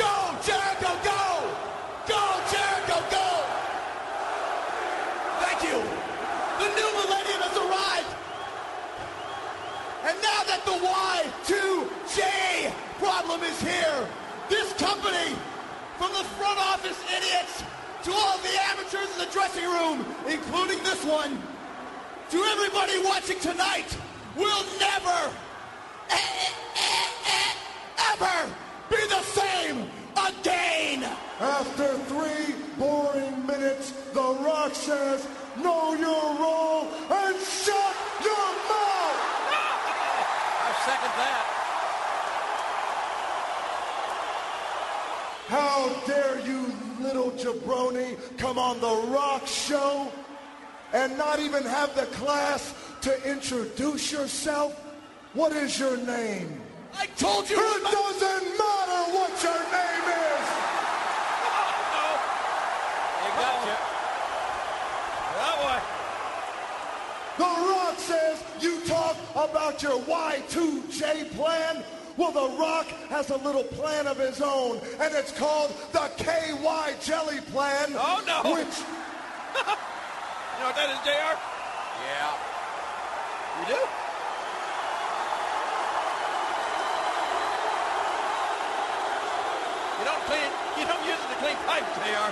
Go, 0.00 0.34
Jericho, 0.40 0.92
go! 1.04 1.24
Go, 2.08 2.22
Jericho, 2.48 2.96
go! 3.12 3.28
Thank 5.44 5.60
you. 5.68 5.76
The 6.56 6.68
new 6.72 6.90
millennium 6.96 7.40
has 7.44 7.56
arrived. 7.60 8.12
And 10.08 10.16
now 10.24 10.40
that 10.48 10.64
the 10.64 10.76
Y2J 10.80 12.72
problem 12.96 13.42
is 13.42 13.60
here, 13.60 14.08
this 14.48 14.72
company, 14.80 15.36
from 15.98 16.12
the 16.12 16.24
front 16.40 16.58
office 16.58 16.96
idiots 17.12 17.62
to 18.04 18.10
all 18.10 18.38
the 18.38 18.56
amateurs 18.72 19.12
in 19.12 19.18
the 19.18 19.30
dressing 19.30 19.68
room, 19.68 20.06
including 20.26 20.82
this 20.82 21.04
one, 21.04 21.36
to 22.30 22.38
everybody 22.56 23.04
watching 23.04 23.38
tonight, 23.40 23.94
will 24.34 24.64
never, 24.80 25.30
eh, 26.08 26.16
eh, 26.16 27.04
eh, 27.26 28.14
ever 28.14 28.50
be 28.90 28.96
the 29.08 29.22
same 29.22 29.88
again. 30.16 31.04
After 31.38 31.96
three 32.10 32.54
boring 32.78 33.46
minutes, 33.46 33.92
The 34.12 34.36
Rock 34.44 34.74
says, 34.74 35.26
know 35.62 35.94
your 35.94 36.36
role 36.38 36.88
and 37.10 37.36
shut 37.40 37.94
your 38.22 38.48
mouth. 38.68 39.20
I 40.66 40.72
second 40.84 41.14
that. 41.22 41.46
How 45.48 45.88
dare 46.06 46.38
you, 46.46 46.72
little 47.00 47.30
jabroni, 47.32 48.16
come 48.38 48.58
on 48.58 48.80
The 48.80 49.10
Rock 49.10 49.46
show 49.46 50.12
and 50.92 51.16
not 51.16 51.38
even 51.40 51.62
have 51.64 51.94
the 51.94 52.06
class 52.16 52.74
to 53.02 53.30
introduce 53.30 54.12
yourself? 54.12 54.78
What 55.32 55.52
is 55.52 55.78
your 55.78 55.96
name? 55.96 56.60
I 56.98 57.06
told 57.16 57.48
you. 57.48 57.56
It 57.56 57.82
doesn't 57.82 58.46
matter 58.58 59.02
what 59.14 59.42
your 59.42 59.62
name 59.70 60.06
is. 60.10 60.46
Oh, 61.94 62.16
they 63.20 63.30
got 63.40 63.54
you 63.60 63.70
gotcha. 63.70 63.76
That 65.36 65.82
The 67.38 67.44
Rock 67.44 67.98
says 67.98 68.42
you 68.60 68.80
talk 68.86 69.16
about 69.34 69.82
your 69.82 70.00
Y2J 70.00 71.30
plan. 71.36 71.84
Well, 72.16 72.32
The 72.32 72.56
Rock 72.58 72.86
has 73.08 73.30
a 73.30 73.36
little 73.36 73.64
plan 73.64 74.06
of 74.06 74.18
his 74.18 74.42
own, 74.42 74.80
and 75.00 75.14
it's 75.14 75.32
called 75.32 75.72
the 75.92 76.10
KY 76.18 76.94
Jelly 77.00 77.40
Plan. 77.52 77.94
Oh, 77.94 78.22
no. 78.26 78.52
Which 78.52 78.66
You 80.60 80.66
know 80.66 80.72
what 80.72 80.76
that 80.76 80.90
is, 80.92 81.00
JR? 81.06 81.38
Yeah. 82.04 82.36
You 83.60 83.66
do? 83.74 83.80
You 90.00 90.04
don't 90.04 90.18
clean, 90.30 90.50
you 90.78 90.86
don't 90.86 91.04
use 91.04 91.18
it 91.18 91.28
to 91.32 91.38
clean 91.42 91.58
pipes, 91.66 91.92
JR. 92.06 92.30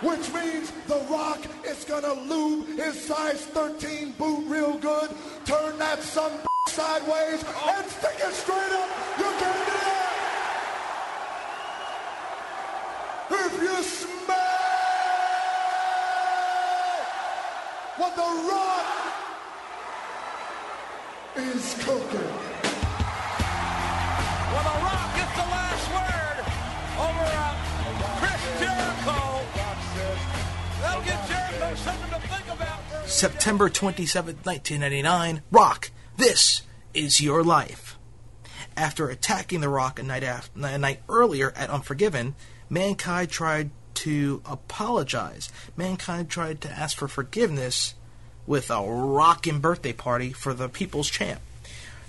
which 0.00 0.32
means 0.32 0.70
The 0.86 1.00
Rock 1.10 1.40
is 1.64 1.84
gonna 1.84 2.12
lube 2.12 2.68
his 2.78 3.00
size 3.00 3.44
13 3.46 4.12
boot 4.12 4.44
real 4.46 4.74
good, 4.78 5.10
turn 5.44 5.76
that 5.78 6.00
son 6.02 6.32
sideways, 6.68 7.44
oh. 7.48 7.74
and 7.76 7.90
stick 7.90 8.14
it 8.16 8.34
straight 8.34 8.72
up. 8.80 8.88
You 9.18 9.30
can 9.40 9.56
do 9.66 9.78
that. 9.86 10.04
If 13.30 13.62
you 13.62 13.82
smell 13.82 14.36
what 17.96 18.14
The 18.14 18.30
Rock 18.52 18.86
is 21.36 21.74
cooking. 21.84 22.47
The 25.38 25.44
last 25.44 25.86
word 25.94 26.38
over 26.98 27.24
uh, 27.30 27.54
Chris 28.18 28.42
Jericho. 28.58 29.18
That'll 30.80 31.02
Jericho 31.28 31.74
something 31.76 32.10
to 32.10 32.26
think 32.26 32.46
about. 32.50 33.08
September 33.08 33.68
27, 33.68 34.36
1999, 34.42 35.42
Rock, 35.52 35.90
this 36.16 36.62
is 36.92 37.20
your 37.20 37.44
life. 37.44 37.96
After 38.76 39.08
attacking 39.08 39.60
The 39.60 39.68
Rock 39.68 40.00
a 40.00 40.02
night, 40.02 40.24
af- 40.24 40.50
a 40.56 40.78
night 40.78 41.02
earlier 41.08 41.52
at 41.54 41.70
Unforgiven, 41.70 42.34
Mankind 42.68 43.30
tried 43.30 43.70
to 43.94 44.42
apologize. 44.44 45.50
Mankind 45.76 46.28
tried 46.28 46.60
to 46.62 46.70
ask 46.70 46.96
for 46.96 47.08
forgiveness 47.08 47.94
with 48.46 48.70
a 48.70 48.82
rockin' 48.82 49.60
birthday 49.60 49.92
party 49.92 50.32
for 50.32 50.52
the 50.52 50.68
People's 50.68 51.08
Champ. 51.10 51.40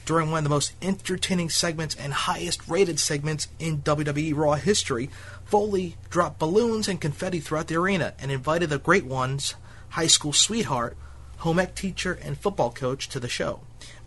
During 0.09 0.31
one 0.31 0.39
of 0.39 0.43
the 0.45 0.49
most 0.49 0.73
entertaining 0.81 1.51
segments 1.51 1.93
and 1.93 2.11
highest 2.11 2.67
rated 2.67 2.99
segments 2.99 3.47
in 3.59 3.83
WWE 3.83 4.35
Raw 4.35 4.55
history, 4.55 5.11
Foley 5.45 5.97
dropped 6.09 6.39
balloons 6.39 6.87
and 6.87 6.99
confetti 6.99 7.39
throughout 7.39 7.67
the 7.67 7.75
arena 7.75 8.15
and 8.17 8.31
invited 8.31 8.71
the 8.71 8.79
great 8.79 9.05
ones, 9.05 9.53
high 9.89 10.07
school 10.07 10.33
sweetheart, 10.33 10.97
home 11.37 11.59
ec 11.59 11.75
teacher, 11.75 12.13
and 12.23 12.39
football 12.39 12.71
coach 12.71 13.07
to 13.09 13.19
the 13.19 13.29
show. 13.29 13.59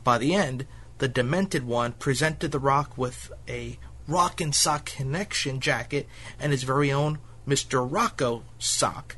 By 0.02 0.18
the 0.18 0.34
end, 0.34 0.66
the 0.98 1.06
demented 1.06 1.64
one 1.64 1.92
presented 1.92 2.50
The 2.50 2.58
Rock 2.58 2.98
with 2.98 3.30
a 3.48 3.78
Rock 4.08 4.40
and 4.40 4.52
Sock 4.52 4.86
Connection 4.86 5.60
jacket 5.60 6.08
and 6.40 6.50
his 6.50 6.64
very 6.64 6.90
own 6.90 7.20
Mr. 7.46 7.86
Rocco 7.88 8.42
sock, 8.58 9.14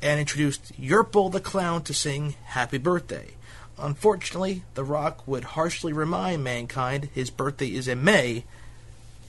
and 0.00 0.18
introduced 0.18 0.80
Yurple 0.80 1.30
the 1.30 1.40
Clown 1.40 1.82
to 1.82 1.92
sing 1.92 2.36
Happy 2.44 2.78
Birthday. 2.78 3.33
Unfortunately, 3.78 4.62
The 4.74 4.84
Rock 4.84 5.26
would 5.26 5.44
harshly 5.44 5.92
remind 5.92 6.44
mankind 6.44 7.08
his 7.14 7.30
birthday 7.30 7.68
is 7.74 7.88
in 7.88 8.04
May, 8.04 8.44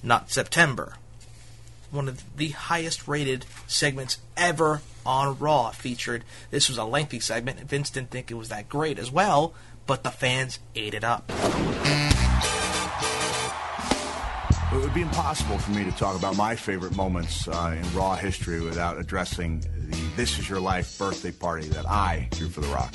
not 0.04 0.32
September. 0.32 0.98
one 1.92 2.08
of 2.10 2.24
the 2.38 2.50
highest 2.50 3.08
rated 3.08 3.46
segments 3.68 4.18
ever 4.36 4.82
on 5.06 5.38
Raw. 5.40 5.72
Featured 5.72 6.24
this 6.52 6.68
was 6.68 6.78
a 6.78 6.84
lengthy 6.84 7.20
segment. 7.20 7.60
Vince 7.62 7.90
didn't 7.90 8.10
think 8.12 8.30
it 8.30 8.36
was 8.36 8.50
that 8.50 8.68
great 8.68 9.00
as 9.00 9.10
well, 9.12 9.54
but 9.88 10.04
the 10.04 10.12
fans 10.12 10.60
ate 10.76 10.94
it 10.94 11.04
up. 11.04 11.32
It 14.74 14.82
would 14.82 14.94
be 14.94 15.02
impossible 15.04 15.58
for 15.58 15.72
me 15.72 15.86
to 15.86 15.92
talk 15.92 16.18
about 16.18 16.36
my 16.36 16.56
favorite 16.56 16.96
moments 16.98 17.48
uh, 17.48 17.78
in 17.82 17.96
Raw 17.98 18.16
history 18.16 18.60
without 18.60 18.98
addressing 18.98 19.62
the 19.62 19.98
This 20.18 20.38
Is 20.38 20.50
Your 20.50 20.60
Life 20.60 20.98
birthday 21.00 21.32
party 21.32 21.68
that 21.70 21.86
I 21.90 22.28
threw 22.32 22.50
for 22.50 22.60
The 22.60 22.68
Rock. 22.68 22.94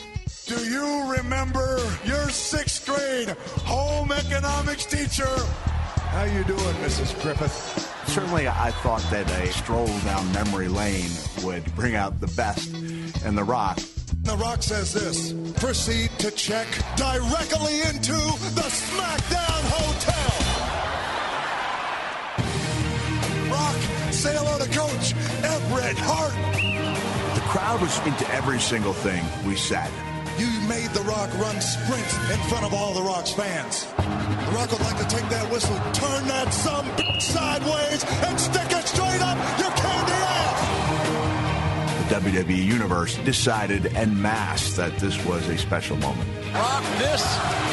Do 0.50 0.68
you 0.68 1.12
remember 1.12 1.78
your 2.04 2.28
sixth 2.28 2.84
grade 2.84 3.28
home 3.64 4.10
economics 4.10 4.84
teacher? 4.84 5.28
How 6.10 6.24
you 6.24 6.42
doing, 6.42 6.74
Mrs. 6.82 7.14
Griffith? 7.22 7.54
Certainly, 8.08 8.48
I 8.48 8.72
thought 8.82 9.00
that 9.12 9.30
a 9.30 9.52
stroll 9.52 9.86
down 9.86 10.32
memory 10.32 10.66
lane 10.66 11.12
would 11.44 11.72
bring 11.76 11.94
out 11.94 12.18
the 12.18 12.26
best 12.26 12.74
in 12.74 13.36
The 13.36 13.44
Rock. 13.44 13.78
The 14.22 14.36
Rock 14.38 14.64
says 14.64 14.92
this. 14.92 15.32
Proceed 15.60 16.10
to 16.18 16.32
check 16.32 16.66
directly 16.96 17.82
into 17.82 18.18
the 18.58 18.66
SmackDown 18.66 19.62
Hotel. 19.70 20.32
Rock, 23.52 24.12
say 24.12 24.34
hello 24.36 24.58
to 24.58 24.68
Coach 24.76 25.14
Everett 25.44 25.96
Hart. 26.00 26.34
The 27.36 27.40
crowd 27.42 27.80
was 27.80 28.04
into 28.04 28.28
every 28.34 28.58
single 28.58 28.94
thing 28.94 29.24
we 29.46 29.54
said. 29.54 29.88
You 30.40 30.48
made 30.66 30.88
The 30.96 31.02
Rock 31.02 31.28
run 31.38 31.60
sprints 31.60 32.16
in 32.30 32.40
front 32.48 32.64
of 32.64 32.72
all 32.72 32.94
The 32.94 33.02
Rock's 33.02 33.30
fans. 33.30 33.84
The 33.84 34.52
Rock 34.56 34.72
would 34.72 34.80
like 34.80 34.96
to 34.96 35.06
take 35.14 35.28
that 35.28 35.52
whistle, 35.52 35.76
turn 35.92 36.26
that 36.28 36.48
some 36.54 36.86
sideways, 37.20 38.02
and 38.24 38.40
stick 38.40 38.72
it 38.72 38.88
straight 38.88 39.20
up 39.20 39.36
your 39.60 39.70
candy 39.76 40.16
ass. 40.16 42.08
The 42.08 42.14
WWE 42.14 42.56
Universe 42.56 43.18
decided 43.18 43.94
en 43.94 44.22
masse 44.22 44.76
that 44.76 44.96
this 44.96 45.22
was 45.26 45.46
a 45.50 45.58
special 45.58 45.98
moment. 45.98 46.26
Rock, 46.54 46.84
this 46.96 47.20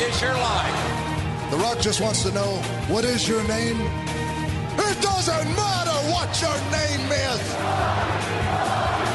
is 0.01 0.21
your 0.21 0.33
life. 0.33 1.51
The 1.51 1.57
Rock 1.59 1.79
just 1.79 2.01
wants 2.01 2.23
to 2.23 2.33
know, 2.33 2.51
what 2.89 3.05
is 3.05 3.29
your 3.29 3.47
name? 3.47 3.79
It 3.79 5.01
doesn't 5.01 5.55
matter 5.55 5.97
what 6.11 6.41
your 6.41 6.57
name 6.69 7.11
is. 7.13 9.06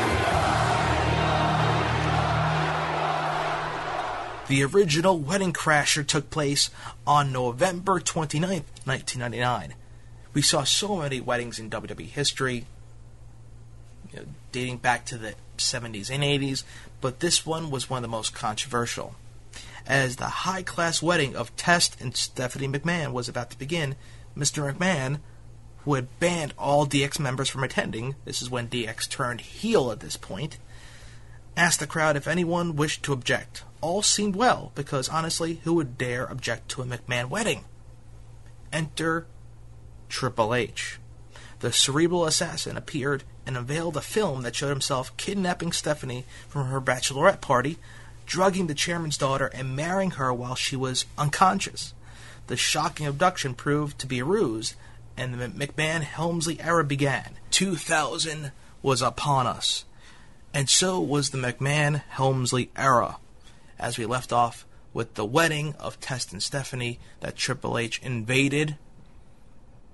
The 4.53 4.65
original 4.65 5.19
Wedding 5.19 5.55
Crasher 5.55 6.07
took 6.07 6.29
place 6.29 6.69
on 7.07 7.33
November 7.33 7.99
29th, 7.99 8.66
1999. 8.85 9.73
We 10.35 10.43
saw 10.43 10.65
so 10.65 10.97
many 10.97 11.23
weddings 11.23 11.59
in 11.59 11.70
WWE 11.70 12.05
history, 12.05 12.66
you 14.12 14.19
know, 14.19 14.27
dating 14.53 14.77
back 14.77 15.07
to 15.07 15.16
the 15.16 15.37
70s 15.57 16.11
and 16.11 16.23
80s, 16.23 16.65
but 17.01 17.20
this 17.20 17.47
one 17.47 17.70
was 17.70 17.89
one 17.89 17.97
of 17.97 18.03
the 18.03 18.15
most 18.15 18.35
controversial. 18.35 19.15
As 19.87 20.16
the 20.16 20.45
high 20.45 20.62
class 20.62 21.01
wedding 21.01 21.35
of 21.35 21.57
Test 21.57 21.99
and 21.99 22.15
Stephanie 22.15 22.69
McMahon 22.69 23.12
was 23.12 23.31
about 23.31 23.49
to 23.53 23.59
begin, 23.59 23.97
Mr. 24.37 24.70
McMahon, 24.70 25.20
who 25.87 25.95
had 25.95 26.20
banned 26.20 26.53
all 26.59 26.87
DX 26.87 27.19
members 27.19 27.49
from 27.49 27.65
attending, 27.65 28.16
this 28.27 28.43
is 28.43 28.51
when 28.51 28.69
DX 28.69 29.09
turned 29.09 29.41
heel 29.41 29.91
at 29.91 30.01
this 30.01 30.19
point, 30.19 30.59
asked 31.57 31.81
the 31.81 31.87
crowd 31.87 32.19
if 32.19 32.29
anyone 32.29 32.77
wished 32.77 33.03
to 33.05 33.15
object. 33.15 33.62
All 33.83 34.01
seemed 34.01 34.37
well, 34.37 34.73
because 34.75 35.09
honestly, 35.09 35.61
who 35.65 35.75
would 35.75 35.99
dare 35.99 36.25
object 36.25 36.71
to 36.71 36.83
a 36.83 36.87
McMahon 36.87 37.29
wedding? 37.29 37.65
Enter 38.73 39.27
Triple 40.09 40.55
H. 40.55 40.99
The 41.59 41.73
cerebral 41.73 42.25
assassin 42.25 42.77
appeared 42.77 43.25
and 43.45 43.57
unveiled 43.57 43.97
a 43.97 44.01
film 44.01 44.43
that 44.43 44.55
showed 44.55 44.71
himself 44.71 45.17
kidnapping 45.17 45.73
Stephanie 45.73 46.25
from 46.49 46.69
her 46.69 46.81
bachelorette 46.81 47.41
party, 47.41 47.79
drugging 48.25 48.69
the 48.69 48.75
chairman's 48.75 49.19
daughter, 49.19 49.47
and 49.49 49.77
marrying 49.77 50.13
her 50.13 50.33
while 50.33 50.55
she 50.55 50.77
was 50.77 51.05
unconscious. 51.19 51.93
The 52.47 52.57
shocking 52.57 53.07
abduction 53.07 53.55
proved 53.55 53.99
to 53.99 54.07
be 54.07 54.21
a 54.21 54.25
ruse, 54.25 54.75
and 55.17 55.35
the 55.35 55.49
McMahon 55.49 56.03
Helmsley 56.03 56.61
era 56.61 56.85
began. 56.85 57.37
2000 57.51 58.53
was 58.81 59.03
upon 59.03 59.47
us. 59.47 59.85
And 60.55 60.69
so 60.69 61.01
was 61.01 61.31
the 61.31 61.39
McMahon 61.39 62.03
Helmsley 62.09 62.71
era, 62.77 63.17
as 63.78 63.99
we 63.99 64.07
left 64.07 64.32
off 64.32 64.66
with 64.93 65.15
the 65.15 65.24
wedding 65.24 65.74
of 65.78 66.01
Test 66.01 66.32
and 66.32 66.43
Stephanie 66.43 66.99
that 67.20 67.36
Triple 67.36 67.78
H 67.78 68.01
invaded. 68.03 68.77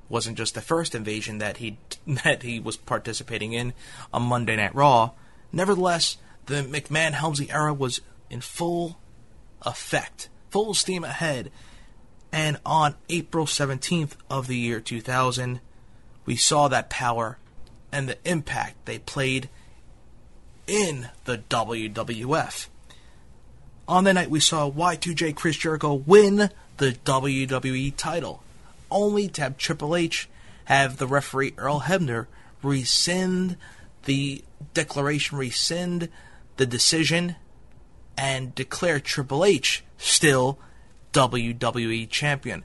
Wasn't 0.09 0.39
just 0.39 0.55
the 0.55 0.61
first 0.61 0.95
invasion 0.95 1.39
that 1.39 1.59
he 1.59 1.79
that 2.25 2.43
he 2.43 2.61
was 2.61 2.77
participating 2.77 3.53
in 3.53 3.75
on 4.13 4.23
Monday 4.23 4.57
Night 4.57 4.75
Raw. 4.75 5.13
Nevertheless, 5.53 6.17
the 6.47 6.63
McMahon 6.63 7.13
Helmsley 7.13 7.51
era 7.51 7.75
was 7.75 8.01
in 8.31 8.41
full 8.41 8.99
effect, 9.63 10.29
full 10.51 10.75
steam 10.75 11.05
ahead. 11.05 11.51
And 12.31 12.59
on 12.65 12.95
April 13.09 13.47
17th 13.47 14.13
of 14.29 14.49
the 14.49 14.57
year 14.57 14.81
2000, 14.81 15.61
we 16.27 16.37
saw 16.37 16.69
that 16.69 16.91
power 16.91 17.39
and 17.91 18.07
the 18.09 18.19
impact 18.25 18.85
they 18.85 18.99
played 18.99 19.49
in 20.67 21.09
the 21.25 21.39
WWF. 21.39 22.67
On 23.89 24.05
the 24.05 24.13
night, 24.13 24.29
we 24.29 24.39
saw 24.39 24.71
Y2J 24.71 25.35
Chris 25.35 25.57
Jericho 25.57 25.95
win 25.95 26.51
the 26.77 26.93
WWE 27.07 27.95
title, 27.97 28.43
only 28.91 29.29
to 29.29 29.41
have 29.41 29.57
Triple 29.57 29.97
H 29.97 30.29
have 30.67 30.99
the 30.99 31.07
referee 31.07 31.55
Earl 31.57 31.81
Hebner 31.81 32.27
rescind 32.63 33.57
the 34.05 34.45
declaration, 34.75 35.39
rescind 35.39 36.11
the 36.59 36.67
decision, 36.67 37.37
and 38.15 38.55
declare 38.55 39.01
Triple 39.01 39.43
H 39.43 39.83
still 39.97 40.59
WWE 41.15 42.11
champion. 42.11 42.65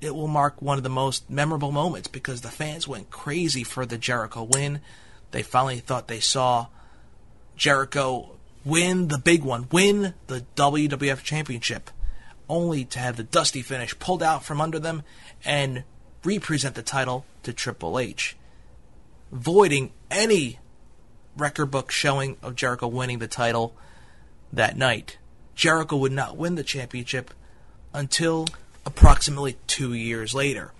It 0.00 0.12
will 0.16 0.26
mark 0.26 0.60
one 0.60 0.76
of 0.76 0.82
the 0.82 0.90
most 0.90 1.30
memorable 1.30 1.70
moments 1.70 2.08
because 2.08 2.40
the 2.40 2.50
fans 2.50 2.88
went 2.88 3.10
crazy 3.10 3.62
for 3.62 3.86
the 3.86 3.96
Jericho 3.96 4.42
win. 4.42 4.80
They 5.30 5.44
finally 5.44 5.78
thought 5.78 6.08
they 6.08 6.18
saw 6.18 6.66
Jericho 7.56 8.37
win 8.68 9.08
the 9.08 9.18
big 9.18 9.42
one, 9.42 9.66
win 9.72 10.14
the 10.26 10.44
WWF 10.54 11.22
Championship, 11.22 11.90
only 12.48 12.84
to 12.84 12.98
have 12.98 13.16
the 13.16 13.22
dusty 13.22 13.62
finish 13.62 13.98
pulled 13.98 14.22
out 14.22 14.44
from 14.44 14.60
under 14.60 14.78
them 14.78 15.02
and 15.44 15.84
represent 16.22 16.74
the 16.74 16.82
title 16.82 17.24
to 17.42 17.52
Triple 17.52 17.98
H, 17.98 18.36
voiding 19.32 19.92
any 20.10 20.58
record 21.36 21.66
book 21.66 21.90
showing 21.90 22.36
of 22.42 22.56
Jericho 22.56 22.86
winning 22.86 23.20
the 23.20 23.28
title 23.28 23.74
that 24.52 24.76
night. 24.76 25.16
Jericho 25.54 25.96
would 25.96 26.12
not 26.12 26.36
win 26.36 26.54
the 26.54 26.62
championship 26.62 27.32
until 27.94 28.46
approximately 28.84 29.56
two 29.66 29.94
years 29.94 30.34
later. 30.34 30.72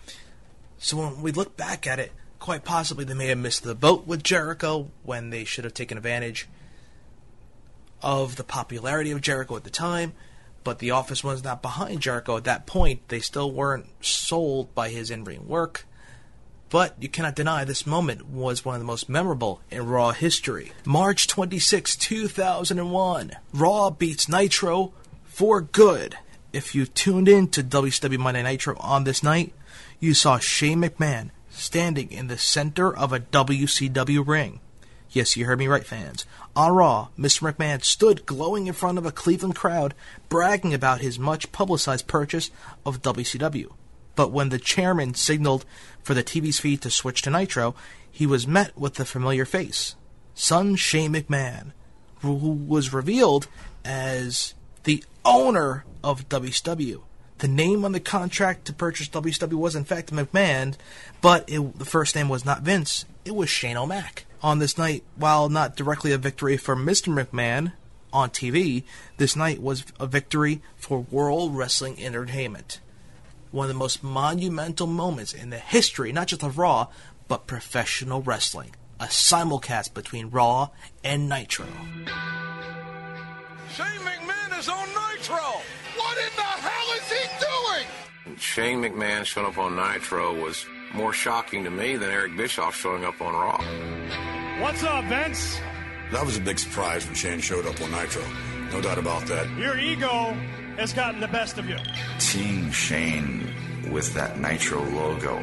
So 0.78 0.98
when 0.98 1.22
we 1.22 1.32
look 1.32 1.56
back 1.56 1.86
at 1.86 1.98
it, 1.98 2.12
quite 2.38 2.64
possibly 2.64 3.04
they 3.04 3.14
may 3.14 3.28
have 3.28 3.38
missed 3.38 3.62
the 3.62 3.74
boat 3.74 4.06
with 4.06 4.22
Jericho 4.22 4.90
when 5.02 5.30
they 5.30 5.44
should 5.44 5.64
have 5.64 5.74
taken 5.74 5.96
advantage 5.96 6.48
of 8.02 8.36
the 8.36 8.44
popularity 8.44 9.10
of 9.10 9.20
Jericho 9.20 9.56
at 9.56 9.64
the 9.64 9.70
time, 9.70 10.12
but 10.64 10.78
the 10.78 10.90
office 10.90 11.24
was 11.24 11.44
not 11.44 11.62
behind 11.62 12.00
Jericho 12.00 12.36
at 12.36 12.44
that 12.44 12.66
point. 12.66 13.08
They 13.08 13.20
still 13.20 13.50
weren't 13.50 13.86
sold 14.04 14.74
by 14.74 14.90
his 14.90 15.10
in 15.10 15.24
ring 15.24 15.48
work. 15.48 15.86
But 16.70 16.96
you 17.00 17.08
cannot 17.08 17.34
deny 17.34 17.64
this 17.64 17.86
moment 17.86 18.26
was 18.26 18.64
one 18.64 18.74
of 18.74 18.80
the 18.80 18.86
most 18.86 19.08
memorable 19.08 19.62
in 19.70 19.86
Raw 19.86 20.10
history. 20.10 20.72
March 20.84 21.26
26, 21.26 21.96
2001. 21.96 23.32
Raw 23.54 23.90
beats 23.90 24.28
Nitro 24.28 24.92
for 25.24 25.62
good. 25.62 26.18
If 26.52 26.74
you 26.74 26.84
tuned 26.84 27.28
in 27.28 27.48
to 27.48 27.62
WCW 27.62 28.18
Monday 28.18 28.42
Nitro 28.42 28.76
on 28.80 29.04
this 29.04 29.22
night, 29.22 29.54
you 29.98 30.12
saw 30.12 30.38
Shane 30.38 30.82
McMahon 30.82 31.30
standing 31.48 32.10
in 32.12 32.26
the 32.26 32.38
center 32.38 32.94
of 32.94 33.12
a 33.12 33.20
WCW 33.20 34.26
ring. 34.26 34.60
Yes, 35.10 35.36
you 35.36 35.46
heard 35.46 35.58
me 35.58 35.68
right, 35.68 35.86
fans. 35.86 36.26
Ah 36.54 36.66
on 36.66 36.74
Raw, 36.74 37.08
Mr. 37.18 37.50
McMahon 37.50 37.82
stood 37.82 38.26
glowing 38.26 38.66
in 38.66 38.74
front 38.74 38.98
of 38.98 39.06
a 39.06 39.12
Cleveland 39.12 39.56
crowd, 39.56 39.94
bragging 40.28 40.74
about 40.74 41.00
his 41.00 41.18
much 41.18 41.50
publicized 41.50 42.06
purchase 42.06 42.50
of 42.84 43.00
WCW. 43.00 43.72
But 44.16 44.32
when 44.32 44.50
the 44.50 44.58
chairman 44.58 45.14
signaled 45.14 45.64
for 46.02 46.12
the 46.12 46.22
TV's 46.22 46.60
feed 46.60 46.82
to 46.82 46.90
switch 46.90 47.22
to 47.22 47.30
Nitro, 47.30 47.74
he 48.10 48.26
was 48.26 48.46
met 48.46 48.76
with 48.76 48.94
the 48.94 49.04
familiar 49.04 49.44
face 49.44 49.94
son 50.34 50.76
Shane 50.76 51.14
McMahon, 51.14 51.72
who 52.20 52.32
was 52.32 52.92
revealed 52.92 53.48
as 53.84 54.54
the 54.84 55.02
owner 55.24 55.84
of 56.04 56.28
WCW. 56.28 57.02
The 57.38 57.48
name 57.48 57.84
on 57.84 57.92
the 57.92 58.00
contract 58.00 58.66
to 58.66 58.72
purchase 58.72 59.08
WCW 59.08 59.54
was 59.54 59.74
in 59.74 59.84
fact 59.84 60.12
McMahon, 60.12 60.76
but 61.20 61.48
it, 61.48 61.78
the 61.78 61.84
first 61.84 62.14
name 62.14 62.28
was 62.28 62.44
not 62.44 62.62
Vince, 62.62 63.04
it 63.24 63.34
was 63.34 63.48
Shane 63.48 63.76
O'Mac 63.76 64.26
on 64.42 64.58
this 64.58 64.78
night, 64.78 65.04
while 65.16 65.48
not 65.48 65.76
directly 65.76 66.12
a 66.12 66.18
victory 66.18 66.56
for 66.56 66.76
Mr. 66.76 67.12
McMahon 67.12 67.72
on 68.12 68.30
TV, 68.30 68.84
this 69.16 69.36
night 69.36 69.60
was 69.60 69.84
a 69.98 70.06
victory 70.06 70.62
for 70.76 71.00
World 71.10 71.56
Wrestling 71.56 72.02
Entertainment. 72.02 72.80
One 73.50 73.64
of 73.64 73.68
the 73.68 73.78
most 73.78 74.02
monumental 74.02 74.86
moments 74.86 75.32
in 75.32 75.50
the 75.50 75.58
history, 75.58 76.12
not 76.12 76.28
just 76.28 76.42
of 76.42 76.58
Raw, 76.58 76.88
but 77.28 77.46
professional 77.46 78.22
wrestling, 78.22 78.74
a 79.00 79.04
simulcast 79.06 79.94
between 79.94 80.30
Raw 80.30 80.70
and 81.02 81.28
Nitro. 81.28 81.66
Shane 83.74 84.00
McMahon 84.00 84.58
is 84.58 84.68
on 84.68 84.88
Nitro. 84.88 85.60
What 85.96 86.18
in 86.18 86.36
the 86.36 86.57
Shane 88.40 88.82
McMahon 88.82 89.24
showing 89.24 89.46
up 89.46 89.58
on 89.58 89.74
Nitro 89.76 90.40
was 90.42 90.64
more 90.94 91.12
shocking 91.12 91.64
to 91.64 91.70
me 91.70 91.96
than 91.96 92.10
Eric 92.10 92.36
Bischoff 92.36 92.76
showing 92.76 93.04
up 93.04 93.20
on 93.20 93.34
Raw. 93.34 93.60
What's 94.62 94.82
up, 94.84 95.04
Vince? 95.06 95.58
That 96.12 96.24
was 96.24 96.36
a 96.36 96.40
big 96.40 96.58
surprise 96.58 97.04
when 97.04 97.14
Shane 97.14 97.40
showed 97.40 97.66
up 97.66 97.80
on 97.80 97.90
Nitro. 97.90 98.22
No 98.72 98.80
doubt 98.80 98.98
about 98.98 99.26
that. 99.26 99.48
Your 99.58 99.78
ego 99.78 100.36
has 100.76 100.92
gotten 100.92 101.20
the 101.20 101.28
best 101.28 101.58
of 101.58 101.68
you. 101.68 101.78
Seeing 102.18 102.70
Shane 102.70 103.52
with 103.90 104.14
that 104.14 104.38
Nitro 104.38 104.82
logo 104.84 105.42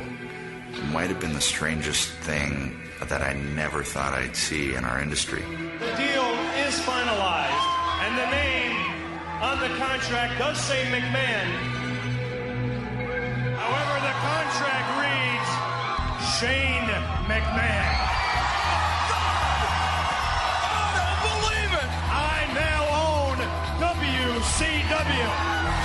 might 0.91 1.09
have 1.09 1.19
been 1.19 1.33
the 1.33 1.41
strangest 1.41 2.09
thing 2.19 2.79
that 3.01 3.21
I 3.21 3.33
never 3.33 3.83
thought 3.83 4.13
I'd 4.13 4.35
see 4.35 4.73
in 4.73 4.85
our 4.85 5.01
industry. 5.01 5.41
The 5.41 5.95
deal 5.97 6.29
is 6.65 6.79
finalized, 6.79 7.65
and 8.01 8.17
the 8.17 8.31
name 8.31 8.95
on 9.41 9.59
the 9.59 9.77
contract 9.77 10.39
does 10.39 10.57
say 10.59 10.85
McMahon. 10.85 11.84
However, 13.57 13.95
the 14.03 14.15
contract 14.19 14.87
reads 14.99 15.49
Shane 16.37 16.89
McMahon. 17.25 17.95
Believe 21.25 21.73
it! 21.73 21.89
I 22.11 22.45
now 22.53 22.83
own 23.07 23.37
WCW. 23.79 25.29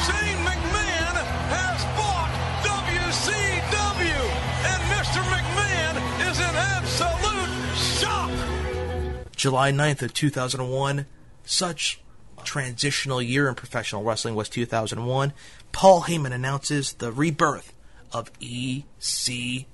Shane 0.04 0.40
McMahon 0.44 1.14
has 1.54 1.80
bought 1.94 2.32
WCW, 2.66 4.22
and 4.66 4.80
Mr. 4.90 5.20
McMahon 5.30 5.94
is 6.28 6.38
in 6.40 6.54
absolute 6.74 7.76
shock. 7.76 8.30
July 9.36 9.70
9th 9.70 10.02
of 10.02 10.12
2001, 10.12 11.06
such 11.44 12.00
transitional 12.44 13.22
year 13.22 13.48
in 13.48 13.54
professional 13.54 14.02
wrestling 14.02 14.34
was 14.34 14.48
2001. 14.48 15.32
Paul 15.72 16.02
Heyman 16.02 16.32
announces 16.32 16.94
the 16.94 17.12
rebirth 17.12 17.72
of 18.12 18.32
ECW. 18.40 19.64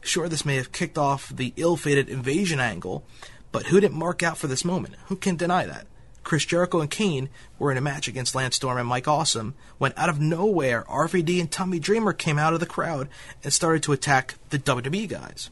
Sure, 0.00 0.28
this 0.28 0.44
may 0.44 0.56
have 0.56 0.72
kicked 0.72 0.98
off 0.98 1.28
the 1.28 1.52
ill-fated 1.56 2.08
invasion 2.08 2.58
angle, 2.58 3.04
but 3.52 3.66
who 3.66 3.80
didn't 3.80 3.98
mark 3.98 4.22
out 4.22 4.38
for 4.38 4.48
this 4.48 4.64
moment? 4.64 4.96
Who 5.06 5.16
can 5.16 5.36
deny 5.36 5.66
that? 5.66 5.86
Chris 6.24 6.44
Jericho 6.44 6.80
and 6.80 6.90
Kane 6.90 7.28
were 7.58 7.70
in 7.70 7.78
a 7.78 7.82
match 7.82 8.08
against 8.08 8.34
Lance 8.34 8.56
Storm 8.56 8.78
and 8.78 8.88
Mike 8.88 9.08
Awesome 9.08 9.54
when 9.78 9.92
out 9.96 10.08
of 10.08 10.20
nowhere 10.20 10.84
RVD 10.84 11.40
and 11.40 11.50
Tommy 11.50 11.78
Dreamer 11.78 12.12
came 12.12 12.38
out 12.38 12.54
of 12.54 12.60
the 12.60 12.66
crowd 12.66 13.08
and 13.42 13.52
started 13.52 13.82
to 13.84 13.92
attack 13.92 14.34
the 14.50 14.58
WWE 14.58 15.08
guys. 15.08 15.50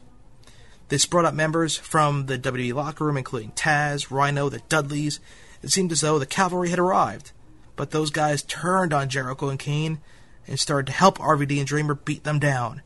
This 0.87 1.05
brought 1.05 1.25
up 1.25 1.33
members 1.33 1.77
from 1.77 2.25
the 2.25 2.37
WWE 2.37 2.73
locker 2.73 3.05
room, 3.05 3.17
including 3.17 3.51
Taz, 3.51 4.11
Rhino, 4.11 4.49
the 4.49 4.59
Dudleys. 4.67 5.19
It 5.61 5.71
seemed 5.71 5.91
as 5.91 6.01
though 6.01 6.19
the 6.19 6.25
cavalry 6.25 6.69
had 6.69 6.79
arrived, 6.79 7.31
but 7.75 7.91
those 7.91 8.09
guys 8.09 8.43
turned 8.43 8.93
on 8.93 9.09
Jericho 9.09 9.49
and 9.49 9.59
Kane 9.59 9.99
and 10.47 10.59
started 10.59 10.87
to 10.87 10.97
help 10.97 11.17
RVD 11.17 11.57
and 11.59 11.67
Dreamer 11.67 11.95
beat 11.95 12.23
them 12.23 12.39
down. 12.39 12.81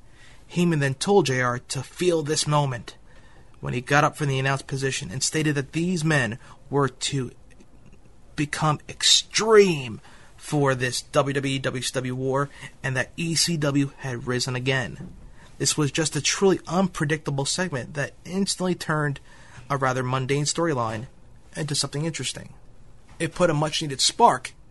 Heyman 0.51 0.79
then 0.79 0.93
told 0.93 1.25
JR 1.25 1.57
to 1.57 1.83
feel 1.83 2.21
this 2.21 2.47
moment 2.47 2.95
when 3.59 3.73
he 3.73 3.81
got 3.81 4.03
up 4.03 4.15
from 4.15 4.27
the 4.27 4.39
announced 4.39 4.67
position 4.67 5.09
and 5.11 5.23
stated 5.23 5.55
that 5.55 5.71
these 5.71 6.03
men 6.03 6.37
were 6.69 6.87
to 6.87 7.31
become 8.35 8.79
extreme 8.87 10.01
for 10.37 10.75
this 10.75 11.03
WWE 11.11 11.61
WCW 11.61 12.11
war 12.11 12.49
and 12.83 12.95
that 12.95 13.15
ECW 13.17 13.91
had 13.97 14.27
risen 14.27 14.55
again. 14.55 15.13
This 15.57 15.77
was 15.77 15.91
just 15.91 16.15
a 16.15 16.21
truly 16.21 16.59
unpredictable 16.67 17.45
segment 17.45 17.95
that 17.95 18.13
instantly 18.25 18.75
turned 18.75 19.19
a 19.69 19.77
rather 19.77 20.03
mundane 20.03 20.43
storyline 20.43 21.07
into 21.55 21.73
something 21.73 22.05
interesting. 22.05 22.53
It 23.17 23.33
put 23.33 23.49
a 23.49 23.53
much 23.53 23.81
needed 23.81 24.01
spark 24.01 24.53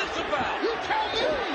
You 0.00 0.76
tell 0.82 1.08
me! 1.12 1.49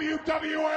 WWF. 0.00 0.69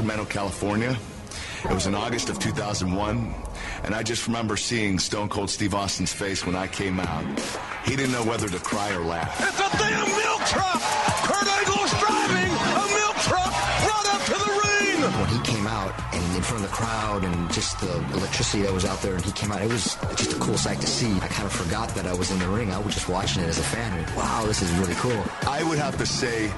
Sacramento, 0.00 0.24
California. 0.32 0.96
It 1.62 1.74
was 1.74 1.86
in 1.86 1.94
August 1.94 2.30
of 2.30 2.38
2001, 2.38 3.34
and 3.84 3.94
I 3.94 4.02
just 4.02 4.26
remember 4.26 4.56
seeing 4.56 4.98
Stone 4.98 5.28
Cold 5.28 5.50
Steve 5.50 5.74
Austin's 5.74 6.10
face 6.10 6.46
when 6.46 6.56
I 6.56 6.68
came 6.68 6.98
out. 6.98 7.22
He 7.84 7.96
didn't 7.96 8.12
know 8.12 8.24
whether 8.24 8.48
to 8.48 8.58
cry 8.60 8.94
or 8.94 9.04
laugh. 9.04 9.28
It's 9.38 9.60
a 9.60 9.68
damn 9.76 10.08
milk 10.08 10.40
truck! 10.48 10.80
Kurt 11.28 11.46
Angle's 11.46 11.92
driving 12.00 12.48
a 12.48 12.84
milk 12.96 13.16
truck 13.28 13.52
right 13.52 14.06
up 14.08 14.22
to 14.24 14.36
the 14.40 14.52
ring! 14.64 15.20
When 15.20 15.28
he 15.28 15.52
came 15.52 15.66
out 15.66 15.92
and 16.14 16.34
in 16.34 16.40
front 16.40 16.64
of 16.64 16.70
the 16.70 16.74
crowd 16.74 17.22
and 17.22 17.52
just 17.52 17.78
the 17.80 17.94
electricity 18.14 18.62
that 18.62 18.72
was 18.72 18.86
out 18.86 19.02
there 19.02 19.16
and 19.16 19.22
he 19.22 19.32
came 19.32 19.52
out, 19.52 19.60
it 19.60 19.68
was 19.68 19.98
just 20.16 20.32
a 20.32 20.36
cool 20.36 20.56
sight 20.56 20.80
to 20.80 20.86
see. 20.86 21.14
I 21.16 21.28
kind 21.28 21.44
of 21.44 21.52
forgot 21.52 21.90
that 21.90 22.06
I 22.06 22.14
was 22.14 22.30
in 22.30 22.38
the 22.38 22.48
ring. 22.48 22.72
I 22.72 22.78
was 22.78 22.94
just 22.94 23.10
watching 23.10 23.42
it 23.42 23.50
as 23.50 23.58
a 23.58 23.64
fan. 23.64 23.98
And, 23.98 24.16
wow, 24.16 24.44
this 24.46 24.62
is 24.62 24.72
really 24.78 24.94
cool. 24.94 25.22
I 25.46 25.62
would 25.62 25.78
have 25.78 25.98
to 25.98 26.06
say 26.06 26.50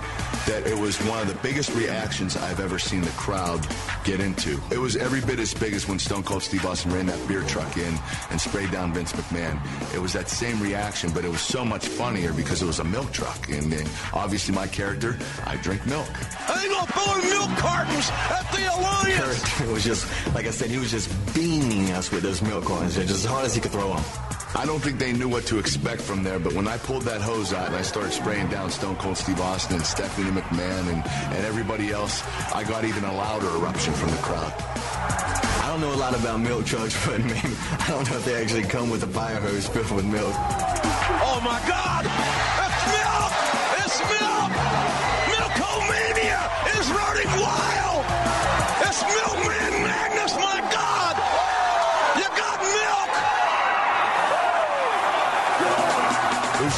that 0.47 0.66
it 0.66 0.78
was 0.78 0.98
one 1.05 1.20
of 1.20 1.28
the 1.28 1.39
biggest 1.43 1.74
reactions 1.74 2.36
I've 2.36 2.60
ever 2.60 2.78
seen 2.78 3.02
the 3.02 3.10
crowd 3.10 3.66
get 4.05 4.20
into. 4.20 4.60
It 4.70 4.78
was 4.78 4.97
every 4.97 5.20
bit 5.20 5.39
as 5.39 5.55
big 5.55 5.74
as 5.74 5.86
when 5.86 5.98
Stone 5.98 6.24
Cold 6.24 6.43
Steve 6.43 6.64
Austin 6.66 6.93
ran 6.93 7.06
that 7.06 7.28
beer 7.28 7.43
truck 7.43 7.77
in 7.77 7.94
and 8.31 8.40
sprayed 8.40 8.70
down 8.70 8.93
Vince 8.93 9.12
McMahon. 9.12 9.60
It 9.94 9.98
was 9.98 10.12
that 10.14 10.28
same 10.28 10.60
reaction, 10.60 11.10
but 11.12 11.24
it 11.24 11.31
was 11.31 11.40
so 11.40 11.64
much 11.64 11.86
funnier 11.86 12.32
because 12.32 12.62
it 12.62 12.66
was 12.66 12.81
a 12.81 12.85
milk 12.85 13.12
truck. 13.12 13.48
And, 13.48 13.73
and 13.73 13.89
obviously, 14.12 14.55
my 14.55 14.66
character, 14.66 15.16
I 15.47 15.56
drink 15.56 15.86
milk. 15.86 16.09
Angle 16.48 16.86
throwing 16.86 17.28
milk 17.28 17.59
cartons 17.59 18.10
at 18.10 18.51
the 18.52 18.62
Alliance! 18.77 19.43
Kurt 19.59 19.69
was 19.69 19.85
just, 19.85 20.35
like 20.35 20.47
I 20.47 20.51
said, 20.51 20.70
he 20.70 20.78
was 20.78 20.90
just 20.90 21.09
beaming 21.35 21.90
us 21.93 22.10
with 22.10 22.23
those 22.23 22.43
milk 22.43 22.64
cartons, 22.64 22.97
just 22.97 23.10
as 23.10 23.24
hard 23.24 23.44
as 23.44 23.55
he 23.55 23.60
could 23.60 23.73
throw 23.73 23.94
them. 23.94 24.05
I 24.54 24.66
don't 24.66 24.80
think 24.80 24.98
they 24.98 25.12
knew 25.12 25.28
what 25.28 25.46
to 25.46 25.58
expect 25.58 26.02
from 26.02 26.22
there, 26.22 26.38
but 26.38 26.52
when 26.52 26.68
I 26.68 26.76
pulled 26.76 27.02
that 27.04 27.22
hose 27.22 27.54
out 27.54 27.68
and 27.68 27.76
I 27.76 27.82
started 27.82 28.12
spraying 28.12 28.48
down 28.48 28.70
Stone 28.70 28.96
Cold 28.96 29.16
Steve 29.16 29.40
Austin 29.40 29.76
and 29.76 29.84
Stephanie 29.84 30.30
McMahon 30.30 30.92
and, 30.92 31.02
and 31.34 31.44
everybody 31.46 31.90
else, 31.90 32.22
I 32.54 32.62
got 32.62 32.84
even 32.84 33.04
a 33.04 33.14
louder 33.14 33.48
eruption 33.48 33.94
from 33.94 34.10
the 34.10 34.18
crowd. 34.18 34.52
I 34.58 35.68
don't 35.68 35.80
know 35.80 35.94
a 35.94 35.96
lot 35.96 36.14
about 36.14 36.40
milk 36.40 36.66
trucks, 36.66 36.94
but 37.06 37.20
maybe, 37.20 37.56
I 37.80 37.86
don't 37.88 38.08
know 38.10 38.16
if 38.18 38.24
they 38.26 38.34
actually 38.42 38.64
come 38.64 38.90
with 38.90 39.02
a 39.04 39.06
fire 39.06 39.40
hose 39.40 39.68
filled 39.68 39.90
with 39.90 40.04
milk. 40.04 40.34
Oh 40.36 41.40
my 41.42 41.58
God! 41.66 42.04
It's 42.04 42.82
milk! 42.92 43.32
It's 43.80 43.98
milk! 44.04 44.52
Milkomania 45.32 46.44
is 46.76 46.86
running 46.92 47.30
wild! 47.40 48.04
It's 48.84 49.00
Milkman 49.00 49.72
Magnus, 49.88 50.34
my 50.36 50.60
God! 50.70 51.11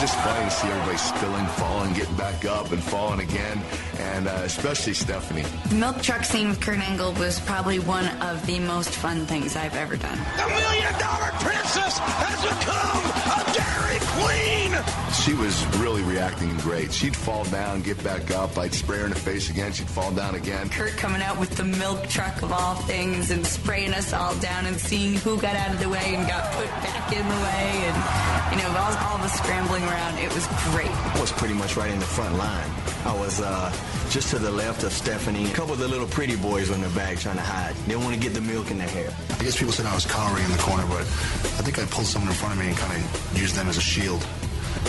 Just 0.05 0.19
funny 0.19 0.45
to 0.45 0.51
see 0.51 0.69
everybody 0.69 0.99
spilling, 0.99 1.47
falling, 1.47 1.95
getting 1.95 2.15
back 2.17 2.45
up, 2.45 2.71
and 2.73 2.83
falling 2.83 3.21
again, 3.21 3.59
and 3.99 4.29
uh, 4.29 4.33
especially 4.45 4.93
Stephanie. 4.93 5.45
The 5.71 5.77
milk 5.77 6.03
truck 6.03 6.25
scene 6.25 6.51
with 6.51 6.61
Kurt 6.61 6.79
Angle 6.79 7.15
was 7.15 7.41
probably 7.41 7.79
one 7.79 8.07
of 8.21 8.45
the 8.45 8.59
most 8.59 8.91
fun 8.91 9.25
things 9.25 9.57
I've 9.57 9.75
ever 9.75 9.97
done. 9.97 10.19
The 10.37 10.47
million 10.47 10.93
dollar 11.01 11.31
princess 11.41 11.97
has 11.97 12.43
become 12.45 13.01
a 13.33 13.55
Dairy 13.57 13.84
Queen! 14.25 14.73
She 15.13 15.35
was 15.35 15.65
really 15.77 16.03
reacting 16.03 16.57
great. 16.59 16.93
She'd 16.93 17.15
fall 17.17 17.45
down, 17.45 17.83
get 17.83 18.03
back 18.03 18.31
up. 18.31 18.59
I'd 18.59 18.75
spray 18.75 18.99
her 18.99 19.05
in 19.05 19.11
the 19.11 19.19
face 19.19 19.51
again. 19.51 19.73
She'd 19.73 19.89
fall 19.89 20.11
down 20.13 20.35
again. 20.35 20.69
Kurt 20.71 20.97
coming 20.97 21.23
out 21.23 21.39
with 21.39 21.51
the 21.57 21.65
milk 21.65 22.09
truck 22.09 22.43
of 22.43 22.53
all 22.53 22.75
things 22.75 23.31
and 23.31 23.47
spraying 23.47 23.95
us 23.95 24.13
all 24.13 24.35
down 24.37 24.67
and 24.67 24.77
seeing 24.77 25.15
who 25.15 25.41
got 25.41 25.57
out 25.57 25.75
of 25.75 25.81
the 25.81 25.89
way 25.89 26.15
and 26.15 26.27
got 26.27 26.53
put 26.53 26.67
back 26.67 27.13
in 27.13 27.27
the 27.27 27.35
way 27.35 27.71
and, 27.89 28.57
you 28.57 28.63
know, 28.63 28.69
all, 28.79 28.93
all 29.07 29.19
the 29.19 29.29
scrambling 29.29 29.85
around. 29.85 30.19
It 30.19 30.35
was 30.35 30.47
great. 30.73 30.91
I 30.91 31.21
was 31.21 31.33
pretty 31.33 31.55
much 31.55 31.77
right 31.77 31.91
in 31.91 31.99
the 31.99 32.07
front 32.07 32.37
line. 32.37 32.71
I 33.05 33.15
was 33.19 33.41
uh, 33.41 33.71
just 34.09 34.31
to 34.31 34.39
the 34.39 34.51
left 34.51 34.83
of 34.83 34.93
Stephanie. 34.93 35.51
A 35.51 35.55
couple 35.55 35.75
of 35.75 35.79
the 35.79 35.89
little 35.89 36.07
pretty 36.07 36.37
boys 36.37 36.71
were 36.71 36.75
in 36.75 36.81
the 36.81 36.89
back 36.91 37.19
trying 37.19 37.37
to 37.37 37.43
hide. 37.43 37.75
They 37.75 37.93
didn't 37.93 38.05
want 38.05 38.15
to 38.15 38.21
get 38.21 38.33
the 38.33 38.41
milk 38.41 38.71
in 38.71 38.79
their 38.79 38.89
hair. 38.89 39.13
I 39.31 39.43
guess 39.45 39.59
people 39.59 39.73
said 39.73 39.85
I 39.85 39.95
was 39.95 40.07
cowering 40.07 40.43
in 40.45 40.51
the 40.51 40.59
corner, 40.59 40.85
but 40.89 41.01
I 41.01 41.63
think 41.63 41.79
I 41.79 41.85
pulled 41.87 42.07
someone 42.07 42.31
in 42.31 42.37
front 42.37 42.55
of 42.55 42.61
me 42.61 42.69
and 42.69 42.77
kind 42.77 42.93
of 42.97 43.39
used 43.39 43.57
them 43.57 43.69
as 43.69 43.77
a 43.77 43.83
shield 43.83 44.27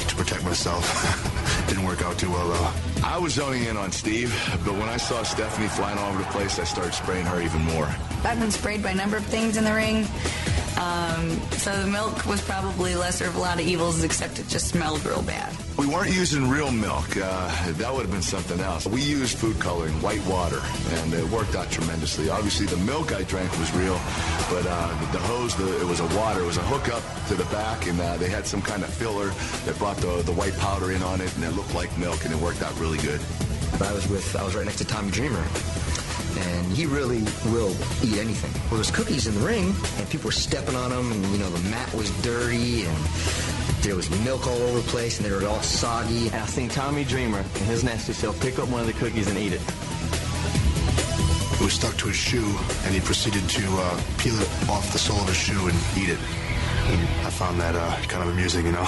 to 0.07 0.15
protect 0.15 0.45
myself. 0.45 0.85
Didn't 1.67 1.83
work 1.83 2.03
out 2.03 2.17
too 2.17 2.31
well, 2.31 2.47
though. 2.47 2.71
I 3.03 3.17
was 3.17 3.33
zoning 3.33 3.65
in 3.65 3.75
on 3.75 3.91
Steve, 3.91 4.33
but 4.63 4.73
when 4.73 4.87
I 4.87 4.97
saw 4.97 5.23
Stephanie 5.23 5.67
flying 5.67 5.97
all 5.97 6.09
over 6.09 6.19
the 6.19 6.29
place, 6.29 6.57
I 6.57 6.63
started 6.63 6.93
spraying 6.93 7.25
her 7.25 7.41
even 7.41 7.61
more. 7.63 7.93
I've 8.23 8.39
been 8.39 8.51
sprayed 8.51 8.81
by 8.81 8.91
a 8.91 8.95
number 8.95 9.17
of 9.17 9.25
things 9.25 9.57
in 9.57 9.65
the 9.65 9.73
ring. 9.73 10.07
Um, 10.77 11.39
so 11.51 11.71
the 11.81 11.87
milk 11.87 12.25
was 12.25 12.41
probably 12.41 12.95
lesser 12.95 13.27
of 13.27 13.35
a 13.35 13.39
lot 13.39 13.59
of 13.59 13.65
evils, 13.65 14.03
except 14.03 14.39
it 14.39 14.47
just 14.49 14.67
smelled 14.67 15.05
real 15.05 15.21
bad. 15.21 15.55
We 15.77 15.85
we 15.85 15.93
weren't 15.93 16.15
using 16.15 16.49
real 16.49 16.71
milk. 16.71 17.15
Uh, 17.15 17.71
that 17.73 17.93
would 17.93 18.01
have 18.01 18.11
been 18.11 18.23
something 18.23 18.59
else. 18.59 18.87
We 18.87 19.01
used 19.01 19.37
food 19.37 19.59
coloring, 19.59 19.93
white 20.01 20.25
water, 20.25 20.59
and 20.93 21.13
it 21.13 21.29
worked 21.29 21.55
out 21.55 21.69
tremendously. 21.69 22.29
Obviously, 22.29 22.65
the 22.65 22.77
milk 22.77 23.13
I 23.13 23.21
drank 23.23 23.51
was 23.59 23.71
real, 23.75 23.99
but 24.49 24.65
uh, 24.67 24.99
the, 24.99 25.17
the 25.17 25.23
hose, 25.25 25.55
the, 25.55 25.79
it 25.79 25.85
was 25.85 25.99
a 25.99 26.07
water. 26.17 26.41
It 26.41 26.45
was 26.45 26.57
a 26.57 26.63
hookup 26.63 27.03
to 27.27 27.35
the 27.35 27.45
back, 27.45 27.85
and 27.85 27.99
uh, 28.01 28.17
they 28.17 28.29
had 28.29 28.47
some 28.47 28.63
kind 28.63 28.83
of 28.83 28.89
filler 28.89 29.27
that 29.65 29.77
brought 29.77 29.97
the, 29.97 30.23
the 30.23 30.33
white 30.33 30.57
powder 30.57 30.91
in 30.91 31.03
on 31.03 31.21
it, 31.21 31.33
and 31.35 31.43
it 31.43 31.51
looked 31.51 31.75
like 31.75 31.95
milk, 31.99 32.25
and 32.25 32.33
it 32.33 32.39
worked 32.41 32.63
out 32.63 32.77
really 32.79 32.97
good. 32.99 33.21
I 33.79 33.93
was 33.93 34.07
with, 34.07 34.35
I 34.35 34.43
was 34.43 34.55
right 34.55 34.65
next 34.65 34.77
to 34.77 34.85
Tommy 34.85 35.11
Dreamer. 35.11 35.45
And 36.37 36.67
he 36.73 36.85
really 36.85 37.23
will 37.45 37.71
eat 38.03 38.17
anything. 38.17 38.51
Well, 38.63 38.71
there 38.71 38.79
was 38.79 38.91
cookies 38.91 39.27
in 39.27 39.35
the 39.35 39.45
ring, 39.45 39.73
and 39.97 40.09
people 40.09 40.27
were 40.27 40.31
stepping 40.31 40.75
on 40.75 40.89
them, 40.89 41.11
and 41.11 41.25
you 41.27 41.37
know 41.37 41.49
the 41.49 41.69
mat 41.69 41.93
was 41.93 42.09
dirty, 42.21 42.85
and 42.85 42.97
there 43.81 43.95
was 43.95 44.09
milk 44.23 44.47
all 44.47 44.61
over 44.63 44.79
the 44.79 44.87
place, 44.87 45.19
and 45.19 45.25
they 45.25 45.31
were 45.31 45.47
all 45.47 45.61
soggy. 45.61 46.27
And 46.27 46.35
I 46.35 46.45
seen 46.45 46.69
Tommy 46.69 47.03
Dreamer 47.03 47.39
and 47.39 47.65
his 47.65 47.83
nasty 47.83 48.13
self 48.13 48.39
pick 48.41 48.59
up 48.59 48.67
one 48.69 48.81
of 48.81 48.87
the 48.87 48.93
cookies 48.93 49.27
and 49.27 49.37
eat 49.37 49.53
it. 49.53 49.61
It 51.53 51.61
was 51.61 51.73
stuck 51.73 51.95
to 51.97 52.07
his 52.07 52.17
shoe, 52.17 52.53
and 52.83 52.93
he 52.93 52.99
proceeded 52.99 53.47
to 53.47 53.65
uh, 53.69 54.01
peel 54.17 54.39
it 54.39 54.69
off 54.69 54.91
the 54.91 54.99
sole 54.99 55.19
of 55.21 55.27
his 55.27 55.37
shoe 55.37 55.67
and 55.67 55.77
eat 55.97 56.09
it. 56.09 56.19
And 56.87 57.01
I 57.25 57.29
found 57.29 57.59
that 57.61 57.75
uh, 57.75 57.95
kind 58.07 58.23
of 58.23 58.29
amusing, 58.29 58.65
you 58.65 58.73
know. 58.73 58.87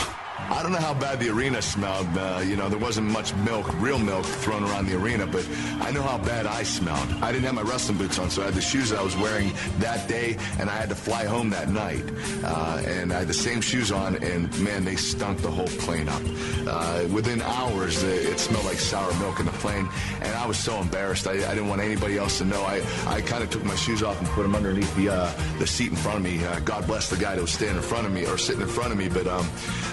I 0.50 0.64
don't 0.64 0.72
know 0.72 0.80
how 0.80 0.94
bad 0.94 1.20
the 1.20 1.30
arena 1.30 1.62
smelled. 1.62 2.08
Uh, 2.18 2.42
you 2.46 2.56
know, 2.56 2.70
there 2.70 2.80
wasn't 2.80 3.08
much 3.08 3.36
milk, 3.36 3.68
real 3.82 4.00
milk, 4.00 4.26
thrown 4.26 4.64
around 4.64 4.88
the 4.88 4.96
arena, 4.96 5.28
but 5.28 5.48
I 5.82 5.92
know 5.92 6.02
how 6.02 6.18
bad 6.18 6.46
I 6.46 6.64
smelled. 6.64 7.10
I 7.22 7.34
didn't 7.34 7.44
have 7.46 7.56
my 7.56 7.64
wrestling 7.64 7.98
boots 7.98 8.18
on, 8.18 8.30
so 8.30 8.42
I 8.42 8.46
had 8.46 8.54
the 8.54 8.62
shoes 8.62 8.94
I 8.94 9.02
was 9.04 9.16
wearing 9.18 9.52
that 9.80 10.08
day, 10.08 10.38
and 10.58 10.70
I 10.70 10.76
had 10.76 10.88
to 10.90 10.96
fly 10.96 11.26
home 11.26 11.50
that 11.50 11.70
night. 11.70 12.04
Uh, 12.46 12.82
and 12.86 13.12
I 13.12 13.20
had 13.20 13.28
the 13.28 13.34
same 13.34 13.60
shoes 13.60 13.92
on, 13.92 14.16
and 14.24 14.58
man, 14.62 14.86
they 14.86 14.96
stunk 14.96 15.40
the 15.40 15.52
whole 15.52 15.68
plane 15.68 16.08
up. 16.08 16.22
Uh, 16.66 17.08
within 17.12 17.42
hours, 17.42 18.04
uh, 18.04 18.08
it 18.08 18.40
smelled 18.40 18.66
like 18.66 18.78
sour 18.78 19.14
milk 19.20 19.40
in 19.42 19.46
the 19.46 19.52
plane, 19.54 19.90
and 20.22 20.34
I 20.34 20.46
was 20.46 20.58
so 20.58 20.80
embarrassed. 20.80 21.28
I, 21.28 21.34
I 21.34 21.56
didn't 21.56 21.68
want 21.68 21.82
anybody 21.82 22.18
else 22.18 22.38
to 22.38 22.46
know. 22.46 22.64
I, 22.64 22.82
I 23.06 23.20
kind 23.22 23.44
of 23.44 23.50
took 23.50 23.66
my 23.66 23.76
shoes 23.76 24.02
off 24.02 24.18
and 24.20 24.30
put 24.30 24.44
them 24.44 24.56
underneath 24.56 24.96
the 24.96 25.10
uh, 25.10 25.32
the 25.60 25.68
seat 25.68 25.90
in 25.92 25.98
front 25.98 26.18
of 26.18 26.24
me. 26.24 26.44
Uh, 26.44 26.60
God 26.62 26.88
bless 26.88 27.10
the 27.10 27.18
guy 27.18 27.36
that 27.36 27.42
was 27.42 27.52
standing 27.52 27.78
in 27.78 27.84
front 27.84 28.08
of 28.08 28.14
me 28.14 28.26
or 28.26 28.38
sitting 28.38 28.62
in 28.62 28.68
front 28.68 28.92
of 28.94 28.98
me, 28.98 29.10
but 29.10 29.28
um, 29.28 29.48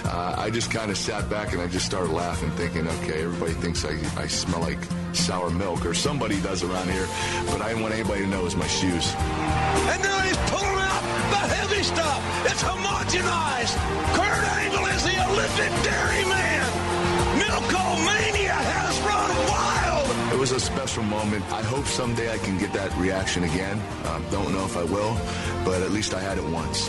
uh, 0.05 0.44
I 0.45 0.51
just 0.51 0.69
kind 0.69 0.91
of 0.91 0.97
sat 0.97 1.27
back 1.27 1.53
and 1.53 1.59
I 1.59 1.65
just 1.65 1.87
started 1.87 2.11
laughing, 2.11 2.51
thinking, 2.51 2.87
okay, 2.87 3.23
everybody 3.23 3.53
thinks 3.53 3.83
I, 3.83 3.97
I 4.15 4.27
smell 4.27 4.61
like 4.61 4.77
sour 5.11 5.49
milk, 5.49 5.83
or 5.87 5.95
somebody 5.95 6.39
does 6.41 6.61
around 6.61 6.87
here, 6.87 7.07
but 7.47 7.61
I 7.61 7.69
didn't 7.69 7.81
want 7.81 7.95
anybody 7.95 8.21
to 8.21 8.27
know 8.27 8.41
it 8.41 8.43
was 8.43 8.55
my 8.55 8.67
shoes. 8.67 9.11
And 9.15 10.03
now 10.03 10.19
he's 10.19 10.37
pulling 10.53 10.85
out 10.85 11.01
the 11.33 11.43
heavy 11.49 11.81
stuff. 11.81 12.21
It's 12.45 12.61
homogenized. 12.61 13.73
Kurt 14.13 14.43
Angle 14.61 14.85
is 14.93 15.03
the 15.03 15.17
Olympic 15.33 15.73
dairy 15.81 16.25
man. 16.29 16.69
Milkomania 17.41 18.53
has 18.53 18.99
run 19.01 19.31
wild. 19.49 20.31
It 20.31 20.37
was 20.37 20.51
a 20.51 20.59
special 20.59 21.01
moment. 21.01 21.43
I 21.51 21.63
hope 21.63 21.85
someday 21.87 22.31
I 22.31 22.37
can 22.37 22.59
get 22.59 22.71
that 22.73 22.95
reaction 22.97 23.45
again. 23.45 23.81
Um, 24.09 24.23
don't 24.29 24.53
know 24.53 24.65
if 24.65 24.77
I 24.77 24.83
will, 24.83 25.17
but 25.65 25.81
at 25.81 25.89
least 25.89 26.13
I 26.13 26.19
had 26.19 26.37
it 26.37 26.43
once. 26.43 26.87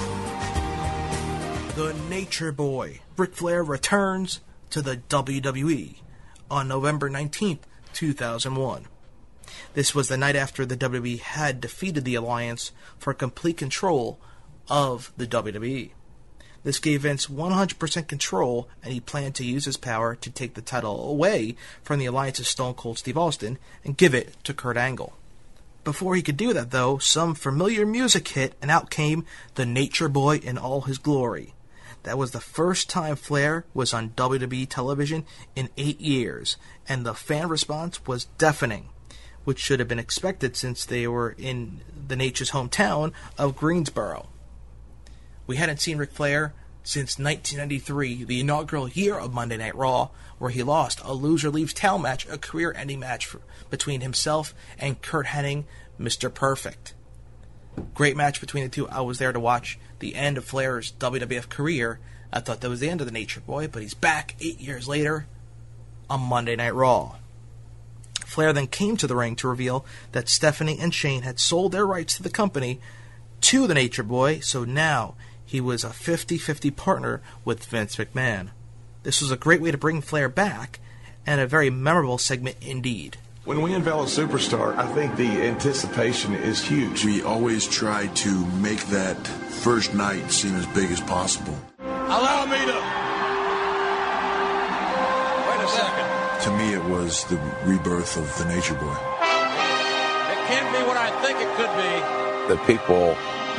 The 1.77 1.93
Nature 2.09 2.53
Boy, 2.53 3.01
Ric 3.19 3.35
Flair 3.35 3.63
returns 3.63 4.41
to 4.71 4.81
the 4.81 4.97
WWE 4.97 5.97
on 6.51 6.69
November 6.69 7.11
19th, 7.11 7.59
2001. 7.93 8.87
This 9.75 9.95
was 9.95 10.09
the 10.09 10.17
night 10.17 10.37
after 10.37 10.65
the 10.65 10.79
WWE 10.79 11.21
had 11.21 11.61
defeated 11.61 12.07
the 12.07 12.15
Alliance 12.15 12.73
for 12.97 13.13
complete 13.13 13.59
control 13.59 14.19
of 14.71 15.13
the 15.19 15.27
WWE. 15.27 15.91
This 16.65 16.79
gave 16.79 17.03
Vince 17.03 17.27
100% 17.27 18.09
control, 18.09 18.71
and 18.83 18.95
he 18.95 18.99
planned 18.99 19.35
to 19.35 19.45
use 19.45 19.67
his 19.67 19.77
power 19.77 20.15
to 20.17 20.31
take 20.31 20.55
the 20.55 20.63
title 20.63 21.11
away 21.11 21.57
from 21.83 21.99
the 21.99 22.07
Alliance's 22.07 22.49
Stone 22.49 22.73
Cold 22.73 22.97
Steve 22.97 23.19
Austin 23.19 23.59
and 23.85 23.99
give 23.99 24.15
it 24.15 24.35
to 24.45 24.55
Kurt 24.55 24.79
Angle. 24.79 25.13
Before 25.85 26.17
he 26.17 26.23
could 26.23 26.39
do 26.39 26.55
that, 26.55 26.71
though, 26.71 26.97
some 26.97 27.35
familiar 27.35 27.85
music 27.85 28.27
hit, 28.29 28.55
and 28.63 28.71
out 28.71 28.89
came 28.89 29.27
the 29.57 29.67
Nature 29.67 30.09
Boy 30.09 30.37
in 30.37 30.57
all 30.57 30.81
his 30.81 30.97
glory. 30.97 31.53
That 32.07 32.19
was 32.19 32.31
the 32.31 32.39
first 32.39 32.89
time 32.89 33.17
Flair 33.17 33.65
was 33.75 33.93
on 33.93 34.11
WWE 34.11 34.69
television 34.69 35.27
in 35.57 35.71
eight 35.77 36.01
years, 36.01 36.57
and 36.89 37.05
the 37.05 37.15
fan 37.15 37.49
response 37.49 38.07
was 38.07 38.27
deafening, 38.39 38.91
which 39.43 39.59
should 39.59 39.81
have 39.81 39.89
been 39.89 39.99
expected 39.99 40.57
since 40.57 40.85
they 40.85 41.09
were 41.09 41.35
in 41.37 41.81
the 42.07 42.15
Nature's 42.15 42.53
hometown 42.53 43.13
of 43.37 43.57
Greensboro. 43.57 44.29
We 45.49 45.57
hadn't 45.57 45.81
seen 45.81 45.99
Ric 45.99 46.13
Flair 46.13 46.55
since 46.85 47.19
1993, 47.19 48.23
the 48.23 48.39
inaugural 48.39 48.89
year 48.89 49.19
of 49.19 49.35
Monday 49.35 49.57
Night 49.57 49.75
Raw, 49.75 50.11
where 50.39 50.51
he 50.51 50.63
lost 50.63 51.01
a 51.03 51.13
loser 51.13 51.51
leaves 51.51 51.75
town 51.75 52.03
match, 52.03 52.25
a 52.29 52.39
career 52.39 52.73
ending 52.77 53.01
match 53.01 53.27
for, 53.27 53.41
between 53.69 54.01
himself 54.01 54.55
and 54.79 55.03
Curt 55.03 55.27
Hennig, 55.27 55.65
Mr. 55.99 56.33
Perfect. 56.33 56.95
Great 57.95 58.17
match 58.17 58.41
between 58.41 58.63
the 58.63 58.71
two. 58.71 58.89
I 58.89 59.01
was 59.01 59.19
there 59.19 59.33
to 59.33 59.41
watch 59.41 59.77
the 59.99 60.15
end 60.15 60.39
of 60.39 60.45
Flair's 60.45 60.93
WWF 60.99 61.49
career. 61.49 61.99
I 62.33 62.41
thought 62.41 62.61
that 62.61 62.71
was 62.71 62.81
the 62.81 62.89
end 62.89 63.01
of 63.01 63.07
the 63.07 63.13
Nature 63.13 63.41
Boy, 63.41 63.69
but 63.69 63.83
he's 63.83 63.95
back 63.95 64.35
eight 64.41 64.61
years 64.61 64.89
later 64.89 65.27
on 66.09 66.21
Monday 66.21 66.57
Night 66.57 66.75
Raw. 66.75 67.17
Flair 68.25 68.53
then 68.53 68.67
came 68.67 68.97
to 68.97 69.07
the 69.07 69.17
ring 69.17 69.37
to 69.37 69.49
reveal 69.49 69.87
that 70.13 70.29
Stephanie 70.29 70.79
and 70.81 70.93
Shane 70.93 71.23
had 71.23 71.39
sold 71.39 71.73
their 71.73 71.87
rights 71.87 72.17
to 72.17 72.23
the 72.23 72.31
company 72.31 72.81
to 73.43 73.67
the 73.67 73.75
Nature 73.75 74.03
Boy, 74.03 74.41
so 74.41 74.65
now 74.65 75.15
he 75.45 75.61
was 75.61 75.85
a 75.85 75.91
50 75.91 76.37
50 76.37 76.71
partner 76.73 77.23
with 77.45 77.65
Vince 77.65 77.97
McMahon. 77.97 78.51
This 79.05 79.21
was 79.21 79.31
a 79.31 79.37
great 79.37 79.61
way 79.61 79.71
to 79.71 79.79
bring 79.79 80.01
Flair 80.01 80.29
back, 80.29 80.81
and 81.25 81.41
a 81.41 81.47
very 81.47 81.71
memorable 81.71 82.19
segment 82.19 82.57
indeed. 82.61 83.19
When 83.47 83.63
we 83.63 83.75
unveil 83.75 84.03
a 84.03 84.07
superstar, 84.07 84.77
I 84.77 84.93
think 84.93 85.15
the 85.15 85.43
anticipation 85.43 86.35
is 86.35 86.61
huge. 86.61 87.05
We 87.05 87.23
always 87.23 87.65
try 87.65 88.09
to 88.09 88.47
make 88.57 88.85
that 88.87 89.25
first 89.25 89.95
night 89.95 90.33
seem 90.33 90.57
as 90.57 90.67
big 90.75 90.91
as 90.91 91.01
possible. 91.01 91.57
Allow 91.79 92.47
me 92.47 92.59
to. 92.59 92.79
Wait 95.47 95.61
a 95.63 95.69
second. 95.69 96.43
To 96.43 96.51
me, 96.59 96.75
it 96.75 96.83
was 96.91 97.23
the 97.27 97.37
rebirth 97.65 98.17
of 98.17 98.37
the 98.37 98.47
Nature 98.53 98.75
Boy. 98.75 98.91
It 98.91 100.41
can't 100.51 100.69
be 100.77 100.83
what 100.83 100.97
I 100.97 101.13
think 101.23 101.39
it 101.39 101.47
could 101.55 101.71
be. 101.79 102.53
The 102.53 102.59
people 102.67 103.15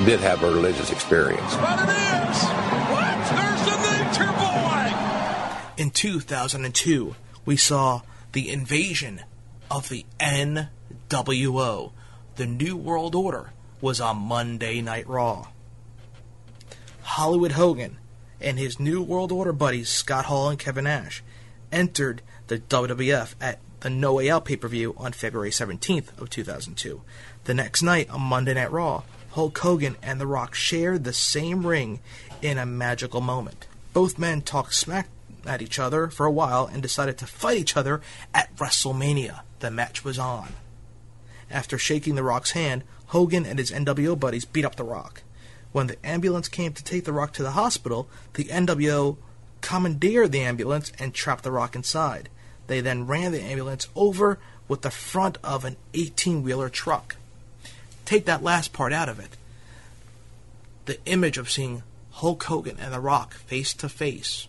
did 0.06 0.20
have 0.20 0.44
a 0.44 0.52
religious 0.52 0.92
experience. 0.92 1.56
But 1.56 1.80
it 1.80 1.96
is. 1.96 2.44
What? 2.92 3.16
There's 3.32 3.64
the 3.64 3.78
Nature 4.04 4.34
Boy. 4.36 5.82
In 5.82 5.92
2002, 5.92 7.16
we 7.46 7.56
saw 7.56 8.02
the 8.34 8.50
invasion 8.50 9.22
of 9.70 9.90
the 9.90 10.06
NWO. 10.20 11.92
The 12.36 12.46
New 12.46 12.78
World 12.78 13.16
Order 13.16 13.52
was 13.82 14.02
on 14.02 14.18
Monday 14.18 14.82
Night 14.82 15.08
Raw. 15.08 15.48
Hollywood 17.02 17.54
Hogan 17.54 17.98
and 18.40 18.60
his 18.60 18.80
New 18.80 19.02
World 19.02 19.32
Order 19.32 19.54
buddies 19.54 19.90
Scott 19.90 20.26
Hall 20.26 20.50
and 20.50 20.60
Kevin 20.60 20.84
Nash 20.84 21.24
entered 21.72 22.22
the 22.48 22.60
WWF 22.60 23.36
at 23.42 23.60
the 23.80 23.90
No 23.90 24.14
Way 24.14 24.30
Out 24.30 24.46
pay-per-view 24.46 24.96
on 24.98 25.12
February 25.14 25.52
17th 25.52 26.18
of 26.20 26.30
2002. 26.30 27.02
The 27.44 27.54
next 27.54 27.82
night 27.82 28.10
on 28.10 28.22
Monday 28.22 28.54
Night 28.54 28.72
Raw, 28.72 29.04
Hulk 29.32 29.58
Hogan 29.58 29.98
and 30.02 30.20
The 30.20 30.28
Rock 30.28 30.56
shared 30.56 31.04
the 31.04 31.14
same 31.14 31.66
ring 31.66 32.00
in 32.42 32.58
a 32.58 32.66
magical 32.66 33.22
moment. 33.22 33.68
Both 33.94 34.20
men 34.20 34.42
talked 34.42 34.74
smack 34.74 35.10
at 35.46 35.62
each 35.62 35.80
other 35.80 36.08
for 36.08 36.26
a 36.26 36.32
while 36.32 36.66
and 36.66 36.82
decided 36.82 37.18
to 37.20 37.28
fight 37.28 37.58
each 37.58 37.78
other 37.78 38.02
at 38.34 38.56
WrestleMania. 38.58 39.42
The 39.60 39.72
match 39.72 40.04
was 40.04 40.20
on. 40.20 40.54
After 41.50 41.78
shaking 41.78 42.16
The 42.16 42.24
Rock's 42.24 42.52
hand, 42.52 42.84
Hogan 43.08 43.46
and 43.46 43.58
his 43.58 43.72
NWO 43.72 44.20
buddies 44.20 44.46
beat 44.46 44.66
up 44.66 44.76
The 44.76 44.84
Rock. 44.84 45.24
When 45.72 45.88
the 45.88 46.06
ambulance 46.06 46.48
came 46.48 46.74
to 46.74 46.84
take 46.84 47.06
The 47.06 47.14
Rock 47.14 47.34
to 47.34 47.44
the 47.44 47.52
hospital, 47.52 48.08
the 48.34 48.46
NWO 48.46 49.18
commandeered 49.62 50.32
the 50.32 50.42
ambulance 50.42 50.92
and 51.00 51.14
trapped 51.14 51.44
The 51.44 51.52
Rock 51.52 51.76
inside. 51.76 52.30
They 52.68 52.82
then 52.82 53.08
ran 53.08 53.32
the 53.32 53.42
ambulance 53.42 53.88
over 53.96 54.40
with 54.68 54.82
the 54.82 54.92
front 54.92 55.38
of 55.44 55.66
an 55.66 55.78
18 55.94 56.44
wheeler 56.44 56.70
truck. 56.70 57.16
Take 58.06 58.26
that 58.26 58.44
last 58.44 58.74
part 58.74 58.94
out 58.94 59.10
of 59.10 59.20
it. 59.20 59.38
The 60.86 61.04
image 61.06 61.38
of 61.38 61.50
seeing 61.50 61.84
Hulk 62.12 62.44
Hogan 62.44 62.78
and 62.80 62.94
The 62.94 63.00
Rock 63.00 63.34
face 63.34 63.74
to 63.76 63.90
face, 63.90 64.48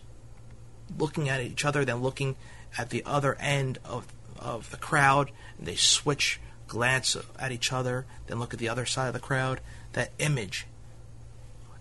looking 0.97 1.29
at 1.29 1.41
each 1.41 1.65
other, 1.65 1.85
then 1.85 2.01
looking 2.01 2.35
at 2.77 2.89
the 2.89 3.03
other 3.05 3.35
end 3.35 3.79
of, 3.85 4.07
of 4.39 4.71
the 4.71 4.77
crowd, 4.77 5.31
and 5.57 5.67
they 5.67 5.75
switch, 5.75 6.39
glance 6.67 7.15
at 7.37 7.51
each 7.51 7.71
other, 7.73 8.05
then 8.27 8.39
look 8.39 8.53
at 8.53 8.59
the 8.59 8.69
other 8.69 8.85
side 8.85 9.07
of 9.07 9.13
the 9.13 9.19
crowd. 9.19 9.59
That 9.93 10.11
image, 10.19 10.65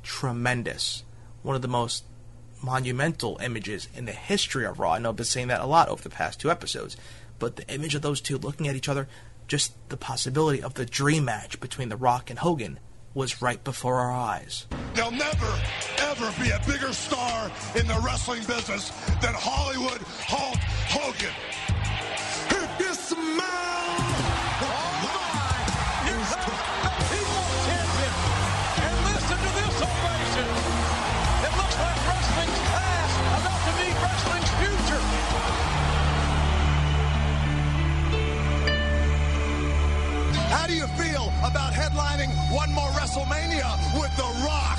tremendous. 0.02 1.04
One 1.42 1.56
of 1.56 1.62
the 1.62 1.68
most 1.68 2.04
monumental 2.62 3.38
images 3.42 3.88
in 3.94 4.04
the 4.04 4.12
history 4.12 4.64
of 4.66 4.80
Raw. 4.80 4.94
I 4.94 4.98
know 4.98 5.10
I've 5.10 5.16
been 5.16 5.24
saying 5.24 5.48
that 5.48 5.60
a 5.60 5.66
lot 5.66 5.88
over 5.88 6.02
the 6.02 6.10
past 6.10 6.40
two 6.40 6.50
episodes, 6.50 6.96
but 7.38 7.56
the 7.56 7.68
image 7.72 7.94
of 7.94 8.02
those 8.02 8.20
two 8.20 8.38
looking 8.38 8.66
at 8.66 8.76
each 8.76 8.88
other, 8.88 9.08
just 9.46 9.72
the 9.88 9.96
possibility 9.96 10.62
of 10.62 10.74
the 10.74 10.84
dream 10.84 11.24
match 11.24 11.60
between 11.60 11.88
The 11.88 11.96
Rock 11.96 12.30
and 12.30 12.38
Hogan 12.38 12.78
was 13.14 13.40
right 13.40 13.62
before 13.64 13.96
our 13.96 14.12
eyes. 14.12 14.66
There'll 14.94 15.10
never, 15.10 15.60
ever 15.98 16.32
be 16.42 16.50
a 16.50 16.60
bigger 16.66 16.92
star 16.92 17.50
in 17.74 17.86
the 17.86 18.00
wrestling 18.04 18.44
business 18.44 18.90
than 19.20 19.34
Hollywood 19.34 20.00
Hulk 20.02 20.58
Hogan. 20.88 21.34
How 40.48 40.66
do 40.66 40.74
you 40.74 40.86
feel 40.96 41.30
about 41.44 41.74
headlining 41.74 42.30
one 42.50 42.72
more 42.72 42.88
WrestleMania 42.96 43.68
with 44.00 44.14
The 44.16 44.28
Rock? 44.46 44.78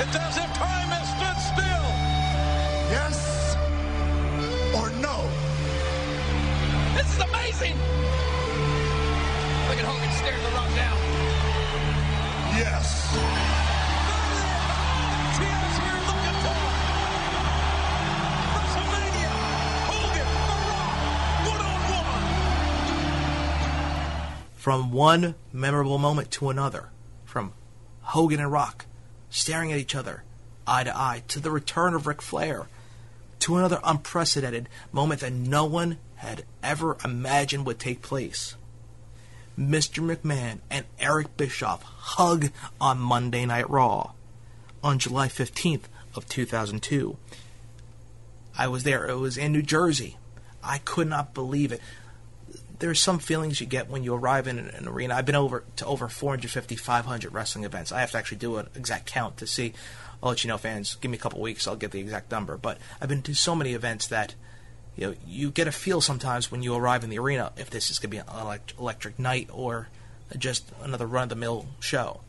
If 0.00 0.12
time 0.52 0.89
From 24.60 24.92
one 24.92 25.36
memorable 25.54 25.96
moment 25.96 26.30
to 26.32 26.50
another, 26.50 26.90
from 27.24 27.54
Hogan 28.02 28.40
and 28.40 28.52
Rock 28.52 28.84
staring 29.30 29.72
at 29.72 29.78
each 29.78 29.94
other, 29.94 30.22
eye 30.66 30.84
to 30.84 30.94
eye, 30.94 31.22
to 31.28 31.40
the 31.40 31.50
return 31.50 31.94
of 31.94 32.06
Ric 32.06 32.20
Flair, 32.20 32.66
to 33.38 33.56
another 33.56 33.80
unprecedented 33.82 34.68
moment 34.92 35.22
that 35.22 35.32
no 35.32 35.64
one 35.64 35.96
had 36.16 36.44
ever 36.62 36.98
imagined 37.02 37.64
would 37.64 37.78
take 37.78 38.02
place. 38.02 38.54
Mr. 39.58 40.04
McMahon 40.04 40.58
and 40.68 40.84
Eric 40.98 41.38
Bischoff 41.38 41.82
hug 41.82 42.50
on 42.78 42.98
Monday 42.98 43.46
Night 43.46 43.70
Raw 43.70 44.10
on 44.84 44.98
July 44.98 45.28
15th 45.28 45.84
of 46.14 46.28
2002. 46.28 47.16
I 48.58 48.68
was 48.68 48.82
there. 48.82 49.06
It 49.06 49.16
was 49.16 49.38
in 49.38 49.52
New 49.52 49.62
Jersey. 49.62 50.18
I 50.62 50.76
could 50.76 51.08
not 51.08 51.32
believe 51.32 51.72
it. 51.72 51.80
There's 52.80 52.98
some 52.98 53.18
feelings 53.18 53.60
you 53.60 53.66
get 53.66 53.88
when 53.88 54.02
you 54.02 54.14
arrive 54.14 54.46
in 54.46 54.58
an 54.58 54.88
arena. 54.88 55.14
I've 55.14 55.26
been 55.26 55.34
over 55.34 55.64
to 55.76 55.86
over 55.86 56.08
450, 56.08 56.76
500 56.76 57.32
wrestling 57.32 57.64
events. 57.64 57.92
I 57.92 58.00
have 58.00 58.10
to 58.12 58.18
actually 58.18 58.38
do 58.38 58.56
an 58.56 58.68
exact 58.74 59.06
count 59.06 59.36
to 59.36 59.46
see. 59.46 59.74
Oh, 60.22 60.26
I'll 60.26 60.28
let 60.30 60.44
you 60.44 60.48
know, 60.48 60.58
fans. 60.58 60.96
Give 60.96 61.10
me 61.10 61.18
a 61.18 61.20
couple 61.20 61.40
weeks. 61.40 61.68
I'll 61.68 61.76
get 61.76 61.90
the 61.90 62.00
exact 62.00 62.30
number. 62.30 62.56
But 62.56 62.78
I've 63.00 63.08
been 63.08 63.22
to 63.22 63.34
so 63.34 63.54
many 63.54 63.74
events 63.74 64.06
that 64.08 64.34
you 64.96 65.06
know 65.06 65.14
you 65.26 65.50
get 65.50 65.68
a 65.68 65.72
feel 65.72 66.00
sometimes 66.00 66.50
when 66.50 66.62
you 66.62 66.74
arrive 66.74 67.04
in 67.04 67.10
the 67.10 67.18
arena 67.18 67.52
if 67.56 67.70
this 67.70 67.90
is 67.90 67.98
going 67.98 68.10
to 68.10 68.16
be 68.16 68.18
an 68.18 68.40
elect- 68.40 68.74
electric 68.78 69.18
night 69.18 69.48
or 69.52 69.88
just 70.38 70.70
another 70.82 71.06
run-of-the-mill 71.06 71.66
show. 71.80 72.20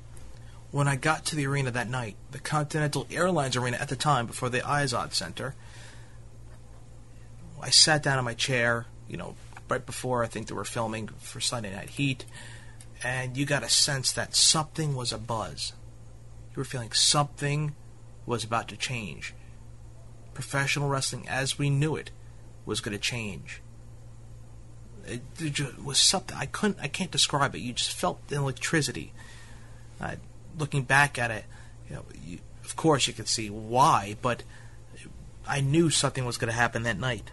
When 0.71 0.87
I 0.87 0.95
got 0.95 1.25
to 1.27 1.35
the 1.35 1.47
arena 1.47 1.71
that 1.71 1.89
night, 1.89 2.15
the 2.31 2.39
Continental 2.39 3.07
Airlines 3.11 3.55
Arena 3.55 3.77
at 3.77 3.89
the 3.89 3.95
time, 3.95 4.25
before 4.25 4.49
the 4.49 4.59
Izod 4.59 5.13
Center, 5.13 5.53
I 7.61 7.69
sat 7.69 8.03
down 8.03 8.17
in 8.19 8.25
my 8.25 8.33
chair, 8.33 8.85
you 9.07 9.17
know, 9.17 9.35
right 9.71 9.85
before 9.85 10.23
I 10.23 10.27
think 10.27 10.47
they 10.47 10.53
were 10.53 10.65
filming 10.65 11.07
for 11.07 11.39
Sunday 11.39 11.73
Night 11.73 11.91
Heat, 11.91 12.25
and 13.03 13.37
you 13.37 13.45
got 13.45 13.63
a 13.63 13.69
sense 13.69 14.11
that 14.11 14.35
something 14.35 14.95
was 14.95 15.13
a 15.13 15.17
buzz. 15.17 15.73
You 16.51 16.59
were 16.59 16.65
feeling 16.65 16.91
something 16.91 17.73
was 18.25 18.43
about 18.43 18.67
to 18.67 18.77
change. 18.77 19.33
Professional 20.33 20.89
wrestling, 20.89 21.27
as 21.27 21.57
we 21.57 21.69
knew 21.69 21.95
it, 21.95 22.11
was 22.65 22.81
going 22.81 22.95
to 22.95 23.01
change. 23.01 23.61
It, 25.05 25.21
it 25.39 25.83
was 25.83 25.97
something 25.97 26.37
I 26.37 26.45
couldn't, 26.45 26.79
I 26.81 26.87
can't 26.87 27.09
describe 27.09 27.55
it. 27.55 27.59
You 27.59 27.73
just 27.73 27.93
felt 27.93 28.27
the 28.27 28.35
electricity. 28.35 29.13
Uh, 29.99 30.15
looking 30.59 30.83
back 30.83 31.17
at 31.17 31.31
it, 31.31 31.45
you 31.89 31.95
know, 31.95 32.05
you, 32.25 32.39
of 32.63 32.75
course 32.75 33.07
you 33.07 33.13
could 33.13 33.27
see 33.27 33.49
why, 33.49 34.17
but 34.21 34.43
I 35.47 35.61
knew 35.61 35.89
something 35.89 36.25
was 36.25 36.37
going 36.37 36.51
to 36.51 36.57
happen 36.57 36.83
that 36.83 36.99
night. 36.99 37.31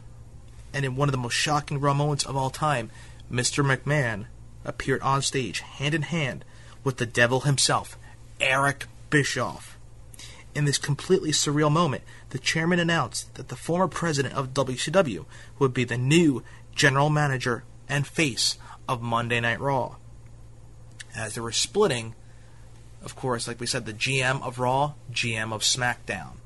And 0.73 0.85
in 0.85 0.97
one 0.97 1.09
of 1.09 1.12
the 1.12 1.19
most 1.19 1.35
shocking 1.35 1.81
raw 1.81 1.95
moments 1.95 2.24
of 2.24 2.36
all 2.36 2.51
time, 2.51 2.90
Mr. 3.31 3.65
McMahon 3.65 4.27
appeared 4.65 5.03
on 5.03 5.23
stage, 5.23 5.61
hand 5.61 5.95
in 5.95 6.03
hand, 6.03 6.45
with 6.85 6.99
the 6.99 7.07
devil 7.07 7.40
himself, 7.40 7.99
Eric 8.40 8.86
Bischoff. 9.11 9.77
In 10.55 10.65
this 10.65 10.78
completely 10.78 11.31
surreal 11.31 11.70
moment, 11.70 12.03
the 12.31 12.39
chairman 12.39 12.78
announced 12.78 13.35
that 13.35 13.49
the 13.49 13.57
former 13.57 13.89
president 13.89 14.35
of 14.35 14.55
WCW 14.55 15.24
would 15.59 15.73
be 15.73 15.85
the 15.85 15.99
new 15.99 16.43
general 16.74 17.11
manager 17.11 17.65
and 17.89 18.07
face 18.07 18.59
of 18.89 19.03
Monday 19.03 19.40
Night 19.40 19.61
Raw. 19.61 19.97
As 21.15 21.35
they 21.35 21.40
were 21.40 21.53
splitting, 21.53 22.15
of 23.03 23.16
course, 23.16 23.47
like 23.47 23.61
we 23.61 23.66
said, 23.66 23.86
the 23.86 23.93
GM 23.93 24.43
of 24.43 24.59
Raw, 24.59 24.95
GM 25.12 25.53
of 25.53 25.62
SmackDown. 25.62 26.36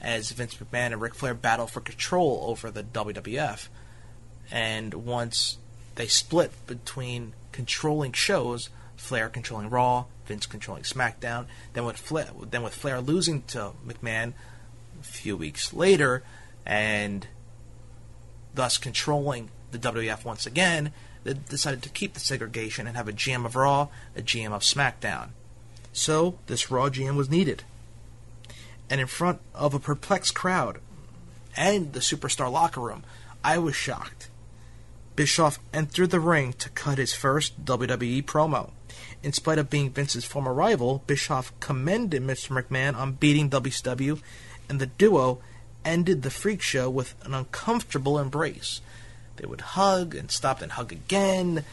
As 0.00 0.30
Vince 0.30 0.56
McMahon 0.56 0.92
and 0.92 1.00
Ric 1.00 1.14
Flair 1.14 1.34
battle 1.34 1.66
for 1.66 1.80
control 1.80 2.44
over 2.46 2.70
the 2.70 2.82
WWF. 2.82 3.68
And 4.50 4.94
once 4.94 5.58
they 5.96 6.06
split 6.06 6.52
between 6.66 7.34
controlling 7.52 8.12
shows, 8.12 8.70
Flair 8.96 9.28
controlling 9.28 9.70
Raw, 9.70 10.04
Vince 10.26 10.46
controlling 10.46 10.84
SmackDown. 10.84 11.46
Then 11.72 11.84
with 11.84 11.96
Flair, 11.96 12.28
then 12.50 12.62
with 12.62 12.74
Flair 12.74 13.00
losing 13.00 13.42
to 13.48 13.72
McMahon 13.86 14.32
a 15.00 15.04
few 15.04 15.36
weeks 15.36 15.72
later, 15.72 16.22
and 16.66 17.26
thus 18.54 18.78
controlling 18.78 19.50
the 19.70 19.78
WWF 19.78 20.24
once 20.24 20.46
again, 20.46 20.92
they 21.24 21.34
decided 21.34 21.82
to 21.82 21.88
keep 21.88 22.14
the 22.14 22.20
segregation 22.20 22.86
and 22.86 22.96
have 22.96 23.08
a 23.08 23.12
GM 23.12 23.44
of 23.44 23.56
Raw, 23.56 23.88
a 24.16 24.22
GM 24.22 24.52
of 24.52 24.62
SmackDown. 24.62 25.30
So 25.92 26.38
this 26.46 26.70
Raw 26.70 26.88
GM 26.88 27.16
was 27.16 27.30
needed, 27.30 27.64
and 28.90 29.00
in 29.00 29.06
front 29.06 29.40
of 29.54 29.74
a 29.74 29.80
perplexed 29.80 30.34
crowd 30.34 30.78
and 31.56 31.92
the 31.92 32.00
superstar 32.00 32.50
locker 32.50 32.80
room, 32.80 33.04
I 33.44 33.58
was 33.58 33.74
shocked. 33.74 34.28
Bischoff 35.16 35.58
entered 35.74 36.10
the 36.10 36.20
ring 36.20 36.52
to 36.54 36.70
cut 36.70 36.98
his 36.98 37.12
first 37.12 37.64
WWE 37.64 38.22
promo. 38.22 38.70
In 39.22 39.32
spite 39.32 39.58
of 39.58 39.68
being 39.68 39.90
Vince's 39.90 40.24
former 40.24 40.54
rival, 40.54 41.02
Bischoff 41.06 41.52
commended 41.58 42.22
Mr. 42.22 42.50
McMahon 42.50 42.96
on 42.96 43.14
beating 43.14 43.50
WCW, 43.50 44.20
and 44.68 44.80
the 44.80 44.86
duo 44.86 45.40
ended 45.84 46.22
the 46.22 46.30
freak 46.30 46.62
show 46.62 46.88
with 46.88 47.14
an 47.24 47.34
uncomfortable 47.34 48.18
embrace. 48.18 48.80
They 49.36 49.46
would 49.46 49.60
hug 49.60 50.14
and 50.14 50.30
stop 50.30 50.62
and 50.62 50.72
hug 50.72 50.92
again. 50.92 51.64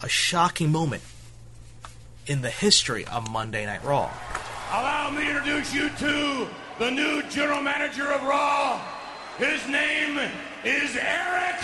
A 0.00 0.08
shocking 0.08 0.70
moment 0.70 1.02
in 2.26 2.42
the 2.42 2.50
history 2.50 3.04
of 3.06 3.28
Monday 3.28 3.66
Night 3.66 3.82
Raw. 3.82 4.10
Allow 4.70 5.08
me 5.12 5.24
to 5.24 5.30
introduce 5.30 5.72
you 5.72 5.88
to 5.88 6.46
the 6.78 6.90
new 6.90 7.22
general 7.30 7.62
manager 7.62 8.12
of 8.12 8.22
Raw. 8.22 8.78
His 9.38 9.66
name 9.66 10.18
is 10.62 10.94
Eric 10.94 11.58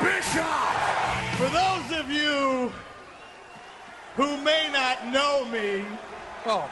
Bischoff. 0.00 1.36
For 1.36 1.48
those 1.48 1.98
of 1.98 2.12
you 2.12 2.72
who 4.14 4.36
may 4.44 4.70
not 4.72 5.08
know 5.08 5.44
me, 5.46 5.84
oh, 6.46 6.70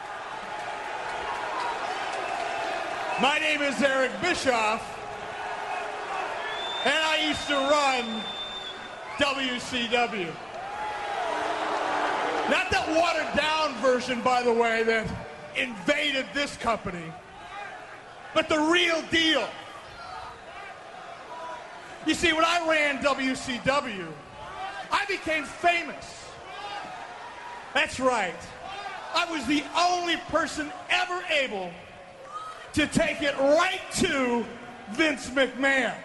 my 3.21 3.37
name 3.39 3.61
is 3.61 3.81
Eric 3.83 4.11
Bischoff, 4.21 4.81
and 6.85 6.95
I 6.95 7.27
used 7.27 7.45
to 7.47 7.55
run 7.55 8.21
WCW. 9.17 10.31
Not 12.49 12.71
that 12.71 12.87
watered 12.87 13.35
down 13.35 13.73
version, 13.81 14.21
by 14.21 14.43
the 14.43 14.53
way, 14.53 14.83
that 14.83 15.05
invaded 15.55 16.25
this 16.33 16.57
company, 16.57 17.11
but 18.33 18.49
the 18.49 18.59
real 18.59 19.01
deal. 19.11 19.47
You 22.05 22.13
see, 22.13 22.33
when 22.33 22.43
I 22.43 22.67
ran 22.67 22.97
WCW, 23.03 24.07
I 24.91 25.05
became 25.05 25.45
famous. 25.45 26.25
That's 27.73 27.99
right. 27.99 28.35
I 29.15 29.31
was 29.31 29.45
the 29.45 29.63
only 29.77 30.17
person 30.29 30.71
ever 30.89 31.23
able 31.29 31.71
to 32.73 32.87
take 32.87 33.21
it 33.21 33.37
right 33.37 33.81
to 33.97 34.45
Vince 34.91 35.29
McMahon. 35.29 35.95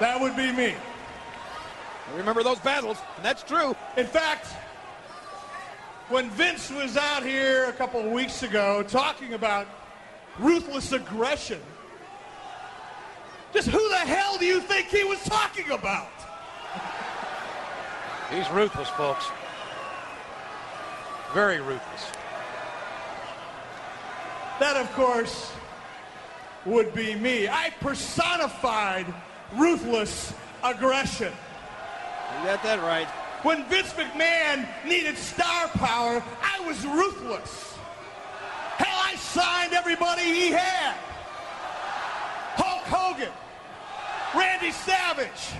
That 0.00 0.20
would 0.20 0.36
be 0.36 0.52
me. 0.52 0.74
I 2.12 2.16
remember 2.16 2.42
those 2.42 2.58
battles, 2.58 2.98
and 3.16 3.24
that's 3.24 3.42
true. 3.42 3.74
In 3.96 4.06
fact, 4.06 4.46
when 6.08 6.28
Vince 6.30 6.70
was 6.70 6.96
out 6.96 7.24
here 7.24 7.66
a 7.66 7.72
couple 7.72 8.00
of 8.00 8.10
weeks 8.10 8.42
ago 8.42 8.82
talking 8.82 9.34
about 9.34 9.66
ruthless 10.38 10.92
aggression, 10.92 11.60
just 13.52 13.68
who 13.68 13.88
the 13.88 13.96
hell 13.96 14.36
do 14.38 14.44
you 14.44 14.60
think 14.60 14.88
he 14.88 15.04
was 15.04 15.22
talking 15.24 15.70
about? 15.70 16.08
He's 18.30 18.50
ruthless, 18.50 18.88
folks. 18.90 19.26
Very 21.32 21.60
ruthless. 21.60 22.10
That, 24.60 24.76
of 24.76 24.92
course, 24.92 25.52
would 26.64 26.94
be 26.94 27.14
me. 27.14 27.48
I 27.48 27.70
personified 27.80 29.06
ruthless 29.54 30.32
aggression. 30.62 31.32
You 32.40 32.46
got 32.46 32.62
that 32.62 32.80
right. 32.82 33.08
When 33.44 33.62
Vince 33.66 33.92
McMahon 33.92 34.66
needed 34.88 35.18
star 35.18 35.68
power, 35.68 36.24
I 36.40 36.66
was 36.66 36.82
ruthless. 36.86 37.74
Hell, 38.78 38.98
I 39.04 39.16
signed 39.16 39.74
everybody 39.74 40.22
he 40.22 40.48
had. 40.48 40.96
Hulk 42.56 42.88
Hogan, 42.88 43.32
Randy 44.34 44.72
Savage, 44.72 45.52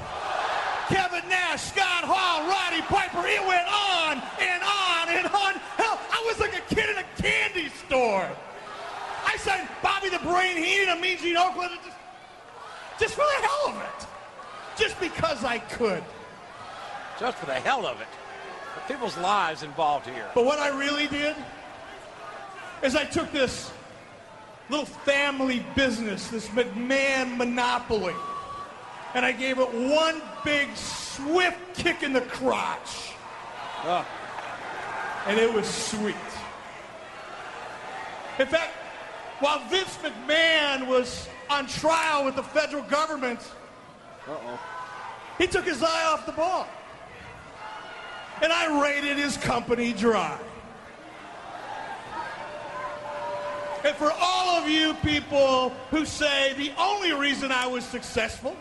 Kevin 0.88 1.28
Nash, 1.28 1.60
Scott 1.60 2.08
Hall, 2.08 2.48
Roddy 2.48 2.80
Piper. 2.88 3.20
It 3.28 3.44
went 3.46 3.68
on 3.68 4.16
and 4.40 4.62
on 4.64 5.08
and 5.20 5.26
on. 5.26 5.60
Hell, 5.76 6.00
I 6.10 6.24
was 6.24 6.40
like 6.40 6.56
a 6.56 6.74
kid 6.74 6.88
in 6.88 6.96
a 6.96 7.04
candy 7.20 7.68
store. 7.84 8.30
I 9.26 9.36
signed 9.36 9.68
Bobby 9.82 10.08
the 10.08 10.20
Brain 10.20 10.56
Heenan 10.56 10.88
and 10.88 11.00
Mean 11.02 11.18
Gene 11.18 11.36
Okerlund 11.36 11.76
just, 11.84 11.98
just 12.98 13.14
for 13.14 13.26
the 13.28 13.46
hell 13.46 13.76
of 13.76 13.82
it. 13.82 14.06
Just 14.80 14.98
because 15.00 15.44
I 15.44 15.58
could. 15.58 16.02
Just 17.18 17.38
for 17.38 17.46
the 17.46 17.54
hell 17.54 17.86
of 17.86 18.00
it. 18.00 18.06
The 18.74 18.92
people's 18.92 19.16
lives 19.18 19.62
involved 19.62 20.06
here. 20.06 20.26
But 20.34 20.44
what 20.44 20.58
I 20.58 20.68
really 20.68 21.06
did 21.06 21.36
is 22.82 22.96
I 22.96 23.04
took 23.04 23.30
this 23.30 23.70
little 24.68 24.86
family 24.86 25.64
business, 25.74 26.28
this 26.28 26.48
McMahon 26.48 27.36
monopoly, 27.36 28.14
and 29.14 29.24
I 29.24 29.32
gave 29.32 29.58
it 29.58 29.72
one 29.72 30.20
big 30.44 30.74
swift 30.74 31.58
kick 31.74 32.02
in 32.02 32.12
the 32.12 32.22
crotch. 32.22 33.12
Oh. 33.84 34.06
And 35.26 35.38
it 35.38 35.52
was 35.52 35.66
sweet. 35.66 36.14
In 38.38 38.46
fact, 38.46 38.72
while 39.38 39.60
Vince 39.68 39.96
McMahon 39.98 40.88
was 40.88 41.28
on 41.48 41.66
trial 41.66 42.24
with 42.24 42.36
the 42.36 42.42
federal 42.42 42.82
government, 42.84 43.40
Uh-oh. 44.28 44.58
he 45.38 45.46
took 45.46 45.64
his 45.64 45.82
eye 45.82 46.04
off 46.06 46.26
the 46.26 46.32
ball. 46.32 46.66
And 48.42 48.52
I 48.52 48.82
raided 48.82 49.16
his 49.16 49.36
company 49.36 49.92
dry. 49.92 50.38
And 53.84 53.94
for 53.96 54.10
all 54.18 54.56
of 54.56 54.68
you 54.68 54.94
people 54.94 55.70
who 55.90 56.06
say 56.06 56.54
the 56.54 56.72
only 56.78 57.12
reason 57.12 57.52
I 57.52 57.66
was 57.66 57.84
successful 57.84 58.56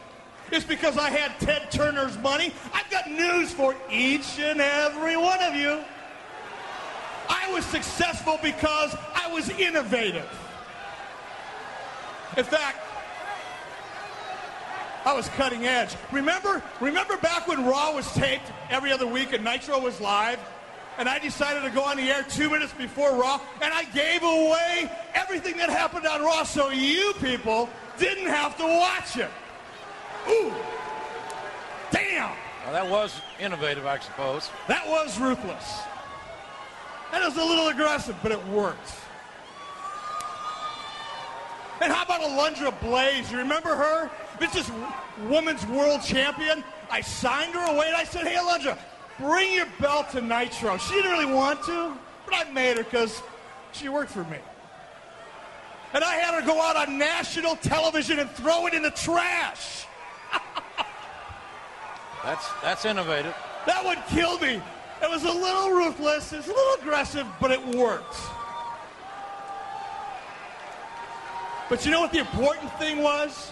is 0.51 0.65
because 0.65 0.97
I 0.97 1.09
had 1.09 1.39
Ted 1.39 1.71
Turner's 1.71 2.17
money, 2.17 2.53
I've 2.73 2.89
got 2.89 3.09
news 3.09 3.51
for 3.51 3.73
each 3.89 4.37
and 4.37 4.59
every 4.59 5.15
one 5.15 5.41
of 5.41 5.55
you. 5.55 5.79
I 7.29 7.51
was 7.53 7.65
successful 7.65 8.37
because 8.43 8.95
I 9.15 9.31
was 9.33 9.49
innovative. 9.49 10.29
In 12.35 12.43
fact, 12.43 12.77
I 15.05 15.13
was 15.13 15.27
cutting 15.29 15.65
edge. 15.65 15.95
Remember, 16.11 16.63
remember 16.79 17.17
back 17.17 17.47
when 17.47 17.65
Raw 17.65 17.93
was 17.93 18.11
taped 18.13 18.51
every 18.69 18.91
other 18.91 19.07
week 19.07 19.33
and 19.33 19.43
Nitro 19.43 19.79
was 19.79 19.99
live? 19.99 20.39
And 20.97 21.09
I 21.09 21.19
decided 21.19 21.63
to 21.63 21.69
go 21.71 21.83
on 21.83 21.97
the 21.97 22.03
air 22.03 22.23
two 22.29 22.49
minutes 22.49 22.71
before 22.73 23.15
Raw, 23.15 23.41
and 23.61 23.73
I 23.73 23.83
gave 23.85 24.21
away 24.21 24.91
everything 25.15 25.57
that 25.57 25.69
happened 25.69 26.05
on 26.05 26.21
Raw 26.21 26.43
so 26.43 26.69
you 26.69 27.13
people 27.19 27.67
didn't 27.97 28.27
have 28.27 28.55
to 28.57 28.63
watch 28.63 29.17
it. 29.17 29.29
Ooh. 30.29 30.53
Damn. 31.91 32.31
Well, 32.63 32.73
that 32.73 32.87
was 32.87 33.19
innovative, 33.39 33.85
I 33.85 33.99
suppose. 33.99 34.49
That 34.67 34.87
was 34.87 35.19
ruthless. 35.19 35.81
That 37.11 37.25
was 37.25 37.37
a 37.37 37.43
little 37.43 37.67
aggressive, 37.67 38.15
but 38.23 38.31
it 38.31 38.47
worked. 38.47 38.91
And 41.81 41.91
how 41.91 42.03
about 42.03 42.21
Alundra 42.21 42.79
Blaze? 42.81 43.31
You 43.31 43.39
remember 43.39 43.75
her? 43.75 44.09
This 44.43 44.67
is 44.67 44.71
women's 45.29 45.65
world 45.67 46.01
champion. 46.03 46.65
I 46.91 46.99
signed 46.99 47.53
her 47.53 47.73
away 47.73 47.87
and 47.87 47.95
I 47.95 48.03
said, 48.03 48.27
hey, 48.27 48.35
Alundra, 48.35 48.77
bring 49.17 49.53
your 49.53 49.67
belt 49.79 50.09
to 50.11 50.21
Nitro. 50.21 50.75
She 50.77 50.95
didn't 50.95 51.11
really 51.11 51.33
want 51.33 51.63
to, 51.63 51.93
but 52.25 52.35
I 52.35 52.51
made 52.51 52.75
her 52.75 52.83
because 52.83 53.23
she 53.71 53.87
worked 53.87 54.11
for 54.11 54.25
me. 54.25 54.39
And 55.93 56.03
I 56.03 56.15
had 56.15 56.33
her 56.33 56.45
go 56.45 56.61
out 56.61 56.75
on 56.75 56.97
national 56.97 57.55
television 57.55 58.19
and 58.19 58.29
throw 58.31 58.67
it 58.67 58.73
in 58.73 58.81
the 58.81 58.91
trash. 58.91 59.85
That's 62.25 62.49
that's 62.61 62.85
innovative. 62.85 63.35
That 63.65 63.85
would 63.85 63.99
kill 64.07 64.39
me. 64.39 64.61
It 65.01 65.09
was 65.09 65.23
a 65.23 65.31
little 65.31 65.71
ruthless, 65.71 66.33
it 66.33 66.37
was 66.37 66.47
a 66.47 66.53
little 66.53 66.73
aggressive, 66.81 67.27
but 67.39 67.51
it 67.51 67.65
worked. 67.77 68.17
But 71.69 71.85
you 71.85 71.91
know 71.91 72.01
what 72.01 72.11
the 72.11 72.19
important 72.19 72.71
thing 72.77 73.01
was? 73.01 73.51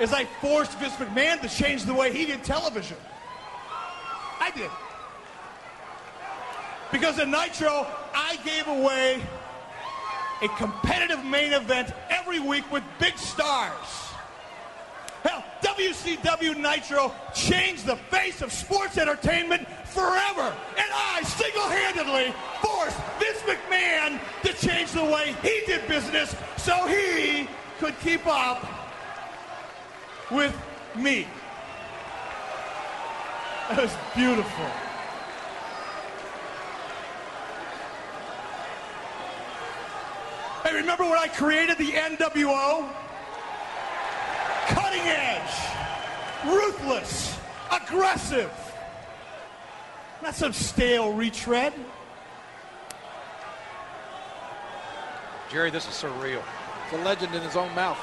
Is 0.00 0.12
I 0.12 0.24
forced 0.24 0.76
Vince 0.78 0.94
McMahon 0.94 1.40
to 1.40 1.48
change 1.48 1.84
the 1.84 1.94
way 1.94 2.12
he 2.12 2.26
did 2.26 2.42
television. 2.42 2.96
I 4.40 4.50
did. 4.50 4.70
Because 6.90 7.18
in 7.18 7.30
Nitro, 7.30 7.86
I 8.14 8.36
gave 8.44 8.66
away 8.66 9.22
a 10.42 10.48
competitive 10.48 11.24
main 11.24 11.52
event 11.52 11.92
every 12.10 12.40
week 12.40 12.70
with 12.72 12.82
big 12.98 13.16
stars. 13.18 13.72
Hell, 15.22 15.44
WCW 15.62 16.56
Nitro 16.56 17.14
changed 17.32 17.86
the 17.86 17.96
face 17.96 18.42
of 18.42 18.52
sports 18.52 18.98
entertainment 18.98 19.66
forever. 19.86 20.54
And 20.76 20.86
I 20.92 21.22
single-handedly 21.24 22.34
forced 22.60 22.98
Vince 23.18 23.40
McMahon 23.42 24.20
to 24.42 24.52
change 24.66 24.90
the 24.92 25.04
way 25.04 25.34
he 25.42 25.62
did 25.66 25.86
business 25.88 26.34
so 26.56 26.86
he 26.86 27.48
could 27.78 27.98
keep 28.00 28.26
up 28.26 28.83
with 30.30 30.56
me. 30.94 31.26
That 33.68 33.82
was 33.82 33.96
beautiful. 34.14 34.64
Hey, 40.62 40.74
remember 40.74 41.04
when 41.04 41.18
I 41.18 41.28
created 41.28 41.78
the 41.78 41.92
NWO? 41.92 42.88
Cutting 44.68 45.00
edge, 45.00 46.46
ruthless, 46.46 47.38
aggressive. 47.70 48.50
Not 50.22 50.34
some 50.34 50.52
stale 50.52 51.12
retread. 51.12 51.74
Jerry, 55.50 55.70
this 55.70 55.86
is 55.86 55.94
surreal. 55.94 56.42
It's 56.84 56.94
a 56.94 57.04
legend 57.04 57.34
in 57.34 57.42
his 57.42 57.56
own 57.56 57.74
mouth. 57.74 57.98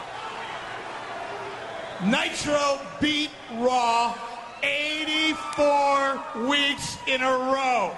Nitro 2.03 2.79
beat 2.99 3.29
Raw 3.57 4.17
84 4.63 6.23
weeks 6.47 6.97
in 7.07 7.21
a 7.21 7.31
row. 7.31 7.95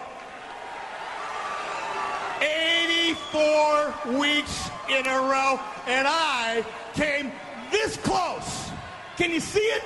84 2.42 3.94
weeks 4.18 4.70
in 4.90 5.06
a 5.08 5.20
row, 5.22 5.60
and 5.88 6.06
I 6.08 6.66
came 6.94 7.32
this 7.72 7.96
close. 7.98 8.72
Can 9.16 9.32
you 9.32 9.40
see 9.40 9.60
it? 9.60 9.84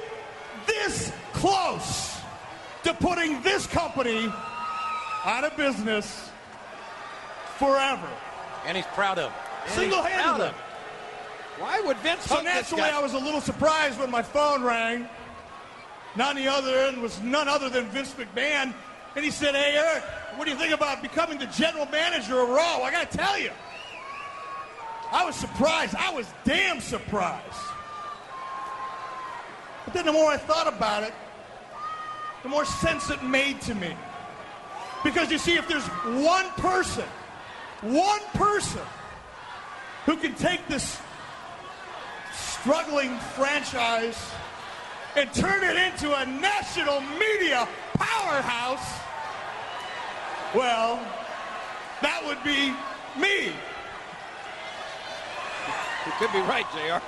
This 0.65 1.11
close 1.33 2.19
to 2.83 2.93
putting 2.95 3.41
this 3.43 3.67
company 3.67 4.31
out 5.25 5.43
of 5.43 5.55
business 5.55 6.31
forever. 7.57 8.07
And 8.65 8.75
he's 8.75 8.87
proud 8.87 9.19
of 9.19 9.31
it. 9.31 9.71
Single 9.71 10.01
handedly. 10.01 10.53
Why 11.59 11.81
would 11.81 11.97
Vince 11.97 12.23
So 12.23 12.41
naturally. 12.41 12.83
I 12.83 13.01
was 13.01 13.13
a 13.13 13.19
little 13.19 13.41
surprised 13.41 13.99
when 13.99 14.11
my 14.11 14.21
phone 14.21 14.63
rang. 14.63 15.07
Not 16.15 16.31
on 16.31 16.35
the 16.35 16.47
other 16.47 16.75
end 16.77 17.01
was 17.01 17.21
none 17.21 17.47
other 17.47 17.69
than 17.69 17.85
Vince 17.85 18.13
McMahon. 18.13 18.73
And 19.15 19.25
he 19.25 19.31
said, 19.31 19.55
Hey, 19.55 19.75
Eric, 19.75 20.03
what 20.35 20.45
do 20.45 20.51
you 20.51 20.57
think 20.57 20.73
about 20.73 21.01
becoming 21.01 21.39
the 21.39 21.47
general 21.47 21.85
manager 21.87 22.39
of 22.39 22.49
Raw? 22.49 22.81
I 22.81 22.91
got 22.91 23.09
to 23.11 23.17
tell 23.17 23.39
you. 23.39 23.51
I 25.11 25.25
was 25.25 25.35
surprised. 25.35 25.95
I 25.95 26.11
was 26.11 26.27
damn 26.43 26.79
surprised. 26.79 27.43
But 29.85 29.93
then 29.93 30.05
the 30.05 30.11
more 30.11 30.29
I 30.29 30.37
thought 30.37 30.67
about 30.67 31.03
it, 31.03 31.13
the 32.43 32.49
more 32.49 32.65
sense 32.65 33.09
it 33.09 33.23
made 33.23 33.61
to 33.61 33.75
me. 33.75 33.95
Because 35.03 35.31
you 35.31 35.37
see, 35.37 35.55
if 35.55 35.67
there's 35.67 35.85
one 35.85 36.45
person, 36.57 37.05
one 37.81 38.21
person 38.33 38.81
who 40.05 40.17
can 40.17 40.33
take 40.35 40.67
this 40.67 40.99
struggling 42.67 43.17
franchise 43.33 44.29
and 45.15 45.33
turn 45.33 45.63
it 45.63 45.77
into 45.77 46.13
a 46.13 46.25
national 46.25 46.99
media 47.17 47.65
powerhouse, 47.93 48.99
well, 50.53 50.99
that 52.01 52.21
would 52.25 52.43
be 52.43 52.73
me. 53.17 53.53
You 56.05 56.11
could 56.19 56.33
be 56.33 56.41
right, 56.41 56.65
JR. 56.73 57.01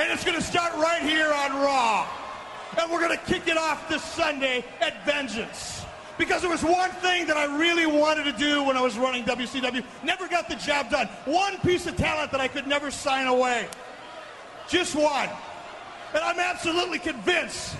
And 0.00 0.10
it's 0.10 0.24
going 0.24 0.38
to 0.38 0.42
start 0.42 0.72
right 0.76 1.02
here 1.02 1.30
on 1.34 1.52
Raw. 1.52 2.08
And 2.80 2.90
we're 2.90 3.06
going 3.06 3.18
to 3.18 3.24
kick 3.26 3.48
it 3.48 3.58
off 3.58 3.86
this 3.86 4.02
Sunday 4.02 4.64
at 4.80 5.04
Vengeance. 5.04 5.84
because 6.16 6.40
there 6.40 6.50
was 6.50 6.62
one 6.62 6.90
thing 7.02 7.26
that 7.26 7.36
I 7.36 7.58
really 7.58 7.84
wanted 7.84 8.24
to 8.24 8.32
do 8.32 8.62
when 8.62 8.78
I 8.78 8.80
was 8.80 8.96
running 8.96 9.24
WCW. 9.24 9.84
Never 10.02 10.26
got 10.26 10.48
the 10.48 10.54
job 10.54 10.88
done. 10.88 11.06
One 11.26 11.58
piece 11.58 11.86
of 11.86 11.98
talent 11.98 12.30
that 12.32 12.40
I 12.40 12.48
could 12.48 12.66
never 12.66 12.90
sign 12.90 13.26
away. 13.26 13.68
Just 14.68 14.94
one. 14.94 15.28
And 16.14 16.22
I'm 16.22 16.38
absolutely 16.38 16.98
convinced, 16.98 17.76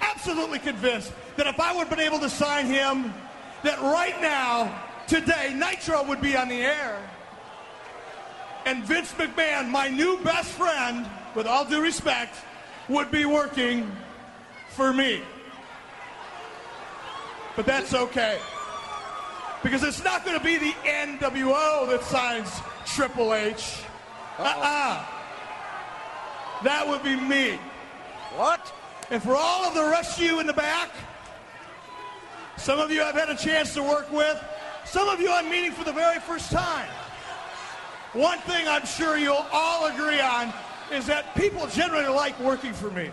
absolutely 0.00 0.58
convinced 0.58 1.12
that 1.36 1.46
if 1.46 1.60
I 1.60 1.72
would 1.72 1.88
have 1.88 1.90
been 1.90 2.06
able 2.06 2.18
to 2.20 2.30
sign 2.30 2.66
him, 2.66 3.12
that 3.62 3.80
right 3.80 4.20
now, 4.20 4.82
today, 5.06 5.54
Nitro 5.54 6.02
would 6.04 6.20
be 6.20 6.36
on 6.36 6.48
the 6.48 6.62
air. 6.62 6.98
And 8.64 8.82
Vince 8.84 9.12
McMahon, 9.12 9.68
my 9.68 9.88
new 9.88 10.18
best 10.24 10.50
friend, 10.50 11.06
with 11.34 11.46
all 11.46 11.64
due 11.64 11.80
respect, 11.80 12.34
would 12.88 13.10
be 13.10 13.24
working 13.24 13.90
for 14.70 14.92
me. 14.92 15.22
But 17.54 17.66
that's 17.66 17.94
okay. 17.94 18.38
Because 19.62 19.82
it's 19.82 20.04
not 20.04 20.24
going 20.24 20.38
to 20.38 20.44
be 20.44 20.58
the 20.58 20.72
NWO 20.84 21.88
that 21.88 22.02
signs 22.04 22.50
Triple 22.84 23.34
H. 23.34 23.82
Uh-uh. 24.38 25.15
That 26.62 26.86
would 26.88 27.02
be 27.02 27.16
me. 27.16 27.58
What? 28.34 28.72
And 29.10 29.22
for 29.22 29.36
all 29.36 29.64
of 29.64 29.74
the 29.74 29.84
rest 29.84 30.18
of 30.18 30.24
you 30.24 30.40
in 30.40 30.46
the 30.46 30.52
back, 30.52 30.90
some 32.56 32.78
of 32.78 32.90
you 32.90 33.02
I've 33.02 33.14
had 33.14 33.28
a 33.28 33.36
chance 33.36 33.74
to 33.74 33.82
work 33.82 34.10
with, 34.10 34.42
some 34.84 35.08
of 35.08 35.20
you 35.20 35.30
I'm 35.30 35.50
meeting 35.50 35.72
for 35.72 35.84
the 35.84 35.92
very 35.92 36.20
first 36.20 36.50
time. 36.50 36.88
One 38.12 38.38
thing 38.40 38.66
I'm 38.66 38.86
sure 38.86 39.18
you'll 39.18 39.46
all 39.52 39.86
agree 39.86 40.20
on 40.20 40.52
is 40.92 41.06
that 41.06 41.34
people 41.34 41.66
generally 41.66 42.08
like 42.08 42.38
working 42.40 42.72
for 42.72 42.90
me. 42.90 43.10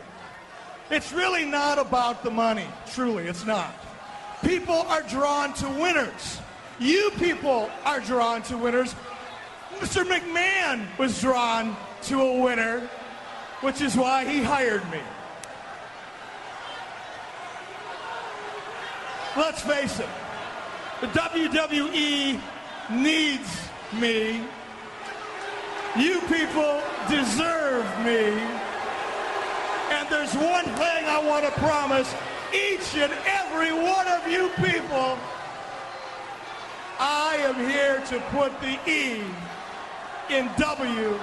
It's 0.90 1.12
really 1.12 1.46
not 1.46 1.80
about 1.80 2.24
the 2.24 2.32
money. 2.32 2.68
Truly, 2.94 3.28
it's 3.28 3.46
not. 3.46 3.74
People 4.44 4.76
are 4.76 5.02
drawn 5.04 5.54
to 5.56 5.70
winners. 5.70 6.40
You 6.80 7.12
people 7.18 7.70
are 7.86 8.00
drawn 8.00 8.42
to 8.44 8.58
winners. 8.58 8.96
Mr. 9.80 10.04
McMahon 10.06 10.86
was 10.98 11.20
drawn 11.20 11.76
to 12.04 12.22
a 12.22 12.42
winner, 12.42 12.88
which 13.64 13.80
is 13.80 13.96
why 13.96 14.26
he 14.26 14.44
hired 14.44 14.84
me. 14.92 15.00
Let's 19.38 19.62
face 19.62 20.00
it, 20.00 20.10
the 21.00 21.08
WWE 21.08 22.42
needs 22.92 23.70
me. 23.94 24.42
You 25.98 26.20
people 26.28 26.82
deserve 27.10 27.86
me. 28.04 28.34
And 29.92 30.10
there's 30.10 30.36
one 30.36 30.66
thing 30.66 31.06
I 31.06 31.24
want 31.26 31.46
to 31.46 31.52
promise 31.62 32.14
each 32.54 32.96
and 32.96 33.14
every 33.26 33.72
one 33.72 34.08
of 34.10 34.28
you 34.28 34.50
people. 34.58 35.18
I 37.00 37.38
am 37.40 37.56
here 37.70 38.02
to 38.08 38.20
put 38.32 38.60
the 38.60 38.78
E 38.90 39.24
in 40.30 40.50
WWE. 40.50 41.20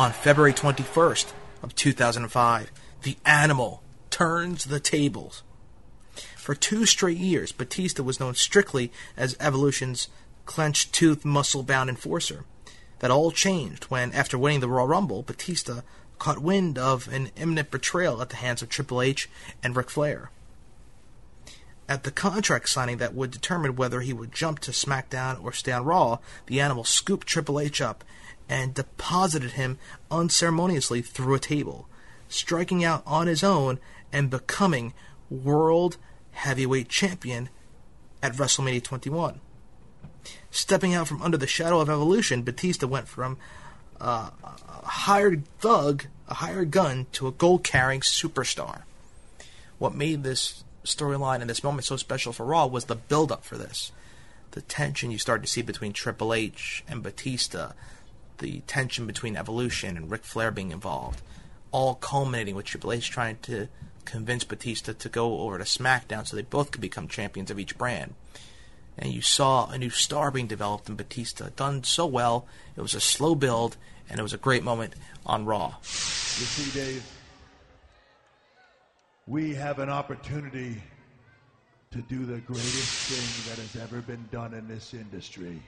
On 0.00 0.12
February 0.12 0.54
21st 0.54 1.30
of 1.62 1.74
2005, 1.74 2.72
the 3.02 3.18
animal 3.26 3.82
turns 4.08 4.64
the 4.64 4.80
tables. 4.80 5.42
For 6.38 6.54
two 6.54 6.86
straight 6.86 7.18
years, 7.18 7.52
Batista 7.52 8.02
was 8.02 8.18
known 8.18 8.34
strictly 8.34 8.90
as 9.14 9.36
Evolution's 9.38 10.08
clenched 10.46 10.94
tooth, 10.94 11.26
muscle 11.26 11.62
bound 11.62 11.90
enforcer. 11.90 12.46
That 13.00 13.10
all 13.10 13.30
changed 13.30 13.84
when, 13.90 14.10
after 14.12 14.38
winning 14.38 14.60
the 14.60 14.70
Royal 14.70 14.86
Rumble, 14.86 15.22
Batista 15.22 15.82
caught 16.18 16.38
wind 16.38 16.78
of 16.78 17.06
an 17.08 17.30
imminent 17.36 17.70
betrayal 17.70 18.22
at 18.22 18.30
the 18.30 18.36
hands 18.36 18.62
of 18.62 18.70
Triple 18.70 19.02
H 19.02 19.28
and 19.62 19.76
Ric 19.76 19.90
Flair. 19.90 20.30
At 21.90 22.04
the 22.04 22.10
contract 22.10 22.70
signing 22.70 22.96
that 22.96 23.14
would 23.14 23.32
determine 23.32 23.76
whether 23.76 24.00
he 24.00 24.14
would 24.14 24.32
jump 24.32 24.60
to 24.60 24.70
SmackDown 24.70 25.44
or 25.44 25.52
stay 25.52 25.72
on 25.72 25.84
Raw, 25.84 26.20
the 26.46 26.58
animal 26.58 26.84
scooped 26.84 27.26
Triple 27.26 27.60
H 27.60 27.82
up 27.82 28.02
and 28.50 28.74
deposited 28.74 29.52
him 29.52 29.78
unceremoniously 30.10 31.00
through 31.00 31.34
a 31.34 31.38
table, 31.38 31.88
striking 32.28 32.84
out 32.84 33.00
on 33.06 33.28
his 33.28 33.44
own 33.44 33.78
and 34.12 34.28
becoming 34.28 34.92
World 35.30 35.96
Heavyweight 36.32 36.88
Champion 36.88 37.48
at 38.20 38.34
WrestleMania 38.34 38.82
21. 38.82 39.40
Stepping 40.50 40.94
out 40.94 41.06
from 41.06 41.22
under 41.22 41.36
the 41.36 41.46
shadow 41.46 41.80
of 41.80 41.88
Evolution, 41.88 42.42
Batista 42.42 42.88
went 42.88 43.06
from 43.06 43.38
uh, 44.00 44.30
a 44.42 44.86
hired 44.86 45.44
thug, 45.60 46.06
a 46.28 46.34
hired 46.34 46.72
gun, 46.72 47.06
to 47.12 47.28
a 47.28 47.32
gold 47.32 47.62
carrying 47.62 48.00
superstar. 48.00 48.82
What 49.78 49.94
made 49.94 50.24
this 50.24 50.64
storyline 50.84 51.40
and 51.40 51.48
this 51.48 51.62
moment 51.62 51.84
so 51.84 51.96
special 51.96 52.32
for 52.32 52.44
Raw 52.44 52.66
was 52.66 52.86
the 52.86 52.96
build 52.96 53.30
up 53.30 53.44
for 53.44 53.56
this. 53.56 53.92
The 54.50 54.62
tension 54.62 55.12
you 55.12 55.18
started 55.18 55.42
to 55.42 55.52
see 55.52 55.62
between 55.62 55.92
Triple 55.92 56.34
H 56.34 56.82
and 56.88 57.00
Batista, 57.00 57.72
the 58.40 58.60
tension 58.66 59.06
between 59.06 59.36
Evolution 59.36 59.96
and 59.96 60.10
Ric 60.10 60.24
Flair 60.24 60.50
being 60.50 60.72
involved, 60.72 61.22
all 61.70 61.94
culminating 61.94 62.56
with 62.56 62.66
Triple 62.66 62.92
H 62.92 63.10
trying 63.10 63.38
to 63.42 63.68
convince 64.04 64.44
Batista 64.44 64.92
to 64.92 65.08
go 65.08 65.40
over 65.40 65.58
to 65.58 65.64
SmackDown 65.64 66.26
so 66.26 66.36
they 66.36 66.42
both 66.42 66.72
could 66.72 66.80
become 66.80 67.06
champions 67.06 67.50
of 67.50 67.60
each 67.60 67.78
brand. 67.78 68.14
And 68.98 69.12
you 69.12 69.22
saw 69.22 69.70
a 69.70 69.78
new 69.78 69.90
star 69.90 70.30
being 70.30 70.48
developed 70.48 70.88
in 70.88 70.96
Batista, 70.96 71.50
done 71.54 71.84
so 71.84 72.06
well. 72.06 72.46
It 72.76 72.80
was 72.80 72.94
a 72.94 73.00
slow 73.00 73.34
build, 73.34 73.76
and 74.08 74.18
it 74.18 74.22
was 74.22 74.34
a 74.34 74.38
great 74.38 74.64
moment 74.64 74.94
on 75.24 75.44
Raw. 75.44 75.76
You 75.80 75.84
see, 75.84 76.78
Dave, 76.78 77.04
we 79.26 79.54
have 79.54 79.78
an 79.78 79.88
opportunity 79.88 80.82
to 81.92 82.02
do 82.02 82.24
the 82.26 82.38
greatest 82.38 83.10
thing 83.10 83.50
that 83.50 83.60
has 83.62 83.82
ever 83.82 84.00
been 84.00 84.28
done 84.30 84.54
in 84.54 84.66
this 84.68 84.92
industry. 84.92 85.60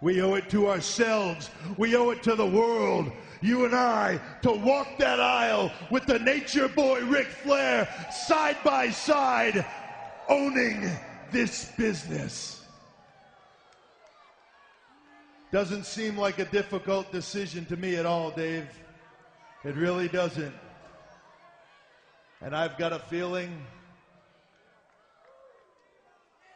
We 0.00 0.20
owe 0.20 0.34
it 0.34 0.48
to 0.50 0.68
ourselves. 0.68 1.50
We 1.78 1.96
owe 1.96 2.10
it 2.10 2.22
to 2.24 2.34
the 2.34 2.46
world. 2.46 3.10
You 3.40 3.64
and 3.64 3.74
I 3.74 4.20
to 4.42 4.52
walk 4.52 4.98
that 4.98 5.20
aisle 5.20 5.72
with 5.90 6.06
the 6.06 6.18
nature 6.18 6.68
boy 6.68 7.00
Ric 7.04 7.26
Flair 7.26 7.88
side 8.10 8.56
by 8.64 8.90
side, 8.90 9.64
owning 10.28 10.90
this 11.30 11.72
business. 11.76 12.64
Doesn't 15.52 15.86
seem 15.86 16.18
like 16.18 16.38
a 16.38 16.44
difficult 16.46 17.10
decision 17.12 17.64
to 17.66 17.76
me 17.76 17.96
at 17.96 18.04
all, 18.04 18.30
Dave. 18.30 18.68
It 19.64 19.76
really 19.76 20.08
doesn't. 20.08 20.54
And 22.40 22.54
I've 22.54 22.76
got 22.76 22.92
a 22.92 22.98
feeling 22.98 23.64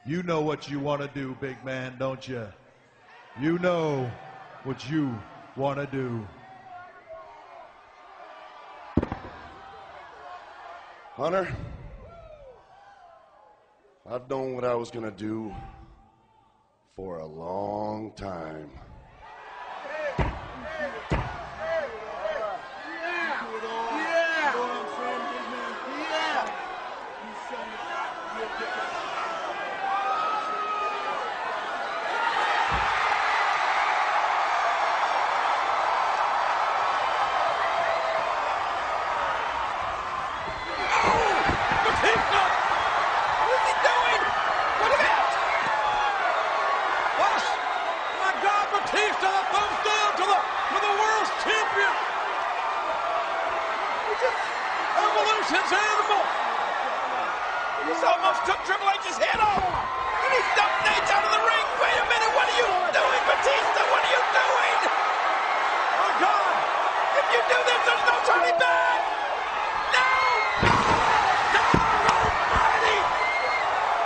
you 0.07 0.23
know 0.23 0.41
what 0.41 0.69
you 0.69 0.81
want 0.81 1.03
to 1.03 1.09
do, 1.09 1.37
big 1.41 1.63
man, 1.65 1.97
don't 1.99 2.27
you? 2.27 2.47
You 3.39 3.59
know 3.59 4.11
what 4.65 4.91
you 4.91 5.19
want 5.57 5.79
to 5.79 5.87
do. 5.87 6.27
Hunter, 11.15 11.49
I've 14.09 14.29
known 14.29 14.55
what 14.55 14.65
I 14.65 14.75
was 14.75 14.91
going 14.91 15.05
to 15.05 15.11
do 15.11 15.55
for 16.97 17.19
a 17.19 17.27
long 17.27 18.13
time. 18.17 18.71
Batista! 41.91 42.43
What 43.45 43.51
is 43.51 43.67
he 43.67 43.75
doing? 43.85 44.23
Look 44.81 44.95
at 44.95 45.01
that! 45.05 45.27
What? 47.21 47.45
My 48.21 48.33
God, 48.41 48.67
Batista, 48.73 49.29
the 49.29 49.45
thumbs 49.53 49.81
down 49.85 50.11
to 50.17 50.25
the 50.25 50.39
to 50.41 50.79
the 50.81 50.95
world's 50.97 51.33
champion. 51.45 51.95
Evolution's 54.97 55.73
animal. 55.77 56.23
He's 57.85 58.05
almost 58.07 58.41
took 58.47 58.61
Triple 58.65 58.89
H's 58.97 59.19
head 59.19 59.41
off. 59.45 59.61
And 59.61 60.31
he 60.31 60.41
dumped 60.57 60.81
Nate 60.89 61.11
out 61.11 61.25
of 61.27 61.33
the 61.37 61.43
ring. 61.43 61.67
Wait 61.85 61.97
a 62.01 62.07
minute, 62.07 62.33
what 62.33 62.47
are 62.49 62.59
you 62.65 62.71
doing, 62.97 63.23
Batista? 63.29 63.83
What 63.93 64.01
are 64.09 64.13
you 64.15 64.23
doing? 64.31 64.79
My 66.01 66.13
God! 66.23 66.55
If 67.19 67.27
you 67.35 67.41
do 67.51 67.59
this, 67.67 67.83
there's 67.83 68.05
no 68.07 68.17
turning 68.31 68.57
back. 68.63 69.01
No! 69.91 70.07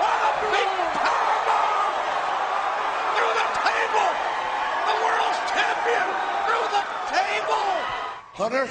What 0.00 0.18
a 0.24 0.32
big 0.48 0.70
powerbomb! 1.04 1.92
Through 3.14 3.34
the 3.36 3.48
table! 3.60 4.10
The 4.88 4.96
world's 5.04 5.40
champion! 5.52 6.06
Through 6.46 6.68
the 6.72 6.84
table! 7.12 7.68
Hunter, 8.38 8.66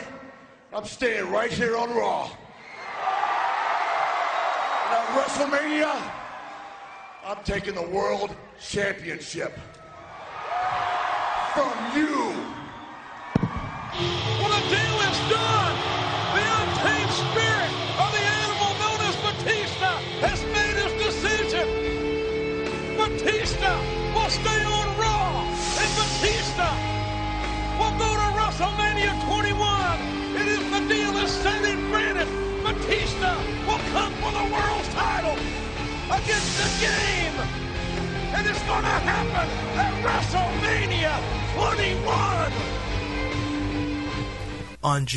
I'm 0.74 0.86
staying 0.86 1.30
right 1.30 1.52
here 1.52 1.78
on 1.78 1.94
Raw. 1.94 2.32
And 4.84 4.96
I'm 4.96 5.08
WrestleMania, 5.18 5.94
I'm 7.66 7.76
the 7.76 7.82
World 7.82 8.13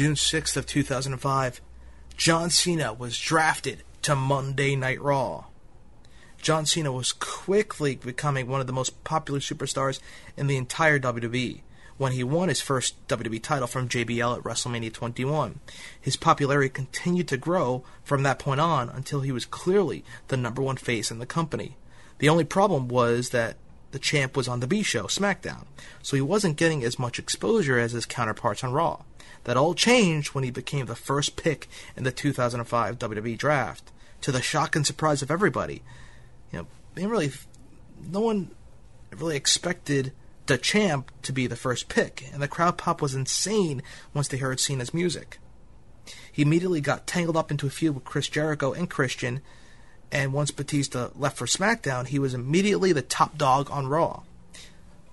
June 0.07 0.15
6th 0.15 0.57
of 0.57 0.66
2005, 0.66 1.61
John 2.16 2.49
Cena 2.49 2.93
was 2.93 3.19
drafted 3.19 3.83
to 4.03 4.15
Monday 4.15 4.77
Night 4.77 5.03
Raw. 5.03 5.47
John 6.41 6.65
Cena 6.65 6.93
was 6.93 7.12
quickly 7.12 7.97
becoming 7.97 8.47
one 8.47 8.61
of 8.61 8.69
the 8.69 8.73
most 8.73 9.03
popular 9.03 9.41
superstars 9.41 9.99
in 10.37 10.47
the 10.47 10.57
entire 10.57 11.01
WWE 11.01 11.62
when 11.97 12.12
he 12.12 12.23
won 12.23 12.49
his 12.49 12.61
first 12.61 13.05
WWE 13.09 13.43
title 13.43 13.66
from 13.66 13.89
JBL 13.89 14.37
at 14.37 14.45
WrestleMania 14.45 14.93
21. 14.93 15.59
His 16.01 16.15
popularity 16.15 16.69
continued 16.69 17.27
to 17.27 17.37
grow 17.37 17.83
from 18.05 18.23
that 18.23 18.39
point 18.39 18.61
on 18.61 18.89
until 18.91 19.23
he 19.23 19.33
was 19.33 19.45
clearly 19.45 20.05
the 20.28 20.37
number 20.37 20.62
one 20.62 20.77
face 20.77 21.11
in 21.11 21.19
the 21.19 21.27
company. 21.27 21.77
The 22.20 22.28
only 22.28 22.45
problem 22.45 22.87
was 22.87 23.31
that 23.31 23.57
the 23.91 23.99
champ 23.99 24.37
was 24.37 24.47
on 24.47 24.61
the 24.61 24.69
B 24.69 24.85
show, 24.85 25.07
SmackDown, 25.07 25.65
so 26.01 26.15
he 26.15 26.23
wasn't 26.23 26.59
getting 26.59 26.85
as 26.85 26.97
much 26.97 27.19
exposure 27.19 27.81
as 27.81 27.91
his 27.91 28.07
counterparts 28.07 28.62
on 28.62 28.73
Raw. 28.73 29.03
That 29.47 29.56
all 29.56 29.74
changed 29.74 30.35
when 30.35 30.43
he 30.43 30.51
became 30.51 30.86
the 30.86 30.97
first 30.97 31.36
pick 31.36 31.68
in 31.97 32.02
the 32.02 32.10
2005 32.10 32.98
WWE 32.98 33.39
draft, 33.39 33.93
to 34.23 34.32
the 34.32 34.43
shock 34.43 34.74
and 34.74 34.85
surprise 34.85 35.23
of 35.23 35.31
everybody. 35.31 35.82
You 36.51 36.59
know, 36.59 36.66
they 36.97 37.06
really, 37.06 37.31
no 38.10 38.20
one 38.20 38.51
really 39.16 39.36
expected 39.36 40.12
the 40.47 40.59
champ 40.59 41.12
to 41.23 41.32
be 41.32 41.47
the 41.47 41.55
first 41.55 41.89
pick, 41.89 42.28
and 42.32 42.43
the 42.43 42.48
crowd 42.48 42.77
pop 42.77 43.01
was 43.01 43.14
insane 43.14 43.85
once 44.12 44.27
they 44.27 44.39
heard 44.39 44.59
Cena's 44.59 44.93
music. 44.93 45.39
He 46.32 46.43
immediately 46.43 46.81
got 46.81 47.06
tangled 47.06 47.36
up 47.36 47.52
into 47.52 47.68
a 47.68 47.70
feud 47.70 47.94
with 47.94 48.05
Chris 48.05 48.28
Jericho 48.28 48.73
and 48.73 48.90
Christian, 48.90 49.43
and 50.10 50.32
once 50.32 50.51
Batista 50.51 51.10
left 51.14 51.36
for 51.36 51.47
SmackDown, 51.47 52.09
he 52.09 52.18
was 52.18 52.35
immediately 52.35 52.93
the 52.93 53.01
top 53.01 53.39
dog 53.39 53.70
on 53.70 53.86
Raw. 53.86 54.23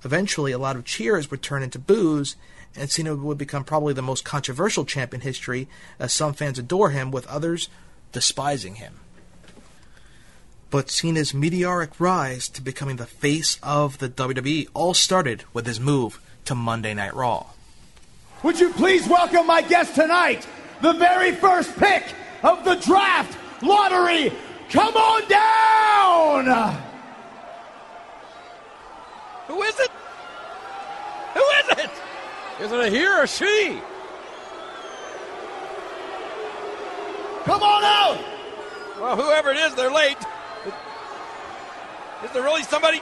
Eventually, 0.03 0.51
a 0.51 0.57
lot 0.57 0.75
of 0.75 0.85
cheers 0.85 1.29
would 1.29 1.43
turn 1.43 1.61
into 1.61 1.77
boos, 1.77 2.35
and 2.75 2.89
Cena 2.89 3.15
would 3.15 3.37
become 3.37 3.63
probably 3.63 3.93
the 3.93 4.01
most 4.01 4.25
controversial 4.25 4.85
champ 4.85 5.13
in 5.13 5.21
history, 5.21 5.67
as 5.99 6.13
some 6.13 6.33
fans 6.33 6.59
adore 6.59 6.89
him, 6.89 7.11
with 7.11 7.27
others 7.27 7.69
despising 8.11 8.75
him. 8.75 8.99
But 10.69 10.89
Cena's 10.89 11.33
meteoric 11.33 11.99
rise 11.99 12.49
to 12.49 12.61
becoming 12.61 12.95
the 12.95 13.05
face 13.05 13.59
of 13.61 13.99
the 13.99 14.09
WWE 14.09 14.67
all 14.73 14.95
started 14.95 15.43
with 15.53 15.67
his 15.67 15.79
move 15.79 16.19
to 16.45 16.55
Monday 16.55 16.93
Night 16.93 17.13
Raw. 17.13 17.45
Would 18.41 18.59
you 18.59 18.71
please 18.73 19.07
welcome 19.07 19.45
my 19.47 19.61
guest 19.61 19.95
tonight, 19.95 20.47
the 20.81 20.93
very 20.93 21.31
first 21.31 21.77
pick 21.77 22.03
of 22.41 22.65
the 22.65 22.75
draft 22.75 23.37
lottery? 23.61 24.33
Come 24.69 24.95
on 24.95 25.29
down! 25.29 26.81
Who 29.47 29.61
is 29.61 29.79
it? 29.79 29.91
Who 31.35 31.39
is 31.39 31.85
it? 31.85 32.02
Is 32.61 32.71
it 32.71 32.79
a 32.79 32.89
he 32.89 33.05
or 33.05 33.23
a 33.23 33.27
she? 33.27 33.81
Come 37.45 37.61
on 37.61 37.83
out! 37.83 38.23
Well, 39.01 39.15
whoever 39.17 39.51
it 39.51 39.57
is, 39.57 39.75
they're 39.75 39.91
late. 39.91 40.17
Is 42.23 42.31
there 42.31 42.43
really 42.43 42.63
somebody? 42.63 43.01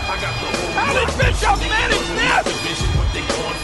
How 0.11 0.91
did 0.91 1.07
Bischoff 1.17 1.59
manage 1.61 1.97
this? 1.97 2.81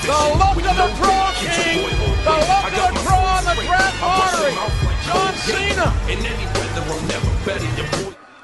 The 0.05 0.11
luck 0.39 0.55
of 0.55 0.63
the 0.63 0.87
draw, 0.95 1.33
King! 1.33 1.83
The 2.23 2.29
luck 2.29 2.71
of 2.71 2.71
the 2.71 3.01
draw 3.03 3.19
on 3.35 3.43
the 3.43 3.55
draft 3.63 4.01
lottery! 4.01 4.53
John 5.03 5.33
Cena! 5.35 5.87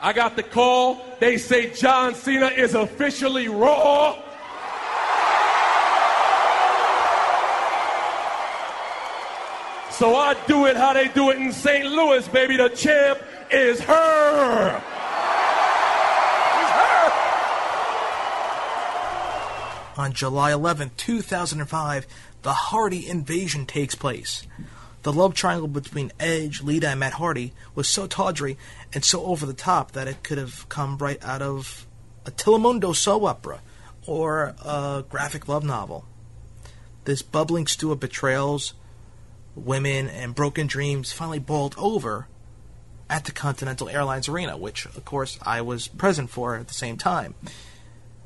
I 0.02 0.12
got 0.14 0.36
the 0.36 0.44
call. 0.44 1.06
They 1.22 1.38
say 1.38 1.70
John 1.70 2.14
Cena 2.14 2.48
is 2.48 2.76
officially 2.76 3.48
Raw. 3.48 4.22
So 9.92 10.16
I 10.16 10.36
do 10.46 10.66
it 10.66 10.76
how 10.76 10.92
they 10.92 11.08
do 11.08 11.30
it 11.30 11.38
in 11.38 11.54
St. 11.54 11.86
Louis, 11.86 12.28
baby. 12.28 12.58
The 12.58 12.68
champ 12.68 13.22
is 13.50 13.80
her. 13.80 14.84
On 19.96 20.12
July 20.12 20.52
11, 20.52 20.92
2005, 20.98 22.08
the 22.42 22.54
Hardy 22.54 23.08
invasion 23.08 23.66
takes 23.66 23.96
place. 23.96 24.44
The 25.04 25.14
love 25.14 25.34
triangle 25.34 25.68
between 25.68 26.12
Edge, 26.20 26.62
Lita, 26.62 26.90
and 26.90 27.00
Matt 27.00 27.14
Hardy 27.14 27.54
was 27.76 27.88
so 27.88 28.08
tawdry 28.08 28.58
and 28.94 29.04
so 29.04 29.26
over 29.26 29.46
the 29.46 29.54
top 29.54 29.92
that 29.92 30.08
it 30.08 30.24
could 30.24 30.38
have 30.38 30.68
come 30.70 30.98
right 30.98 31.24
out 31.24 31.42
of 31.42 31.86
a 32.26 32.32
Telemundo 32.32 32.96
soap 32.96 33.24
opera 33.24 33.62
or 34.08 34.56
a 34.64 35.04
graphic 35.10 35.48
love 35.48 35.64
novel. 35.64 36.06
This 37.04 37.22
bubbling 37.22 37.68
stew 37.68 37.92
of 37.92 38.00
betrayals, 38.00 38.74
women, 39.56 40.08
and 40.08 40.34
broken 40.34 40.68
dreams 40.68 41.12
finally 41.12 41.40
boiled 41.40 41.76
over 41.78 42.28
at 43.10 43.26
the 43.26 43.32
Continental 43.32 43.90
Airlines 43.90 44.30
Arena, 44.30 44.58
which, 44.58 44.86
of 44.86 45.06
course, 45.06 45.38
I 45.44 45.62
was 45.62 45.88
present 45.88 46.30
for 46.30 46.56
at 46.56 46.68
the 46.68 46.74
same 46.74 46.98
time. 46.98 47.36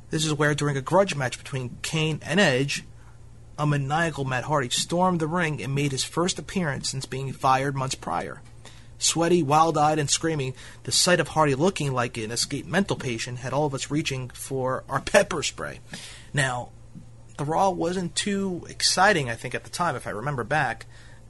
This 0.09 0.25
is 0.25 0.34
where, 0.34 0.55
during 0.55 0.77
a 0.77 0.81
grudge 0.81 1.15
match 1.15 1.38
between 1.38 1.77
Kane 1.81 2.19
and 2.23 2.39
Edge, 2.39 2.84
a 3.57 3.65
maniacal 3.67 4.23
Matt 4.23 4.45
Hardy 4.45 4.69
stormed 4.69 5.19
the 5.19 5.27
ring 5.27 5.61
and 5.61 5.73
made 5.73 5.91
his 5.91 6.03
first 6.03 6.39
appearance 6.39 6.89
since 6.89 7.05
being 7.05 7.34
fired 7.34 7.75
months 7.75 7.95
prior. 7.95 8.41
Sweaty, 8.99 9.43
wild 9.43 9.77
eyed, 9.77 9.99
and 9.99 10.09
screaming, 10.09 10.53
the 10.84 10.91
sight 10.91 11.19
of 11.19 11.29
Hardy 11.29 11.55
looking 11.55 11.91
like 11.91 12.17
an 12.17 12.31
escaped 12.31 12.67
mental 12.67 12.95
patient 12.95 13.39
had 13.39 13.53
all 13.53 13.65
of 13.65 13.73
us 13.73 13.91
reaching 13.91 14.29
for 14.29 14.84
our 14.89 15.01
pepper 15.13 15.43
spray. 15.43 15.79
Now, 16.34 16.69
the 17.38 17.45
Raw 17.45 17.69
wasn't 17.69 18.15
too 18.15 18.65
exciting, 18.69 19.29
I 19.29 19.35
think, 19.35 19.53
at 19.53 19.63
the 19.63 19.69
time, 19.69 19.95
if 19.95 20.07
I 20.07 20.11
remember 20.11 20.43
back, 20.43 20.88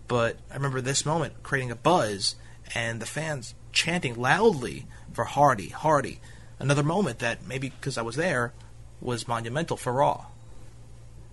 but 0.07 0.37
I 0.49 0.55
remember 0.55 0.79
this 0.79 1.05
moment 1.05 1.43
creating 1.43 1.71
a 1.71 1.75
buzz 1.75 2.35
and 2.73 3.01
the 3.01 3.05
fans 3.05 3.55
chanting 3.73 4.15
loudly 4.15 4.85
for 5.11 5.25
Hardy, 5.25 5.69
Hardy. 5.69 6.19
Another 6.59 6.83
moment 6.83 7.19
that, 7.19 7.45
maybe 7.45 7.69
because 7.69 7.97
I 7.97 8.01
was 8.01 8.15
there, 8.15 8.53
was 9.01 9.27
monumental 9.27 9.77
for 9.77 9.93
Raw. 9.93 10.25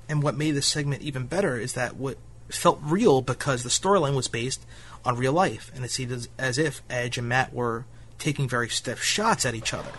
And 0.09 0.23
what 0.23 0.37
made 0.37 0.53
this 0.53 0.67
segment 0.67 1.03
even 1.03 1.27
better 1.27 1.59
is 1.59 1.73
that 1.73 1.97
what 1.97 2.19
felt 2.51 2.79
real 2.83 3.23
because 3.23 3.63
the 3.63 3.71
storyline 3.71 4.15
was 4.15 4.29
based 4.29 4.65
on 5.05 5.17
real 5.17 5.33
life, 5.33 5.71
and 5.75 5.85
it 5.85 5.91
seemed 5.91 6.29
as, 6.39 6.59
if 6.59 6.83
Edge 6.89 7.19
and 7.19 7.29
Matt 7.29 7.53
were 7.53 7.85
taking 8.19 8.49
very 8.49 8.69
stiff 8.69 9.03
shots 9.03 9.45
at 9.45 9.55
each 9.55 9.75
other. 9.75 9.93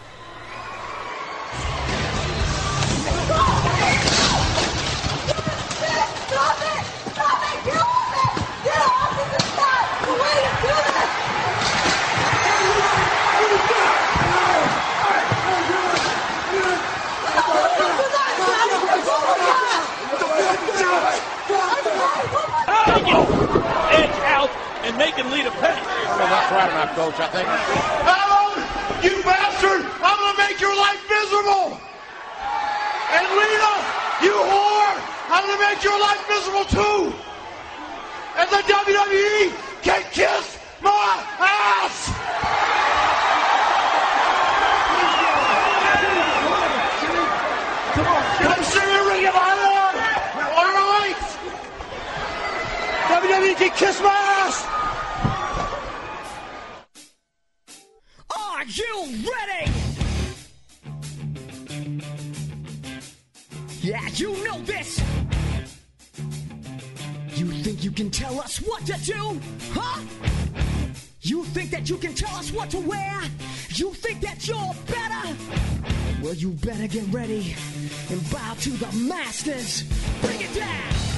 And 25.06 25.16
make 25.16 25.26
him 25.26 25.32
lead 25.32 25.46
a 25.46 25.52
penny. 25.62 25.82
Well, 26.18 26.30
that's 26.30 26.52
right 26.52 26.72
enough, 26.72 26.96
Coach. 26.96 27.20
I 27.20 27.28
think. 27.30 27.46
Alan, 27.46 28.58
you 29.06 29.22
bastard! 29.22 29.86
I'm 30.02 30.18
gonna 30.18 30.38
make 30.38 30.60
your 30.60 30.76
life 30.76 31.02
miserable! 31.06 31.78
And 33.14 33.26
Lena, 33.38 33.74
you 34.26 34.34
whore! 34.34 34.98
I'm 35.30 35.46
gonna 35.46 35.62
make 35.62 35.84
your 35.84 36.00
life 36.00 36.22
miserable 36.26 36.66
too! 36.66 37.14
And 38.38 38.50
the 38.50 38.62
WWE 38.66 39.54
can 39.84 40.02
kiss 40.12 40.58
my 40.82 41.22
ass! 41.40 42.10
Come 48.42 48.64
see 48.64 48.80
me 48.80 49.00
ring 49.06 49.26
of 49.28 49.36
honor! 49.36 49.86
Alright! 50.50 51.22
WWE 53.08 53.56
can 53.56 53.72
kiss 53.78 54.02
my 54.02 54.10
ass! 54.10 54.85
Are 58.66 58.70
you 58.70 59.06
ready? 59.30 59.72
Yeah, 63.82 64.08
you 64.16 64.44
know 64.44 64.58
this. 64.62 65.00
You 67.36 67.52
think 67.62 67.84
you 67.84 67.92
can 67.92 68.10
tell 68.10 68.40
us 68.40 68.58
what 68.58 68.84
to 68.88 68.94
do? 69.04 69.40
Huh? 69.72 70.02
You 71.22 71.44
think 71.44 71.70
that 71.70 71.88
you 71.92 71.98
can 71.98 72.16
tell 72.16 72.36
us 72.38 72.52
what 72.52 72.72
to 72.72 72.80
wear? 72.80 73.22
You 73.76 73.94
think 73.94 74.22
that 74.22 74.48
you're 74.48 74.74
better? 74.88 75.38
Well, 76.24 76.34
you 76.34 76.50
better 76.50 76.88
get 76.88 77.04
ready 77.14 77.56
and 78.10 78.32
bow 78.32 78.56
to 78.62 78.70
the 78.72 78.92
masters. 78.98 79.84
Bring 80.22 80.42
it 80.42 80.56
down. 80.56 81.15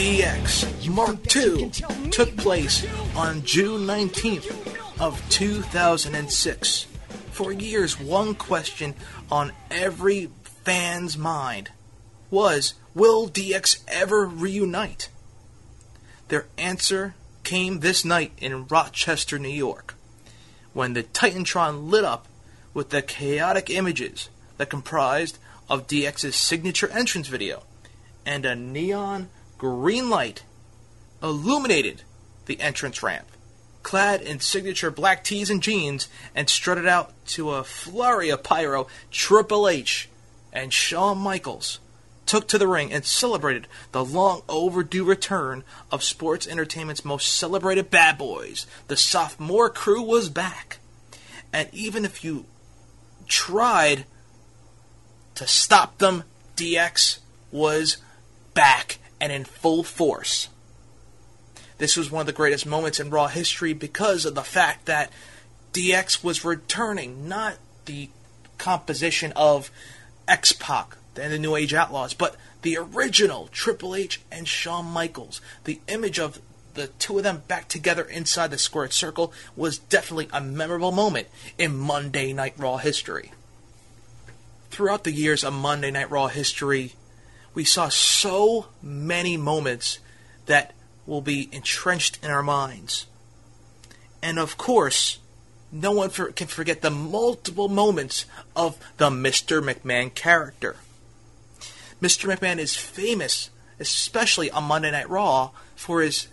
DX 0.00 0.88
Mark 0.88 1.36
II 1.36 1.70
took 2.10 2.34
place 2.38 2.86
on 3.14 3.44
June 3.44 3.82
19th 3.82 4.98
of 4.98 5.22
2006. 5.28 6.86
For 7.32 7.52
years, 7.52 8.00
one 8.00 8.34
question 8.34 8.94
on 9.30 9.52
every 9.70 10.30
fan's 10.64 11.18
mind 11.18 11.68
was, 12.30 12.72
will 12.94 13.28
DX 13.28 13.84
ever 13.88 14.24
reunite? 14.24 15.10
Their 16.28 16.46
answer 16.56 17.14
came 17.44 17.80
this 17.80 18.02
night 18.02 18.32
in 18.38 18.68
Rochester, 18.68 19.38
New 19.38 19.50
York, 19.50 19.96
when 20.72 20.94
the 20.94 21.02
Titantron 21.02 21.90
lit 21.90 22.04
up 22.04 22.26
with 22.72 22.88
the 22.88 23.02
chaotic 23.02 23.68
images 23.68 24.30
that 24.56 24.70
comprised 24.70 25.36
of 25.68 25.86
DX's 25.86 26.36
signature 26.36 26.88
entrance 26.88 27.28
video 27.28 27.64
and 28.24 28.46
a 28.46 28.56
neon 28.56 29.28
green 29.60 30.08
light 30.08 30.42
illuminated 31.22 32.02
the 32.46 32.58
entrance 32.62 33.02
ramp. 33.02 33.26
Clad 33.82 34.22
in 34.22 34.40
signature 34.40 34.90
black 34.90 35.22
tees 35.22 35.50
and 35.50 35.62
jeans 35.62 36.08
and 36.34 36.48
strutted 36.48 36.86
out 36.86 37.12
to 37.26 37.50
a 37.50 37.62
flurry 37.62 38.30
of 38.30 38.42
pyro, 38.42 38.86
Triple 39.10 39.68
H 39.68 40.08
and 40.50 40.72
Shawn 40.72 41.18
Michaels 41.18 41.78
took 42.24 42.48
to 42.48 42.56
the 42.56 42.66
ring 42.66 42.90
and 42.90 43.04
celebrated 43.04 43.66
the 43.92 44.02
long 44.02 44.40
overdue 44.48 45.04
return 45.04 45.62
of 45.92 46.02
sports 46.02 46.46
entertainment's 46.46 47.04
most 47.04 47.28
celebrated 47.28 47.90
bad 47.90 48.16
boys. 48.16 48.66
The 48.88 48.96
sophomore 48.96 49.68
crew 49.68 50.00
was 50.00 50.30
back. 50.30 50.78
And 51.52 51.68
even 51.72 52.06
if 52.06 52.24
you 52.24 52.46
tried 53.28 54.06
to 55.34 55.46
stop 55.46 55.98
them, 55.98 56.24
DX 56.56 57.18
was 57.52 57.98
back 58.54 58.99
and 59.20 59.32
in 59.32 59.44
full 59.44 59.82
force. 59.82 60.48
This 61.78 61.96
was 61.96 62.10
one 62.10 62.20
of 62.20 62.26
the 62.26 62.32
greatest 62.32 62.66
moments 62.66 63.00
in 63.00 63.10
Raw 63.10 63.28
history 63.28 63.72
because 63.72 64.24
of 64.24 64.34
the 64.34 64.42
fact 64.42 64.86
that 64.86 65.10
DX 65.72 66.22
was 66.22 66.44
returning, 66.44 67.28
not 67.28 67.56
the 67.86 68.10
composition 68.58 69.32
of 69.34 69.70
X 70.28 70.52
Pac 70.52 70.96
and 71.16 71.32
the 71.32 71.38
New 71.38 71.56
Age 71.56 71.74
Outlaws, 71.74 72.14
but 72.14 72.36
the 72.62 72.76
original 72.76 73.48
Triple 73.48 73.94
H 73.94 74.20
and 74.30 74.46
Shawn 74.46 74.86
Michaels. 74.86 75.40
The 75.64 75.80
image 75.88 76.18
of 76.18 76.40
the 76.74 76.88
two 76.88 77.18
of 77.18 77.24
them 77.24 77.42
back 77.48 77.68
together 77.68 78.02
inside 78.02 78.50
the 78.50 78.58
squared 78.58 78.92
circle 78.92 79.32
was 79.56 79.78
definitely 79.78 80.28
a 80.32 80.40
memorable 80.40 80.92
moment 80.92 81.28
in 81.58 81.76
Monday 81.76 82.32
Night 82.32 82.54
Raw 82.56 82.76
history. 82.76 83.32
Throughout 84.70 85.04
the 85.04 85.12
years 85.12 85.42
of 85.42 85.52
Monday 85.52 85.90
Night 85.90 86.10
Raw 86.10 86.28
history, 86.28 86.94
we 87.54 87.64
saw 87.64 87.88
so 87.88 88.66
many 88.82 89.36
moments 89.36 89.98
that 90.46 90.72
will 91.06 91.20
be 91.20 91.48
entrenched 91.52 92.18
in 92.22 92.30
our 92.30 92.42
minds. 92.42 93.06
And 94.22 94.38
of 94.38 94.56
course, 94.56 95.18
no 95.72 95.92
one 95.92 96.10
for, 96.10 96.32
can 96.32 96.46
forget 96.46 96.82
the 96.82 96.90
multiple 96.90 97.68
moments 97.68 98.26
of 98.54 98.78
the 98.96 99.10
Mr. 99.10 99.62
McMahon 99.62 100.14
character. 100.14 100.76
Mr. 102.00 102.34
McMahon 102.34 102.58
is 102.58 102.76
famous, 102.76 103.50
especially 103.78 104.50
on 104.50 104.64
Monday 104.64 104.90
Night 104.90 105.08
Raw, 105.08 105.50
for 105.76 106.00
his 106.00 106.28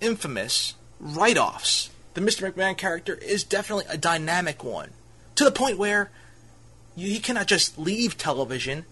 infamous 0.00 0.74
write 1.00 1.38
offs. 1.38 1.90
The 2.14 2.20
Mr. 2.20 2.50
McMahon 2.50 2.76
character 2.76 3.14
is 3.14 3.44
definitely 3.44 3.86
a 3.88 3.98
dynamic 3.98 4.64
one, 4.64 4.90
to 5.36 5.44
the 5.44 5.50
point 5.50 5.78
where 5.78 6.10
he 6.96 7.18
cannot 7.18 7.46
just 7.46 7.78
leave 7.78 8.16
television 8.16 8.86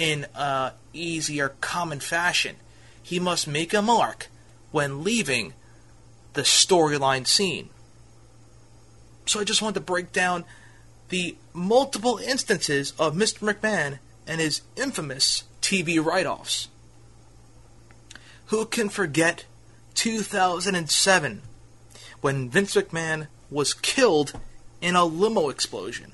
in 0.00 0.24
a 0.34 0.72
easy 0.94 1.42
or 1.42 1.50
common 1.60 2.00
fashion. 2.00 2.56
He 3.02 3.20
must 3.20 3.46
make 3.46 3.74
a 3.74 3.82
mark 3.82 4.28
when 4.70 5.04
leaving 5.04 5.52
the 6.32 6.40
storyline 6.40 7.26
scene. 7.26 7.68
So 9.26 9.40
I 9.40 9.44
just 9.44 9.60
wanted 9.60 9.74
to 9.74 9.80
break 9.82 10.10
down 10.10 10.46
the 11.10 11.36
multiple 11.52 12.16
instances 12.16 12.94
of 12.98 13.14
Mr. 13.14 13.40
McMahon 13.40 13.98
and 14.26 14.40
his 14.40 14.62
infamous 14.74 15.44
TV 15.60 16.02
write 16.02 16.24
offs. 16.24 16.68
Who 18.46 18.64
can 18.64 18.88
forget 18.88 19.44
2007 19.94 21.42
when 22.22 22.48
Vince 22.48 22.74
McMahon 22.74 23.26
was 23.50 23.74
killed 23.74 24.32
in 24.80 24.96
a 24.96 25.04
limo 25.04 25.50
explosion? 25.50 26.12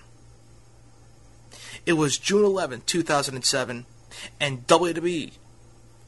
It 1.86 1.92
was 1.92 2.18
June 2.18 2.44
11, 2.44 2.82
2007, 2.84 3.86
and 4.40 4.66
WWE 4.66 5.30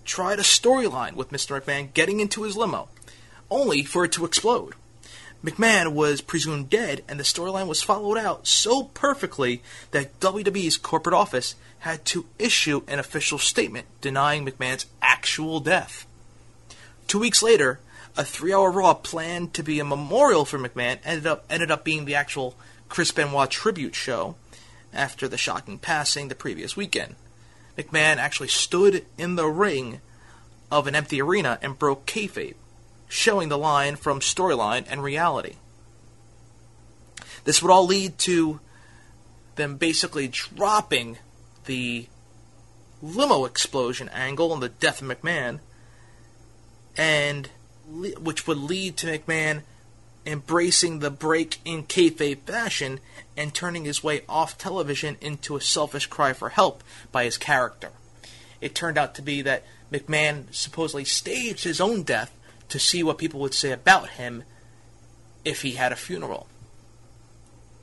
tried 0.05 0.41
a 0.41 0.43
storyline 0.43 1.15
with 1.15 1.31
Mr. 1.31 1.61
McMahon 1.61 1.95
getting 1.95 2.19
into 2.19 2.43
his 2.43 2.57
limo, 2.57 2.89
only 3.49 3.85
for 3.85 4.05
it 4.05 4.11
to 4.13 4.25
explode. 4.25 4.75
McMahon 5.45 5.93
was 5.93 6.21
presumed 6.21 6.69
dead, 6.69 7.05
and 7.09 7.21
the 7.21 7.25
storyline 7.25 7.69
was 7.69 7.81
followed 7.81 8.19
out 8.19 8.49
so 8.49 8.85
perfectly 8.85 9.63
that 9.93 10.19
WWE's 10.19 10.77
corporate 10.77 11.15
office 11.15 11.55
had 11.81 12.05
to 12.07 12.27
issue 12.41 12.83
an 12.89 12.99
official 12.99 13.39
statement 13.39 13.87
denying 14.01 14.45
McMahon's 14.45 14.87
actual 15.01 15.61
death. 15.61 16.07
Two 17.07 17.21
weeks 17.21 17.41
later, 17.41 17.79
a 18.17 18.25
three-hour 18.25 18.73
Raw 18.73 18.95
planned 18.95 19.55
to 19.55 19.63
be 19.63 19.79
a 19.79 19.85
memorial 19.85 20.45
for 20.45 20.59
McMahon 20.59 20.99
ended 21.05 21.29
up 21.29 21.45
ended 21.49 21.71
up 21.71 21.85
being 21.85 22.05
the 22.05 22.17
actual 22.17 22.57
Chris 22.89 23.13
Benoit 23.13 23.49
tribute 23.49 23.95
show 23.95 24.35
after 24.93 25.29
the 25.29 25.39
shocking 25.39 25.79
passing 25.79 26.29
the 26.29 26.35
previous 26.35 26.77
weekend. 26.77 27.15
McMahon 27.77 28.17
actually 28.17 28.49
stood 28.49 29.05
in 29.17 29.37
the 29.37 29.47
ring 29.47 30.01
of 30.71 30.87
an 30.87 30.95
empty 30.95 31.23
arena 31.23 31.59
and 31.63 31.79
broke 31.79 32.07
kayfabe, 32.07 32.57
showing 33.09 33.49
the 33.49 33.59
line 33.59 33.97
from 33.97 34.21
storyline 34.21 34.85
and 34.89 35.03
reality. 35.03 35.55
This 37.45 37.63
would 37.63 37.71
all 37.71 37.87
lead 37.87 38.19
to 38.19 38.61
them 39.55 39.77
basically 39.77 40.29
dropping 40.29 41.19
the 41.67 42.07
limo 43.01 43.45
explosion 43.45 44.09
angle 44.11 44.53
and 44.53 44.63
the 44.63 44.69
death 44.69 45.01
of 45.01 45.09
McMahon, 45.09 45.61
and 46.97 47.49
which 47.87 48.47
would 48.47 48.59
lead 48.59 48.97
to 48.99 49.07
McMahon 49.07 49.63
embracing 50.29 50.99
the 50.99 51.11
break 51.11 51.59
in 51.65 51.83
kayfabe 51.83 52.41
fashion 52.41 53.01
and 53.35 53.55
turning 53.55 53.87
his 53.87 54.05
way 54.05 54.21
off 54.29 54.59
television 54.59 55.17
into 55.23 55.57
a 55.57 55.61
selfish 55.61 56.07
cry 56.07 56.35
for 56.35 56.51
help 56.51 56.85
by 57.11 57.25
his 57.25 57.39
character. 57.39 57.91
It 58.61 58.75
turned 58.75 58.99
out 58.99 59.15
to 59.15 59.23
be 59.23 59.41
that 59.43 59.65
McMahon 59.91 60.53
supposedly 60.53 61.07
staged 61.07 61.65
his 61.65 61.81
own 61.81 62.03
death 62.03 62.37
to 62.69 62.79
see 62.79 63.03
what 63.03 63.17
people 63.17 63.41
would 63.41 63.55
say 63.55 63.73
about 63.73 64.11
him 64.11 64.45
if 65.47 65.63
he 65.63 65.73
had 65.73 65.93
a 65.93 65.97
funeral. 65.97 66.47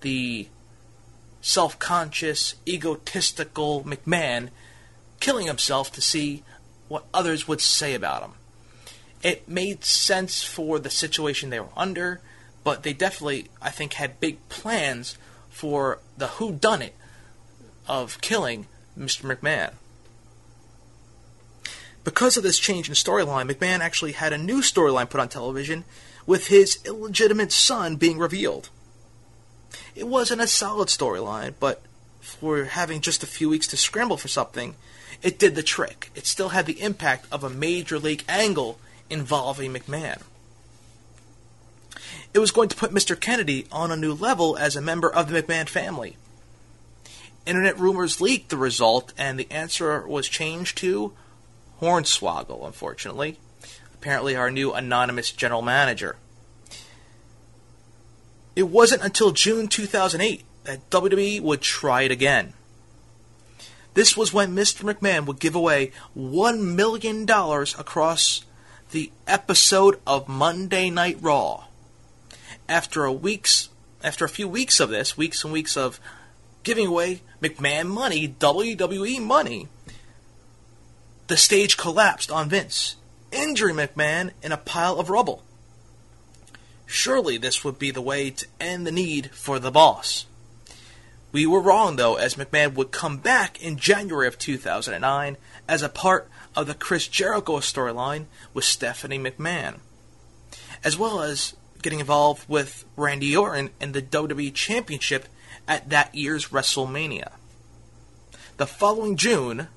The 0.02 0.48
self 1.42 1.80
conscious, 1.80 2.56
egotistical 2.68 3.84
McMahon 3.84 4.50
killing 5.20 5.48
himself 5.48 5.92
to 5.94 6.02
see 6.02 6.44
what 6.90 7.06
others 7.12 7.48
would 7.48 7.62
say 7.62 7.96
about 7.96 8.22
him. 8.22 8.34
It 9.24 9.50
made 9.50 9.84
sense 9.84 10.44
for 10.44 10.78
the 10.78 10.92
situation 10.92 11.50
they 11.50 11.60
were 11.60 11.70
under, 11.76 12.22
but 12.66 12.82
they 12.82 12.94
definitely, 12.94 13.48
I 13.62 13.70
think, 13.70 13.94
had 13.94 14.20
big 14.20 14.50
plans 14.50 15.18
for 15.50 16.00
the 16.18 16.28
who 16.28 16.52
done 16.52 16.82
it 16.82 16.96
of 17.88 18.20
killing 18.20 18.66
Mr. 18.98 19.22
McMahon. 19.22 19.74
Because 22.04 22.38
of 22.38 22.44
this 22.44 22.58
change 22.58 22.90
in 22.90 22.96
storyline, 22.96 23.50
McMahon 23.50 23.80
actually 23.80 24.14
had 24.14 24.34
a 24.34 24.38
new 24.38 24.62
storyline 24.62 25.10
put 25.10 25.22
on 25.22 25.30
television 25.30 25.86
with 26.26 26.48
his 26.48 26.80
illegitimate 26.86 27.52
son 27.52 27.98
being 27.98 28.18
revealed. 28.18 28.70
It 29.94 30.08
wasn't 30.08 30.42
a 30.42 30.48
solid 30.48 30.88
storyline, 30.88 31.54
but 31.60 31.84
for 32.20 32.64
having 32.64 33.00
just 33.00 33.22
a 33.22 33.28
few 33.28 33.48
weeks 33.48 33.68
to 33.68 33.78
scramble 33.78 34.18
for 34.18 34.28
something, 34.28 34.74
it 35.22 35.38
did 35.38 35.54
the 35.54 35.64
trick. 35.64 36.10
It 36.16 36.26
still 36.26 36.50
had 36.50 36.66
the 36.66 36.82
impact 36.82 37.28
of 37.32 37.44
a 37.44 37.50
major 37.50 38.00
league 38.00 38.24
angle 38.28 38.80
involving 39.08 39.72
McMahon. 39.72 40.24
It 42.36 42.40
was 42.40 42.52
going 42.52 42.68
to 42.68 42.76
put 42.76 42.92
Mr. 42.92 43.18
Kennedy 43.18 43.66
on 43.72 43.92
a 43.92 43.96
new 43.96 44.14
level 44.14 44.58
as 44.58 44.76
a 44.76 44.82
member 44.82 45.10
of 45.10 45.30
the 45.30 45.42
McMahon 45.42 45.70
family. 45.70 46.18
Internet 47.46 47.80
rumors 47.80 48.20
leaked 48.20 48.50
the 48.50 48.58
result, 48.58 49.14
and 49.18 49.40
the 49.40 49.50
answer 49.50 50.06
was 50.06 50.28
changed 50.28 50.78
to 50.80 51.14
Hornswoggle, 51.80 52.66
unfortunately. 52.68 53.40
Apparently, 53.94 54.36
our 54.36 54.52
new 54.52 54.74
anonymous 54.74 55.32
general 55.32 55.62
manager. 55.62 56.18
It 58.54 58.64
wasn't 58.64 59.04
until 59.04 59.32
June 59.32 59.70
2008 59.70 60.44
that 60.66 60.90
WWE 60.90 61.40
would 61.40 61.62
try 61.62 62.02
it 62.02 62.12
again. 62.12 62.52
This 63.94 64.18
was 64.18 64.34
when 64.34 64.54
Mr. 64.54 64.84
McMahon 64.84 65.26
would 65.26 65.40
give 65.40 65.56
away 65.56 65.94
$1 66.18 66.76
million 66.76 67.26
across 67.30 68.44
the 68.92 69.10
episode 69.26 70.02
of 70.06 70.28
Monday 70.28 70.90
Night 70.90 71.18
Raw. 71.22 71.68
After 72.68 73.06
a 73.06 73.14
week's 73.14 73.70
after 74.04 74.26
a 74.26 74.30
few 74.30 74.48
weeks 74.48 74.80
of 74.80 74.90
this, 74.90 75.18
weeks 75.18 75.44
and 75.44 75.52
weeks 75.52 75.76
of 75.76 76.00
giving 76.64 76.88
away 76.88 77.22
McMahon 77.42 77.88
money, 77.88 78.28
WWE 78.28 79.22
money, 79.22 79.68
the 81.28 81.38
stage 81.38 81.76
collapsed 81.76 82.32
on 82.32 82.50
Vince, 82.50 82.98
injuring 83.32 83.76
McMahon 83.76 84.32
in 84.44 84.52
a 84.52 84.58
pile 84.58 85.00
of 85.00 85.10
rubble. 85.10 85.44
Surely 86.86 87.38
this 87.38 87.64
would 87.64 87.80
be 87.80 87.90
the 87.90 88.02
way 88.02 88.30
to 88.30 88.46
end 88.60 88.86
the 88.86 88.92
need 88.92 89.32
for 89.32 89.58
the 89.58 89.72
boss. 89.72 90.26
We 91.32 91.46
were 91.46 91.60
wrong, 91.60 91.96
though, 91.96 92.16
as 92.16 92.36
McMahon 92.36 92.76
would 92.76 92.92
come 92.92 93.18
back 93.18 93.62
in 93.62 93.78
January 93.78 94.28
of 94.28 94.38
2009 94.38 95.38
as 95.68 95.82
a 95.82 95.90
part 95.90 96.30
of 96.56 96.68
the 96.68 96.74
Chris 96.74 97.08
Jericho 97.08 97.58
storyline 97.58 98.26
with 98.54 98.64
Stephanie 98.64 99.20
McMahon, 99.20 99.80
as 100.84 100.98
well 100.98 101.22
as 101.22 101.56
getting 101.86 102.00
involved 102.00 102.50
with 102.50 102.84
Randy 102.96 103.38
Orton 103.38 103.70
in 103.80 103.92
the 103.92 104.02
WWE 104.02 104.52
Championship 104.56 105.28
at 105.68 105.88
that 105.92 106.16
year's 106.16 106.48
WrestleMania. 106.48 107.34
The 108.58 108.66
following 108.66 109.18
June, 109.18 109.68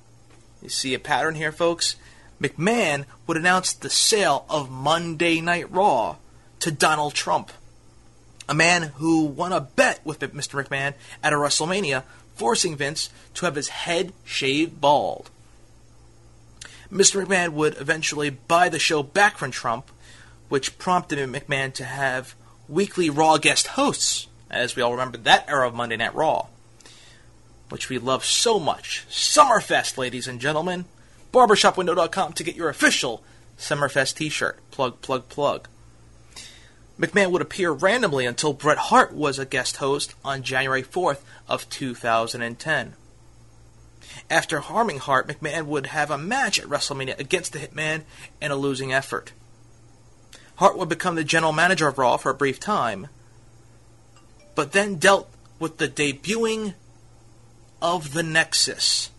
you 0.63 0.71
see 0.71 0.95
a 0.95 0.99
pattern 0.99 1.35
here, 1.35 1.53
folks, 1.53 1.97
McMahon 2.41 3.05
would 3.27 3.37
announce 3.37 3.75
the 3.75 3.91
sale 3.91 4.47
of 4.49 4.71
Monday 4.71 5.43
Night 5.43 5.71
Raw 5.71 6.17
to 6.61 6.71
Donald 6.71 7.13
Trump, 7.13 7.53
a 8.49 8.55
man 8.55 8.85
who 8.85 9.27
won 9.27 9.53
a 9.53 9.61
bet 9.61 10.01
with 10.03 10.21
Mr. 10.21 10.65
McMahon 10.65 10.95
at 11.23 11.35
a 11.35 11.37
WrestleMania, 11.37 12.05
forcing 12.37 12.75
Vince 12.75 13.11
to 13.35 13.45
have 13.45 13.55
his 13.55 13.69
head 13.69 14.15
shaved 14.25 14.81
bald. 14.81 15.29
Mr. 16.91 17.23
McMahon 17.23 17.51
would 17.51 17.79
eventually 17.79 18.31
buy 18.31 18.71
the 18.71 18.79
show 18.79 19.03
back 19.03 19.37
from 19.37 19.51
Trump, 19.51 19.91
which 20.49 20.79
prompted 20.79 21.19
McMahon 21.29 21.73
to 21.75 21.85
have 21.85 22.35
weekly 22.69 23.11
Raw 23.11 23.39
guest 23.39 23.69
hosts, 23.69 24.27
as 24.51 24.77
we 24.77 24.83
all 24.83 24.93
remember 24.93 25.19
that 25.19 25.49
era 25.49 25.67
of 25.67 25.75
Monday 25.75 25.97
Night 25.97 26.15
Raw, 26.15 26.47
which 27.69 27.89
we 27.89 27.99
love 27.99 28.25
so 28.25 28.59
much. 28.59 29.05
Summerfest, 29.11 29.99
ladies 29.99 30.29
and 30.29 30.41
gentlemen. 30.41 30.87
BarbershopWindow.com 31.33 32.33
to 32.35 32.45
get 32.45 32.57
your 32.57 32.71
official 32.71 33.23
Summerfest 33.59 34.17
t-shirt. 34.17 34.59
Plug, 34.71 35.01
plug, 35.03 35.29
plug. 35.29 35.69
McMahon 36.99 37.31
would 37.31 37.43
appear 37.43 37.71
randomly 37.71 38.27
until 38.27 38.53
Bret 38.53 38.79
Hart 38.79 39.13
was 39.13 39.39
a 39.39 39.45
guest 39.45 39.77
host 39.77 40.15
on 40.25 40.43
January 40.43 40.83
4th 40.83 41.21
of 41.49 41.69
2010. 41.69 42.95
After 44.31 44.61
harming 44.61 44.99
Hart, 44.99 45.29
McMahon 45.29 45.67
would 45.67 45.87
have 45.87 46.11
a 46.11 46.19
match 46.19 46.59
at 46.59 46.67
WrestleMania 46.67 47.19
against 47.19 47.53
the 47.53 47.59
Hitman 47.59 48.03
in 48.41 48.51
a 48.51 48.57
losing 48.57 48.93
effort. 48.93 49.33
Hart 50.59 50.77
would 50.77 50.89
become 50.89 51.15
the 51.15 51.23
general 51.23 51.53
manager 51.53 51.87
of 51.87 51.99
Raw 51.99 52.17
for 52.17 52.31
a 52.31 52.35
brief 52.35 52.59
time, 52.59 53.07
but 54.57 54.73
then 54.73 54.97
dealt 54.97 55.31
with 55.61 55.79
the 55.79 55.87
debuting 55.87 56.75
of 57.81 58.13
the 58.13 58.25
Nexus, 58.25 59.11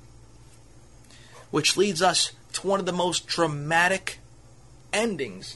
which 1.49 1.77
leads 1.77 2.01
us 2.01 2.33
to 2.51 2.67
one 2.67 2.81
of 2.81 2.85
the 2.85 2.91
most 2.91 3.25
dramatic 3.25 4.19
endings 4.91 5.55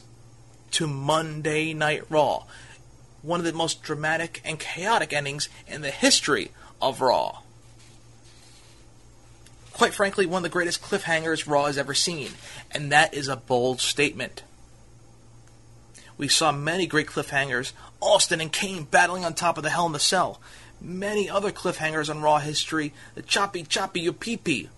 to 0.72 0.88
Monday 0.88 1.74
Night 1.74 2.10
Raw. 2.10 2.46
One 3.22 3.42
of 3.42 3.46
the 3.46 3.52
most 3.52 3.84
dramatic 3.84 4.42
and 4.46 4.58
chaotic 4.58 5.12
endings 5.12 5.50
in 5.68 5.82
the 5.82 5.92
history 5.92 6.52
of 6.82 7.02
Raw. 7.02 7.40
Quite 9.74 9.94
frankly, 9.94 10.26
one 10.26 10.40
of 10.40 10.44
the 10.44 10.50
greatest 10.50 10.82
cliffhangers 10.82 11.46
Raw 11.46 11.66
has 11.66 11.78
ever 11.78 11.94
seen, 11.94 12.32
and 12.72 12.90
that 12.90 13.14
is 13.14 13.28
a 13.28 13.36
bold 13.36 13.82
statement. 13.82 14.44
We 16.18 16.28
saw 16.28 16.52
many 16.52 16.86
great 16.86 17.08
cliffhangers, 17.08 17.72
Austin 18.00 18.42
and 18.42 18.52
Kane 18.52 18.84
battling 18.84 19.26
on 19.26 19.34
top 19.34 19.58
of 19.58 19.64
the 19.64 19.70
Hell 19.70 19.88
in 19.88 19.92
the 19.92 20.00
Cell. 20.00 20.40
Many 20.80 21.30
other 21.30 21.52
cliffhangers 21.52 22.10
on 22.10 22.22
Raw 22.22 22.40
history, 22.40 22.94
the 23.16 23.22
choppy 23.22 23.64
choppy 23.64 24.02
you 24.02 24.14
pee 24.14 24.38
pee. 24.38 24.70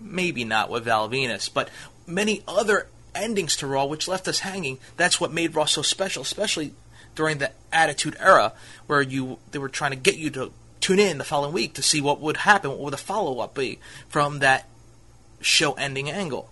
Maybe 0.00 0.44
not 0.44 0.70
with 0.70 0.84
Val 0.84 1.08
Venis, 1.08 1.52
but 1.52 1.70
many 2.06 2.42
other 2.46 2.88
endings 3.14 3.56
to 3.56 3.66
Raw 3.66 3.86
which 3.86 4.08
left 4.08 4.28
us 4.28 4.40
hanging. 4.40 4.78
That's 4.96 5.20
what 5.20 5.32
made 5.32 5.54
Raw 5.54 5.64
so 5.64 5.82
special, 5.82 6.22
especially 6.22 6.74
during 7.14 7.38
the 7.38 7.50
Attitude 7.72 8.16
Era, 8.20 8.52
where 8.86 9.02
you 9.02 9.38
they 9.50 9.58
were 9.58 9.68
trying 9.68 9.92
to 9.92 9.96
get 9.96 10.16
you 10.16 10.30
to 10.30 10.52
tune 10.80 10.98
in 10.98 11.18
the 11.18 11.24
following 11.24 11.54
week 11.54 11.74
to 11.74 11.82
see 11.82 12.00
what 12.00 12.20
would 12.20 12.36
happen, 12.38 12.70
what 12.70 12.80
would 12.80 12.92
the 12.92 12.98
follow 12.98 13.40
up 13.40 13.54
be 13.54 13.78
from 14.08 14.38
that 14.40 14.68
show 15.40 15.72
ending 15.72 16.10
angle. 16.10 16.50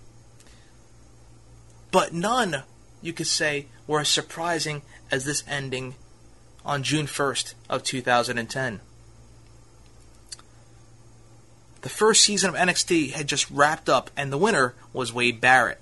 But 1.91 2.13
none, 2.13 2.65
you 3.03 3.13
could 3.13 3.27
say, 3.27 3.67
were 3.87 4.01
as 4.01 4.09
surprising 4.09 4.83
as 5.11 5.25
this 5.25 5.45
ending 5.49 5.95
on 6.65 6.83
June 6.83 7.07
1st 7.07 7.55
of 7.69 7.83
2010. 7.83 8.81
The 11.83 11.89
first 11.91 12.23
season 12.23 12.49
of 12.49 12.57
NXT 12.57 13.13
had 13.13 13.27
just 13.27 13.51
wrapped 13.51 13.91
up, 13.91 14.11
and 14.17 14.33
the 14.33 14.39
winner 14.39 14.75
was 14.95 15.13
Wade 15.13 15.41
Barrett. 15.41 15.81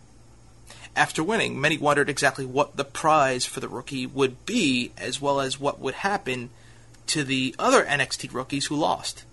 After 0.97 1.23
winning, 1.23 1.61
many 1.61 1.79
wondered 1.79 2.11
exactly 2.11 2.45
what 2.45 2.77
the 2.77 2.85
prize 2.85 3.47
for 3.47 3.61
the 3.61 3.69
rookie 3.69 4.05
would 4.05 4.45
be, 4.45 4.93
as 4.99 5.21
well 5.21 5.41
as 5.41 5.61
what 5.61 5.79
would 5.79 5.95
happen 5.95 6.51
to 7.07 7.23
the 7.23 7.55
other 7.59 7.85
NXT 7.85 8.35
rookies 8.35 8.67
who 8.67 8.77
lost. 8.77 9.25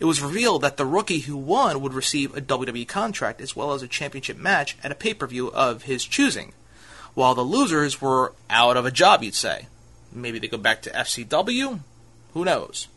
It 0.00 0.04
was 0.04 0.20
revealed 0.20 0.62
that 0.62 0.78
the 0.78 0.84
rookie 0.84 1.20
who 1.20 1.36
won 1.36 1.80
would 1.80 1.94
receive 1.94 2.36
a 2.36 2.40
WWE 2.40 2.88
contract 2.88 3.40
as 3.40 3.54
well 3.54 3.72
as 3.72 3.82
a 3.82 3.88
championship 3.88 4.36
match 4.36 4.76
at 4.82 4.90
a 4.90 4.96
pay 4.96 5.14
per 5.14 5.28
view 5.28 5.52
of 5.52 5.84
his 5.84 6.04
choosing, 6.04 6.54
while 7.14 7.34
the 7.34 7.42
losers 7.42 8.00
were 8.00 8.32
out 8.48 8.76
of 8.76 8.86
a 8.86 8.90
job, 8.90 9.22
you'd 9.22 9.34
say. 9.34 9.66
Maybe 10.12 10.38
they 10.38 10.48
go 10.48 10.58
back 10.58 10.82
to 10.82 10.90
FCW? 10.90 11.80
Who 12.34 12.44
knows? 12.44 12.88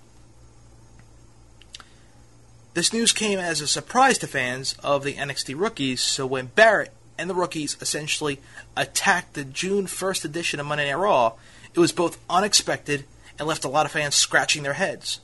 This 2.73 2.91
news 2.91 3.13
came 3.13 3.39
as 3.39 3.61
a 3.61 3.67
surprise 3.67 4.17
to 4.17 4.27
fans 4.27 4.75
of 4.83 5.03
the 5.03 5.13
NXT 5.13 5.57
rookies, 5.57 6.01
so 6.01 6.25
when 6.25 6.47
Barrett 6.47 6.91
and 7.17 7.29
the 7.29 7.35
rookies 7.35 7.77
essentially 7.79 8.41
attacked 8.75 9.33
the 9.33 9.45
June 9.45 9.85
1st 9.85 10.25
edition 10.25 10.59
of 10.59 10.65
Monday 10.65 10.91
Night 10.91 10.97
Raw, 10.97 11.33
it 11.73 11.79
was 11.79 11.93
both 11.93 12.19
unexpected 12.29 13.05
and 13.39 13.47
left 13.47 13.63
a 13.63 13.69
lot 13.69 13.85
of 13.85 13.93
fans 13.93 14.15
scratching 14.15 14.63
their 14.63 14.73
heads. 14.73 15.21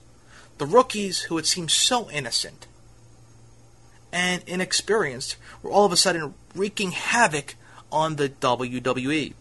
The 0.58 0.66
rookies, 0.66 1.24
who 1.24 1.36
had 1.36 1.46
seemed 1.46 1.72
so 1.72 2.10
innocent 2.10 2.68
and 4.14 4.44
inexperienced, 4.48 5.36
were 5.62 5.72
all 5.72 5.86
of 5.86 5.92
a 5.92 5.98
sudden 5.98 6.34
wreaking 6.56 6.92
havoc 6.92 7.56
on 7.92 8.16
the 8.16 8.30
WWE. 8.30 9.34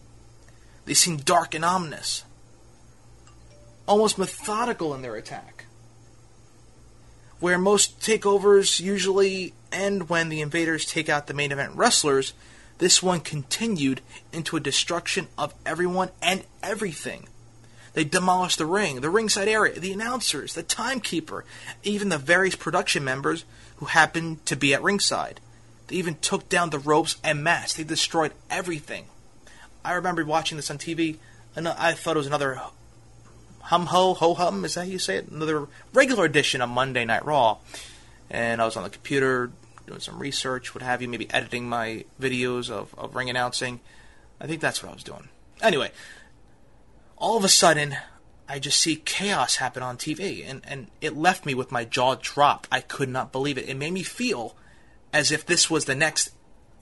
They 0.85 0.93
seemed 0.93 1.25
dark 1.25 1.53
and 1.53 1.63
ominous, 1.63 2.23
almost 3.85 4.17
methodical 4.17 4.93
in 4.93 5.01
their 5.01 5.15
attack. 5.15 5.65
Where 7.39 7.57
most 7.57 7.99
takeovers 7.99 8.79
usually 8.79 9.53
end 9.71 10.09
when 10.09 10.29
the 10.29 10.41
invaders 10.41 10.85
take 10.85 11.09
out 11.09 11.27
the 11.27 11.33
main 11.33 11.51
event 11.51 11.75
wrestlers, 11.75 12.33
this 12.77 13.01
one 13.01 13.19
continued 13.19 14.01
into 14.33 14.57
a 14.57 14.59
destruction 14.59 15.27
of 15.37 15.53
everyone 15.65 16.09
and 16.21 16.43
everything. 16.63 17.27
They 17.93 18.03
demolished 18.03 18.57
the 18.57 18.65
ring, 18.65 19.01
the 19.01 19.09
ringside 19.09 19.47
area, 19.47 19.79
the 19.79 19.91
announcers, 19.91 20.53
the 20.53 20.63
timekeeper, 20.63 21.45
even 21.83 22.09
the 22.09 22.17
various 22.17 22.55
production 22.55 23.03
members 23.03 23.43
who 23.77 23.87
happened 23.87 24.45
to 24.45 24.55
be 24.55 24.73
at 24.73 24.81
ringside. 24.81 25.39
They 25.91 25.97
even 25.97 26.15
took 26.15 26.47
down 26.47 26.69
the 26.69 26.79
ropes 26.79 27.17
and 27.21 27.43
mats. 27.43 27.73
They 27.73 27.83
destroyed 27.83 28.31
everything. 28.49 29.07
I 29.83 29.91
remember 29.91 30.23
watching 30.23 30.55
this 30.55 30.71
on 30.71 30.77
TV, 30.77 31.17
and 31.53 31.67
I 31.67 31.91
thought 31.91 32.15
it 32.15 32.19
was 32.19 32.27
another 32.27 32.61
hum 33.63 33.87
ho 33.87 34.13
ho 34.13 34.33
hum. 34.33 34.63
Is 34.63 34.75
that 34.75 34.85
how 34.85 34.87
you 34.87 34.99
say 34.99 35.17
it? 35.17 35.27
Another 35.27 35.67
regular 35.93 36.23
edition 36.23 36.61
of 36.61 36.69
Monday 36.69 37.03
Night 37.03 37.25
Raw. 37.25 37.57
And 38.29 38.61
I 38.61 38.65
was 38.65 38.77
on 38.77 38.83
the 38.83 38.89
computer 38.89 39.51
doing 39.85 39.99
some 39.99 40.17
research, 40.17 40.73
what 40.73 40.81
have 40.81 41.01
you, 41.01 41.09
maybe 41.09 41.29
editing 41.29 41.67
my 41.67 42.05
videos 42.21 42.69
of, 42.69 42.95
of 42.97 43.13
ring 43.13 43.29
announcing. 43.29 43.81
I 44.39 44.47
think 44.47 44.61
that's 44.61 44.81
what 44.81 44.91
I 44.91 44.93
was 44.93 45.03
doing. 45.03 45.27
Anyway, 45.61 45.91
all 47.17 47.35
of 47.35 47.43
a 47.43 47.49
sudden, 47.49 47.97
I 48.47 48.59
just 48.59 48.79
see 48.79 48.95
chaos 48.95 49.57
happen 49.57 49.83
on 49.83 49.97
TV, 49.97 50.49
and, 50.49 50.61
and 50.63 50.87
it 51.01 51.17
left 51.17 51.45
me 51.45 51.53
with 51.53 51.69
my 51.69 51.83
jaw 51.83 52.15
dropped. 52.15 52.69
I 52.71 52.79
could 52.79 53.09
not 53.09 53.33
believe 53.33 53.57
it. 53.57 53.67
It 53.67 53.75
made 53.75 53.91
me 53.91 54.03
feel 54.03 54.55
as 55.13 55.31
if 55.31 55.45
this 55.45 55.69
was 55.69 55.85
the 55.85 55.95
next 55.95 56.31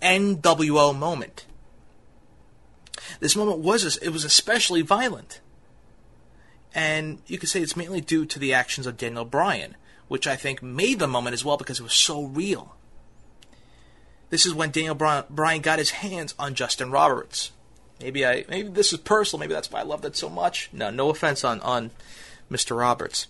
NWO 0.01 0.97
moment. 0.97 1.45
This 3.19 3.35
moment 3.35 3.59
was 3.59 3.97
it 3.97 4.09
was 4.09 4.23
especially 4.23 4.81
violent, 4.81 5.41
and 6.73 7.21
you 7.27 7.37
could 7.37 7.49
say 7.49 7.61
it's 7.61 7.75
mainly 7.75 8.01
due 8.01 8.25
to 8.25 8.39
the 8.39 8.53
actions 8.53 8.85
of 8.85 8.97
Daniel 8.97 9.25
Bryan, 9.25 9.75
which 10.07 10.27
I 10.27 10.35
think 10.35 10.61
made 10.61 10.99
the 10.99 11.07
moment 11.07 11.33
as 11.33 11.43
well 11.43 11.57
because 11.57 11.79
it 11.79 11.83
was 11.83 11.93
so 11.93 12.23
real. 12.23 12.75
This 14.29 14.45
is 14.45 14.53
when 14.53 14.71
Daniel 14.71 14.95
Bryan 14.95 15.61
got 15.61 15.79
his 15.79 15.91
hands 15.91 16.35
on 16.37 16.53
Justin 16.53 16.91
Roberts. 16.91 17.51
Maybe 17.99 18.25
I 18.25 18.45
maybe 18.47 18.69
this 18.69 18.93
is 18.93 18.99
personal. 18.99 19.39
Maybe 19.39 19.53
that's 19.53 19.71
why 19.71 19.79
I 19.79 19.83
love 19.83 20.03
that 20.03 20.15
so 20.15 20.29
much. 20.29 20.69
No, 20.71 20.89
no 20.89 21.09
offense 21.09 21.43
on 21.43 21.59
on 21.61 21.91
Mr. 22.51 22.77
Roberts. 22.77 23.27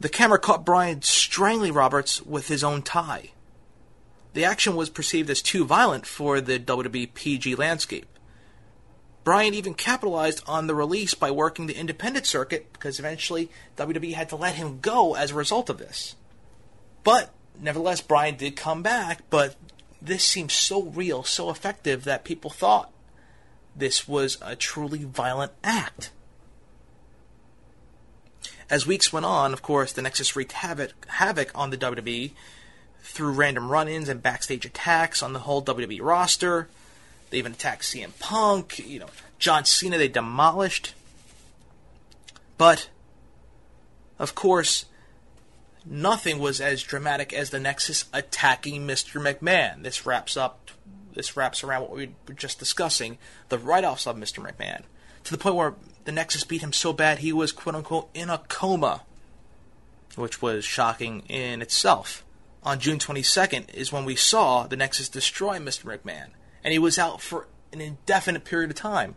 The 0.00 0.08
camera 0.08 0.38
caught 0.38 0.64
Bryan 0.64 1.02
strangling 1.02 1.72
Roberts 1.72 2.22
with 2.22 2.48
his 2.48 2.62
own 2.62 2.82
tie. 2.82 3.32
The 4.34 4.44
action 4.44 4.76
was 4.76 4.90
perceived 4.90 5.30
as 5.30 5.42
too 5.42 5.64
violent 5.64 6.06
for 6.06 6.40
the 6.40 6.58
WWE 6.58 7.12
PG 7.14 7.54
landscape. 7.54 8.06
Bryan 9.24 9.54
even 9.54 9.74
capitalized 9.74 10.42
on 10.46 10.66
the 10.66 10.74
release 10.74 11.14
by 11.14 11.30
working 11.30 11.66
the 11.66 11.76
independent 11.76 12.24
circuit 12.24 12.72
because 12.72 12.98
eventually 12.98 13.50
WWE 13.76 14.14
had 14.14 14.30
to 14.30 14.36
let 14.36 14.54
him 14.54 14.80
go 14.80 15.14
as 15.14 15.30
a 15.30 15.34
result 15.34 15.68
of 15.68 15.78
this. 15.78 16.14
But 17.04 17.30
nevertheless, 17.60 18.00
Bryan 18.00 18.36
did 18.36 18.56
come 18.56 18.82
back, 18.82 19.22
but 19.28 19.56
this 20.00 20.24
seemed 20.24 20.50
so 20.50 20.82
real, 20.82 21.24
so 21.24 21.50
effective 21.50 22.04
that 22.04 22.24
people 22.24 22.50
thought 22.50 22.90
this 23.76 24.08
was 24.08 24.38
a 24.40 24.56
truly 24.56 25.04
violent 25.04 25.52
act. 25.62 26.10
As 28.70 28.86
weeks 28.86 29.12
went 29.12 29.26
on, 29.26 29.52
of 29.52 29.62
course, 29.62 29.92
the 29.92 30.02
Nexus 30.02 30.36
wreaked 30.36 30.52
havoc, 30.52 31.06
havoc 31.06 31.50
on 31.54 31.70
the 31.70 31.78
WWE 31.78 32.32
through 33.08 33.32
random 33.32 33.70
run 33.70 33.88
ins 33.88 34.08
and 34.08 34.22
backstage 34.22 34.64
attacks 34.64 35.22
on 35.22 35.32
the 35.32 35.40
whole 35.40 35.62
WWE 35.62 36.00
roster. 36.02 36.68
They 37.30 37.38
even 37.38 37.52
attacked 37.52 37.82
CM 37.82 38.18
Punk, 38.18 38.78
you 38.78 39.00
know, 39.00 39.08
John 39.38 39.64
Cena, 39.64 39.98
they 39.98 40.08
demolished. 40.08 40.94
But, 42.56 42.88
of 44.18 44.34
course, 44.34 44.86
nothing 45.84 46.38
was 46.38 46.60
as 46.60 46.82
dramatic 46.82 47.32
as 47.32 47.50
the 47.50 47.60
Nexus 47.60 48.04
attacking 48.12 48.86
Mr. 48.86 49.20
McMahon. 49.20 49.82
This 49.82 50.06
wraps 50.06 50.36
up 50.36 50.70
this 51.14 51.36
wraps 51.36 51.64
around 51.64 51.82
what 51.82 51.90
we 51.90 52.10
were 52.28 52.34
just 52.34 52.60
discussing, 52.60 53.18
the 53.48 53.58
write-offs 53.58 54.06
of 54.06 54.16
Mr. 54.16 54.38
McMahon, 54.38 54.82
to 55.24 55.32
the 55.32 55.38
point 55.38 55.56
where 55.56 55.74
the 56.04 56.12
Nexus 56.12 56.44
beat 56.44 56.62
him 56.62 56.72
so 56.72 56.92
bad 56.92 57.18
he 57.18 57.32
was 57.32 57.50
quote 57.50 57.74
unquote 57.74 58.08
in 58.14 58.30
a 58.30 58.38
coma, 58.48 59.02
which 60.14 60.40
was 60.40 60.64
shocking 60.64 61.22
in 61.28 61.60
itself. 61.60 62.24
On 62.62 62.78
June 62.80 62.98
22nd 62.98 63.72
is 63.72 63.92
when 63.92 64.04
we 64.04 64.16
saw 64.16 64.66
the 64.66 64.76
Nexus 64.76 65.08
destroy 65.08 65.58
Mr. 65.58 65.84
McMahon, 65.84 66.30
and 66.64 66.72
he 66.72 66.78
was 66.78 66.98
out 66.98 67.20
for 67.20 67.46
an 67.72 67.80
indefinite 67.80 68.44
period 68.44 68.70
of 68.70 68.76
time 68.76 69.16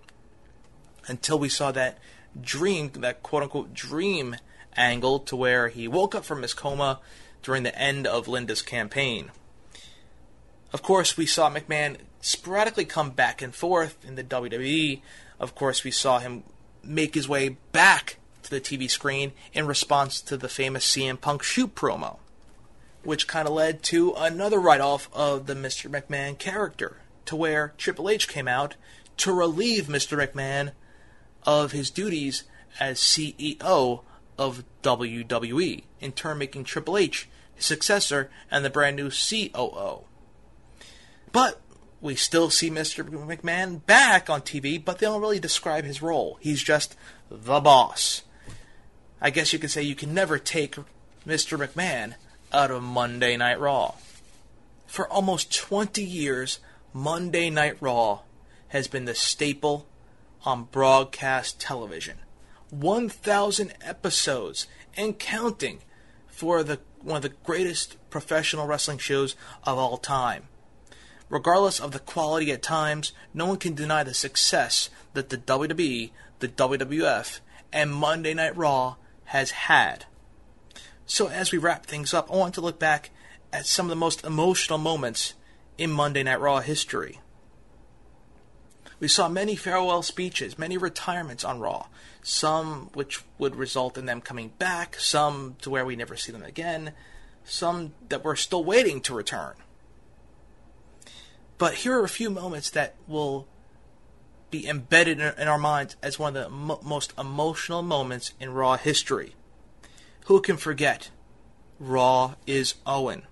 until 1.07 1.39
we 1.39 1.49
saw 1.49 1.71
that 1.71 1.97
dream, 2.39 2.91
that 2.95 3.23
quote 3.23 3.43
unquote 3.43 3.73
dream 3.73 4.35
angle 4.75 5.19
to 5.19 5.35
where 5.35 5.69
he 5.69 5.87
woke 5.87 6.15
up 6.15 6.23
from 6.23 6.41
his 6.41 6.53
coma 6.53 6.99
during 7.43 7.63
the 7.63 7.77
end 7.77 8.07
of 8.07 8.27
Linda's 8.27 8.61
campaign. 8.61 9.31
Of 10.73 10.81
course, 10.81 11.17
we 11.17 11.25
saw 11.25 11.49
McMahon 11.49 11.97
sporadically 12.21 12.85
come 12.85 13.11
back 13.11 13.41
and 13.41 13.53
forth 13.53 13.97
in 14.05 14.15
the 14.15 14.23
WWE. 14.23 15.01
Of 15.39 15.55
course, 15.55 15.83
we 15.83 15.91
saw 15.91 16.19
him 16.19 16.43
make 16.83 17.15
his 17.15 17.27
way 17.27 17.57
back 17.71 18.17
to 18.43 18.49
the 18.49 18.61
TV 18.61 18.89
screen 18.89 19.33
in 19.53 19.67
response 19.67 20.21
to 20.21 20.37
the 20.37 20.49
famous 20.49 20.85
CM 20.85 21.19
Punk 21.19 21.43
shoot 21.43 21.75
promo, 21.75 22.17
which 23.03 23.27
kind 23.27 23.47
of 23.47 23.53
led 23.53 23.83
to 23.83 24.13
another 24.13 24.59
write 24.59 24.81
off 24.81 25.09
of 25.13 25.47
the 25.47 25.55
Mr. 25.55 25.89
McMahon 25.89 26.37
character, 26.37 26.97
to 27.25 27.35
where 27.35 27.73
Triple 27.77 28.09
H 28.09 28.27
came 28.27 28.47
out 28.47 28.75
to 29.17 29.33
relieve 29.33 29.85
Mr. 29.85 30.17
McMahon 30.17 30.71
of 31.43 31.71
his 31.71 31.89
duties 31.89 32.43
as 32.79 32.99
CEO 32.99 34.03
of 34.37 34.63
WWE, 34.83 35.83
in 35.99 36.11
turn 36.11 36.37
making 36.37 36.63
Triple 36.63 36.97
H 36.97 37.29
his 37.53 37.65
successor 37.65 38.29
and 38.49 38.63
the 38.63 38.69
brand 38.69 38.95
new 38.95 39.09
COO. 39.09 40.05
But 41.31 41.61
we 42.01 42.15
still 42.15 42.49
see 42.49 42.69
Mr. 42.69 43.07
McMahon 43.07 43.85
back 43.85 44.29
on 44.29 44.41
TV, 44.41 44.83
but 44.83 44.99
they 44.99 45.05
don't 45.05 45.21
really 45.21 45.39
describe 45.39 45.85
his 45.85 46.01
role. 46.01 46.37
He's 46.41 46.63
just 46.63 46.95
the 47.29 47.59
boss. 47.59 48.23
I 49.21 49.29
guess 49.29 49.53
you 49.53 49.59
could 49.59 49.69
say 49.69 49.83
you 49.83 49.95
can 49.95 50.13
never 50.13 50.39
take 50.39 50.75
Mr. 51.27 51.57
McMahon 51.57 52.15
out 52.53 52.71
of 52.71 52.83
Monday 52.83 53.37
Night 53.37 53.59
Raw. 53.59 53.95
For 54.85 55.07
almost 55.07 55.53
20 55.53 56.03
years, 56.03 56.59
Monday 56.93 57.49
Night 57.49 57.77
Raw 57.79 58.21
has 58.69 58.87
been 58.87 59.05
the 59.05 59.15
staple 59.15 59.87
on 60.43 60.65
broadcast 60.65 61.59
television. 61.59 62.17
1,000 62.69 63.73
episodes 63.81 64.67
and 64.95 65.19
counting 65.19 65.79
for 66.27 66.63
the 66.63 66.79
one 67.01 67.17
of 67.17 67.23
the 67.23 67.29
greatest 67.43 67.97
professional 68.09 68.67
wrestling 68.67 68.97
shows 68.97 69.35
of 69.63 69.77
all 69.77 69.97
time. 69.97 70.43
Regardless 71.29 71.79
of 71.79 71.91
the 71.91 71.99
quality 71.99 72.51
at 72.51 72.61
times, 72.61 73.11
no 73.33 73.45
one 73.45 73.57
can 73.57 73.73
deny 73.73 74.03
the 74.03 74.13
success 74.13 74.89
that 75.13 75.29
the 75.29 75.37
WWE, 75.37 76.11
the 76.39 76.47
WWF, 76.47 77.39
and 77.71 77.91
Monday 77.91 78.33
Night 78.33 78.55
Raw 78.55 78.95
has 79.25 79.51
had. 79.51 80.05
So, 81.13 81.27
as 81.27 81.51
we 81.51 81.57
wrap 81.57 81.85
things 81.85 82.13
up, 82.13 82.31
I 82.31 82.37
want 82.37 82.53
to 82.53 82.61
look 82.61 82.79
back 82.79 83.09
at 83.51 83.65
some 83.65 83.85
of 83.85 83.89
the 83.89 83.97
most 83.97 84.23
emotional 84.23 84.77
moments 84.77 85.33
in 85.77 85.91
Monday 85.91 86.23
Night 86.23 86.39
Raw 86.39 86.61
history. 86.61 87.19
We 89.01 89.09
saw 89.09 89.27
many 89.27 89.57
farewell 89.57 90.03
speeches, 90.03 90.57
many 90.57 90.77
retirements 90.77 91.43
on 91.43 91.59
Raw, 91.59 91.87
some 92.23 92.91
which 92.93 93.25
would 93.37 93.57
result 93.57 93.97
in 93.97 94.05
them 94.05 94.21
coming 94.21 94.53
back, 94.57 94.95
some 95.01 95.57
to 95.63 95.69
where 95.69 95.85
we 95.85 95.97
never 95.97 96.15
see 96.15 96.31
them 96.31 96.43
again, 96.43 96.93
some 97.43 97.91
that 98.07 98.23
we're 98.23 98.37
still 98.37 98.63
waiting 98.63 99.01
to 99.01 99.13
return. 99.13 99.55
But 101.57 101.73
here 101.73 101.99
are 101.99 102.05
a 102.05 102.09
few 102.09 102.29
moments 102.29 102.69
that 102.69 102.95
will 103.05 103.49
be 104.49 104.65
embedded 104.65 105.19
in 105.19 105.49
our 105.49 105.57
minds 105.57 105.97
as 106.01 106.17
one 106.17 106.37
of 106.37 106.43
the 106.45 106.49
mo- 106.49 106.79
most 106.81 107.11
emotional 107.19 107.81
moments 107.81 108.31
in 108.39 108.53
Raw 108.53 108.77
history. 108.77 109.35
Who 110.31 110.39
can 110.39 110.55
forget? 110.55 111.09
Raw 111.77 112.35
is 112.47 112.75
Owen. 112.85 113.23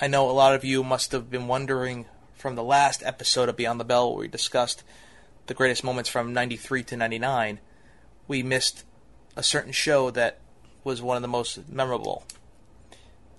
I 0.00 0.06
know 0.06 0.30
a 0.30 0.38
lot 0.38 0.54
of 0.54 0.64
you 0.64 0.84
must 0.84 1.10
have 1.10 1.28
been 1.28 1.48
wondering 1.48 2.06
from 2.34 2.54
the 2.54 2.62
last 2.62 3.02
episode 3.02 3.48
of 3.48 3.56
Beyond 3.56 3.80
the 3.80 3.84
Bell 3.84 4.10
where 4.10 4.20
we 4.20 4.28
discussed 4.28 4.84
the 5.48 5.54
greatest 5.54 5.82
moments 5.82 6.08
from 6.08 6.32
93 6.32 6.84
to 6.84 6.96
99. 6.96 7.58
We 8.28 8.44
missed 8.44 8.84
a 9.34 9.42
certain 9.42 9.72
show 9.72 10.10
that 10.10 10.38
was 10.84 11.02
one 11.02 11.16
of 11.16 11.22
the 11.22 11.26
most 11.26 11.68
memorable. 11.68 12.22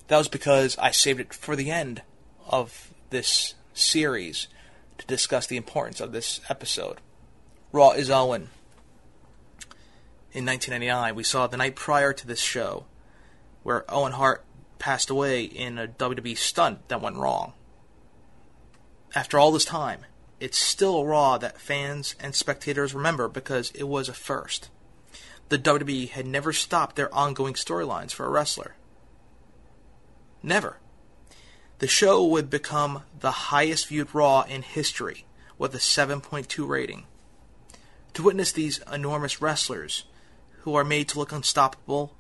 That 0.10 0.18
was 0.18 0.28
because 0.28 0.78
I 0.80 0.92
saved 0.92 1.22
it 1.22 1.34
for 1.34 1.56
the 1.56 1.72
end 1.72 2.02
of 2.46 2.94
this 3.10 3.54
series 3.74 4.50
to 4.98 5.08
discuss 5.08 5.48
the 5.48 5.56
importance 5.56 6.02
of 6.02 6.12
this 6.12 6.42
episode. 6.50 6.98
Raw 7.72 7.92
is 7.92 8.10
Owen. 8.10 8.50
In 10.36 10.46
1999. 10.46 11.16
We 11.16 11.24
saw 11.24 11.48
the 11.48 11.58
night 11.58 11.76
prior 11.76 12.12
to 12.12 12.28
this 12.28 12.42
show 12.42 12.86
where 13.64 13.86
Owen 13.90 14.12
Hart 14.12 14.44
passed 14.78 15.10
away 15.10 15.44
in 15.44 15.78
a 15.78 15.88
WWE 15.88 16.38
stunt 16.38 16.88
that 16.90 17.02
went 17.02 17.16
wrong. 17.16 17.54
After 19.16 19.40
all 19.40 19.52
this 19.52 19.66
time, 19.66 20.02
it's 20.42 20.58
still 20.58 21.06
Raw 21.06 21.38
that 21.38 21.62
fans 21.62 22.16
and 22.20 22.36
spectators 22.36 22.94
remember 22.94 23.30
because 23.30 23.72
it 23.72 23.88
was 23.88 24.10
a 24.10 24.14
first. 24.14 24.70
The 25.48 25.58
WWE 25.58 26.10
had 26.10 26.28
never 26.28 26.52
stopped 26.52 26.98
their 26.98 27.14
ongoing 27.16 27.54
storylines 27.54 28.12
for 28.12 28.26
a 28.26 28.30
wrestler. 28.30 28.76
Never. 30.44 30.80
The 31.80 31.88
show 31.88 32.24
would 32.26 32.50
become 32.50 33.04
the 33.18 33.32
highest 33.32 33.88
viewed 33.88 34.14
Raw 34.14 34.42
in 34.42 34.64
history 34.64 35.26
with 35.58 35.74
a 35.74 35.80
7.2 35.80 36.68
rating. 36.68 37.06
To 38.14 38.24
witness 38.24 38.52
these 38.52 38.82
enormous 38.92 39.42
wrestlers, 39.42 40.04
who 40.66 40.74
are 40.74 40.84
made 40.84 41.08
to 41.08 41.20
look 41.20 41.32
unstoppable, 41.32 42.16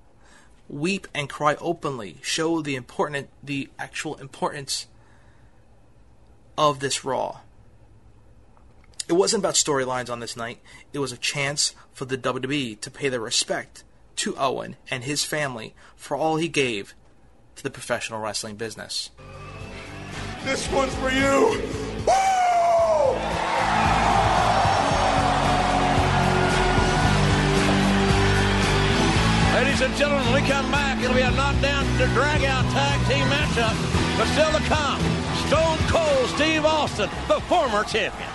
weep 0.69 1.07
and 1.15 1.27
cry 1.27 1.56
openly, 1.56 2.19
show 2.22 2.61
the 2.61 2.75
important, 2.75 3.27
the 3.43 3.67
actual 3.80 4.15
importance 4.17 4.85
of 6.56 6.80
this 6.80 7.03
Raw. 7.03 7.40
It 9.09 9.14
wasn't 9.14 9.41
about 9.41 9.56
storylines 9.56 10.11
on 10.11 10.19
this 10.19 10.38
night. 10.38 10.59
It 10.93 10.99
was 10.99 11.11
a 11.11 11.17
chance 11.17 11.74
for 11.91 12.06
the 12.06 12.19
WWE 12.19 12.80
to 12.82 12.91
pay 12.91 13.09
their 13.09 13.19
respect 13.19 13.83
to 14.17 14.35
Owen 14.38 14.75
and 14.91 15.03
his 15.03 15.24
family 15.24 15.74
for 15.95 16.15
all 16.15 16.35
he 16.35 16.48
gave 16.48 16.93
to 17.56 17.64
the 17.64 17.72
professional 17.72 18.19
wrestling 18.19 18.57
business. 18.57 19.09
This 20.43 20.72
one's 20.72 20.93
for 20.95 21.09
you. 21.09 22.34
Ladies 29.56 29.82
and 29.82 29.95
gentlemen, 29.95 30.25
when 30.25 30.43
we 30.43 30.50
come 30.50 30.69
back, 30.69 31.01
it'll 31.01 31.16
be 31.16 31.22
a 31.22 31.32
knockdown 31.32 31.85
to 31.98 32.06
drag 32.14 32.43
out 32.43 32.66
tag 32.72 33.00
team 33.08 33.25
matchup. 33.27 33.75
But 34.17 34.27
still 34.27 34.51
to 34.51 34.64
come, 34.67 35.00
Stone 35.48 35.80
Cold 35.88 36.30
Steve 36.35 36.66
Austin, 36.66 37.09
the 37.27 37.40
former 37.48 37.84
champion. 37.85 38.30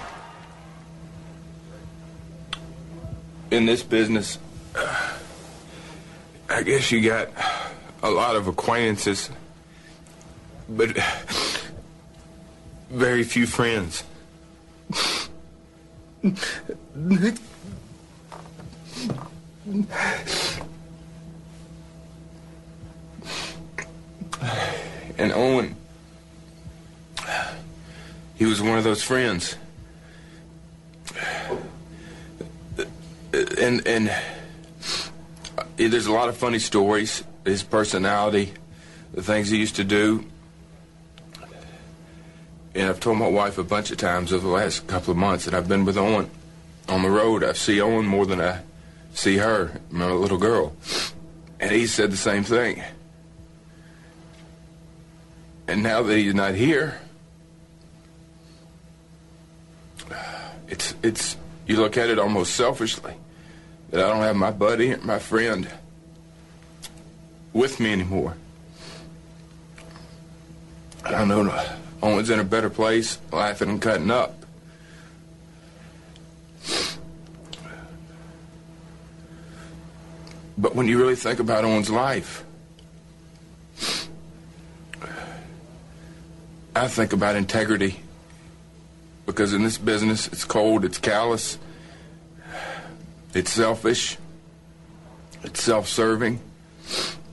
in 3.50 3.66
this 3.66 3.82
business, 3.82 4.38
I 6.48 6.62
guess 6.62 6.90
you 6.90 7.00
got 7.06 7.28
a 8.02 8.10
lot 8.10 8.36
of 8.36 8.46
acquaintances, 8.46 9.30
but 10.68 10.96
very 12.90 13.24
few 13.24 13.46
friends. 13.46 14.04
And 25.18 25.32
Owen, 25.32 25.76
he 28.36 28.46
was 28.46 28.62
one 28.62 28.78
of 28.78 28.84
those 28.84 29.02
friends. 29.02 29.56
and 33.32 33.86
and 33.86 34.08
uh, 34.08 35.64
there's 35.76 36.06
a 36.06 36.12
lot 36.12 36.28
of 36.28 36.36
funny 36.36 36.58
stories. 36.58 37.22
His 37.44 37.62
personality, 37.62 38.52
the 39.12 39.22
things 39.22 39.50
he 39.50 39.58
used 39.58 39.76
to 39.76 39.84
do, 39.84 40.24
and 42.74 42.88
I've 42.88 43.00
told 43.00 43.18
my 43.18 43.28
wife 43.28 43.58
a 43.58 43.64
bunch 43.64 43.90
of 43.90 43.98
times 43.98 44.32
over 44.32 44.46
the 44.46 44.52
last 44.52 44.86
couple 44.86 45.12
of 45.12 45.16
months 45.16 45.44
that 45.46 45.54
I've 45.54 45.68
been 45.68 45.84
with 45.84 45.96
Owen 45.96 46.30
on 46.88 47.02
the 47.02 47.10
road. 47.10 47.42
I 47.42 47.52
see 47.52 47.80
Owen 47.80 48.06
more 48.06 48.26
than 48.26 48.40
I 48.40 48.60
see 49.14 49.38
her, 49.38 49.80
my 49.90 50.10
little 50.10 50.38
girl, 50.38 50.74
and 51.58 51.72
he 51.72 51.86
said 51.86 52.10
the 52.10 52.16
same 52.16 52.44
thing. 52.44 52.82
And 55.70 55.84
now 55.84 56.02
that 56.02 56.16
he's 56.16 56.34
not 56.34 56.56
here, 56.56 56.98
it's 60.66 60.96
it's 61.00 61.36
you 61.64 61.76
look 61.76 61.96
at 61.96 62.10
it 62.10 62.18
almost 62.18 62.56
selfishly 62.56 63.14
that 63.90 64.04
I 64.04 64.08
don't 64.08 64.22
have 64.22 64.34
my 64.34 64.50
buddy 64.50 64.96
my 64.96 65.20
friend 65.20 65.70
with 67.52 67.78
me 67.78 67.92
anymore. 67.92 68.36
I 71.04 71.12
don't 71.12 71.28
know. 71.28 71.64
Owen's 72.02 72.30
in 72.30 72.40
a 72.40 72.44
better 72.44 72.68
place, 72.68 73.20
laughing 73.30 73.68
and 73.68 73.80
cutting 73.80 74.10
up. 74.10 74.44
But 80.58 80.74
when 80.74 80.88
you 80.88 80.98
really 80.98 81.14
think 81.14 81.38
about 81.38 81.64
Owen's 81.64 81.90
life, 81.90 82.44
I 86.74 86.88
think 86.88 87.12
about 87.12 87.36
integrity. 87.36 88.00
Because 89.26 89.52
in 89.52 89.62
this 89.62 89.78
business, 89.78 90.26
it's 90.28 90.44
cold, 90.44 90.84
it's 90.84 90.98
callous, 90.98 91.58
it's 93.32 93.52
selfish, 93.52 94.16
it's 95.42 95.62
self 95.62 95.86
serving, 95.88 96.40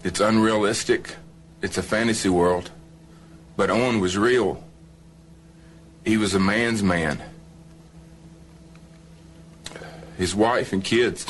it's 0.03 0.19
unrealistic, 0.19 1.16
it's 1.61 1.77
a 1.77 1.83
fantasy 1.83 2.30
world. 2.30 2.69
But 3.56 3.72
Owen 3.72 3.99
was 3.99 4.17
real. 4.17 4.64
He 6.06 6.17
was 6.17 6.35
a 6.35 6.40
man's 6.40 6.83
man. 6.83 7.22
His 10.17 10.35
wife 10.35 10.72
and 10.72 10.83
kids. 10.83 11.25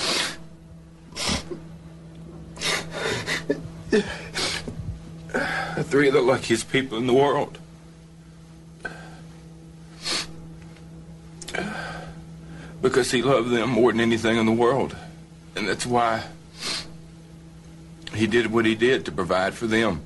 Three 5.84 6.08
of 6.10 6.14
the 6.14 6.22
luckiest 6.22 6.70
people 6.70 6.98
in 6.98 7.08
the 7.08 7.14
world. 7.14 7.58
Because 12.82 13.12
he 13.12 13.22
loved 13.22 13.50
them 13.50 13.70
more 13.70 13.92
than 13.92 14.02
anything 14.02 14.38
in 14.38 14.46
the 14.46 14.52
world. 14.52 14.96
And 15.56 15.68
that's 15.68 15.86
why 15.86 16.24
he 18.14 18.28
did 18.28 18.52
what 18.52 18.66
he 18.66 18.76
did 18.76 19.06
to 19.06 19.12
provide 19.12 19.54
for 19.54 19.68
them. 19.68 20.02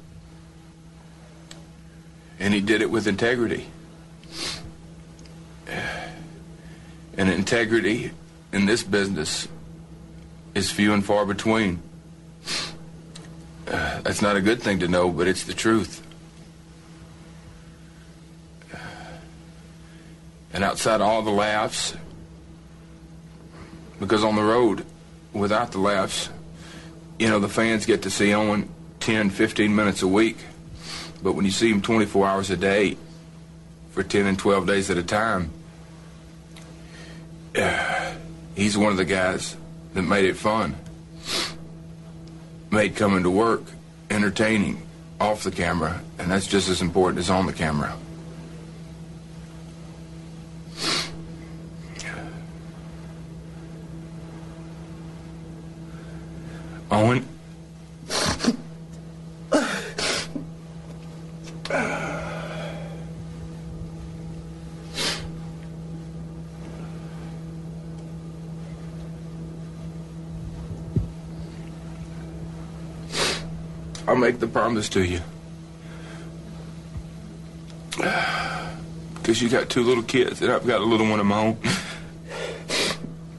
And 2.39 2.53
he 2.53 2.61
did 2.61 2.81
it 2.81 2.89
with 2.89 3.07
integrity. 3.07 3.67
And 7.17 7.29
integrity 7.29 8.11
in 8.51 8.65
this 8.65 8.83
business 8.83 9.47
is 10.55 10.71
few 10.71 10.93
and 10.93 11.05
far 11.05 11.25
between. 11.25 11.81
That's 13.65 14.21
not 14.21 14.35
a 14.35 14.41
good 14.41 14.61
thing 14.61 14.79
to 14.79 14.87
know, 14.87 15.11
but 15.11 15.27
it's 15.27 15.43
the 15.43 15.53
truth. 15.53 16.01
And 20.53 20.63
outside 20.63 20.99
all 20.99 21.21
the 21.21 21.31
laughs 21.31 21.95
because 24.01 24.23
on 24.23 24.35
the 24.35 24.43
road, 24.43 24.83
without 25.31 25.71
the 25.71 25.77
laughs, 25.77 26.29
you 27.19 27.29
know, 27.29 27.39
the 27.39 27.47
fans 27.47 27.85
get 27.85 28.01
to 28.01 28.09
see 28.09 28.33
Owen 28.33 28.67
10, 28.99 29.29
15 29.29 29.73
minutes 29.73 30.01
a 30.01 30.07
week. 30.07 30.37
But 31.21 31.33
when 31.33 31.45
you 31.45 31.51
see 31.51 31.69
him 31.69 31.83
24 31.83 32.27
hours 32.27 32.49
a 32.49 32.57
day 32.57 32.97
for 33.91 34.01
10 34.01 34.25
and 34.25 34.39
12 34.39 34.65
days 34.65 34.89
at 34.89 34.97
a 34.97 35.03
time, 35.03 35.51
uh, 37.55 38.13
he's 38.55 38.75
one 38.75 38.91
of 38.91 38.97
the 38.97 39.05
guys 39.05 39.55
that 39.93 40.01
made 40.01 40.25
it 40.25 40.35
fun. 40.35 40.75
Made 42.71 42.95
coming 42.95 43.21
to 43.21 43.29
work 43.29 43.63
entertaining 44.09 44.81
off 45.19 45.43
the 45.43 45.51
camera, 45.51 46.01
and 46.17 46.31
that's 46.31 46.47
just 46.47 46.69
as 46.69 46.81
important 46.81 47.19
as 47.19 47.29
on 47.29 47.45
the 47.45 47.53
camera. 47.53 47.95
Owen. 56.91 57.25
I'll 74.07 74.17
make 74.17 74.39
the 74.39 74.47
promise 74.47 74.89
to 74.89 75.05
you. 75.05 75.21
Because 79.15 79.41
you 79.41 79.47
got 79.47 79.69
two 79.69 79.83
little 79.83 80.03
kids, 80.03 80.41
and 80.41 80.51
I've 80.51 80.67
got 80.67 80.81
a 80.81 80.83
little 80.83 81.09
one 81.09 81.21
of 81.21 81.25
my 81.25 81.39
own. 81.39 81.57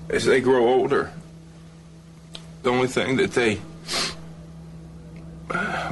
As 0.08 0.24
they 0.24 0.40
grow 0.40 0.66
older, 0.66 1.12
the 2.62 2.70
only 2.70 2.88
thing 2.88 3.16
that 3.16 3.32
they 3.32 3.60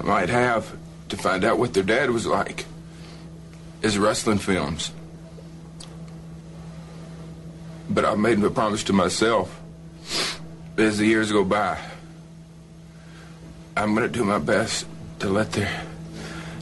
might 0.05 0.29
have 0.29 0.77
to 1.09 1.17
find 1.17 1.45
out 1.45 1.59
what 1.59 1.75
their 1.75 1.83
dad 1.83 2.11
was 2.11 2.27
like 2.27 2.65
is 3.83 3.99
wrestling 3.99 4.39
films. 4.39 4.93
But 7.89 8.05
I 8.05 8.15
made 8.15 8.43
a 8.43 8.51
promise 8.51 8.85
to 8.85 8.93
myself 8.93 9.61
as 10.77 10.99
the 10.99 11.07
years 11.07 11.31
go 11.33 11.45
by, 11.45 11.79
I'm 13.77 13.95
gonna 13.95 14.09
do 14.09 14.25
my 14.25 14.39
best 14.39 14.87
to 15.21 15.29
let 15.29 15.53
their 15.53 15.83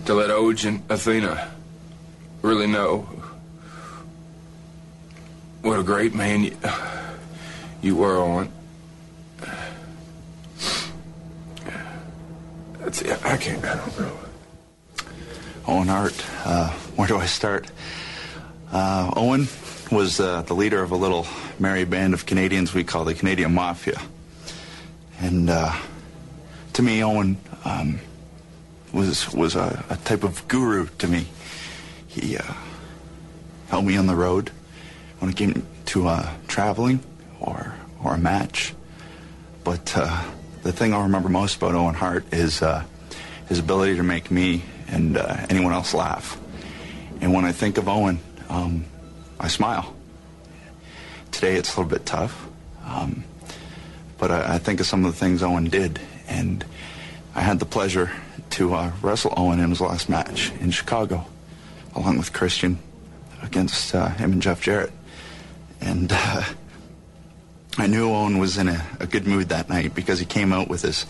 to 0.07 0.15
let 0.15 0.31
Oje 0.31 0.65
and 0.65 0.83
Athena 0.89 1.51
really 2.43 2.67
know 2.67 3.01
what 5.62 5.78
a 5.78 5.83
great 5.83 6.15
man 6.15 6.45
you, 6.45 6.57
you 7.83 7.97
were, 7.97 8.17
Owen. 8.17 8.51
That's 12.89 13.02
it. 13.02 13.23
I 13.23 13.36
can't. 13.36 13.62
I 13.67 13.76
don't 13.76 14.00
know. 14.00 14.18
Owen 15.67 15.89
Hart. 15.89 16.25
Uh, 16.47 16.70
where 16.97 17.07
do 17.07 17.18
I 17.18 17.26
start? 17.26 17.70
Uh, 18.73 19.12
Owen 19.15 19.47
was 19.92 20.18
uh, 20.20 20.41
the 20.41 20.55
leader 20.55 20.83
of 20.83 20.91
a 20.91 20.97
little 20.97 21.26
merry 21.58 21.84
band 21.84 22.15
of 22.15 22.25
Canadians 22.25 22.73
we 22.73 22.84
call 22.84 23.05
the 23.05 23.12
Canadian 23.12 23.52
Mafia. 23.52 24.00
And 25.20 25.50
uh, 25.50 25.76
to 26.73 26.83
me, 26.83 27.05
Owen 27.05 27.36
um, 27.67 28.00
was 28.94 29.34
was 29.34 29.55
a, 29.55 29.84
a, 29.91 29.97
type 29.97 30.25
of 30.25 30.49
guru 30.49 30.86
to 30.97 31.08
me. 31.08 31.26
He 32.07 32.39
uh, 32.39 32.55
helped 33.68 33.86
me 33.86 33.99
on 33.99 34.07
the 34.07 34.17
road 34.17 34.50
when 35.18 35.31
it 35.31 35.36
came 35.36 35.67
to 35.84 36.08
uh, 36.08 36.31
traveling 36.47 37.00
or 37.39 37.75
or 38.02 38.15
a 38.15 38.18
match. 38.18 38.73
But 39.62 39.94
the 40.62 40.73
thing 40.73 40.95
I 40.95 41.03
remember 41.03 41.28
most 41.28 41.57
about 41.57 41.75
Owen 41.75 41.95
Hart 41.95 42.25
is 42.33 42.62
his 43.49 43.59
ability 43.59 43.97
to 43.97 44.03
make 44.03 44.31
me 44.31 44.62
and 44.89 45.17
anyone 45.49 45.73
else 45.73 45.95
laugh. 45.95 46.39
And 47.20 47.33
when 47.33 47.45
I 47.45 47.53
think 47.53 47.78
of 47.78 47.89
Owen, 47.89 48.20
um, 48.49 48.85
I 49.41 49.49
smile. 49.49 49.95
Today 51.31 51.55
it's 51.57 51.75
a 51.75 51.81
little 51.81 51.91
bit 51.91 52.07
tough, 52.07 52.47
um, 52.85 53.25
but 54.19 54.31
I, 54.31 54.55
I, 54.55 54.59
think 54.59 54.81
of 54.81 54.87
some 54.87 55.05
of 55.05 55.12
the 55.12 55.19
things 55.19 55.43
Owen 55.43 55.65
did, 55.65 56.01
and 56.27 56.65
I 57.35 57.41
had 57.41 57.59
the 57.59 57.67
pleasure 57.67 58.11
to 58.51 58.75
uh, 58.75 58.93
wrestle 59.03 59.35
Owen 59.37 59.61
in 59.61 59.70
his 59.70 59.81
last 59.81 60.09
match 60.09 60.53
in 60.61 60.70
Chicago, 60.70 61.27
along 61.95 62.19
with 62.19 62.33
Christian, 62.33 62.78
against 63.43 63.95
uh, 63.95 64.09
him 64.09 64.33
and 64.33 64.43
Jeff 64.43 64.61
Jarrett, 64.61 64.91
and 65.81 66.11
uh, 66.12 66.45
I 67.78 67.86
knew 67.86 68.12
Owen 68.12 68.39
was 68.39 68.58
in 68.58 68.68
a, 68.68 68.84
a, 69.00 69.07
good 69.07 69.26
mood 69.26 69.48
that 69.48 69.68
night 69.68 69.94
because 69.94 70.18
he 70.18 70.26
came 70.26 70.52
out 70.52 70.68
with 70.68 70.82
his 70.82 71.07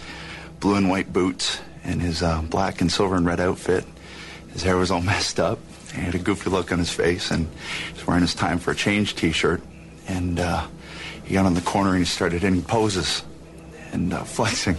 blue 0.60 0.74
and 0.76 0.88
white 0.88 1.12
boots 1.12 1.60
and 1.82 2.00
his 2.00 2.22
uh, 2.22 2.42
black 2.42 2.80
and 2.80 2.92
silver 2.92 3.16
and 3.16 3.26
red 3.26 3.40
outfit. 3.40 3.84
His 4.52 4.62
hair 4.62 4.76
was 4.76 4.90
all 4.90 5.00
messed 5.14 5.40
up 5.40 5.58
he 5.94 6.02
had 6.02 6.14
a 6.14 6.18
goofy 6.18 6.50
look 6.50 6.70
on 6.70 6.78
his 6.78 6.90
face, 6.90 7.30
and 7.30 7.47
he 7.86 7.92
was 7.94 8.06
wearing 8.06 8.22
his 8.22 8.34
time 8.34 8.58
for 8.58 8.72
a 8.72 8.74
change 8.74 9.14
T-shirt. 9.14 9.62
And 10.06 10.38
uh, 10.38 10.66
he 11.24 11.34
got 11.34 11.47
on 11.47 11.55
the 11.55 11.60
corner 11.60 11.90
and 11.90 11.98
he 11.98 12.05
started 12.05 12.42
hitting 12.42 12.62
poses 12.62 13.22
and 13.92 14.12
uh, 14.12 14.24
flexing. 14.24 14.76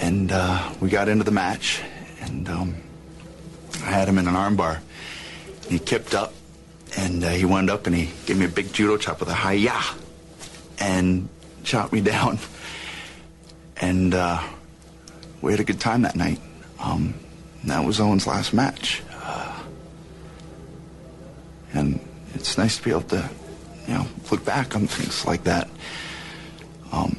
And 0.00 0.32
uh, 0.32 0.72
we 0.80 0.88
got 0.88 1.08
into 1.08 1.24
the 1.24 1.30
match, 1.30 1.82
and 2.20 2.48
um, 2.48 2.74
I 3.82 3.90
had 3.90 4.08
him 4.08 4.18
in 4.18 4.26
an 4.26 4.34
armbar. 4.34 4.80
He 5.68 5.78
kipped 5.78 6.14
up, 6.14 6.32
and 6.96 7.22
uh, 7.22 7.28
he 7.28 7.44
wound 7.44 7.70
up 7.70 7.86
and 7.86 7.94
he 7.94 8.10
gave 8.26 8.38
me 8.38 8.46
a 8.46 8.48
big 8.48 8.72
judo 8.72 8.96
chop 8.96 9.20
with 9.20 9.28
a 9.28 9.34
hi-ya, 9.34 9.80
and 10.80 11.28
shot 11.62 11.92
me 11.92 12.00
down. 12.14 12.38
And 13.76 14.14
uh, 14.14 14.42
we 15.40 15.52
had 15.52 15.60
a 15.60 15.64
good 15.64 15.80
time 15.80 16.02
that 16.02 16.16
night. 16.16 16.40
Um, 16.78 17.14
that 17.64 17.84
was 17.84 18.00
Owen's 18.00 18.26
last 18.26 18.52
match. 18.52 19.02
And 21.72 22.00
it's 22.34 22.58
nice 22.58 22.76
to 22.78 22.82
be 22.82 22.90
able 22.90 23.02
to, 23.02 23.30
you 23.86 23.94
know, 23.94 24.06
look 24.30 24.44
back 24.44 24.74
on 24.74 24.86
things 24.86 25.24
like 25.24 25.44
that. 25.44 25.68
Um, 26.92 27.18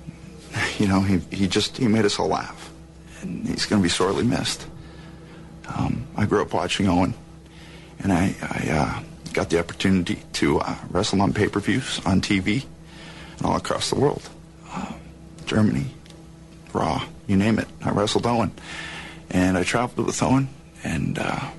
you 0.78 0.88
know, 0.88 1.00
he, 1.00 1.18
he 1.34 1.46
just, 1.46 1.76
he 1.76 1.88
made 1.88 2.04
us 2.04 2.18
all 2.18 2.28
laugh. 2.28 2.70
And 3.22 3.46
he's 3.46 3.66
going 3.66 3.80
to 3.80 3.82
be 3.82 3.90
sorely 3.90 4.24
missed. 4.24 4.66
Um, 5.66 6.06
I 6.16 6.24
grew 6.24 6.42
up 6.42 6.52
watching 6.52 6.88
Owen, 6.88 7.14
and 8.00 8.12
I, 8.12 8.34
I 8.42 8.70
uh, 8.70 9.02
got 9.32 9.50
the 9.50 9.58
opportunity 9.58 10.22
to 10.34 10.60
uh, 10.60 10.76
wrestle 10.90 11.22
on 11.22 11.32
pay-per-views, 11.32 12.00
on 12.04 12.20
TV, 12.20 12.64
and 13.38 13.46
all 13.46 13.56
across 13.56 13.90
the 13.90 13.98
world. 13.98 14.28
Uh, 14.70 14.92
Germany, 15.46 15.86
Raw, 16.72 17.04
you 17.26 17.36
name 17.36 17.58
it. 17.58 17.68
I 17.84 17.90
wrestled 17.90 18.26
Owen. 18.26 18.52
And 19.30 19.56
I 19.56 19.62
traveled 19.62 20.06
with 20.06 20.22
Owen, 20.22 20.48
and 20.82 21.18
uh, 21.18 21.50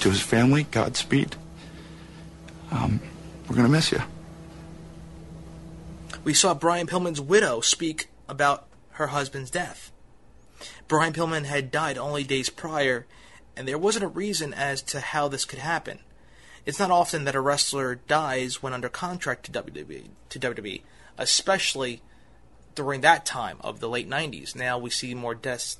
to 0.00 0.10
his 0.10 0.20
family, 0.20 0.64
Godspeed. 0.64 1.36
Um, 2.72 3.00
we're 3.48 3.56
going 3.56 3.66
to 3.66 3.72
miss 3.72 3.92
you. 3.92 4.02
We 6.24 6.34
saw 6.34 6.54
Brian 6.54 6.86
Pillman's 6.86 7.20
widow 7.20 7.60
speak 7.60 8.08
about 8.28 8.66
her 8.92 9.08
husband's 9.08 9.50
death. 9.50 9.92
Brian 10.88 11.12
Pillman 11.12 11.44
had 11.44 11.70
died 11.70 11.96
only 11.96 12.24
days 12.24 12.50
prior, 12.50 13.06
and 13.56 13.66
there 13.66 13.78
wasn't 13.78 14.04
a 14.04 14.08
reason 14.08 14.54
as 14.54 14.82
to 14.82 15.00
how 15.00 15.28
this 15.28 15.44
could 15.44 15.58
happen. 15.58 16.00
It's 16.66 16.78
not 16.78 16.90
often 16.90 17.24
that 17.24 17.34
a 17.34 17.40
wrestler 17.40 17.94
dies 17.94 18.62
when 18.62 18.72
under 18.72 18.88
contract 18.88 19.46
to 19.46 19.62
WWE, 19.62 20.08
to 20.28 20.38
WWE, 20.38 20.82
especially 21.18 22.02
during 22.74 23.00
that 23.00 23.26
time 23.26 23.56
of 23.60 23.80
the 23.80 23.88
late 23.88 24.08
90s. 24.08 24.54
Now 24.54 24.78
we 24.78 24.90
see 24.90 25.14
more 25.14 25.34
deaths 25.34 25.78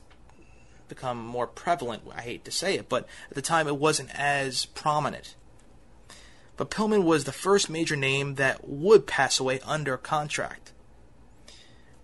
become 0.88 1.24
more 1.24 1.46
prevalent. 1.46 2.02
I 2.14 2.22
hate 2.22 2.44
to 2.44 2.50
say 2.50 2.74
it, 2.74 2.88
but 2.88 3.06
at 3.30 3.34
the 3.34 3.42
time 3.42 3.68
it 3.68 3.76
wasn't 3.76 4.10
as 4.14 4.66
prominent. 4.66 5.36
But 6.56 6.70
Pillman 6.70 7.04
was 7.04 7.24
the 7.24 7.32
first 7.32 7.70
major 7.70 7.96
name 7.96 8.34
that 8.34 8.68
would 8.68 9.06
pass 9.06 9.40
away 9.40 9.60
under 9.60 9.96
contract. 9.96 10.72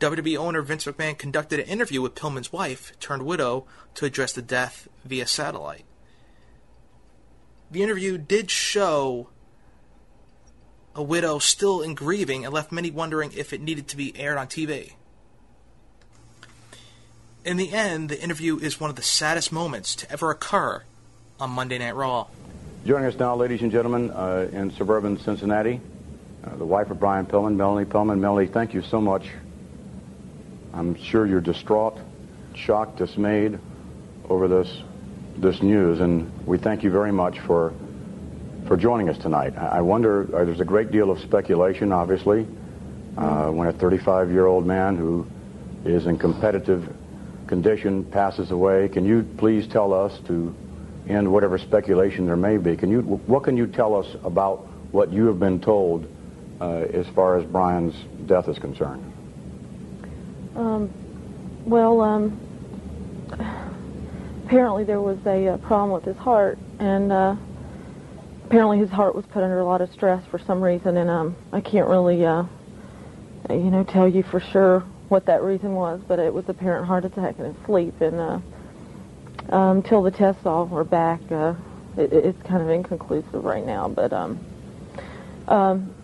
WWE 0.01 0.37
owner 0.39 0.63
Vince 0.63 0.85
McMahon 0.85 1.19
conducted 1.19 1.59
an 1.59 1.67
interview 1.67 2.01
with 2.01 2.15
Pillman's 2.15 2.53
wife, 2.53 2.93
turned 3.01 3.25
widow, 3.25 3.67
to 3.95 4.05
address 4.05 4.33
the 4.33 4.43
death 4.43 4.89
via 5.07 5.27
satellite. 5.27 5.85
The 7.71 7.83
interview 7.83 8.19
did 8.19 8.51
show 8.51 9.29
a 10.95 11.03
widow 11.03 11.39
still 11.39 11.83
in 11.83 11.95
grieving 11.95 12.45
and 12.45 12.55
left 12.55 12.73
many 12.73 12.91
wondering 12.91 13.33
if 13.37 13.53
it 13.53 13.61
needed 13.61 13.89
to 13.89 13.97
be 13.97 14.19
aired 14.19 14.39
on 14.39 14.47
TV. 14.47 14.93
In 17.45 17.57
the 17.59 17.73
end, 17.73 18.09
the 18.09 18.21
interview 18.21 18.59
is 18.59 18.81
one 18.81 18.91
of 18.91 18.97
the 18.97 19.03
saddest 19.03 19.53
moments 19.53 19.95
to 19.97 20.11
ever 20.11 20.31
occur 20.31 20.83
on 21.39 21.51
Monday 21.51 21.79
Night 21.79 21.95
Raw. 21.95 22.27
Joining 22.85 23.07
us 23.07 23.19
now, 23.19 23.37
ladies 23.37 23.63
and 23.63 23.71
gentlemen, 23.71 24.11
uh, 24.11 24.49
in 24.53 24.73
suburban 24.73 25.19
Cincinnati, 25.19 25.81
uh, 26.45 26.57
the 26.57 26.65
wife 26.65 26.91
of 26.91 26.99
Brian 26.99 27.27
Pillman, 27.27 27.57
Melanie 27.57 27.85
Pillman. 27.85 28.19
Melanie, 28.19 28.47
thank 28.47 28.75
you 28.75 28.83
so 28.83 29.01
much. 29.01 29.29
I'm 30.73 30.95
sure 30.95 31.27
you're 31.27 31.41
distraught, 31.41 31.99
shocked, 32.55 32.99
dismayed 32.99 33.59
over 34.29 34.49
this 34.49 34.83
this 35.39 35.63
news, 35.63 36.01
and 36.01 36.47
we 36.47 36.59
thank 36.59 36.83
you 36.83 36.91
very 36.91 37.13
much 37.13 37.41
for 37.41 37.73
for 38.67 38.77
joining 38.77 39.09
us 39.09 39.17
tonight. 39.19 39.57
I 39.57 39.81
wonder, 39.81 40.23
uh, 40.35 40.45
there's 40.45 40.61
a 40.61 40.65
great 40.65 40.91
deal 40.91 41.11
of 41.11 41.21
speculation, 41.21 41.93
obviously, 41.93 42.47
uh, 43.17 43.49
when 43.51 43.69
a 43.69 43.73
35-year-old 43.73 44.67
man 44.67 44.97
who 44.97 45.27
is 45.85 46.07
in 46.07 46.19
competitive 46.19 46.93
condition 47.47 48.05
passes 48.05 48.51
away, 48.51 48.89
can 48.89 49.05
you 49.05 49.23
please 49.39 49.69
tell 49.69 49.95
us 49.95 50.19
to 50.27 50.53
end 51.09 51.31
whatever 51.31 51.59
speculation 51.59 52.27
there 52.27 52.37
may 52.37 52.57
be? 52.57 52.77
Can 52.77 52.91
you, 52.91 53.03
what 53.03 53.45
can 53.45 53.57
you 53.57 53.69
tell 53.69 53.95
us 53.95 54.17
about 54.25 54.67
what 54.91 55.13
you 55.13 55.27
have 55.27 55.39
been 55.39 55.61
told 55.61 56.07
uh, 56.61 56.87
as 56.93 57.07
far 57.09 57.39
as 57.39 57.45
Brian's 57.45 57.95
death 58.27 58.49
is 58.49 58.59
concerned? 58.59 59.13
Um, 60.57 60.91
well, 61.65 62.01
um, 62.01 62.41
apparently 64.47 64.85
there 64.85 65.01
was 65.01 65.19
a, 65.27 65.49
uh, 65.49 65.57
problem 65.59 65.91
with 65.91 66.05
his 66.05 66.17
heart, 66.17 66.57
and 66.79 67.11
uh, 67.11 67.35
apparently 68.45 68.79
his 68.79 68.91
heart 68.91 69.15
was 69.15 69.27
put 69.27 69.43
under 69.43 69.59
a 69.59 69.65
lot 69.65 69.81
of 69.81 69.91
stress 69.91 70.25
for 70.31 70.39
some 70.39 70.63
reason, 70.63 70.97
and 70.97 71.11
um, 71.11 71.37
I 71.53 71.61
can't 71.61 71.89
really, 71.89 72.25
uh, 72.25 72.45
you 73.51 73.57
know, 73.57 73.83
tell 73.83 74.07
you 74.07 74.23
for 74.23 74.39
sure 74.39 74.85
what 75.09 75.27
that 75.27 75.43
reason 75.43 75.75
was, 75.75 76.01
but 76.07 76.21
it 76.21 76.33
was 76.33 76.49
apparent 76.49 76.87
heart 76.87 77.05
attack 77.05 77.41
in 77.41 77.47
his 77.47 77.57
sleep. 77.65 78.01
And 78.01 78.21
uh, 78.21 78.39
um, 79.51 79.79
until 79.79 80.03
the 80.03 80.13
tests 80.13 80.47
all 80.47 80.73
are 80.73 80.85
back, 80.85 81.21
uh, 81.33 81.55
it, 81.97 82.13
it's 82.13 82.43
kind 82.43 82.63
of 82.63 82.71
inconclusive 82.71 83.45
right 83.45 83.67
now. 83.67 83.89
But 83.89 84.13
um, 84.13 84.39
um, 85.49 85.95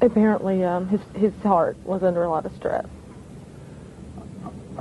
apparently, 0.00 0.64
um, 0.64 0.88
his 0.88 1.00
his 1.14 1.34
heart 1.42 1.76
was 1.84 2.02
under 2.02 2.22
a 2.24 2.30
lot 2.30 2.46
of 2.46 2.52
stress. 2.56 2.86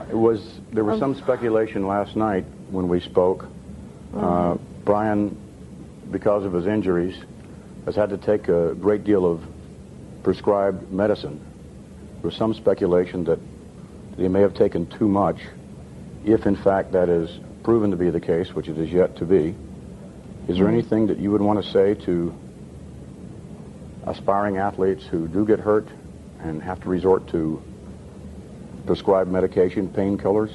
It 0.10 0.18
was 0.18 0.62
there 0.72 0.86
was 0.86 1.02
um, 1.02 1.16
some 1.16 1.24
speculation 1.24 1.86
last 1.88 2.16
night 2.16 2.46
when 2.70 2.88
we 2.88 3.00
spoke. 3.00 3.48
Uh, 4.14 4.18
mm-hmm. 4.18 4.64
Brian, 4.84 5.38
because 6.12 6.46
of 6.46 6.54
his 6.54 6.68
injuries, 6.68 7.18
has 7.86 7.96
had 7.96 8.10
to 8.10 8.18
take 8.18 8.48
a 8.48 8.76
great 8.76 9.04
deal 9.04 9.26
of 9.26 9.44
prescribed 10.24 10.92
medicine 10.92 11.42
there 12.22 12.30
was 12.30 12.36
some 12.36 12.56
speculation 12.56 13.26
that 13.26 13.40
he 14.18 14.28
may 14.28 14.42
have 14.42 14.56
taken 14.56 14.88
too 14.88 15.08
much. 15.08 15.38
If, 16.26 16.48
in 16.48 16.56
fact, 16.56 16.94
that 16.94 17.10
is 17.10 17.30
proven 17.64 17.92
to 17.92 17.98
be 17.98 18.10
the 18.10 18.20
case, 18.20 18.56
which 18.56 18.68
it 18.68 18.78
is 18.78 18.92
yet 18.92 19.18
to 19.18 19.26
be, 19.26 19.56
is 20.48 20.58
there 20.58 20.68
anything 20.68 21.08
that 21.08 21.20
you 21.20 21.32
would 21.32 21.42
want 21.42 21.64
to 21.64 21.72
say 21.72 21.94
to 22.06 22.36
aspiring 24.08 24.58
athletes 24.58 25.06
who 25.06 25.28
do 25.28 25.46
get 25.46 25.60
hurt 25.60 25.88
and 26.40 26.62
have 26.64 26.82
to 26.82 26.90
resort 26.90 27.28
to 27.30 27.62
prescribed 28.88 29.30
medication, 29.30 29.88
painkillers? 29.88 30.52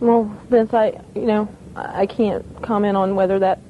Well, 0.00 0.24
Vince, 0.48 0.72
I, 0.72 1.00
you 1.14 1.22
know, 1.22 1.48
I 1.74 2.06
can't 2.06 2.44
comment 2.62 2.96
on 2.96 3.14
whether 3.14 3.38
that, 3.40 3.60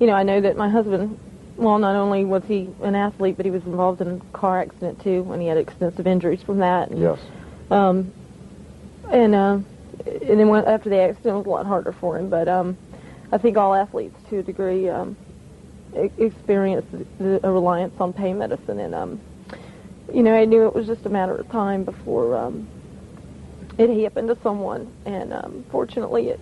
you 0.00 0.06
know, 0.06 0.14
I 0.14 0.22
know 0.22 0.40
that 0.40 0.56
my 0.56 0.68
husband, 0.68 1.18
well, 1.56 1.78
not 1.78 1.94
only 1.94 2.24
was 2.24 2.42
he 2.44 2.68
an 2.82 2.94
athlete, 2.94 3.36
but 3.36 3.44
he 3.44 3.50
was 3.50 3.62
involved 3.64 4.00
in 4.00 4.08
a 4.08 4.36
car 4.36 4.60
accident 4.60 5.02
too, 5.02 5.28
and 5.32 5.40
he 5.40 5.48
had 5.48 5.58
extensive 5.58 6.06
injuries 6.06 6.42
from 6.42 6.58
that. 6.58 6.90
And, 6.90 7.00
Yes. 7.00 7.18
Um, 7.70 8.12
and 9.10 9.34
uh, 9.34 9.58
and 10.06 10.40
then 10.40 10.48
when, 10.48 10.64
after 10.64 10.88
the 10.88 10.98
accident, 11.00 11.34
it 11.34 11.38
was 11.38 11.46
a 11.46 11.50
lot 11.50 11.66
harder 11.66 11.92
for 11.92 12.18
him. 12.18 12.30
But 12.30 12.48
um, 12.48 12.76
I 13.32 13.38
think 13.38 13.56
all 13.56 13.74
athletes, 13.74 14.16
to 14.30 14.38
a 14.38 14.42
degree, 14.42 14.88
um, 14.88 15.16
experience 15.94 16.86
the, 17.18 17.40
a 17.46 17.50
reliance 17.50 17.94
on 18.00 18.12
pain 18.12 18.38
medicine. 18.38 18.80
And 18.80 18.94
um, 18.94 19.20
you 20.12 20.22
know, 20.22 20.34
I 20.34 20.44
knew 20.44 20.66
it 20.66 20.74
was 20.74 20.86
just 20.86 21.06
a 21.06 21.08
matter 21.08 21.36
of 21.36 21.48
time 21.50 21.84
before 21.84 22.36
um, 22.36 22.66
it 23.80 24.02
happened 24.02 24.28
to 24.28 24.36
someone. 24.42 24.92
And 25.06 25.32
um, 25.32 25.64
fortunately, 25.70 26.28
it 26.28 26.40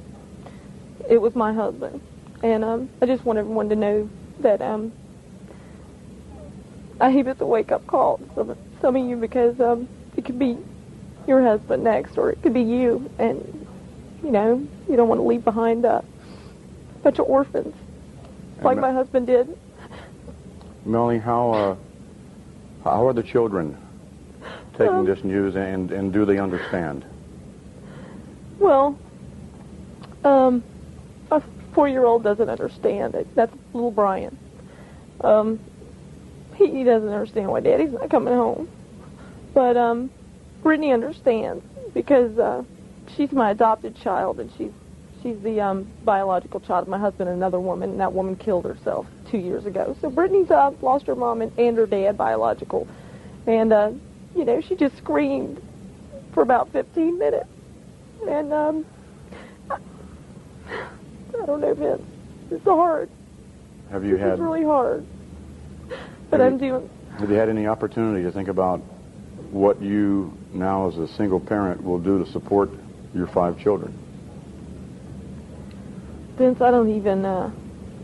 it 1.08 1.18
was 1.22 1.34
my 1.34 1.52
husband. 1.52 2.00
And 2.42 2.64
um, 2.64 2.88
I 3.00 3.06
just 3.06 3.24
want 3.24 3.38
everyone 3.38 3.68
to 3.70 3.76
know 3.76 4.10
that 4.40 4.60
um, 4.60 4.92
I 7.00 7.10
hate 7.10 7.26
it 7.26 7.38
the 7.38 7.46
wake 7.46 7.72
up 7.72 7.86
call 7.86 8.18
to 8.18 8.34
some, 8.34 8.56
some 8.80 8.96
of 8.96 9.08
you 9.08 9.16
because 9.16 9.58
um, 9.60 9.88
it 10.16 10.24
could 10.24 10.38
be 10.38 10.58
your 11.26 11.42
husband 11.42 11.84
next, 11.84 12.18
or 12.18 12.30
it 12.30 12.42
could 12.42 12.54
be 12.54 12.62
you, 12.62 13.08
and 13.18 13.66
you 14.22 14.30
know 14.30 14.66
you 14.88 14.96
don't 14.96 15.08
want 15.08 15.20
to 15.20 15.22
leave 15.22 15.44
behind 15.44 15.84
a 15.84 16.04
bunch 17.02 17.18
of 17.18 17.26
orphans 17.26 17.74
like 18.62 18.78
my 18.78 18.92
husband 18.92 19.26
did. 19.26 19.56
Melanie, 20.84 21.18
how 21.18 21.50
uh, 21.52 21.76
how 22.84 23.06
are 23.06 23.12
the 23.12 23.22
children 23.22 23.76
taking 24.72 24.88
Um, 24.88 25.06
this 25.06 25.22
news, 25.22 25.56
and, 25.56 25.90
and 25.92 26.12
do 26.12 26.24
they 26.24 26.38
understand? 26.38 27.04
Well, 28.58 28.98
um, 30.24 30.62
a 31.30 31.42
four-year-old 31.74 32.22
doesn't 32.22 32.48
understand 32.48 33.14
it. 33.14 33.26
That's 33.34 33.54
little 33.72 33.90
Brian. 33.90 34.36
Um, 35.20 35.60
he, 36.54 36.82
doesn't 36.82 37.08
understand 37.08 37.48
why 37.48 37.60
Daddy's 37.60 37.92
not 37.92 38.10
coming 38.10 38.34
home. 38.34 38.68
But 39.54 39.76
um, 39.76 40.10
Brittany 40.62 40.92
understands 40.92 41.64
because 41.94 42.38
uh, 42.38 42.64
she's 43.16 43.32
my 43.32 43.50
adopted 43.50 43.96
child, 43.96 44.40
and 44.40 44.50
she's 44.56 44.72
she's 45.22 45.40
the 45.40 45.60
um, 45.60 45.88
biological 46.04 46.60
child 46.60 46.82
of 46.82 46.88
my 46.88 46.98
husband 46.98 47.28
and 47.28 47.36
another 47.36 47.60
woman, 47.60 47.90
and 47.90 48.00
that 48.00 48.12
woman 48.12 48.36
killed 48.36 48.64
herself 48.64 49.06
two 49.30 49.38
years 49.38 49.66
ago. 49.66 49.96
So 50.00 50.10
Brittany's 50.10 50.50
uh, 50.50 50.72
lost 50.80 51.06
her 51.06 51.14
mom 51.14 51.42
and, 51.42 51.56
and 51.58 51.76
her 51.76 51.86
dad, 51.86 52.16
biological, 52.16 52.86
and 53.46 53.72
uh, 53.72 53.92
you 54.36 54.44
know 54.44 54.60
she 54.60 54.76
just 54.76 54.96
screamed 54.96 55.60
for 56.32 56.42
about 56.42 56.70
15 56.72 57.18
minutes, 57.18 57.48
and 58.26 58.52
um, 58.52 58.84
I 59.70 61.46
don't 61.46 61.60
know, 61.60 61.74
Vince. 61.74 62.02
It's 62.50 62.64
hard. 62.64 63.08
Have 63.90 64.04
you 64.04 64.12
This 64.16 64.20
had 64.20 64.34
is 64.34 64.40
really 64.40 64.64
hard. 64.64 65.04
But 66.30 66.40
I'm 66.40 66.54
you- 66.54 66.58
doing. 66.58 66.90
have 67.18 67.30
you 67.30 67.36
had 67.36 67.48
any 67.48 67.66
opportunity 67.66 68.24
to 68.24 68.32
think 68.32 68.48
about 68.48 68.80
what 69.50 69.80
you 69.80 70.32
now, 70.52 70.88
as 70.88 70.96
a 70.98 71.08
single 71.08 71.40
parent, 71.40 71.82
will 71.82 71.98
do 71.98 72.22
to 72.22 72.30
support 72.30 72.70
your 73.14 73.26
five 73.26 73.58
children? 73.58 73.92
Vince, 76.36 76.60
I 76.60 76.70
don't 76.70 76.90
even 76.90 77.24
uh, 77.24 77.50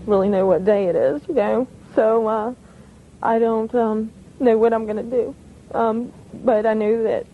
really 0.06 0.28
know 0.28 0.46
what 0.46 0.64
day 0.64 0.86
it 0.86 0.96
is, 0.96 1.22
you 1.28 1.34
know. 1.34 1.68
So 1.94 2.26
uh, 2.26 2.54
I 3.22 3.38
don't 3.38 3.72
um, 3.74 4.10
know 4.40 4.58
what 4.58 4.72
I'm 4.72 4.84
going 4.86 4.96
to 4.96 5.02
do. 5.02 5.34
Um, 5.72 6.12
but 6.42 6.66
I 6.66 6.74
know 6.74 7.02
that 7.04 7.26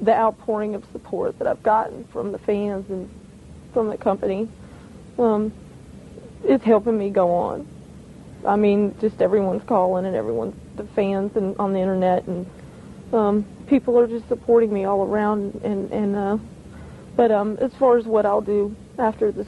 the 0.00 0.12
outpouring 0.12 0.74
of 0.74 0.84
support 0.92 1.38
that 1.38 1.46
I've 1.46 1.62
gotten 1.62 2.04
from 2.12 2.32
the 2.32 2.38
fans 2.38 2.88
and 2.90 3.08
from 3.72 3.88
the 3.88 3.96
company 3.96 4.48
um, 5.18 5.52
is 6.44 6.62
helping 6.62 6.98
me 6.98 7.10
go 7.10 7.30
on. 7.32 7.68
I 8.46 8.56
mean, 8.56 8.94
just 9.00 9.22
everyone's 9.22 9.64
calling 9.64 10.04
and 10.04 10.14
everyone's 10.14 10.54
the 10.76 10.84
fans 10.84 11.36
and 11.36 11.56
on 11.58 11.72
the 11.72 11.78
internet 11.78 12.26
and 12.26 12.46
um, 13.12 13.46
people 13.66 13.98
are 13.98 14.06
just 14.06 14.28
supporting 14.28 14.72
me 14.72 14.84
all 14.84 15.02
around. 15.02 15.60
And 15.64 15.90
and 15.92 16.16
uh, 16.16 16.38
but 17.16 17.30
um, 17.30 17.56
as 17.60 17.72
far 17.74 17.96
as 17.96 18.04
what 18.04 18.26
I'll 18.26 18.40
do 18.40 18.74
after 18.98 19.32
this 19.32 19.46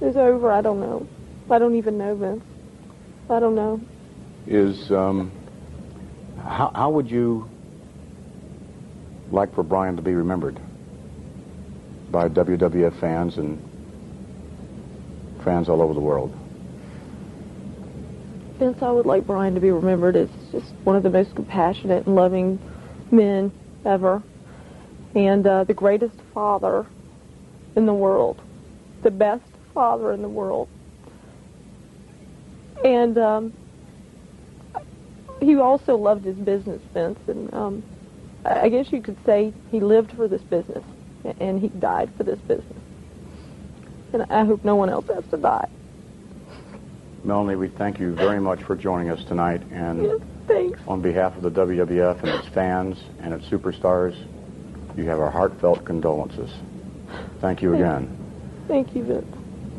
is 0.00 0.16
over, 0.16 0.50
I 0.50 0.60
don't 0.60 0.80
know. 0.80 1.06
I 1.50 1.58
don't 1.58 1.74
even 1.74 1.98
know, 1.98 2.14
Vince. 2.14 2.44
I 3.28 3.40
don't 3.40 3.54
know. 3.54 3.80
Is 4.46 4.90
um, 4.90 5.32
how, 6.42 6.70
how 6.74 6.90
would 6.90 7.10
you 7.10 7.48
like 9.30 9.54
for 9.54 9.62
Brian 9.62 9.96
to 9.96 10.02
be 10.02 10.14
remembered 10.14 10.58
by 12.10 12.28
WWF 12.28 12.98
fans 13.00 13.38
and 13.38 13.58
fans 15.42 15.68
all 15.68 15.82
over 15.82 15.94
the 15.94 16.00
world? 16.00 16.32
Vince, 18.58 18.82
I 18.82 18.90
would 18.90 19.06
like 19.06 19.26
Brian 19.26 19.54
to 19.54 19.60
be 19.60 19.70
remembered 19.70 20.16
as 20.16 20.28
just 20.52 20.72
one 20.84 20.96
of 20.96 21.02
the 21.02 21.10
most 21.10 21.34
compassionate 21.34 22.06
and 22.06 22.14
loving 22.14 22.60
men 23.10 23.50
ever, 23.84 24.22
and 25.14 25.46
uh, 25.46 25.64
the 25.64 25.74
greatest 25.74 26.14
father 26.32 26.86
in 27.74 27.86
the 27.86 27.94
world, 27.94 28.40
the 29.02 29.10
best 29.10 29.44
father 29.72 30.12
in 30.12 30.22
the 30.22 30.28
world. 30.28 30.68
And 32.84 33.18
um, 33.18 33.52
he 35.40 35.56
also 35.56 35.96
loved 35.96 36.24
his 36.24 36.36
business, 36.36 36.80
Vince, 36.92 37.18
and 37.26 37.52
um, 37.52 37.82
I 38.44 38.68
guess 38.68 38.92
you 38.92 39.00
could 39.00 39.16
say 39.24 39.52
he 39.70 39.80
lived 39.80 40.12
for 40.12 40.28
this 40.28 40.42
business, 40.42 40.84
and 41.40 41.60
he 41.60 41.68
died 41.68 42.10
for 42.16 42.24
this 42.24 42.38
business. 42.40 42.78
And 44.12 44.22
I 44.30 44.44
hope 44.44 44.64
no 44.64 44.76
one 44.76 44.90
else 44.90 45.06
has 45.08 45.24
to 45.30 45.36
die. 45.36 45.68
Melanie, 47.24 47.56
we 47.56 47.68
thank 47.68 47.98
you 47.98 48.12
very 48.12 48.38
much 48.38 48.62
for 48.62 48.76
joining 48.76 49.10
us 49.10 49.24
tonight, 49.24 49.62
and 49.72 50.22
thanks. 50.46 50.78
on 50.86 51.00
behalf 51.00 51.34
of 51.36 51.42
the 51.42 51.50
WWF 51.50 52.18
and 52.20 52.28
its 52.28 52.46
fans 52.48 52.98
and 53.20 53.32
its 53.32 53.46
superstars, 53.46 54.14
you 54.94 55.04
have 55.04 55.20
our 55.20 55.30
heartfelt 55.30 55.84
condolences. 55.86 56.50
Thank 57.40 57.62
you 57.62 57.74
again. 57.74 58.14
Thank 58.68 58.94
you, 58.94 59.04
Vince. 59.04 59.36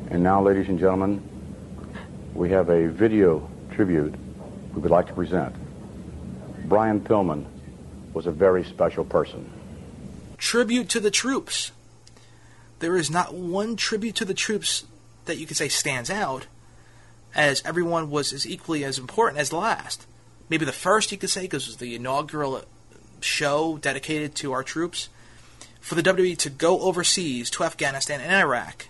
And 0.09 0.23
now, 0.23 0.41
ladies 0.41 0.69
and 0.69 0.79
gentlemen, 0.79 1.21
we 2.33 2.49
have 2.49 2.69
a 2.69 2.87
video 2.87 3.47
tribute 3.71 4.15
we 4.73 4.81
would 4.81 4.91
like 4.91 5.07
to 5.07 5.13
present. 5.13 5.55
Brian 6.67 6.99
Pillman 6.99 7.45
was 8.15 8.25
a 8.25 8.31
very 8.31 8.63
special 8.63 9.03
person. 9.03 9.51
Tribute 10.37 10.89
to 10.89 10.99
the 10.99 11.11
troops. 11.11 11.71
There 12.79 12.97
is 12.97 13.11
not 13.11 13.35
one 13.35 13.75
tribute 13.75 14.15
to 14.15 14.25
the 14.25 14.33
troops 14.33 14.85
that 15.25 15.37
you 15.37 15.45
could 15.45 15.57
say 15.57 15.67
stands 15.67 16.09
out, 16.09 16.47
as 17.35 17.61
everyone 17.65 18.09
was 18.09 18.31
as 18.31 18.47
equally 18.47 18.85
as 18.85 18.97
important 18.97 19.39
as 19.39 19.49
the 19.49 19.57
last. 19.57 20.07
Maybe 20.49 20.65
the 20.65 20.71
first 20.71 21.11
you 21.11 21.17
could 21.17 21.29
say 21.29 21.41
because 21.41 21.63
it 21.63 21.69
was 21.69 21.77
the 21.77 21.95
inaugural 21.95 22.63
show 23.19 23.77
dedicated 23.77 24.35
to 24.35 24.53
our 24.53 24.63
troops. 24.63 25.09
For 25.81 25.95
the 25.95 26.03
WWE 26.03 26.37
to 26.39 26.49
go 26.49 26.79
overseas 26.81 27.49
to 27.51 27.63
Afghanistan 27.63 28.21
and 28.21 28.31
Iraq 28.31 28.87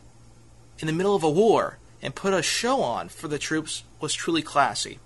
in 0.80 0.88
the 0.88 0.94
middle 0.94 1.16
of 1.16 1.24
a 1.24 1.30
war 1.30 1.80
and 2.02 2.14
put 2.14 2.34
a 2.34 2.42
show 2.42 2.82
on 2.82 3.10
for 3.10 3.28
the 3.28 3.40
troops 3.40 3.84
was 4.00 4.14
truly 4.14 4.42
classy. 4.42 5.00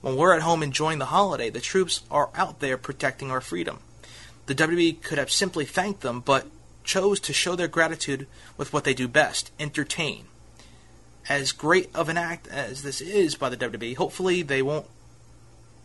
When 0.00 0.16
we're 0.16 0.34
at 0.34 0.42
home 0.42 0.62
enjoying 0.62 0.98
the 0.98 1.06
holiday, 1.06 1.50
the 1.50 1.60
troops 1.60 2.02
are 2.10 2.30
out 2.34 2.60
there 2.60 2.78
protecting 2.78 3.30
our 3.30 3.40
freedom. 3.40 3.80
The 4.46 4.54
WWE 4.54 5.02
could 5.02 5.18
have 5.18 5.30
simply 5.30 5.64
thanked 5.64 6.00
them, 6.00 6.20
but 6.20 6.46
chose 6.84 7.20
to 7.20 7.32
show 7.32 7.54
their 7.56 7.68
gratitude 7.68 8.26
with 8.56 8.72
what 8.72 8.84
they 8.84 8.94
do 8.94 9.08
best 9.08 9.50
entertain. 9.58 10.24
As 11.28 11.52
great 11.52 11.94
of 11.94 12.08
an 12.08 12.16
act 12.16 12.48
as 12.48 12.82
this 12.82 13.00
is 13.00 13.34
by 13.34 13.50
the 13.50 13.56
WWE, 13.56 13.96
hopefully 13.96 14.42
they 14.42 14.62
won't 14.62 14.86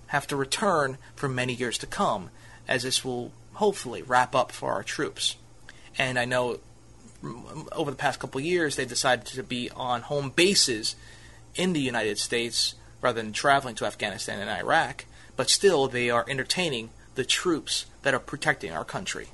have 0.07 0.27
to 0.27 0.35
return 0.35 0.97
for 1.15 1.27
many 1.27 1.53
years 1.53 1.77
to 1.79 1.87
come, 1.87 2.29
as 2.67 2.83
this 2.83 3.03
will 3.03 3.31
hopefully 3.53 4.01
wrap 4.01 4.35
up 4.35 4.51
for 4.51 4.71
our 4.71 4.83
troops. 4.83 5.35
And 5.97 6.17
I 6.17 6.25
know 6.25 6.59
over 7.71 7.91
the 7.91 7.97
past 7.97 8.19
couple 8.19 8.39
years 8.39 8.75
they've 8.75 8.87
decided 8.87 9.25
to 9.25 9.43
be 9.43 9.69
on 9.71 10.01
home 10.03 10.29
bases 10.29 10.95
in 11.55 11.73
the 11.73 11.81
United 11.81 12.17
States 12.17 12.75
rather 13.03 13.21
than 13.21 13.33
traveling 13.33 13.75
to 13.75 13.85
Afghanistan 13.85 14.39
and 14.39 14.49
Iraq, 14.49 15.05
but 15.35 15.49
still 15.49 15.87
they 15.87 16.09
are 16.09 16.25
entertaining 16.27 16.89
the 17.15 17.25
troops 17.25 17.85
that 18.01 18.13
are 18.13 18.19
protecting 18.19 18.71
our 18.71 18.85
country. 18.85 19.27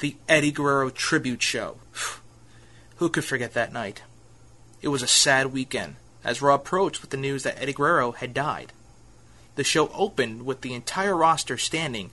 The 0.00 0.16
Eddie 0.28 0.50
Guerrero 0.50 0.90
tribute 0.90 1.42
show. 1.42 1.76
Who 2.96 3.10
could 3.10 3.24
forget 3.24 3.54
that 3.54 3.72
night? 3.72 4.02
It 4.82 4.88
was 4.88 5.02
a 5.02 5.06
sad 5.06 5.52
weekend 5.52 5.96
as 6.24 6.42
Raw 6.42 6.54
approached 6.54 7.02
with 7.02 7.10
the 7.10 7.16
news 7.16 7.42
that 7.42 7.60
Eddie 7.60 7.74
Guerrero 7.74 8.12
had 8.12 8.34
died. 8.34 8.72
The 9.56 9.64
show 9.64 9.88
opened 9.88 10.46
with 10.46 10.62
the 10.62 10.74
entire 10.74 11.16
roster 11.16 11.58
standing 11.58 12.10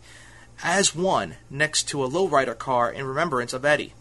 as 0.64 0.96
one 0.96 1.36
next 1.50 1.88
to 1.90 2.04
a 2.04 2.10
lowrider 2.10 2.58
car 2.58 2.92
in 2.92 3.06
remembrance 3.06 3.54
of 3.54 3.64
Eddie. 3.64 3.94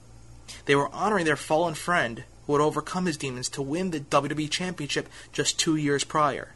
They 0.65 0.75
were 0.75 0.93
honoring 0.93 1.27
their 1.27 1.37
fallen 1.37 1.75
friend 1.75 2.25
who 2.47 2.55
had 2.55 2.63
overcome 2.63 3.07
his 3.07 3.17
demons 3.17 3.49
to 3.51 3.63
win 3.63 3.91
the 3.91 4.01
WWE 4.01 4.51
Championship 4.51 5.09
just 5.33 5.59
two 5.59 5.77
years 5.77 6.05
prior. 6.05 6.55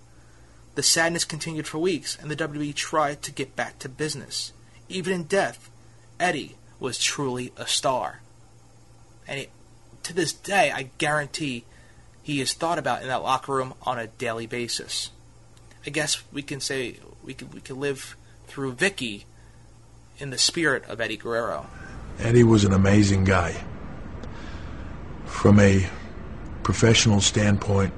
The 0.74 0.82
sadness 0.82 1.24
continued 1.24 1.66
for 1.66 1.78
weeks, 1.78 2.16
and 2.20 2.30
the 2.30 2.36
WWE 2.36 2.74
tried 2.74 3.22
to 3.22 3.32
get 3.32 3.56
back 3.56 3.78
to 3.80 3.88
business. 3.88 4.52
Even 4.88 5.12
in 5.12 5.22
death, 5.24 5.70
Eddie 6.18 6.56
was 6.78 6.98
truly 6.98 7.52
a 7.56 7.66
star. 7.66 8.20
And 9.26 9.40
it, 9.40 9.50
to 10.04 10.14
this 10.14 10.32
day, 10.32 10.70
I 10.70 10.90
guarantee 10.98 11.64
he 12.22 12.40
is 12.40 12.52
thought 12.52 12.78
about 12.78 13.02
in 13.02 13.08
that 13.08 13.22
locker 13.22 13.52
room 13.52 13.74
on 13.82 13.98
a 13.98 14.06
daily 14.06 14.46
basis. 14.46 15.10
I 15.86 15.90
guess 15.90 16.22
we 16.32 16.42
can 16.42 16.60
say 16.60 16.98
we 17.24 17.34
could 17.34 17.54
we 17.54 17.60
could 17.60 17.76
live 17.76 18.16
through 18.46 18.74
Vickie 18.74 19.24
in 20.18 20.30
the 20.30 20.38
spirit 20.38 20.84
of 20.88 21.00
Eddie 21.00 21.16
Guerrero. 21.16 21.66
Eddie 22.18 22.44
was 22.44 22.64
an 22.64 22.72
amazing 22.72 23.24
guy. 23.24 23.64
From 25.24 25.58
a 25.58 25.88
professional 26.62 27.20
standpoint, 27.20 27.94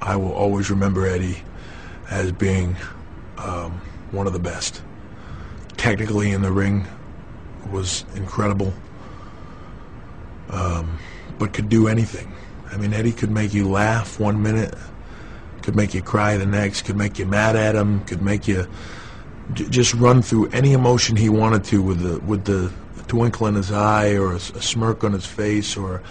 I 0.00 0.16
will 0.16 0.32
always 0.32 0.70
remember 0.70 1.06
Eddie 1.06 1.42
as 2.10 2.32
being 2.32 2.76
um, 3.38 3.80
one 4.10 4.26
of 4.26 4.32
the 4.32 4.38
best. 4.38 4.82
Technically 5.76 6.30
in 6.30 6.42
the 6.42 6.52
ring 6.52 6.86
was 7.70 8.04
incredible, 8.14 8.72
um, 10.50 10.98
but 11.38 11.52
could 11.52 11.68
do 11.68 11.88
anything. 11.88 12.32
I 12.70 12.76
mean, 12.76 12.92
Eddie 12.92 13.12
could 13.12 13.30
make 13.30 13.54
you 13.54 13.68
laugh 13.68 14.18
one 14.18 14.42
minute, 14.42 14.74
could 15.62 15.76
make 15.76 15.94
you 15.94 16.02
cry 16.02 16.36
the 16.36 16.46
next, 16.46 16.82
could 16.82 16.96
make 16.96 17.18
you 17.18 17.26
mad 17.26 17.56
at 17.56 17.74
him, 17.74 18.04
could 18.04 18.22
make 18.22 18.48
you 18.48 18.66
just 19.54 19.94
run 19.94 20.22
through 20.22 20.48
any 20.48 20.72
emotion 20.72 21.16
he 21.16 21.28
wanted 21.28 21.64
to 21.64 21.80
with 21.80 22.00
the 22.00 22.18
with 22.20 22.44
the 22.44 22.72
twinkle 23.06 23.46
in 23.46 23.54
his 23.54 23.70
eye 23.70 24.16
or 24.16 24.34
a 24.34 24.40
smirk 24.40 25.04
on 25.04 25.12
his 25.12 25.24
face 25.24 25.76
or 25.76 26.02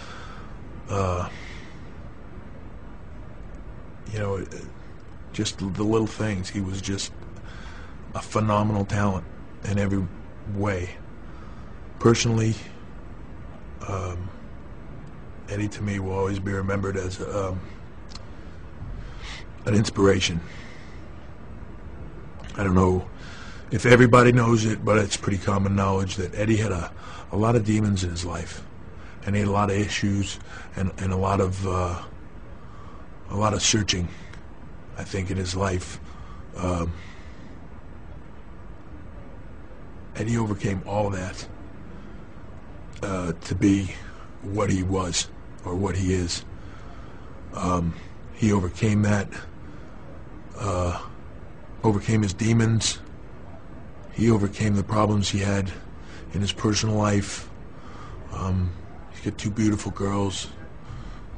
uh, 0.90 1.28
you 4.16 4.22
know 4.22 4.46
just 5.34 5.60
the 5.60 5.84
little 5.84 6.08
things. 6.08 6.50
He 6.50 6.62
was 6.62 6.82
just 6.82 7.12
a 8.14 8.22
phenomenal 8.22 8.86
talent 8.86 9.26
in 9.66 9.78
every 9.78 10.08
way. 10.54 10.96
Personally 12.00 12.56
um, 13.86 14.30
Eddie 15.50 15.68
to 15.68 15.82
me 15.82 16.00
will 16.00 16.14
always 16.14 16.40
be 16.40 16.54
remembered 16.54 16.96
as 16.96 17.20
um, 17.20 17.60
an 19.66 19.76
inspiration. 19.76 20.40
I 22.56 22.64
don't 22.64 22.74
know 22.74 23.06
if 23.72 23.86
everybody 23.86 24.32
knows 24.32 24.64
it, 24.64 24.86
but 24.86 24.98
it's 24.98 25.18
pretty 25.18 25.40
common 25.40 25.76
knowledge 25.76 26.16
that 26.16 26.34
Eddie 26.36 26.56
had 26.56 26.72
a, 26.72 26.90
a 27.34 27.38
lot 27.38 27.58
of 27.58 27.66
demons 27.66 28.06
in 28.06 28.12
his 28.12 28.24
life, 28.24 28.64
and 29.26 29.36
he 29.36 29.42
had 29.42 29.50
a 29.50 29.52
lot 29.52 29.70
of 29.70 29.76
issues 29.76 30.40
and, 30.78 30.94
and 31.00 31.12
a 31.12 31.18
lot 31.18 31.42
of 31.42 31.68
uh, 31.68 32.02
a 33.30 33.36
lot 33.36 33.54
of 33.54 33.62
searching. 33.62 34.08
I 34.98 35.04
think 35.04 35.30
in 35.30 35.38
his 35.38 35.56
life, 35.56 36.00
um, 36.56 36.92
he 40.26 40.38
overcame 40.38 40.82
all 40.88 41.10
that 41.10 41.48
uh, 43.04 43.34
to 43.34 43.56
be 43.56 43.94
what 44.42 44.70
he 44.70 44.84
was 44.84 45.30
or 45.66 45.76
what 45.76 45.96
he 45.96 46.14
is. 46.14 46.46
Um, 47.54 47.94
he 48.34 48.52
overcame 48.52 49.02
that. 49.04 49.28
Uh, 50.58 51.02
overcame 51.84 52.22
his 52.22 52.34
demons. 52.34 53.00
He 54.14 54.32
overcame 54.32 54.76
the 54.76 54.84
problems 54.84 55.30
he 55.30 55.40
had 55.40 55.72
in 56.34 56.42
his 56.42 56.54
personal 56.54 56.96
life. 56.96 57.50
Um, 58.34 58.72
he's 59.12 59.22
got 59.22 59.38
two 59.38 59.52
beautiful 59.52 59.92
girls, 59.92 60.48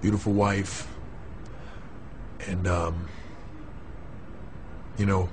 beautiful 0.02 0.34
wife, 0.34 0.88
and 2.46 2.68
um, 2.68 3.08
you 4.98 5.06
know, 5.06 5.30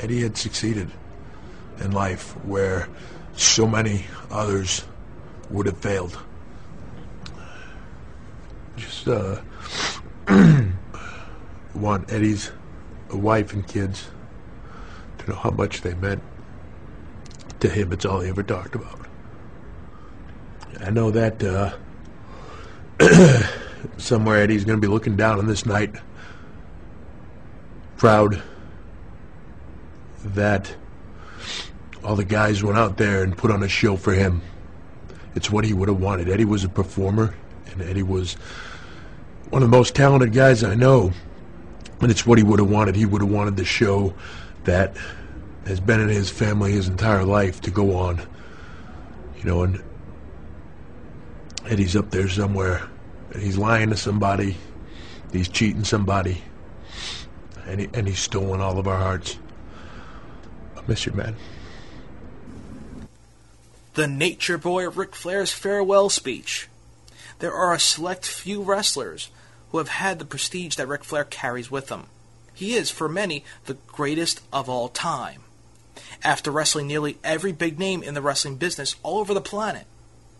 Eddie 0.00 0.22
had 0.22 0.36
succeeded 0.36 0.90
in 1.80 1.92
life 1.92 2.32
where 2.44 2.88
so 3.34 3.66
many 3.66 4.04
others 4.30 4.84
would 5.50 5.66
have 5.66 5.78
failed. 5.78 6.18
Just 8.76 9.08
uh, 9.08 9.40
want 11.74 12.12
Eddie's 12.12 12.50
wife 13.10 13.52
and 13.52 13.66
kids 13.66 14.08
to 15.18 15.30
know 15.30 15.36
how 15.36 15.50
much 15.50 15.80
they 15.80 15.94
meant 15.94 16.22
to 17.60 17.68
him. 17.68 17.92
It's 17.92 18.04
all 18.04 18.20
he 18.20 18.28
ever 18.28 18.42
talked 18.42 18.74
about. 18.74 19.00
I 20.80 20.90
know 20.90 21.10
that 21.10 21.42
uh, 21.42 21.72
somewhere 23.98 24.42
Eddie's 24.42 24.64
going 24.64 24.80
to 24.80 24.86
be 24.86 24.92
looking 24.92 25.16
down 25.16 25.38
on 25.38 25.46
this 25.46 25.66
night, 25.66 25.94
proud 27.96 28.42
that 30.24 30.74
all 32.02 32.16
the 32.16 32.24
guys 32.24 32.62
went 32.62 32.78
out 32.78 32.96
there 32.96 33.22
and 33.22 33.36
put 33.36 33.50
on 33.50 33.62
a 33.62 33.68
show 33.68 33.96
for 33.96 34.12
him. 34.12 34.42
It's 35.34 35.50
what 35.50 35.64
he 35.64 35.72
would 35.72 35.88
have 35.88 36.00
wanted. 36.00 36.28
Eddie 36.28 36.44
was 36.44 36.64
a 36.64 36.68
performer, 36.68 37.34
and 37.66 37.82
Eddie 37.82 38.02
was 38.02 38.34
one 39.50 39.62
of 39.62 39.70
the 39.70 39.76
most 39.76 39.94
talented 39.94 40.32
guys 40.32 40.64
I 40.64 40.74
know. 40.74 41.12
And 42.00 42.10
it's 42.10 42.26
what 42.26 42.38
he 42.38 42.44
would 42.44 42.58
have 42.58 42.70
wanted. 42.70 42.94
He 42.94 43.06
would 43.06 43.22
have 43.22 43.30
wanted 43.30 43.56
the 43.56 43.64
show 43.64 44.14
that 44.64 44.96
has 45.66 45.80
been 45.80 46.00
in 46.00 46.08
his 46.08 46.30
family 46.30 46.72
his 46.72 46.88
entire 46.88 47.24
life 47.24 47.60
to 47.62 47.70
go 47.70 47.96
on. 47.96 48.20
You 49.38 49.44
know, 49.44 49.62
and 49.62 49.82
Eddie's 51.66 51.96
up 51.96 52.10
there 52.10 52.28
somewhere, 52.28 52.88
he's 53.38 53.58
lying 53.58 53.90
to 53.90 53.96
somebody, 53.96 54.56
he's 55.32 55.48
cheating 55.48 55.84
somebody, 55.84 56.42
and, 57.66 57.80
he, 57.80 57.88
and 57.94 58.06
he's 58.06 58.18
stolen 58.18 58.60
all 58.60 58.78
of 58.78 58.86
our 58.86 58.98
hearts. 58.98 59.38
I 60.76 60.80
miss 60.86 61.06
you, 61.06 61.12
man. 61.12 61.36
The 63.94 64.06
Nature 64.06 64.58
Boy 64.58 64.88
Ric 64.88 65.14
Flair's 65.14 65.52
farewell 65.52 66.10
speech. 66.10 66.68
There 67.38 67.52
are 67.52 67.74
a 67.74 67.80
select 67.80 68.26
few 68.26 68.62
wrestlers 68.62 69.30
who 69.70 69.78
have 69.78 69.88
had 69.88 70.18
the 70.18 70.24
prestige 70.24 70.76
that 70.76 70.88
Ric 70.88 71.04
Flair 71.04 71.24
carries 71.24 71.70
with 71.70 71.88
him. 71.88 72.04
He 72.54 72.74
is, 72.74 72.90
for 72.90 73.08
many, 73.08 73.44
the 73.66 73.76
greatest 73.86 74.40
of 74.52 74.68
all 74.68 74.88
time. 74.88 75.42
After 76.22 76.50
wrestling 76.50 76.86
nearly 76.86 77.18
every 77.22 77.52
big 77.52 77.78
name 77.78 78.02
in 78.02 78.14
the 78.14 78.22
wrestling 78.22 78.56
business 78.56 78.96
all 79.02 79.18
over 79.18 79.34
the 79.34 79.40
planet, 79.40 79.86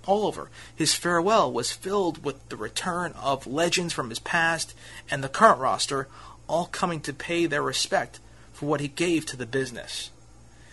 all 0.06 0.26
over, 0.26 0.50
his 0.74 0.94
farewell 0.94 1.52
was 1.52 1.72
filled 1.72 2.24
with 2.24 2.48
the 2.48 2.56
return 2.56 3.12
of 3.12 3.46
legends 3.46 3.92
from 3.92 4.10
his 4.10 4.18
past 4.18 4.74
and 5.10 5.22
the 5.22 5.28
current 5.28 5.60
roster, 5.60 6.08
all 6.48 6.66
coming 6.66 7.00
to 7.00 7.12
pay 7.12 7.46
their 7.46 7.62
respect 7.62 8.20
for 8.52 8.66
what 8.66 8.80
he 8.80 8.88
gave 8.88 9.26
to 9.26 9.36
the 9.36 9.46
business. 9.46 10.10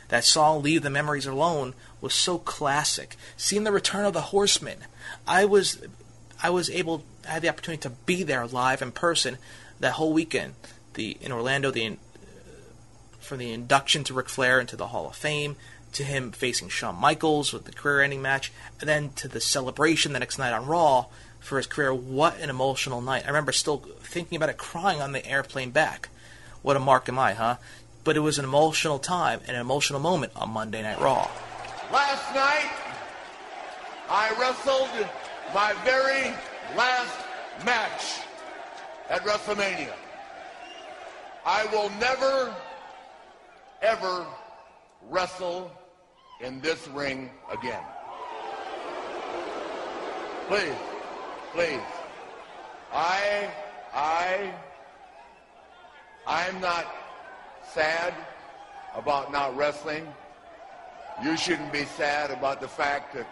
That 0.09 0.23
song 0.23 0.61
"Leave 0.61 0.83
the 0.83 0.89
Memories 0.89 1.25
Alone" 1.25 1.73
was 1.99 2.13
so 2.13 2.37
classic. 2.37 3.17
Seeing 3.35 3.63
the 3.63 3.71
return 3.71 4.05
of 4.05 4.13
the 4.13 4.21
Horsemen, 4.21 4.79
I 5.27 5.45
was, 5.45 5.81
I 6.41 6.49
was 6.49 6.69
able, 6.69 7.03
I 7.27 7.31
had 7.31 7.41
the 7.41 7.49
opportunity 7.49 7.81
to 7.81 7.89
be 7.89 8.23
there 8.23 8.45
live 8.45 8.81
in 8.81 8.91
person 8.91 9.37
that 9.79 9.93
whole 9.93 10.13
weekend. 10.13 10.53
The 10.93 11.17
in 11.19 11.31
Orlando, 11.31 11.71
the 11.71 11.97
from 13.19 13.39
the 13.39 13.51
induction 13.51 14.03
to 14.03 14.13
Ric 14.13 14.29
Flair 14.29 14.59
into 14.59 14.75
the 14.75 14.87
Hall 14.87 15.07
of 15.07 15.15
Fame, 15.15 15.55
to 15.93 16.03
him 16.03 16.31
facing 16.31 16.69
Shawn 16.69 16.95
Michaels 16.95 17.53
with 17.53 17.65
the 17.65 17.71
career-ending 17.71 18.21
match, 18.21 18.51
and 18.79 18.89
then 18.89 19.11
to 19.15 19.27
the 19.27 19.41
celebration 19.41 20.13
the 20.13 20.19
next 20.19 20.37
night 20.37 20.53
on 20.53 20.65
Raw 20.65 21.05
for 21.39 21.57
his 21.57 21.67
career. 21.67 21.93
What 21.93 22.39
an 22.39 22.49
emotional 22.49 23.01
night! 23.01 23.23
I 23.25 23.27
remember 23.27 23.51
still 23.51 23.77
thinking 24.01 24.35
about 24.35 24.49
it, 24.49 24.57
crying 24.57 25.01
on 25.01 25.11
the 25.11 25.25
airplane 25.25 25.71
back. 25.71 26.09
What 26.61 26.77
a 26.77 26.79
mark 26.79 27.09
am 27.09 27.19
I, 27.19 27.33
huh? 27.33 27.57
But 28.03 28.17
it 28.17 28.21
was 28.21 28.39
an 28.39 28.45
emotional 28.45 28.99
time, 28.99 29.41
an 29.47 29.55
emotional 29.55 29.99
moment 29.99 30.33
on 30.35 30.49
Monday 30.49 30.81
Night 30.81 30.99
Raw. 30.99 31.29
Last 31.91 32.33
night, 32.33 32.71
I 34.09 34.33
wrestled 34.39 34.89
my 35.53 35.73
very 35.83 36.33
last 36.75 37.15
match 37.65 38.21
at 39.09 39.23
WrestleMania. 39.23 39.93
I 41.45 41.65
will 41.65 41.89
never, 41.99 42.55
ever 43.81 44.25
wrestle 45.09 45.71
in 46.43 46.59
this 46.59 46.87
ring 46.89 47.31
again. 47.49 47.81
Please, 50.47 50.75
please. 51.53 51.79
I, 52.91 53.49
I, 53.93 54.53
I'm 56.27 56.59
not 56.59 56.85
sad 57.73 58.13
about 58.93 59.31
not 59.31 59.55
wrestling. 59.55 60.05
You 61.23 61.37
shouldn't 61.37 61.71
be 61.71 61.85
sad 61.85 62.29
about 62.29 62.59
the 62.59 62.67
fact 62.67 63.15
that 63.15 63.27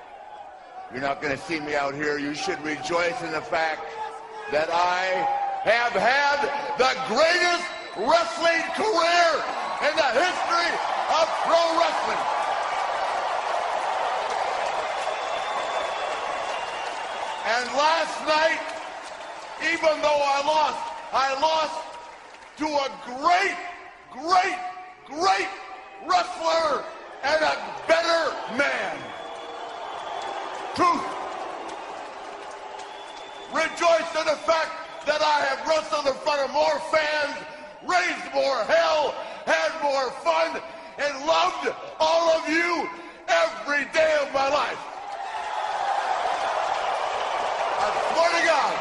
you're 0.93 1.01
not 1.01 1.21
going 1.21 1.35
to 1.35 1.43
see 1.43 1.59
me 1.59 1.75
out 1.75 1.93
here. 1.93 2.17
You 2.17 2.33
should 2.33 2.63
rejoice 2.63 3.21
in 3.21 3.31
the 3.31 3.41
fact 3.41 3.91
that 4.51 4.69
I 4.71 5.03
have 5.63 5.91
had 5.91 6.39
the 6.77 6.95
greatest 7.11 7.67
wrestling 7.97 8.63
career 8.79 9.31
in 9.83 9.95
the 9.97 10.09
history 10.15 10.71
of 11.11 11.27
pro 11.43 11.79
wrestling. 11.79 12.40
And 17.51 17.67
last 17.75 18.15
night, 18.25 18.61
even 19.73 20.01
though 20.01 20.23
I 20.23 20.39
lost, 20.47 20.79
I 21.11 21.35
lost 21.41 21.83
to 22.59 22.65
a 22.65 22.87
great, 23.19 23.59
great, 24.09 24.59
great 25.05 25.49
wrestler 26.07 26.85
and 27.21 27.43
a 27.43 27.55
better 27.91 28.31
man. 28.55 28.95
Truth. 30.75 31.03
Rejoice 33.51 34.11
in 34.15 34.25
the 34.31 34.39
fact 34.47 34.71
that 35.05 35.19
I 35.21 35.43
have 35.51 35.67
wrestled 35.67 36.07
in 36.07 36.13
front 36.23 36.39
of 36.47 36.53
more 36.53 36.79
fans, 36.87 37.35
raised 37.83 38.33
more 38.33 38.63
hell, 38.63 39.13
had 39.45 39.71
more 39.83 40.09
fun, 40.23 40.61
and 40.97 41.25
loved 41.27 41.75
all 41.99 42.29
of 42.29 42.47
you 42.47 42.87
every 43.27 43.83
day 43.91 44.15
of 44.21 44.33
my 44.33 44.47
life. 44.47 44.90
To 48.11 48.17
God, 48.45 48.75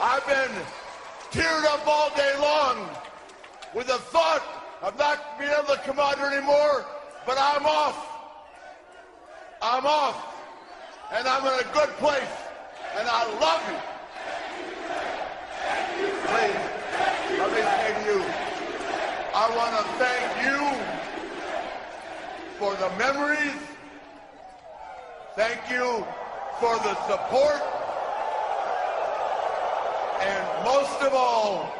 I've 0.00 0.26
been 0.26 0.50
teared 1.32 1.64
up 1.66 1.86
all 1.86 2.08
day 2.16 2.34
long 2.40 2.88
with 3.74 3.88
the 3.88 3.98
thought 3.98 4.42
of 4.80 4.98
not 4.98 5.38
being 5.38 5.50
able 5.50 5.74
to 5.74 5.80
come 5.82 5.98
out 5.98 6.16
here 6.16 6.28
anymore, 6.28 6.86
but 7.26 7.36
I'm 7.38 7.66
off. 7.66 8.06
I'm 9.60 9.84
off. 9.84 10.34
And 11.12 11.28
I'm 11.28 11.42
in 11.46 11.60
a 11.60 11.72
good 11.74 11.90
place. 11.98 12.22
And 12.96 13.06
I 13.06 13.24
love 13.38 13.62
you. 13.68 13.76
Please, 16.30 16.56
let 17.38 17.50
me 17.52 17.60
to 17.60 18.00
you, 18.10 18.24
I 19.34 19.44
want 19.54 19.76
to 19.76 19.84
thank 20.00 20.26
you 20.46 20.60
for 22.58 22.74
the 22.76 22.88
memories. 22.96 23.60
Thank 25.36 25.70
you 25.70 26.06
for 26.60 26.76
the 26.78 26.94
support. 27.06 27.62
And 30.20 30.64
most 30.64 31.00
of 31.02 31.12
all, 31.12 31.72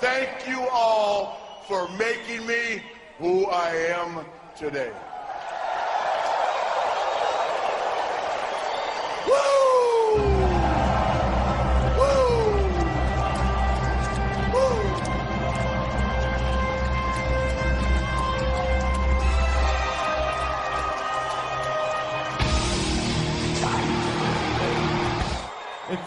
thank 0.00 0.48
you 0.48 0.66
all 0.72 1.38
for 1.66 1.88
making 1.98 2.46
me 2.46 2.82
who 3.18 3.46
I 3.46 3.70
am 3.70 4.24
today. 4.56 4.92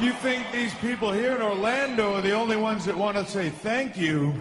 You 0.03 0.11
think 0.13 0.51
these 0.51 0.73
people 0.75 1.13
here 1.13 1.33
in 1.33 1.41
Orlando 1.41 2.15
are 2.15 2.21
the 2.21 2.33
only 2.33 2.57
ones 2.57 2.83
that 2.85 2.97
want 2.97 3.15
to 3.15 3.25
say 3.25 3.49
thank 3.49 3.95
you, 3.95 4.33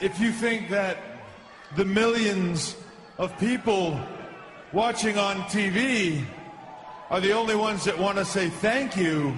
if 0.00 0.20
you 0.20 0.30
think 0.30 0.70
that 0.70 0.98
the 1.76 1.84
millions 1.84 2.76
of 3.18 3.36
people 3.38 4.00
watching 4.72 5.18
on 5.18 5.36
TV 5.42 6.24
are 7.10 7.20
the 7.20 7.32
only 7.32 7.56
ones 7.56 7.84
that 7.84 7.98
want 7.98 8.18
to 8.18 8.24
say 8.24 8.48
thank 8.48 8.96
you, 8.96 9.36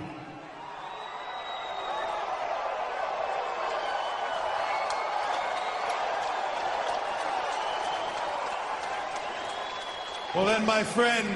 well, 10.35 10.47
then, 10.47 10.65
my 10.65 10.83
friend, 10.83 11.29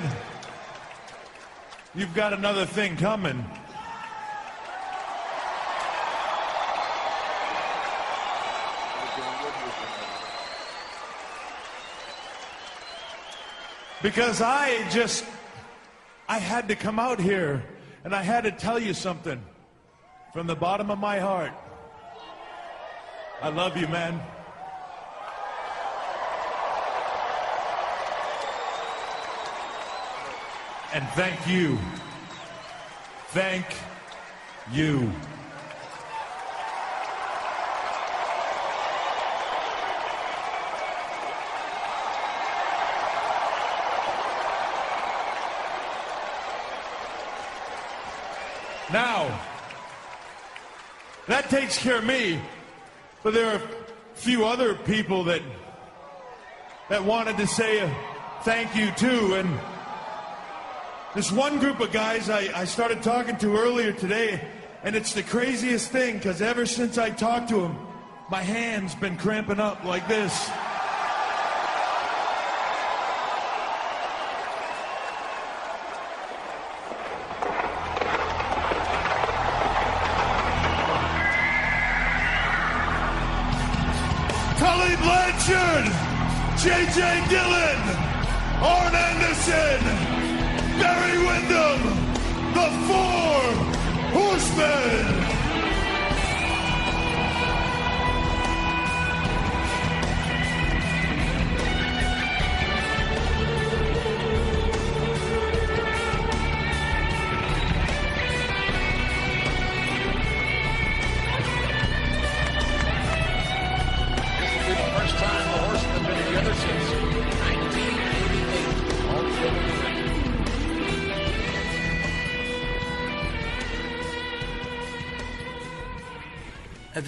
you've 1.94 2.14
got 2.14 2.32
another 2.32 2.64
thing 2.64 2.96
coming. 2.96 3.44
Because 14.02 14.40
I 14.40 14.88
just, 14.90 15.24
I 16.28 16.38
had 16.38 16.68
to 16.68 16.76
come 16.76 16.98
out 16.98 17.20
here 17.20 17.64
and 18.04 18.14
I 18.14 18.22
had 18.22 18.44
to 18.44 18.52
tell 18.52 18.78
you 18.78 18.94
something 18.94 19.42
from 20.32 20.46
the 20.46 20.54
bottom 20.54 20.90
of 20.90 20.98
my 20.98 21.18
heart. 21.18 21.52
I 23.42 23.48
love 23.48 23.76
you, 23.76 23.88
man. 23.88 24.20
And 30.96 31.06
thank 31.08 31.46
you. 31.46 31.78
Thank 33.28 33.66
you. 34.72 35.12
Now, 48.90 49.38
that 51.26 51.50
takes 51.50 51.76
care 51.76 51.98
of 51.98 52.04
me, 52.04 52.40
but 53.22 53.34
there 53.34 53.52
are 53.52 53.56
a 53.56 53.62
few 54.14 54.46
other 54.46 54.74
people 54.74 55.24
that 55.24 55.42
that 56.88 57.04
wanted 57.04 57.36
to 57.36 57.46
say 57.46 57.86
thank 58.44 58.74
you 58.74 58.90
too, 58.92 59.34
and 59.34 59.60
this 61.16 61.32
one 61.32 61.58
group 61.58 61.80
of 61.80 61.90
guys 61.92 62.28
I, 62.28 62.50
I 62.54 62.66
started 62.66 63.02
talking 63.02 63.38
to 63.38 63.56
earlier 63.56 63.90
today, 63.90 64.38
and 64.82 64.94
it's 64.94 65.14
the 65.14 65.22
craziest 65.22 65.90
thing 65.90 66.18
because 66.18 66.42
ever 66.42 66.66
since 66.66 66.98
I 66.98 67.08
talked 67.08 67.48
to 67.48 67.62
them, 67.62 67.78
my 68.28 68.42
hand's 68.42 68.94
been 68.94 69.16
cramping 69.16 69.58
up 69.58 69.82
like 69.82 70.06
this. 70.08 70.50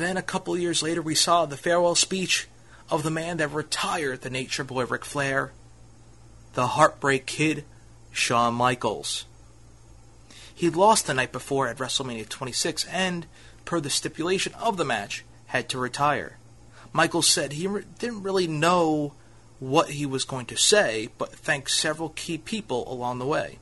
Then 0.08 0.16
a 0.16 0.22
couple 0.22 0.56
years 0.56 0.82
later, 0.82 1.02
we 1.02 1.14
saw 1.14 1.44
the 1.44 1.58
farewell 1.58 1.94
speech 1.94 2.48
of 2.88 3.02
the 3.02 3.10
man 3.10 3.36
that 3.36 3.48
retired 3.48 4.22
the 4.22 4.30
Nature 4.30 4.64
Boy 4.64 4.86
Ric 4.86 5.04
Flair, 5.04 5.52
the 6.54 6.68
Heartbreak 6.68 7.26
Kid, 7.26 7.64
Shawn 8.10 8.54
Michaels. 8.54 9.26
He 10.54 10.70
lost 10.70 11.06
the 11.06 11.12
night 11.12 11.30
before 11.30 11.68
at 11.68 11.76
WrestleMania 11.76 12.26
26 12.26 12.86
and, 12.86 13.26
per 13.66 13.80
the 13.80 13.90
stipulation 13.90 14.54
of 14.54 14.78
the 14.78 14.84
match, 14.84 15.26
had 15.48 15.68
to 15.68 15.78
retire. 15.78 16.38
Michaels 16.90 17.28
said 17.28 17.52
he 17.52 17.66
re- 17.66 17.84
didn't 17.98 18.22
really 18.22 18.46
know 18.46 19.12
what 19.58 19.90
he 19.90 20.06
was 20.06 20.24
going 20.24 20.46
to 20.46 20.56
say, 20.56 21.10
but 21.18 21.34
thanked 21.34 21.70
several 21.70 22.08
key 22.08 22.38
people 22.38 22.90
along 22.90 23.18
the 23.18 23.26
way. 23.26 23.58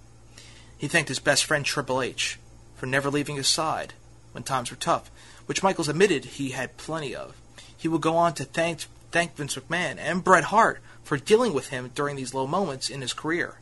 He 0.79 0.87
thanked 0.87 1.09
his 1.09 1.19
best 1.19 1.45
friend 1.45 1.65
Triple 1.65 2.01
H 2.01 2.39
for 2.77 2.87
never 2.87 3.11
leaving 3.11 3.35
his 3.35 3.49
side 3.49 3.95
when 4.31 4.45
times 4.45 4.71
were 4.71 4.77
tough, 4.77 5.11
which 5.47 5.63
Michaels 5.63 5.89
admitted 5.89 6.25
he 6.25 6.51
had 6.51 6.77
plenty 6.77 7.15
of. 7.15 7.37
He 7.77 7.89
would 7.89 8.03
go 8.03 8.17
on 8.17 8.35
to 8.35 8.45
thank 8.45 8.85
thank 9.11 9.37
Vince 9.37 9.57
McMahon 9.57 9.97
and 9.99 10.23
Bret 10.23 10.45
Hart 10.45 10.81
for 11.03 11.17
dealing 11.17 11.55
with 11.55 11.69
him 11.69 11.91
during 11.95 12.17
these 12.17 12.35
low 12.35 12.47
moments 12.47 12.91
in 12.91 13.01
his 13.01 13.13
career. 13.13 13.59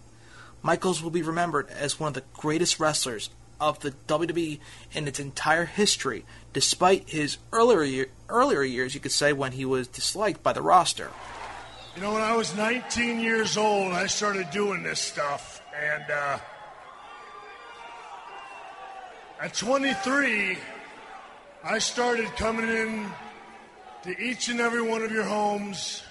Michaels 0.63 1.03
will 1.03 1.11
be 1.11 1.23
remembered 1.23 1.69
as 1.69 2.01
one 2.01 2.09
of 2.09 2.15
the 2.15 2.25
greatest 2.33 2.81
wrestlers 2.81 3.29
of 3.61 3.81
the 3.81 3.93
WWE 4.09 4.59
in 4.93 5.07
its 5.07 5.21
entire 5.21 5.67
history, 5.67 6.25
despite 6.53 7.09
his 7.09 7.37
earlier 7.53 8.07
earlier 8.29 8.63
years, 8.63 8.95
you 8.95 9.01
could 9.01 9.13
say, 9.13 9.33
when 9.33 9.53
he 9.53 9.65
was 9.65 9.87
disliked 9.87 10.43
by 10.43 10.53
the 10.53 10.63
roster. 10.63 11.11
You 11.95 12.03
know, 12.03 12.13
when 12.13 12.23
I 12.23 12.35
was 12.35 12.57
19 12.57 13.21
years 13.21 13.57
old, 13.57 13.93
I 13.93 14.07
started 14.07 14.51
doing 14.51 14.83
this 14.83 15.01
stuff. 15.01 15.63
And 15.81 16.11
uh, 16.11 16.39
at 19.41 19.55
23, 19.55 20.59
I 21.67 21.79
started 21.79 22.27
coming 22.37 22.69
in 22.69 23.11
to 24.03 24.23
each 24.23 24.51
and 24.51 24.61
every 24.61 24.83
one 24.83 25.01
of 25.01 25.11
your 25.11 25.25
homes 25.25 26.03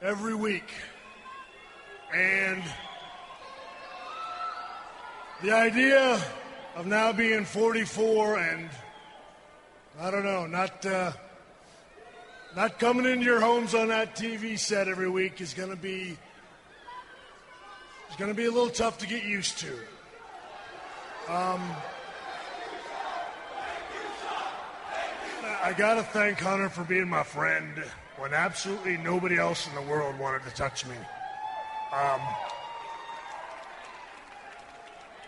every 0.00 0.36
week. 0.36 0.70
And 2.14 2.62
the 5.42 5.50
idea 5.50 6.22
of 6.76 6.86
now 6.86 7.12
being 7.12 7.44
44 7.44 8.38
and 8.38 8.70
I 10.00 10.12
don't 10.12 10.24
know, 10.24 10.46
not 10.46 10.86
uh, 10.86 11.10
not 12.54 12.78
coming 12.78 13.06
into 13.06 13.24
your 13.24 13.40
homes 13.40 13.74
on 13.74 13.88
that 13.88 14.14
TV 14.14 14.56
set 14.56 14.86
every 14.86 15.10
week 15.10 15.40
is 15.40 15.52
going 15.52 15.70
to 15.70 15.76
be 15.76 16.16
is 18.08 18.16
going 18.18 18.30
to 18.30 18.36
be 18.36 18.44
a 18.44 18.52
little 18.52 18.70
tough 18.70 18.98
to 18.98 19.08
get 19.08 19.24
used 19.24 19.58
to. 19.58 19.72
Um, 21.28 21.60
I 25.64 25.72
got 25.72 25.94
to 25.94 26.02
thank 26.02 26.40
Hunter 26.40 26.68
for 26.68 26.84
being 26.84 27.08
my 27.08 27.22
friend 27.22 27.82
when 28.18 28.34
absolutely 28.34 28.98
nobody 28.98 29.38
else 29.38 29.66
in 29.66 29.74
the 29.74 29.80
world 29.90 30.18
wanted 30.18 30.42
to 30.42 30.50
touch 30.50 30.84
me. 30.84 30.94
Um, 31.90 32.20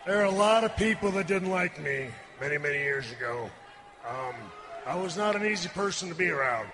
there 0.05 0.20
are 0.20 0.24
a 0.24 0.31
lot 0.31 0.62
of 0.62 0.76
people 0.76 1.10
that 1.12 1.26
didn't 1.26 1.48
like 1.48 1.82
me 1.82 2.08
many, 2.39 2.58
many 2.58 2.76
years 2.76 3.10
ago. 3.12 3.48
Um, 4.06 4.34
I 4.84 4.97
was 4.97 5.16
not 5.16 5.36
an 5.36 5.47
easy 5.47 5.70
person 5.70 6.10
to 6.10 6.15
be 6.15 6.28
around. 6.28 6.68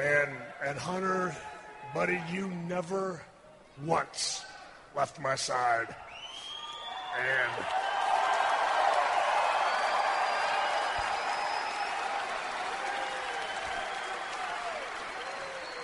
And, 0.00 0.30
and 0.64 0.78
Hunter, 0.78 1.36
buddy, 1.94 2.22
you 2.30 2.46
never 2.68 3.20
once 3.84 4.44
left 4.94 5.18
my 5.18 5.34
side. 5.34 5.96
And 7.20 7.66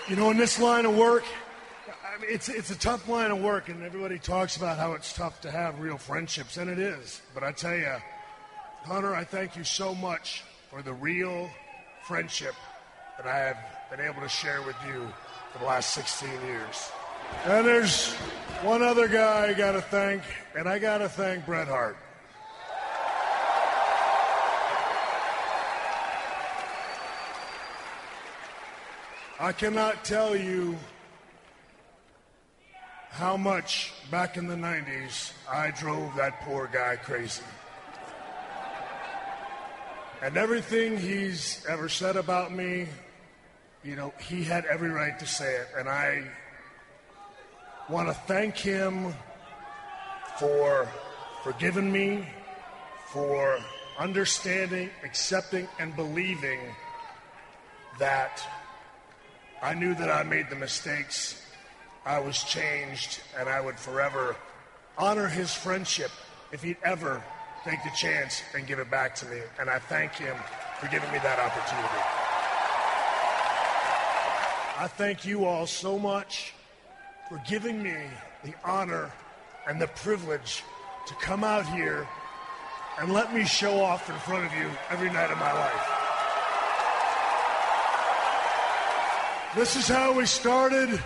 you 0.08 0.16
know, 0.16 0.30
in 0.30 0.36
this 0.36 0.58
line 0.58 0.84
of 0.84 0.96
work, 0.96 1.24
I 1.88 2.20
mean, 2.20 2.30
it's 2.30 2.48
it's 2.48 2.70
a 2.70 2.78
tough 2.78 3.08
line 3.08 3.30
of 3.30 3.40
work, 3.40 3.68
and 3.68 3.82
everybody 3.82 4.18
talks 4.18 4.56
about 4.56 4.78
how 4.78 4.92
it's 4.92 5.12
tough 5.12 5.40
to 5.42 5.50
have 5.50 5.80
real 5.80 5.96
friendships, 5.96 6.56
and 6.56 6.70
it 6.70 6.78
is. 6.78 7.22
But 7.32 7.42
I 7.42 7.52
tell 7.52 7.74
you, 7.74 7.92
Hunter, 8.82 9.14
I 9.14 9.24
thank 9.24 9.56
you 9.56 9.64
so 9.64 9.94
much 9.94 10.44
for 10.70 10.82
the 10.82 10.92
real 10.92 11.48
friendship 12.04 12.54
that 13.16 13.26
I 13.26 13.38
have 13.38 13.56
been 13.90 14.06
able 14.06 14.20
to 14.20 14.28
share 14.28 14.62
with 14.62 14.76
you 14.86 15.08
for 15.52 15.58
the 15.58 15.64
last 15.64 15.94
16 15.94 16.28
years. 16.46 16.90
And 17.46 17.66
there's 17.66 18.12
one 18.62 18.82
other 18.82 19.08
guy 19.08 19.48
I 19.48 19.54
got 19.54 19.72
to 19.72 19.80
thank, 19.80 20.22
and 20.56 20.68
I 20.68 20.78
got 20.78 20.98
to 20.98 21.08
thank 21.08 21.46
Bret 21.46 21.68
Hart. 21.68 21.96
I 29.40 29.50
cannot 29.50 30.04
tell 30.04 30.36
you 30.36 30.76
how 33.10 33.36
much 33.36 33.92
back 34.08 34.36
in 34.36 34.46
the 34.46 34.54
90s 34.54 35.32
I 35.50 35.72
drove 35.72 36.14
that 36.14 36.40
poor 36.42 36.70
guy 36.72 36.94
crazy. 36.94 37.42
And 40.22 40.36
everything 40.36 40.96
he's 40.96 41.66
ever 41.68 41.88
said 41.88 42.16
about 42.16 42.52
me, 42.52 42.86
you 43.82 43.96
know, 43.96 44.14
he 44.20 44.44
had 44.44 44.66
every 44.66 44.90
right 44.90 45.18
to 45.18 45.26
say 45.26 45.56
it. 45.56 45.66
And 45.76 45.88
I 45.88 46.22
want 47.88 48.06
to 48.06 48.14
thank 48.14 48.56
him 48.56 49.12
for 50.38 50.88
forgiving 51.42 51.90
me, 51.90 52.24
for 53.08 53.58
understanding, 53.98 54.90
accepting, 55.02 55.66
and 55.80 55.94
believing 55.96 56.60
that 57.98 58.40
I 59.62 59.74
knew 59.74 59.94
that 59.94 60.10
I 60.10 60.22
made 60.22 60.50
the 60.50 60.56
mistakes. 60.56 61.40
I 62.04 62.18
was 62.18 62.42
changed, 62.44 63.20
and 63.38 63.48
I 63.48 63.60
would 63.60 63.78
forever 63.78 64.36
honor 64.98 65.26
his 65.26 65.54
friendship 65.54 66.10
if 66.52 66.62
he'd 66.62 66.76
ever 66.84 67.22
take 67.64 67.82
the 67.82 67.90
chance 67.96 68.42
and 68.54 68.66
give 68.66 68.78
it 68.78 68.90
back 68.90 69.14
to 69.16 69.26
me. 69.26 69.38
And 69.58 69.70
I 69.70 69.78
thank 69.78 70.14
him 70.14 70.36
for 70.78 70.86
giving 70.88 71.10
me 71.10 71.18
that 71.18 71.38
opportunity. 71.38 72.24
I 74.76 74.88
thank 74.88 75.24
you 75.24 75.44
all 75.44 75.66
so 75.66 75.98
much 75.98 76.52
for 77.28 77.40
giving 77.46 77.82
me 77.82 77.96
the 78.42 78.54
honor 78.64 79.10
and 79.66 79.80
the 79.80 79.86
privilege 79.88 80.62
to 81.06 81.14
come 81.14 81.42
out 81.42 81.66
here 81.66 82.06
and 82.98 83.12
let 83.12 83.32
me 83.32 83.44
show 83.44 83.80
off 83.80 84.10
in 84.10 84.16
front 84.16 84.44
of 84.44 84.52
you 84.52 84.68
every 84.90 85.10
night 85.10 85.30
of 85.30 85.38
my 85.38 85.52
life. 85.52 85.93
This 89.54 89.76
is 89.76 89.86
how 89.86 90.12
we 90.12 90.26
started, 90.26 91.00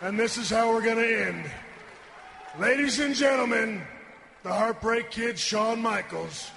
and 0.00 0.18
this 0.18 0.36
is 0.36 0.50
how 0.50 0.72
we're 0.72 0.82
going 0.82 0.96
to 0.96 1.26
end. 1.26 1.44
Ladies 2.58 2.98
and 2.98 3.14
gentlemen, 3.14 3.82
the 4.42 4.52
Heartbreak 4.52 5.12
Kid, 5.12 5.38
Shawn 5.38 5.80
Michaels, 5.80 6.50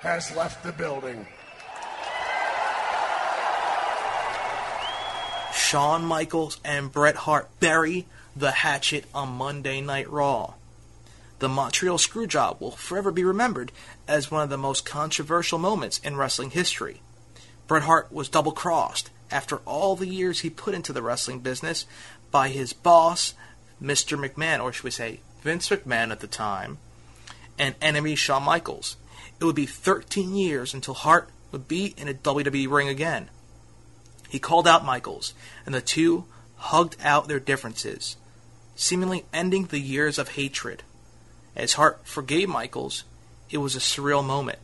has 0.00 0.34
left 0.34 0.64
the 0.64 0.72
building. 0.72 1.24
Shawn 5.54 6.04
Michaels 6.04 6.58
and 6.64 6.90
Bret 6.90 7.14
Hart 7.14 7.48
bury 7.60 8.06
the 8.34 8.50
hatchet 8.50 9.04
on 9.14 9.28
Monday 9.28 9.80
Night 9.80 10.10
Raw. 10.10 10.54
The 11.38 11.48
Montreal 11.48 11.98
Screwjob 11.98 12.60
will 12.60 12.72
forever 12.72 13.12
be 13.12 13.22
remembered 13.22 13.70
as 14.08 14.32
one 14.32 14.42
of 14.42 14.50
the 14.50 14.58
most 14.58 14.84
controversial 14.84 15.60
moments 15.60 16.00
in 16.00 16.16
wrestling 16.16 16.50
history. 16.50 17.02
Bret 17.68 17.84
Hart 17.84 18.12
was 18.12 18.28
double 18.28 18.52
crossed 18.52 19.10
after 19.30 19.56
all 19.58 19.96
the 19.96 20.06
years 20.06 20.40
he 20.40 20.50
put 20.50 20.74
into 20.74 20.92
the 20.92 21.02
wrestling 21.02 21.40
business 21.40 21.86
by 22.30 22.48
his 22.48 22.72
boss, 22.72 23.34
Mr. 23.82 24.18
McMahon, 24.18 24.62
or 24.62 24.72
should 24.72 24.84
we 24.84 24.90
say 24.90 25.20
Vince 25.42 25.68
McMahon 25.68 26.10
at 26.10 26.20
the 26.20 26.26
time, 26.26 26.78
and 27.58 27.74
enemy 27.80 28.14
Shawn 28.14 28.42
Michaels. 28.42 28.96
It 29.40 29.44
would 29.44 29.54
be 29.54 29.66
13 29.66 30.34
years 30.34 30.74
until 30.74 30.94
Hart 30.94 31.28
would 31.52 31.68
be 31.68 31.94
in 31.96 32.08
a 32.08 32.14
WWE 32.14 32.70
ring 32.70 32.88
again. 32.88 33.28
He 34.28 34.38
called 34.38 34.66
out 34.66 34.84
Michaels, 34.84 35.34
and 35.64 35.74
the 35.74 35.80
two 35.80 36.24
hugged 36.56 36.96
out 37.02 37.28
their 37.28 37.38
differences, 37.38 38.16
seemingly 38.74 39.24
ending 39.32 39.66
the 39.66 39.78
years 39.78 40.18
of 40.18 40.30
hatred. 40.30 40.82
As 41.54 41.74
Hart 41.74 42.06
forgave 42.06 42.48
Michaels, 42.48 43.04
it 43.50 43.58
was 43.58 43.76
a 43.76 43.80
surreal 43.80 44.24
moment, 44.24 44.58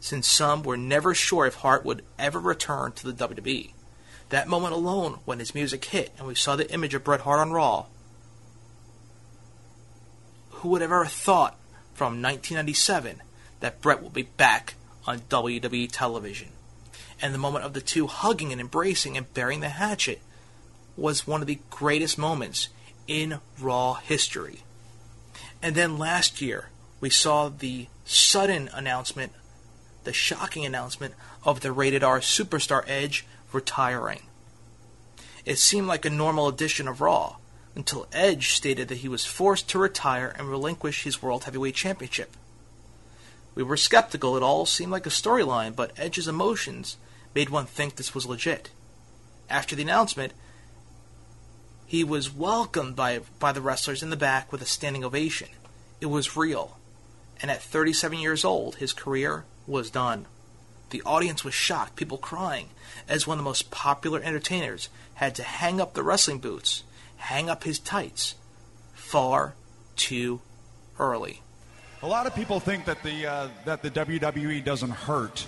since 0.00 0.28
some 0.28 0.62
were 0.62 0.76
never 0.76 1.14
sure 1.14 1.46
if 1.46 1.54
Hart 1.56 1.84
would 1.84 2.04
ever 2.18 2.38
return 2.38 2.92
to 2.92 3.10
the 3.10 3.26
WWE. 3.28 3.72
That 4.30 4.48
moment 4.48 4.74
alone, 4.74 5.18
when 5.24 5.38
his 5.38 5.54
music 5.54 5.84
hit 5.84 6.12
and 6.18 6.26
we 6.26 6.34
saw 6.34 6.56
the 6.56 6.70
image 6.72 6.94
of 6.94 7.04
Bret 7.04 7.20
Hart 7.20 7.40
on 7.40 7.52
Raw, 7.52 7.86
who 10.50 10.70
would 10.70 10.80
have 10.80 10.90
ever 10.90 11.06
thought 11.06 11.56
from 11.94 12.22
1997 12.22 13.22
that 13.60 13.80
Bret 13.80 14.02
will 14.02 14.10
be 14.10 14.22
back 14.22 14.74
on 15.06 15.20
WWE 15.20 15.88
television? 15.92 16.48
And 17.22 17.32
the 17.32 17.38
moment 17.38 17.64
of 17.64 17.72
the 17.72 17.80
two 17.80 18.08
hugging 18.08 18.52
and 18.52 18.60
embracing 18.60 19.16
and 19.16 19.32
burying 19.32 19.60
the 19.60 19.68
hatchet 19.68 20.20
was 20.96 21.26
one 21.26 21.40
of 21.40 21.46
the 21.46 21.60
greatest 21.70 22.18
moments 22.18 22.68
in 23.06 23.40
Raw 23.60 23.94
history. 23.94 24.64
And 25.62 25.74
then 25.74 25.98
last 25.98 26.40
year, 26.40 26.70
we 27.00 27.10
saw 27.10 27.48
the 27.48 27.86
sudden 28.04 28.68
announcement, 28.74 29.32
the 30.04 30.12
shocking 30.12 30.64
announcement 30.64 31.14
of 31.44 31.60
the 31.60 31.72
rated 31.72 32.02
R 32.02 32.20
superstar 32.20 32.84
Edge 32.86 33.24
retiring. 33.52 34.22
It 35.44 35.58
seemed 35.58 35.86
like 35.86 36.04
a 36.04 36.10
normal 36.10 36.48
edition 36.48 36.88
of 36.88 37.00
Raw 37.00 37.36
until 37.74 38.08
Edge 38.12 38.52
stated 38.52 38.88
that 38.88 38.98
he 38.98 39.08
was 39.08 39.24
forced 39.24 39.68
to 39.68 39.78
retire 39.78 40.34
and 40.36 40.48
relinquish 40.48 41.04
his 41.04 41.22
World 41.22 41.44
Heavyweight 41.44 41.74
Championship. 41.74 42.36
We 43.54 43.62
were 43.62 43.76
skeptical, 43.76 44.36
it 44.36 44.42
all 44.42 44.66
seemed 44.66 44.92
like 44.92 45.06
a 45.06 45.10
storyline, 45.10 45.76
but 45.76 45.92
Edge's 45.96 46.26
emotions 46.26 46.96
made 47.34 47.50
one 47.50 47.66
think 47.66 47.96
this 47.96 48.14
was 48.14 48.26
legit. 48.26 48.70
After 49.48 49.76
the 49.76 49.82
announcement, 49.82 50.32
he 51.86 52.02
was 52.02 52.34
welcomed 52.34 52.96
by, 52.96 53.20
by 53.38 53.52
the 53.52 53.60
wrestlers 53.60 54.02
in 54.02 54.10
the 54.10 54.16
back 54.16 54.50
with 54.50 54.60
a 54.62 54.66
standing 54.66 55.04
ovation. 55.04 55.48
It 56.00 56.06
was 56.06 56.36
real. 56.36 56.78
And 57.40 57.50
at 57.50 57.62
37 57.62 58.18
years 58.18 58.44
old, 58.44 58.76
his 58.76 58.92
career 58.92 59.44
was 59.66 59.90
done. 59.90 60.26
The 60.90 61.02
audience 61.02 61.44
was 61.44 61.54
shocked, 61.54 61.96
people 61.96 62.18
crying, 62.18 62.68
as 63.08 63.26
one 63.26 63.38
of 63.38 63.44
the 63.44 63.48
most 63.48 63.70
popular 63.70 64.20
entertainers 64.20 64.88
had 65.14 65.34
to 65.34 65.42
hang 65.42 65.80
up 65.80 65.94
the 65.94 66.02
wrestling 66.02 66.38
boots, 66.38 66.84
hang 67.16 67.50
up 67.50 67.64
his 67.64 67.78
tights, 67.78 68.34
far 68.94 69.54
too 69.96 70.40
early. 70.98 71.42
A 72.02 72.06
lot 72.06 72.26
of 72.26 72.34
people 72.34 72.60
think 72.60 72.84
that 72.84 73.02
the 73.02 73.26
uh, 73.26 73.48
that 73.64 73.82
the 73.82 73.90
WWE 73.90 74.62
doesn't 74.62 74.90
hurt. 74.90 75.46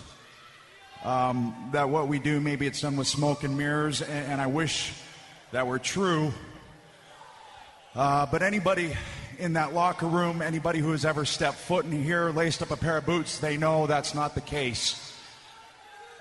Um, 1.05 1.71
that 1.73 1.89
what 1.89 2.09
we 2.09 2.19
do 2.19 2.41
maybe 2.41 2.67
it's 2.67 2.81
done 2.81 2.97
with 2.97 3.07
smoke 3.07 3.45
and 3.45 3.57
mirrors, 3.57 4.03
and, 4.03 4.33
and 4.33 4.41
I 4.41 4.49
wish 4.49 4.93
that 5.53 5.67
were 5.67 5.79
true. 5.79 6.33
Uh, 7.95 8.27
but 8.27 8.43
anybody 8.43 8.93
in 9.39 9.53
that 9.53 9.73
locker 9.73 10.07
room, 10.07 10.43
anybody 10.43 10.81
who 10.81 10.91
has 10.91 11.05
ever 11.05 11.25
stepped 11.25 11.59
foot 11.59 11.85
in 11.85 12.03
here, 12.03 12.31
laced 12.31 12.63
up 12.63 12.71
a 12.71 12.77
pair 12.77 12.97
of 12.97 13.07
boots, 13.07 13.39
they 13.39 13.57
know 13.57 13.87
that's 13.87 14.15
not 14.15 14.35
the 14.35 14.41
case. 14.41 15.08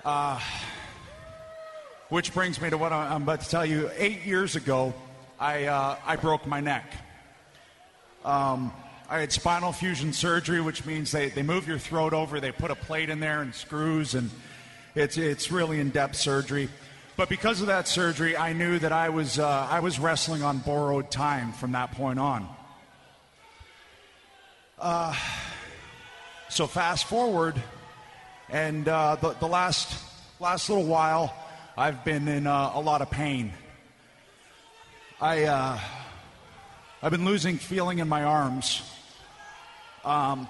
Uh, 0.04 0.40
which 2.08 2.32
brings 2.32 2.60
me 2.60 2.70
to 2.70 2.78
what 2.78 2.92
I'm 2.92 3.22
about 3.22 3.40
to 3.42 3.48
tell 3.48 3.66
you. 3.66 3.90
Eight 3.96 4.24
years 4.24 4.56
ago, 4.56 4.94
I, 5.38 5.64
uh, 5.64 5.96
I 6.06 6.16
broke 6.16 6.46
my 6.46 6.60
neck. 6.60 6.92
Um, 8.24 8.72
I 9.10 9.20
had 9.20 9.32
spinal 9.32 9.72
fusion 9.72 10.12
surgery, 10.12 10.60
which 10.60 10.84
means 10.84 11.10
they, 11.10 11.28
they 11.30 11.42
move 11.42 11.66
your 11.66 11.78
throat 11.78 12.12
over, 12.12 12.40
they 12.40 12.52
put 12.52 12.70
a 12.70 12.74
plate 12.74 13.10
in 13.10 13.20
there 13.20 13.42
and 13.42 13.54
screws, 13.54 14.14
and 14.14 14.30
it's, 14.94 15.16
it's 15.16 15.50
really 15.50 15.80
in 15.80 15.90
depth 15.90 16.16
surgery. 16.16 16.68
But 17.16 17.28
because 17.28 17.60
of 17.60 17.66
that 17.66 17.88
surgery, 17.88 18.36
I 18.36 18.52
knew 18.52 18.78
that 18.78 18.92
I 18.92 19.08
was, 19.08 19.38
uh, 19.38 19.66
I 19.70 19.80
was 19.80 19.98
wrestling 19.98 20.42
on 20.42 20.58
borrowed 20.58 21.10
time 21.10 21.52
from 21.52 21.72
that 21.72 21.92
point 21.92 22.18
on. 22.18 22.48
Uh, 24.78 25.14
so 26.48 26.66
fast 26.66 27.06
forward, 27.06 27.60
and 28.50 28.88
uh, 28.88 29.16
the, 29.16 29.30
the 29.34 29.46
last, 29.46 29.94
last 30.40 30.70
little 30.70 30.86
while, 30.86 31.34
I've 31.76 32.02
been 32.04 32.26
in 32.28 32.46
uh, 32.46 32.72
a 32.74 32.80
lot 32.80 33.02
of 33.02 33.10
pain. 33.10 33.52
I, 35.20 35.44
uh, 35.44 35.78
I've 37.02 37.12
been 37.12 37.26
losing 37.26 37.58
feeling 37.58 37.98
in 37.98 38.08
my 38.08 38.24
arms. 38.24 38.82
Um, 40.02 40.48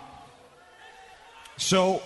so 1.57 2.01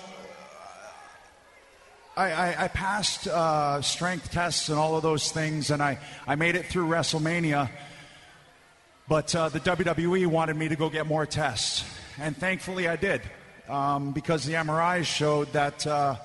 I, 2.17 2.33
I, 2.33 2.65
I 2.65 2.69
passed 2.69 3.27
uh, 3.27 3.83
strength 3.83 4.31
tests 4.31 4.71
and 4.71 4.79
all 4.79 4.97
of 4.97 5.03
those 5.03 5.31
things, 5.31 5.71
and 5.71 5.83
I, 5.83 5.99
I 6.27 6.37
made 6.37 6.57
it 6.57 6.67
through 6.67 6.87
WrestleMania. 6.89 7.69
But 9.09 9.35
uh, 9.35 9.51
the 9.51 9.61
WWE 9.61 10.27
wanted 10.27 10.57
me 10.57 10.69
to 10.69 10.77
go 10.77 10.89
get 10.89 11.07
more 11.07 11.27
tests, 11.27 11.85
and 12.19 12.35
thankfully 12.35 12.89
I 12.89 12.97
did, 12.97 13.21
um, 13.69 14.13
because 14.13 14.45
the 14.45 14.55
MRIs 14.55 15.05
showed 15.05 15.53
that 15.53 15.87
uh, 15.87 16.17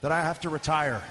that 0.00 0.12
I 0.12 0.22
have 0.22 0.40
to 0.40 0.48
retire. 0.48 1.02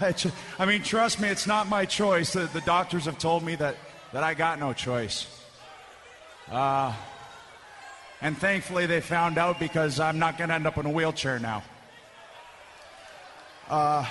I 0.00 0.12
tr- 0.12 0.28
I 0.58 0.66
mean, 0.66 0.82
trust 0.82 1.20
me, 1.20 1.28
it's 1.28 1.46
not 1.46 1.68
my 1.68 1.84
choice. 1.84 2.32
The, 2.32 2.46
the 2.46 2.62
doctors 2.62 3.04
have 3.04 3.18
told 3.18 3.42
me 3.42 3.54
that, 3.56 3.76
that 4.12 4.22
I 4.22 4.34
got 4.34 4.58
no 4.58 4.72
choice. 4.72 5.26
Uh, 6.50 6.94
and 8.20 8.36
thankfully, 8.36 8.86
they 8.86 9.00
found 9.00 9.38
out 9.38 9.58
because 9.58 10.00
I'm 10.00 10.18
not 10.18 10.36
going 10.38 10.48
to 10.48 10.54
end 10.54 10.66
up 10.66 10.78
in 10.78 10.86
a 10.86 10.90
wheelchair 10.90 11.38
now. 11.38 11.62
Uh, 13.68 14.06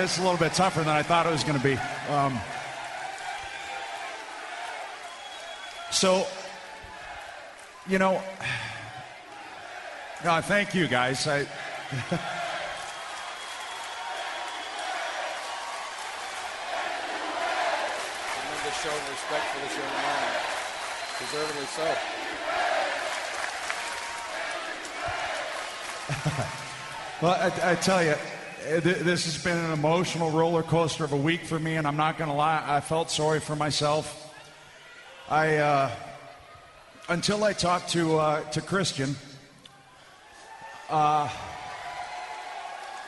It's 0.00 0.16
a 0.16 0.22
little 0.22 0.36
bit 0.36 0.52
tougher 0.52 0.78
than 0.80 0.90
I 0.90 1.02
thought 1.02 1.26
it 1.26 1.32
was 1.32 1.42
going 1.42 1.58
to 1.58 1.64
be. 1.64 1.76
Um, 2.08 2.38
so, 5.90 6.24
you 7.88 7.98
know, 7.98 8.22
uh, 10.24 10.40
thank 10.42 10.72
you 10.72 10.86
guys. 10.86 11.26
I, 11.26 11.40
Tremendous 11.40 11.56
show 18.80 18.94
respect 19.10 19.46
for 19.50 19.58
this 19.66 19.76
young 19.76 19.94
man. 19.98 20.30
Deservedly 21.18 21.66
so. 21.66 21.82
well, 27.20 27.34
I, 27.34 27.50
I 27.72 27.74
tell 27.74 28.04
you, 28.04 28.14
this 28.68 29.24
has 29.24 29.42
been 29.42 29.56
an 29.56 29.72
emotional 29.72 30.30
roller 30.30 30.62
coaster 30.62 31.02
of 31.02 31.12
a 31.12 31.16
week 31.16 31.44
for 31.44 31.58
me, 31.58 31.76
and 31.76 31.86
I'm 31.86 31.96
not 31.96 32.18
going 32.18 32.28
to 32.28 32.36
lie, 32.36 32.62
I 32.66 32.80
felt 32.80 33.10
sorry 33.10 33.40
for 33.40 33.56
myself. 33.56 34.30
I, 35.30 35.56
uh, 35.56 35.90
until 37.08 37.44
I 37.44 37.54
talked 37.54 37.88
to 37.90 38.18
uh, 38.18 38.40
to 38.50 38.60
Christian, 38.60 39.16
uh, 40.90 41.30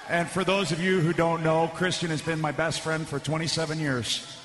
and 0.08 0.28
for 0.30 0.44
those 0.44 0.72
of 0.72 0.80
you 0.80 1.00
who 1.00 1.12
don't 1.12 1.42
know, 1.42 1.70
Christian 1.74 2.08
has 2.08 2.22
been 2.22 2.40
my 2.40 2.52
best 2.52 2.80
friend 2.80 3.06
for 3.06 3.18
27 3.18 3.78
years. 3.78 4.38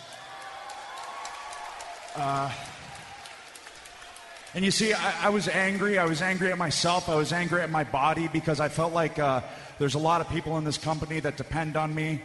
Uh, 4.55 4.57
and 4.57 4.65
you 4.65 4.71
see, 4.71 4.93
I, 4.93 5.27
I 5.27 5.29
was 5.29 5.47
angry. 5.47 5.97
I 5.97 6.05
was 6.05 6.21
angry 6.21 6.51
at 6.51 6.57
myself. 6.57 7.09
I 7.09 7.15
was 7.15 7.33
angry 7.33 7.61
at 7.61 7.69
my 7.69 7.83
body 7.83 8.27
because 8.27 8.59
I 8.59 8.69
felt 8.69 8.93
like 8.93 9.19
uh, 9.19 9.41
there's 9.79 9.95
a 9.95 9.99
lot 9.99 10.21
of 10.21 10.29
people 10.29 10.57
in 10.57 10.63
this 10.63 10.77
company 10.77 11.19
that 11.19 11.37
depend 11.37 11.75
on 11.75 11.93
me, 11.93 12.21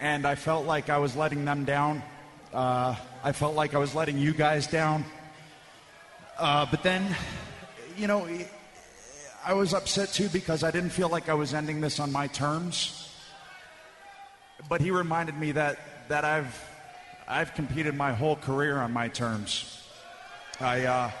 and 0.00 0.26
I 0.26 0.34
felt 0.34 0.66
like 0.66 0.90
I 0.90 0.98
was 0.98 1.16
letting 1.16 1.44
them 1.44 1.64
down. 1.64 2.02
Uh, 2.52 2.94
I 3.24 3.32
felt 3.32 3.54
like 3.54 3.74
I 3.74 3.78
was 3.78 3.94
letting 3.94 4.18
you 4.18 4.32
guys 4.32 4.66
down. 4.66 5.04
Uh, 6.38 6.66
but 6.70 6.82
then, 6.82 7.04
you 7.96 8.06
know, 8.06 8.28
I 9.44 9.54
was 9.54 9.74
upset 9.74 10.10
too 10.10 10.28
because 10.28 10.62
I 10.62 10.70
didn't 10.70 10.90
feel 10.90 11.08
like 11.08 11.28
I 11.28 11.34
was 11.34 11.54
ending 11.54 11.80
this 11.80 11.98
on 11.98 12.12
my 12.12 12.26
terms. 12.28 13.10
But 14.68 14.80
he 14.80 14.90
reminded 14.90 15.38
me 15.38 15.52
that 15.52 15.78
that 16.08 16.24
I've 16.24 16.54
I've 17.26 17.54
competed 17.54 17.94
my 17.94 18.12
whole 18.12 18.36
career 18.36 18.78
on 18.78 18.92
my 18.92 19.08
terms. 19.08 19.82
I 20.60 21.12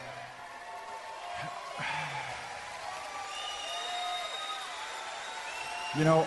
you 5.96 6.04
know, 6.04 6.26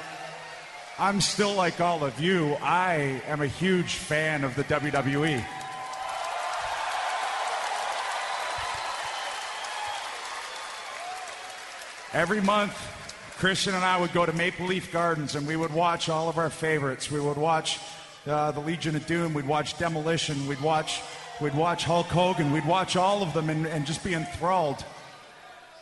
I'm 0.98 1.22
still 1.22 1.54
like 1.54 1.80
all 1.80 2.04
of 2.04 2.20
you. 2.20 2.56
I 2.62 3.22
am 3.28 3.42
a 3.42 3.48
huge 3.48 3.96
fan 3.96 4.44
of 4.44 4.56
the. 4.56 4.64
WWE. 4.64 5.46
Every 12.14 12.42
month, 12.42 12.74
Christian 13.38 13.74
and 13.74 13.84
I 13.84 14.00
would 14.00 14.12
go 14.14 14.26
to 14.26 14.34
Maple 14.34 14.68
Leaf 14.68 14.92
Gardens 14.92 15.36
and 15.36 15.48
we 15.48 15.56
would 15.56 15.74
watch 15.74 16.10
all 16.10 16.30
of 16.30 16.38
our 16.38 16.50
favorites. 16.50 17.10
We 17.10 17.20
would 17.20 17.38
watch 17.38 17.80
uh, 18.28 18.52
the 18.52 18.60
Legion 18.60 18.96
of 18.96 19.06
Doom. 19.08 19.34
We'd 19.34 19.48
watch 19.48 19.78
Demolition. 19.78 20.46
We'd 20.48 20.62
watch, 20.62 21.02
we'd 21.40 21.56
watch 21.56 21.86
Hulk 21.86 22.08
Hogan. 22.08 22.52
We'd 22.52 22.66
watch 22.66 22.96
all 22.96 23.24
of 23.24 23.34
them 23.34 23.50
and, 23.50 23.66
and 23.66 23.86
just 23.86 24.04
be 24.04 24.14
enthralled. 24.14 24.84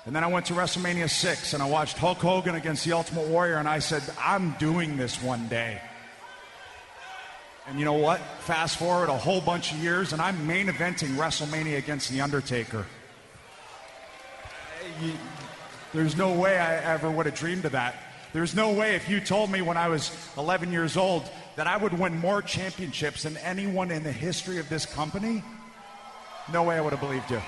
And 0.05 0.15
then 0.15 0.23
I 0.23 0.27
went 0.27 0.47
to 0.47 0.53
WrestleMania 0.53 1.09
6 1.09 1.53
and 1.53 1.61
I 1.61 1.67
watched 1.67 1.97
Hulk 1.97 2.17
Hogan 2.19 2.55
against 2.55 2.85
the 2.85 2.93
Ultimate 2.93 3.27
Warrior 3.27 3.57
and 3.57 3.67
I 3.67 3.79
said, 3.79 4.01
I'm 4.19 4.51
doing 4.53 4.97
this 4.97 5.21
one 5.21 5.47
day. 5.47 5.81
And 7.67 7.77
you 7.77 7.85
know 7.85 7.93
what? 7.93 8.19
Fast 8.39 8.77
forward 8.77 9.09
a 9.09 9.17
whole 9.17 9.41
bunch 9.41 9.71
of 9.71 9.77
years 9.77 10.13
and 10.13 10.21
I'm 10.21 10.47
main 10.47 10.67
eventing 10.67 11.15
WrestleMania 11.15 11.77
against 11.77 12.09
The 12.09 12.21
Undertaker. 12.21 12.85
You- 15.01 15.17
there's 15.93 16.15
no 16.15 16.33
way 16.33 16.57
I 16.57 16.75
ever 16.93 17.09
would 17.09 17.25
have 17.25 17.35
dreamed 17.35 17.65
of 17.65 17.73
that. 17.73 17.95
There's 18.31 18.55
no 18.55 18.71
way 18.71 18.95
if 18.95 19.09
you 19.09 19.19
told 19.19 19.51
me 19.51 19.61
when 19.61 19.75
I 19.75 19.87
was 19.87 20.11
11 20.37 20.71
years 20.71 20.97
old 20.97 21.27
that 21.55 21.67
I 21.67 21.77
would 21.77 21.93
win 21.93 22.17
more 22.17 22.41
championships 22.41 23.23
than 23.23 23.37
anyone 23.37 23.91
in 23.91 24.03
the 24.03 24.11
history 24.11 24.59
of 24.59 24.69
this 24.69 24.85
company, 24.85 25.43
no 26.51 26.63
way 26.63 26.77
I 26.77 26.81
would 26.81 26.93
have 26.93 27.01
believed 27.01 27.29
you. 27.31 27.41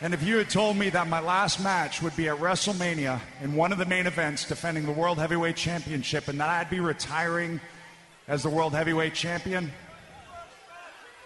And 0.00 0.12
if 0.12 0.22
you 0.22 0.38
had 0.38 0.50
told 0.50 0.76
me 0.76 0.90
that 0.90 1.08
my 1.08 1.20
last 1.20 1.62
match 1.62 2.02
would 2.02 2.16
be 2.16 2.28
at 2.28 2.38
WrestleMania 2.38 3.20
in 3.42 3.54
one 3.54 3.72
of 3.72 3.78
the 3.78 3.86
main 3.86 4.06
events 4.06 4.44
defending 4.44 4.86
the 4.86 4.92
World 4.92 5.18
Heavyweight 5.18 5.56
Championship 5.56 6.28
and 6.28 6.40
that 6.40 6.48
I'd 6.48 6.68
be 6.68 6.80
retiring 6.80 7.60
as 8.26 8.42
the 8.42 8.48
World 8.48 8.74
Heavyweight 8.74 9.14
Champion, 9.14 9.70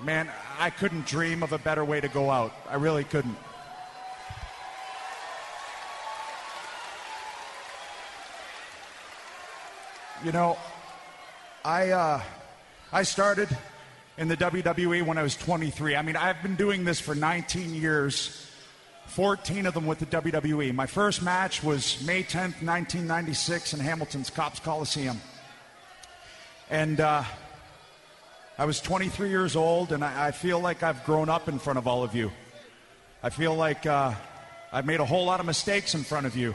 man, 0.00 0.30
I 0.58 0.70
couldn't 0.70 1.06
dream 1.06 1.42
of 1.42 1.52
a 1.52 1.58
better 1.58 1.84
way 1.84 2.00
to 2.00 2.08
go 2.08 2.30
out. 2.30 2.52
I 2.68 2.74
really 2.74 3.04
couldn't. 3.04 3.36
You 10.24 10.32
know, 10.32 10.58
I 11.64 11.90
uh, 11.90 12.20
I 12.92 13.04
started 13.04 13.48
in 14.16 14.26
the 14.26 14.36
WWE 14.36 15.06
when 15.06 15.16
I 15.16 15.22
was 15.22 15.36
23. 15.36 15.94
I 15.94 16.02
mean, 16.02 16.16
I've 16.16 16.42
been 16.42 16.56
doing 16.56 16.84
this 16.84 16.98
for 16.98 17.14
19 17.14 17.72
years, 17.72 18.47
14 19.08 19.66
of 19.66 19.74
them 19.74 19.86
with 19.86 19.98
the 19.98 20.06
WWE. 20.06 20.74
My 20.74 20.86
first 20.86 21.22
match 21.22 21.64
was 21.64 22.04
May 22.06 22.22
10th, 22.22 22.62
1996, 22.62 23.74
in 23.74 23.80
Hamilton's 23.80 24.28
Copps 24.28 24.60
Coliseum. 24.60 25.18
And 26.70 27.00
uh, 27.00 27.24
I 28.58 28.64
was 28.66 28.80
23 28.80 29.30
years 29.30 29.56
old, 29.56 29.92
and 29.92 30.04
I, 30.04 30.28
I, 30.28 30.30
feel 30.30 30.60
like 30.60 30.82
I've 30.82 31.04
grown 31.04 31.30
up 31.30 31.48
in 31.48 31.58
front 31.58 31.78
of 31.78 31.88
all 31.88 32.04
of 32.04 32.14
you. 32.14 32.30
I 33.22 33.30
feel 33.30 33.54
like 33.54 33.86
uh, 33.86 34.14
I've 34.70 34.84
made 34.84 35.00
a 35.00 35.06
whole 35.06 35.24
lot 35.24 35.40
of 35.40 35.46
mistakes 35.46 35.94
in 35.94 36.04
front 36.04 36.26
of 36.26 36.36
you. 36.36 36.54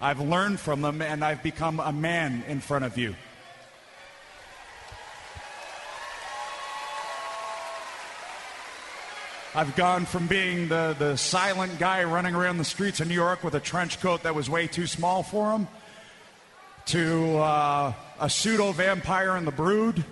I've 0.00 0.20
learned 0.20 0.60
from 0.60 0.82
them, 0.82 1.02
and 1.02 1.24
I've 1.24 1.42
become 1.42 1.80
a 1.80 1.92
man 1.92 2.44
in 2.46 2.60
front 2.60 2.84
of 2.84 2.96
you. 2.96 3.16
I've 9.56 9.74
gone 9.74 10.04
from 10.04 10.26
being 10.26 10.68
the, 10.68 10.94
the 10.98 11.16
silent 11.16 11.78
guy 11.78 12.04
running 12.04 12.34
around 12.34 12.58
the 12.58 12.64
streets 12.64 13.00
of 13.00 13.08
New 13.08 13.14
York 13.14 13.42
with 13.42 13.54
a 13.54 13.60
trench 13.60 14.02
coat 14.02 14.24
that 14.24 14.34
was 14.34 14.50
way 14.50 14.66
too 14.66 14.86
small 14.86 15.22
for 15.22 15.50
him 15.50 15.66
to 16.84 17.38
uh, 17.38 17.94
a 18.20 18.28
pseudo 18.28 18.72
vampire 18.72 19.34
in 19.34 19.46
the 19.46 19.50
brood. 19.50 20.04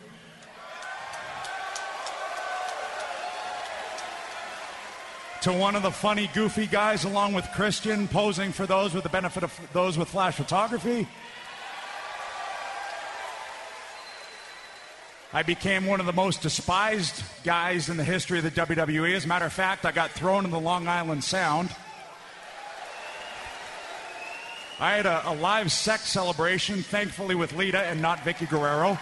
To 5.42 5.52
one 5.52 5.76
of 5.76 5.82
the 5.82 5.90
funny, 5.90 6.30
goofy 6.32 6.66
guys, 6.66 7.04
along 7.04 7.34
with 7.34 7.46
Christian, 7.52 8.08
posing 8.08 8.50
for 8.50 8.64
those 8.64 8.94
with 8.94 9.02
the 9.02 9.10
benefit 9.10 9.42
of 9.42 9.60
those 9.74 9.98
with 9.98 10.08
flash 10.08 10.36
photography. 10.36 11.06
I 15.34 15.42
became 15.42 15.86
one 15.86 15.98
of 15.98 16.06
the 16.06 16.12
most 16.12 16.42
despised 16.42 17.20
guys 17.42 17.88
in 17.88 17.96
the 17.96 18.04
history 18.04 18.38
of 18.38 18.44
the 18.44 18.52
WWE. 18.52 19.16
As 19.16 19.24
a 19.24 19.26
matter 19.26 19.46
of 19.46 19.52
fact, 19.52 19.84
I 19.84 19.90
got 19.90 20.12
thrown 20.12 20.44
in 20.44 20.52
the 20.52 20.60
Long 20.60 20.86
Island 20.86 21.24
Sound. 21.24 21.70
I 24.78 24.92
had 24.92 25.06
a, 25.06 25.28
a 25.30 25.34
live 25.34 25.72
sex 25.72 26.04
celebration, 26.04 26.84
thankfully 26.84 27.34
with 27.34 27.52
Lita 27.52 27.80
and 27.80 28.00
not 28.00 28.18
Vickie 28.18 28.48
Guerrero. 28.48 28.96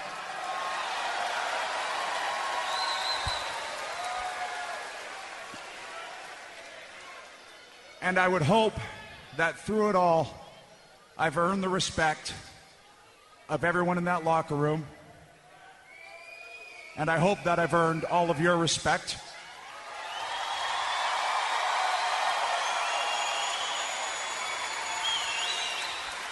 And 8.01 8.19
I 8.19 8.27
would 8.27 8.41
hope 8.41 8.81
that 9.37 9.59
through 9.59 9.91
it 9.91 9.97
all, 9.97 10.51
I've 11.19 11.37
earned 11.37 11.63
the 11.63 11.69
respect 11.69 12.33
of 13.51 13.65
everyone 13.65 13.99
in 13.99 14.05
that 14.05 14.25
locker 14.25 14.57
room 14.57 14.87
and 16.97 17.11
I 17.11 17.19
hope 17.19 17.43
that 17.45 17.59
I've 17.59 17.75
earned 17.75 18.05
all 18.05 18.31
of 18.31 18.41
your 18.41 18.57
respect. 18.57 19.19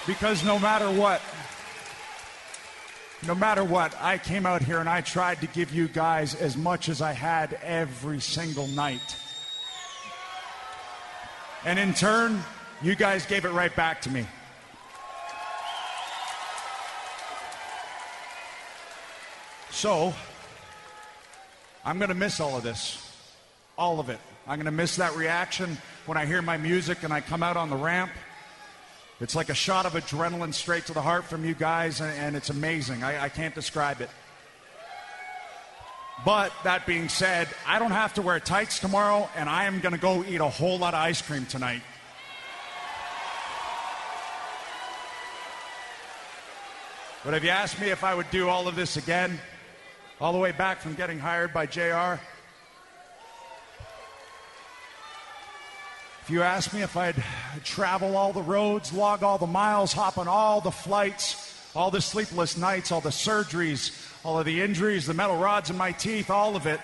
Because 0.06 0.44
no 0.44 0.58
matter 0.58 0.90
what, 0.90 1.20
no 3.26 3.34
matter 3.34 3.62
what, 3.62 3.94
I 4.00 4.18
came 4.18 4.46
out 4.46 4.62
here 4.62 4.80
and 4.80 4.88
I 4.88 5.02
tried 5.02 5.40
to 5.42 5.46
give 5.46 5.72
you 5.72 5.88
guys 5.88 6.34
as 6.34 6.56
much 6.56 6.88
as 6.88 7.02
I 7.02 7.12
had 7.12 7.58
every 7.62 8.20
single 8.20 8.66
night. 8.68 9.16
And 11.64 11.78
in 11.78 11.92
turn, 11.92 12.42
you 12.82 12.94
guys 12.94 13.26
gave 13.26 13.44
it 13.44 13.50
right 13.50 13.74
back 13.76 14.00
to 14.02 14.10
me. 14.10 14.26
So, 19.70 20.14
I'm 21.84 21.98
going 21.98 22.08
to 22.10 22.14
miss 22.14 22.40
all 22.40 22.56
of 22.56 22.62
this. 22.62 23.06
All 23.78 24.00
of 24.00 24.10
it. 24.10 24.18
I'm 24.46 24.56
going 24.56 24.66
to 24.66 24.72
miss 24.72 24.96
that 24.96 25.16
reaction 25.16 25.78
when 26.06 26.18
I 26.18 26.26
hear 26.26 26.42
my 26.42 26.56
music 26.56 27.02
and 27.02 27.12
I 27.12 27.20
come 27.20 27.42
out 27.42 27.56
on 27.56 27.70
the 27.70 27.76
ramp. 27.76 28.10
It's 29.20 29.34
like 29.34 29.48
a 29.50 29.54
shot 29.54 29.86
of 29.86 29.92
adrenaline 29.92 30.54
straight 30.54 30.86
to 30.86 30.94
the 30.94 31.02
heart 31.02 31.24
from 31.24 31.44
you 31.44 31.54
guys, 31.54 32.00
and, 32.00 32.10
and 32.18 32.36
it's 32.36 32.48
amazing. 32.48 33.02
I, 33.02 33.24
I 33.24 33.28
can't 33.28 33.54
describe 33.54 34.00
it. 34.00 34.08
But 36.24 36.52
that 36.64 36.86
being 36.86 37.08
said, 37.08 37.48
I 37.66 37.78
don't 37.78 37.90
have 37.92 38.14
to 38.14 38.22
wear 38.22 38.40
tights 38.40 38.78
tomorrow, 38.78 39.28
and 39.36 39.48
I 39.48 39.64
am 39.64 39.80
going 39.80 39.94
to 39.94 40.00
go 40.00 40.24
eat 40.24 40.40
a 40.40 40.48
whole 40.48 40.78
lot 40.78 40.94
of 40.94 41.00
ice 41.00 41.22
cream 41.22 41.46
tonight. 41.46 41.82
But 47.24 47.34
if 47.34 47.44
you 47.44 47.50
asked 47.50 47.78
me 47.78 47.90
if 47.90 48.04
I 48.04 48.14
would 48.14 48.30
do 48.30 48.48
all 48.48 48.68
of 48.68 48.76
this 48.76 48.96
again, 48.96 49.38
all 50.20 50.32
the 50.32 50.38
way 50.38 50.52
back 50.52 50.80
from 50.80 50.94
getting 50.94 51.18
hired 51.18 51.52
by 51.52 51.66
JR. 51.66 52.20
If 56.22 56.28
you 56.28 56.42
asked 56.42 56.74
me 56.74 56.82
if 56.82 56.96
I'd 56.96 57.22
travel 57.64 58.16
all 58.16 58.32
the 58.32 58.42
roads, 58.42 58.92
log 58.92 59.22
all 59.22 59.38
the 59.38 59.46
miles, 59.46 59.92
hop 59.92 60.18
on 60.18 60.28
all 60.28 60.60
the 60.60 60.70
flights, 60.70 61.56
all 61.74 61.90
the 61.90 62.00
sleepless 62.00 62.56
nights, 62.56 62.92
all 62.92 63.00
the 63.00 63.08
surgeries, 63.08 63.90
all 64.24 64.38
of 64.38 64.44
the 64.44 64.60
injuries, 64.60 65.06
the 65.06 65.14
metal 65.14 65.38
rods 65.38 65.70
in 65.70 65.76
my 65.76 65.92
teeth, 65.92 66.30
all 66.30 66.54
of 66.54 66.66
it. 66.66 66.80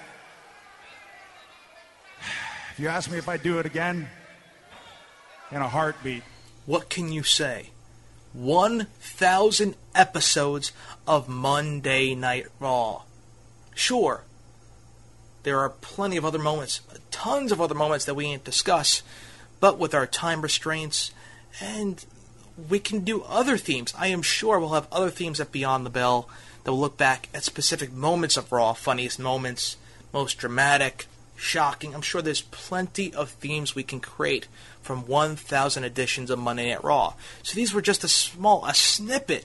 If 2.72 2.80
you 2.80 2.88
ask 2.88 3.10
me 3.10 3.18
if 3.18 3.28
I'd 3.28 3.42
do 3.42 3.58
it 3.58 3.66
again, 3.66 4.08
in 5.50 5.62
a 5.62 5.68
heartbeat. 5.68 6.22
What 6.66 6.88
can 6.88 7.12
you 7.12 7.22
say? 7.22 7.70
1,000 8.32 9.74
episodes 9.94 10.72
of 11.06 11.28
Monday 11.28 12.14
Night 12.14 12.46
Raw. 12.60 13.02
Sure, 13.76 14.22
there 15.42 15.60
are 15.60 15.68
plenty 15.68 16.16
of 16.16 16.24
other 16.24 16.38
moments, 16.38 16.80
tons 17.10 17.52
of 17.52 17.60
other 17.60 17.74
moments 17.74 18.06
that 18.06 18.14
we 18.14 18.24
ain't 18.24 18.42
discuss, 18.42 19.02
but 19.60 19.78
with 19.78 19.94
our 19.94 20.06
time 20.06 20.40
restraints, 20.40 21.12
and 21.60 22.06
we 22.70 22.78
can 22.78 23.00
do 23.00 23.22
other 23.24 23.58
themes. 23.58 23.92
I 23.96 24.06
am 24.06 24.22
sure 24.22 24.58
we'll 24.58 24.70
have 24.70 24.88
other 24.90 25.10
themes 25.10 25.40
at 25.40 25.52
Beyond 25.52 25.84
the 25.84 25.90
Bell 25.90 26.26
that 26.64 26.72
will 26.72 26.80
look 26.80 26.96
back 26.96 27.28
at 27.34 27.44
specific 27.44 27.92
moments 27.92 28.38
of 28.38 28.50
Raw, 28.50 28.72
funniest 28.72 29.18
moments, 29.18 29.76
most 30.10 30.38
dramatic, 30.38 31.04
shocking. 31.36 31.94
I'm 31.94 32.00
sure 32.00 32.22
there's 32.22 32.40
plenty 32.40 33.12
of 33.12 33.28
themes 33.28 33.74
we 33.74 33.82
can 33.82 34.00
create 34.00 34.48
from 34.80 35.06
1,000 35.06 35.84
editions 35.84 36.30
of 36.30 36.38
Monday 36.38 36.70
Night 36.70 36.82
Raw. 36.82 37.12
So 37.42 37.54
these 37.54 37.74
were 37.74 37.82
just 37.82 38.04
a 38.04 38.08
small, 38.08 38.64
a 38.64 38.72
snippet, 38.72 39.44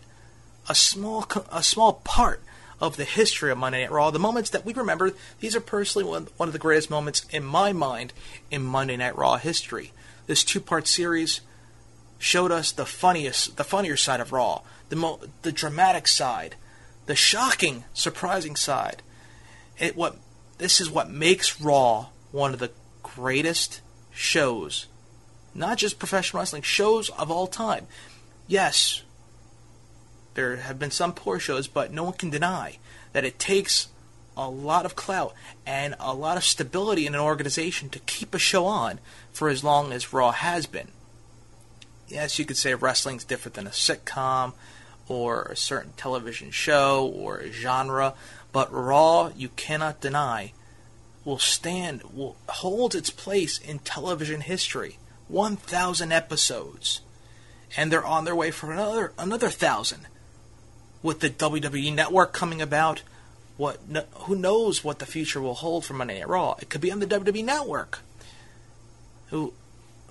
a 0.70 0.74
small, 0.74 1.28
a 1.52 1.62
small 1.62 1.96
part 2.06 2.42
of 2.82 2.98
the 2.98 3.06
history 3.06 3.52
of 3.52 3.58
Monday 3.60 3.82
Night 3.82 3.92
Raw, 3.92 4.10
the 4.10 4.20
moments 4.20 4.50
that 4.50 4.66
we 4.66 4.74
remember, 4.74 5.12
these 5.40 5.56
are 5.56 5.62
personally 5.62 6.08
one, 6.08 6.28
one 6.38 6.50
of 6.50 6.54
the 6.54 6.60
greatest 6.60 6.90
moments 6.90 7.26
in 7.30 7.44
my 7.44 7.72
mind 7.72 8.12
in 8.50 8.64
Monday 8.64 8.98
Night 8.98 9.16
Raw 9.16 9.38
history. 9.38 9.94
This 10.26 10.44
two-part 10.44 10.88
series 10.88 11.42
showed 12.18 12.52
us 12.52 12.72
the 12.72 12.86
funniest, 12.86 13.58
the 13.58 13.64
funnier 13.64 13.96
side 13.96 14.20
of 14.20 14.32
Raw, 14.32 14.62
the 14.90 14.96
mo- 14.96 15.20
the 15.44 15.52
dramatic 15.52 16.08
side, 16.08 16.56
the 17.06 17.16
shocking, 17.16 17.84
surprising 17.94 18.56
side. 18.56 19.02
It 19.78 19.96
what 19.96 20.18
this 20.58 20.82
is 20.82 20.90
what 20.90 21.10
makes 21.10 21.62
Raw 21.62 22.08
one 22.32 22.54
of 22.54 22.60
the 22.60 22.72
greatest 23.04 23.82
shows, 24.12 24.88
not 25.54 25.78
just 25.78 26.00
professional 26.00 26.42
wrestling 26.42 26.62
shows 26.62 27.10
of 27.12 27.32
all 27.32 27.48
time. 27.48 27.88
Yes, 28.48 29.04
there 30.34 30.56
have 30.58 30.80
been 30.80 30.92
some 30.92 31.14
poor 31.14 31.40
shows, 31.40 31.68
but 31.68 31.92
no 31.92 32.04
one 32.06 32.14
can 32.14 32.30
deny 32.30 32.78
that 33.14 33.26
it 33.26 33.40
takes 33.40 33.88
a 34.38 34.50
lot 34.50 34.86
of 34.86 34.96
clout 34.96 35.34
and 35.66 35.96
a 36.00 36.14
lot 36.14 36.38
of 36.38 36.44
stability 36.44 37.06
in 37.06 37.14
an 37.14 37.20
organization 37.20 37.90
to 37.90 38.00
keep 38.00 38.34
a 38.34 38.40
show 38.40 38.66
on 38.66 39.00
for 39.32 39.50
as 39.50 39.64
long 39.64 39.92
as 39.92 40.14
Raw 40.14 40.32
has 40.32 40.66
been. 40.66 40.90
Yes, 42.08 42.40
you 42.40 42.46
could 42.46 42.58
say 42.58 42.74
wrestling's 42.74 43.24
different 43.24 43.56
than 43.56 43.68
a 43.68 43.72
sitcom 43.72 44.54
or 45.08 45.44
a 45.44 45.56
certain 45.56 45.94
television 45.98 46.52
show 46.52 47.06
or 47.06 47.44
genre, 47.52 48.14
but 48.52 48.72
Raw, 48.72 49.32
you 49.36 49.50
cannot 49.50 50.02
deny, 50.02 50.54
will 51.24 51.40
stand, 51.40 52.04
will 52.14 52.36
hold 52.48 52.96
its 52.96 53.10
place 53.10 53.58
in 53.58 53.80
television 53.80 54.42
history. 54.42 54.98
1,000 55.28 56.12
episodes. 56.12 57.02
And 57.78 57.92
they're 57.92 58.06
on 58.06 58.26
their 58.26 58.36
way 58.36 58.52
for 58.52 58.72
another 58.74 59.14
another 59.18 59.50
thousand 59.50 60.08
with 61.04 61.20
the 61.20 61.30
WWE 61.30 61.94
Network 61.94 62.34
coming 62.34 62.62
about, 62.62 63.02
what 63.58 63.80
who 64.14 64.36
knows 64.36 64.84
what 64.84 65.00
the 65.00 65.06
future 65.06 65.42
will 65.42 65.56
hold 65.56 65.86
for 65.86 65.94
Monday 65.94 66.20
Night 66.20 66.28
Raw? 66.28 66.56
It 66.60 66.70
could 66.70 66.82
be 66.82 66.92
on 66.92 67.00
the 67.00 67.08
WWE 67.08 67.44
Network. 67.44 68.00
Who 69.28 69.54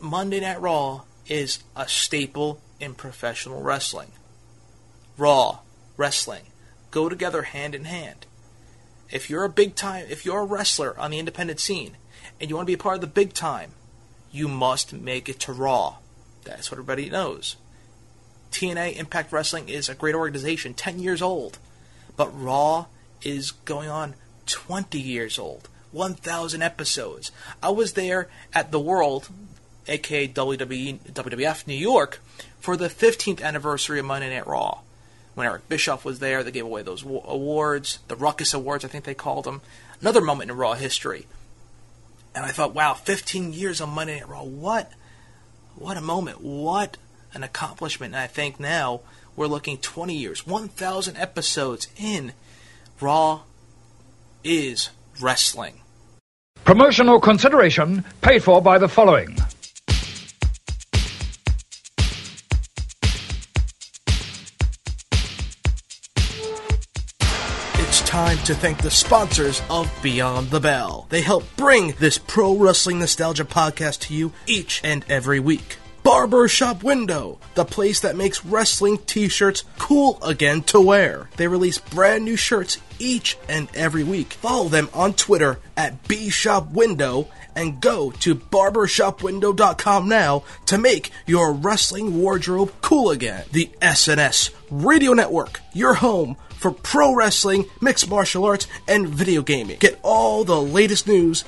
Monday 0.00 0.40
Night 0.40 0.60
Raw 0.60 1.02
is 1.26 1.60
a 1.74 1.88
staple 1.88 2.60
in 2.78 2.94
professional 2.94 3.62
wrestling. 3.62 4.12
Raw, 5.16 5.60
wrestling 5.96 6.44
go 6.90 7.08
together 7.08 7.42
hand 7.42 7.74
in 7.74 7.84
hand. 7.84 8.26
If 9.10 9.28
you're 9.28 9.44
a 9.44 9.48
big 9.48 9.74
time, 9.74 10.06
if 10.08 10.24
you're 10.24 10.40
a 10.40 10.44
wrestler 10.44 10.98
on 10.98 11.10
the 11.10 11.18
independent 11.18 11.60
scene 11.60 11.96
and 12.40 12.48
you 12.48 12.56
want 12.56 12.66
to 12.66 12.70
be 12.70 12.74
a 12.74 12.78
part 12.78 12.96
of 12.96 13.00
the 13.00 13.06
big 13.06 13.32
time, 13.32 13.72
you 14.30 14.48
must 14.48 14.92
make 14.92 15.28
it 15.28 15.40
to 15.40 15.52
Raw. 15.52 15.96
That's 16.44 16.70
what 16.70 16.76
everybody 16.76 17.10
knows. 17.10 17.56
TNA 18.50 18.96
Impact 18.96 19.32
Wrestling 19.32 19.68
is 19.68 19.88
a 19.88 19.94
great 19.94 20.14
organization, 20.14 20.74
10 20.74 20.98
years 20.98 21.22
old. 21.22 21.58
But 22.16 22.28
Raw 22.28 22.86
is 23.22 23.52
going 23.52 23.88
on 23.88 24.14
20 24.46 25.00
years 25.00 25.38
old. 25.38 25.68
1,000 25.92 26.62
episodes. 26.62 27.32
I 27.62 27.70
was 27.70 27.94
there 27.94 28.28
at 28.52 28.70
the 28.70 28.80
World, 28.80 29.28
aka 29.88 30.28
WWE, 30.28 30.98
WWF 31.00 31.66
New 31.66 31.74
York, 31.74 32.20
for 32.60 32.76
the 32.76 32.88
15th 32.88 33.42
anniversary 33.42 33.98
of 33.98 34.06
Monday 34.06 34.34
Night 34.34 34.46
Raw. 34.46 34.80
When 35.34 35.46
Eric 35.46 35.68
Bischoff 35.68 36.04
was 36.04 36.18
there, 36.18 36.42
they 36.42 36.50
gave 36.50 36.64
away 36.64 36.82
those 36.82 37.02
awards, 37.02 38.00
the 38.08 38.16
Ruckus 38.16 38.52
Awards, 38.52 38.84
I 38.84 38.88
think 38.88 39.04
they 39.04 39.14
called 39.14 39.44
them. 39.44 39.62
Another 40.00 40.20
moment 40.20 40.50
in 40.50 40.56
Raw 40.56 40.74
history. 40.74 41.26
And 42.34 42.44
I 42.44 42.50
thought, 42.50 42.74
wow, 42.74 42.94
15 42.94 43.52
years 43.52 43.80
on 43.80 43.90
Monday 43.90 44.20
Night 44.20 44.28
Raw. 44.28 44.42
What, 44.42 44.92
what 45.76 45.96
a 45.96 46.00
moment. 46.00 46.40
What 46.40 46.96
an 47.34 47.42
accomplishment. 47.42 48.14
And 48.14 48.22
I 48.22 48.26
think 48.26 48.58
now 48.60 49.00
we're 49.36 49.46
looking 49.46 49.78
20 49.78 50.14
years, 50.14 50.46
1,000 50.46 51.16
episodes 51.16 51.88
in. 51.96 52.32
Raw 53.00 53.42
is 54.44 54.90
wrestling. 55.20 55.80
Promotional 56.64 57.20
consideration 57.20 58.04
paid 58.20 58.42
for 58.42 58.60
by 58.60 58.78
the 58.78 58.88
following. 58.88 59.36
It's 67.74 68.02
time 68.02 68.38
to 68.44 68.54
thank 68.54 68.82
the 68.82 68.90
sponsors 68.90 69.62
of 69.68 69.90
Beyond 70.02 70.50
the 70.50 70.60
Bell. 70.60 71.06
They 71.08 71.22
help 71.22 71.44
bring 71.56 71.92
this 71.98 72.18
pro 72.18 72.54
wrestling 72.54 73.00
nostalgia 73.00 73.44
podcast 73.44 74.00
to 74.02 74.14
you 74.14 74.32
each 74.46 74.80
and 74.84 75.04
every 75.08 75.40
week. 75.40 75.78
Barber 76.10 76.48
Shop 76.48 76.82
Window, 76.82 77.38
the 77.54 77.64
place 77.64 78.00
that 78.00 78.16
makes 78.16 78.44
wrestling 78.44 78.98
t 79.06 79.28
shirts 79.28 79.62
cool 79.78 80.18
again 80.24 80.62
to 80.62 80.80
wear. 80.80 81.30
They 81.36 81.46
release 81.46 81.78
brand 81.78 82.24
new 82.24 82.34
shirts 82.34 82.78
each 82.98 83.38
and 83.48 83.68
every 83.76 84.02
week. 84.02 84.32
Follow 84.32 84.68
them 84.68 84.88
on 84.92 85.12
Twitter 85.12 85.60
at 85.76 86.02
bshopwindow 86.08 87.28
and 87.54 87.80
go 87.80 88.10
to 88.10 88.34
barbershopwindow.com 88.34 90.08
now 90.08 90.42
to 90.66 90.78
make 90.78 91.12
your 91.26 91.52
wrestling 91.52 92.20
wardrobe 92.20 92.72
cool 92.80 93.12
again. 93.12 93.44
The 93.52 93.70
SNS 93.80 94.50
Radio 94.68 95.12
Network, 95.12 95.60
your 95.72 95.94
home 95.94 96.36
for 96.56 96.72
pro 96.72 97.14
wrestling, 97.14 97.66
mixed 97.80 98.10
martial 98.10 98.44
arts, 98.44 98.66
and 98.88 99.06
video 99.06 99.42
gaming. 99.42 99.78
Get 99.78 100.00
all 100.02 100.42
the 100.42 100.60
latest 100.60 101.06
news 101.06 101.44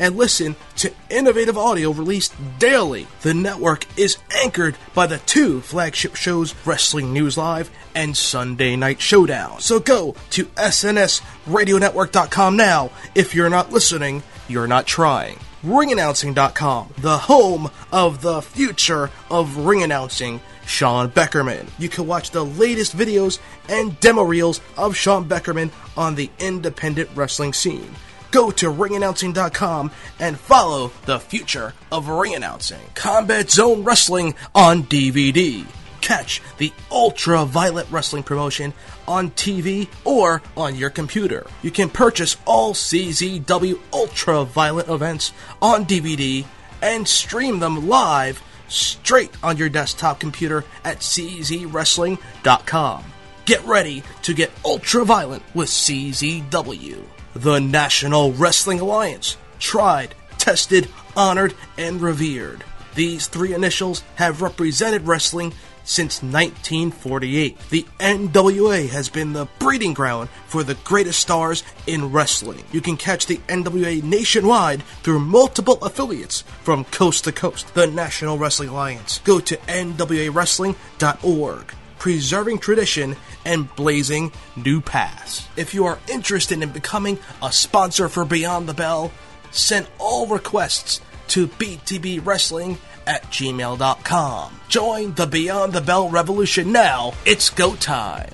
and 0.00 0.16
listen 0.16 0.56
to 0.76 0.92
innovative 1.10 1.56
audio 1.56 1.92
released 1.92 2.34
daily. 2.58 3.06
The 3.22 3.34
network 3.34 3.86
is 3.96 4.16
anchored 4.42 4.76
by 4.94 5.06
the 5.06 5.18
two 5.18 5.60
flagship 5.60 6.16
shows 6.16 6.56
Wrestling 6.64 7.12
News 7.12 7.36
Live 7.36 7.70
and 7.94 8.16
Sunday 8.16 8.74
Night 8.74 9.00
Showdown. 9.00 9.60
So 9.60 9.78
go 9.78 10.16
to 10.30 10.46
SNSRadioNetwork.com 10.46 12.56
now. 12.56 12.90
If 13.14 13.32
you're 13.34 13.50
not 13.50 13.70
listening, 13.70 14.22
you're 14.48 14.66
not 14.66 14.86
trying. 14.86 15.38
Ringannouncing.com, 15.62 16.94
the 16.98 17.18
home 17.18 17.70
of 17.92 18.22
the 18.22 18.40
future 18.40 19.10
of 19.30 19.58
ring 19.58 19.84
announcing. 19.84 20.40
Sean 20.66 21.10
Beckerman. 21.10 21.68
You 21.80 21.88
can 21.88 22.06
watch 22.06 22.30
the 22.30 22.44
latest 22.44 22.96
videos 22.96 23.40
and 23.68 23.98
demo 23.98 24.22
reels 24.22 24.60
of 24.78 24.94
Sean 24.94 25.28
Beckerman 25.28 25.72
on 25.96 26.14
the 26.14 26.30
independent 26.38 27.10
wrestling 27.16 27.52
scene 27.52 27.92
go 28.30 28.50
to 28.52 28.66
ringannouncing.com 28.66 29.90
and 30.18 30.38
follow 30.38 30.92
the 31.06 31.18
future 31.18 31.74
of 31.90 32.08
ring 32.08 32.34
announcing. 32.34 32.80
Combat 32.94 33.50
Zone 33.50 33.84
Wrestling 33.84 34.34
on 34.54 34.84
DVD. 34.84 35.66
Catch 36.00 36.40
the 36.58 36.72
ultra 36.90 37.44
violent 37.44 37.90
wrestling 37.90 38.22
promotion 38.22 38.72
on 39.06 39.30
TV 39.32 39.88
or 40.04 40.42
on 40.56 40.74
your 40.74 40.90
computer. 40.90 41.46
You 41.62 41.70
can 41.70 41.90
purchase 41.90 42.36
all 42.46 42.72
CZW 42.72 43.78
ultra 43.92 44.44
violent 44.44 44.88
events 44.88 45.32
on 45.60 45.84
DVD 45.84 46.46
and 46.80 47.06
stream 47.06 47.58
them 47.58 47.88
live 47.88 48.42
straight 48.68 49.32
on 49.42 49.56
your 49.56 49.68
desktop 49.68 50.20
computer 50.20 50.64
at 50.84 51.00
czwrestling.com. 51.00 53.04
Get 53.44 53.64
ready 53.64 54.04
to 54.22 54.32
get 54.32 54.52
ultra 54.64 55.04
violent 55.04 55.42
with 55.54 55.68
CZW. 55.68 57.19
The 57.40 57.58
National 57.58 58.32
Wrestling 58.32 58.80
Alliance. 58.80 59.38
Tried, 59.58 60.14
tested, 60.36 60.90
honored, 61.16 61.54
and 61.78 62.02
revered. 62.02 62.62
These 62.94 63.28
three 63.28 63.54
initials 63.54 64.02
have 64.16 64.42
represented 64.42 65.06
wrestling 65.06 65.54
since 65.82 66.22
1948. 66.22 67.58
The 67.70 67.86
NWA 67.98 68.90
has 68.90 69.08
been 69.08 69.32
the 69.32 69.48
breeding 69.58 69.94
ground 69.94 70.28
for 70.48 70.62
the 70.62 70.74
greatest 70.84 71.20
stars 71.20 71.64
in 71.86 72.12
wrestling. 72.12 72.62
You 72.72 72.82
can 72.82 72.98
catch 72.98 73.24
the 73.24 73.38
NWA 73.48 74.02
nationwide 74.02 74.82
through 75.02 75.20
multiple 75.20 75.78
affiliates 75.80 76.42
from 76.62 76.84
coast 76.84 77.24
to 77.24 77.32
coast. 77.32 77.72
The 77.72 77.86
National 77.86 78.36
Wrestling 78.36 78.68
Alliance. 78.68 79.22
Go 79.24 79.40
to 79.40 79.56
NWAWrestling.org 79.56 81.74
preserving 82.00 82.58
tradition, 82.58 83.14
and 83.44 83.72
blazing 83.76 84.32
new 84.56 84.80
paths. 84.80 85.46
If 85.56 85.72
you 85.72 85.84
are 85.84 86.00
interested 86.08 86.60
in 86.60 86.70
becoming 86.70 87.20
a 87.40 87.52
sponsor 87.52 88.08
for 88.08 88.24
Beyond 88.24 88.68
the 88.68 88.74
Bell, 88.74 89.12
send 89.52 89.86
all 89.98 90.26
requests 90.26 91.00
to 91.28 91.46
btbwrestling 91.46 92.78
at 93.06 93.22
gmail.com. 93.24 94.60
Join 94.68 95.14
the 95.14 95.26
Beyond 95.26 95.72
the 95.72 95.80
Bell 95.80 96.08
revolution 96.08 96.72
now. 96.72 97.12
It's 97.24 97.50
go 97.50 97.76
time. 97.76 98.30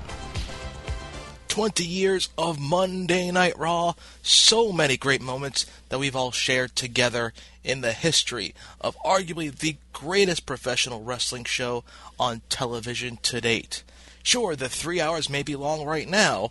20 1.57 1.87
years 1.87 2.29
of 2.37 2.61
Monday 2.61 3.31
Night 3.31 3.59
Raw. 3.59 3.95
So 4.21 4.73
many 4.73 4.99
great 4.99 5.23
moments 5.23 5.65
that 5.89 5.99
we've 5.99 6.15
all 6.15 6.31
shared 6.31 6.77
together 6.77 7.33
in 7.65 7.81
the 7.81 7.95
history 7.95 8.55
of 8.79 8.95
arguably 9.03 9.51
the 9.51 9.77
greatest 9.95 10.45
professional 10.45 11.03
wrestling 11.03 11.45
show 11.45 11.83
on 12.21 12.43
television 12.51 13.17
to 13.23 13.41
date. 13.41 13.85
Sure, 14.23 14.55
the 14.55 14.69
three 14.69 15.01
hours 15.01 15.31
may 15.31 15.43
be 15.43 15.57
long 15.57 15.87
right 15.87 16.07
now, 16.07 16.51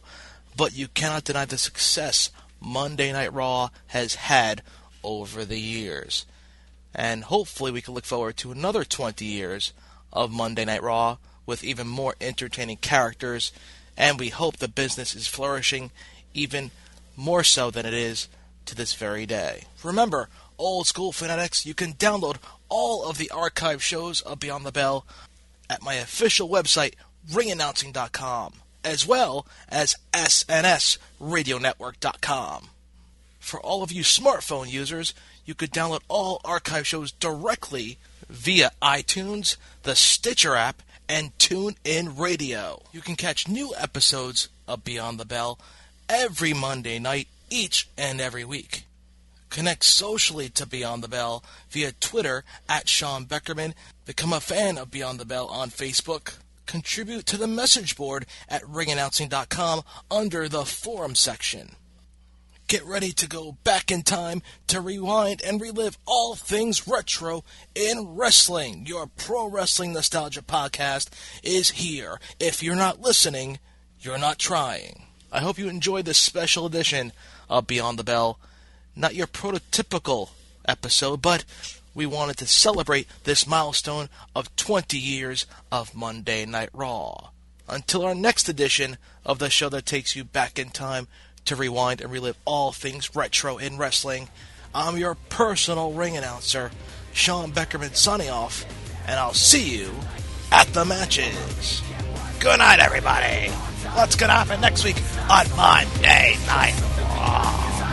but 0.57 0.75
you 0.75 0.87
cannot 0.87 1.25
deny 1.25 1.45
the 1.45 1.59
success 1.59 2.31
Monday 2.59 3.13
Night 3.13 3.31
Raw 3.31 3.69
has 3.89 4.15
had 4.15 4.63
over 5.03 5.45
the 5.45 5.59
years. 5.59 6.25
And 6.95 7.25
hopefully, 7.25 7.71
we 7.71 7.83
can 7.83 7.93
look 7.93 8.05
forward 8.05 8.37
to 8.37 8.51
another 8.51 8.83
20 8.83 9.23
years 9.23 9.71
of 10.11 10.31
Monday 10.31 10.65
Night 10.65 10.81
Raw 10.81 11.17
with 11.45 11.63
even 11.63 11.87
more 11.87 12.15
entertaining 12.19 12.77
characters, 12.77 13.51
and 13.97 14.19
we 14.19 14.29
hope 14.29 14.57
the 14.57 14.67
business 14.67 15.15
is 15.15 15.27
flourishing 15.27 15.91
even 16.33 16.71
more 17.15 17.43
so 17.43 17.71
than 17.71 17.85
it 17.85 17.93
is 17.93 18.27
to 18.65 18.75
this 18.75 18.93
very 18.93 19.25
day. 19.25 19.63
Remember, 19.83 20.29
old 20.57 20.87
school 20.87 21.11
fanatics, 21.11 21.65
you 21.65 21.73
can 21.73 21.91
download 21.93 22.37
all 22.69 23.03
of 23.03 23.17
the 23.17 23.29
archive 23.31 23.83
shows 23.83 24.21
of 24.21 24.39
Beyond 24.39 24.65
the 24.65 24.71
Bell 24.71 25.05
at 25.69 25.83
my 25.83 25.95
official 25.95 26.47
website, 26.49 26.93
ringannouncing.com, 27.31 28.53
as 28.83 29.07
well 29.07 29.47
as 29.69 29.95
SNSRadioNetwork.com. 30.13 32.69
For 33.39 33.61
all 33.61 33.83
of 33.83 33.91
you 33.91 34.03
smartphone 34.03 34.71
users, 34.71 35.13
you 35.45 35.53
could 35.53 35.71
download 35.71 36.01
all 36.07 36.41
archive 36.43 36.87
shows 36.87 37.11
directly 37.11 37.99
via 38.27 38.71
iTunes, 38.81 39.57
the 39.83 39.95
Stitcher 39.95 40.55
app, 40.55 40.81
and 41.07 41.37
TuneIn 41.37 42.19
Radio. 42.19 42.81
You 42.91 43.01
can 43.01 43.15
catch 43.15 43.47
new 43.47 43.73
episodes 43.77 44.49
of 44.67 44.83
Beyond 44.83 45.19
the 45.19 45.25
Bell 45.25 45.59
every 46.09 46.53
Monday 46.53 46.99
night, 46.99 47.27
each 47.49 47.87
and 47.97 48.19
every 48.19 48.45
week. 48.45 48.85
Connect 49.49 49.83
socially 49.83 50.49
to 50.49 50.65
Beyond 50.65 51.03
the 51.03 51.07
Bell 51.07 51.43
via 51.69 51.91
Twitter 51.93 52.43
at 52.67 52.89
Sean 52.89 53.25
Beckerman. 53.25 53.73
Become 54.05 54.33
a 54.33 54.39
fan 54.39 54.77
of 54.77 54.91
Beyond 54.91 55.19
the 55.19 55.25
Bell 55.25 55.47
on 55.47 55.69
Facebook. 55.69 56.35
Contribute 56.65 57.25
to 57.27 57.37
the 57.37 57.47
message 57.47 57.95
board 57.95 58.25
at 58.49 58.63
ringannouncing.com 58.63 59.83
under 60.09 60.49
the 60.49 60.65
forum 60.65 61.15
section. 61.15 61.75
Get 62.67 62.83
ready 62.83 63.11
to 63.11 63.27
go 63.27 63.57
back 63.63 63.91
in 63.91 64.01
time 64.01 64.41
to 64.67 64.81
rewind 64.81 65.41
and 65.43 65.61
relive 65.61 65.99
all 66.07 66.33
things 66.33 66.87
retro 66.87 67.43
in 67.75 68.15
wrestling. 68.15 68.85
Your 68.87 69.05
pro 69.05 69.47
wrestling 69.47 69.93
nostalgia 69.93 70.41
podcast 70.41 71.09
is 71.43 71.71
here. 71.71 72.19
If 72.39 72.63
you're 72.63 72.75
not 72.75 73.01
listening, 73.01 73.59
you're 73.99 74.17
not 74.17 74.39
trying. 74.39 75.03
I 75.31 75.41
hope 75.41 75.59
you 75.59 75.67
enjoyed 75.67 76.05
this 76.05 76.17
special 76.17 76.65
edition 76.65 77.11
of 77.49 77.67
Beyond 77.67 77.99
the 77.99 78.03
Bell. 78.03 78.39
Not 78.95 79.13
your 79.13 79.27
prototypical 79.27 80.29
episode, 80.67 81.21
but 81.21 81.45
we 81.93 82.07
wanted 82.07 82.37
to 82.37 82.47
celebrate 82.47 83.07
this 83.25 83.45
milestone 83.45 84.09
of 84.35 84.55
20 84.55 84.97
years 84.97 85.45
of 85.71 85.93
Monday 85.93 86.45
Night 86.47 86.69
Raw. 86.73 87.29
Until 87.69 88.05
our 88.05 88.15
next 88.15 88.49
edition 88.49 88.97
of 89.23 89.37
the 89.37 89.51
show 89.51 89.69
that 89.69 89.85
takes 89.85 90.15
you 90.15 90.23
back 90.23 90.57
in 90.57 90.69
time 90.69 91.07
to 91.45 91.55
rewind 91.55 92.01
and 92.01 92.11
relive 92.11 92.37
all 92.45 92.71
things 92.71 93.15
retro 93.15 93.57
in 93.57 93.77
wrestling, 93.77 94.29
I'm 94.73 94.97
your 94.97 95.15
personal 95.29 95.93
ring 95.93 96.17
announcer, 96.17 96.71
Sean 97.13 97.51
Beckerman, 97.51 97.95
signing 97.95 98.29
off, 98.29 98.65
and 99.07 99.19
I'll 99.19 99.33
see 99.33 99.77
you 99.77 99.91
at 100.51 100.67
the 100.67 100.85
matches. 100.85 101.81
Good 102.39 102.59
night, 102.59 102.79
everybody. 102.79 103.49
What's 103.95 104.15
going 104.15 104.29
to 104.29 104.35
happen 104.35 104.59
next 104.61 104.83
week 104.83 104.97
on 105.29 105.49
Monday 105.55 106.35
Night 106.47 106.79
Raw? 106.99 107.84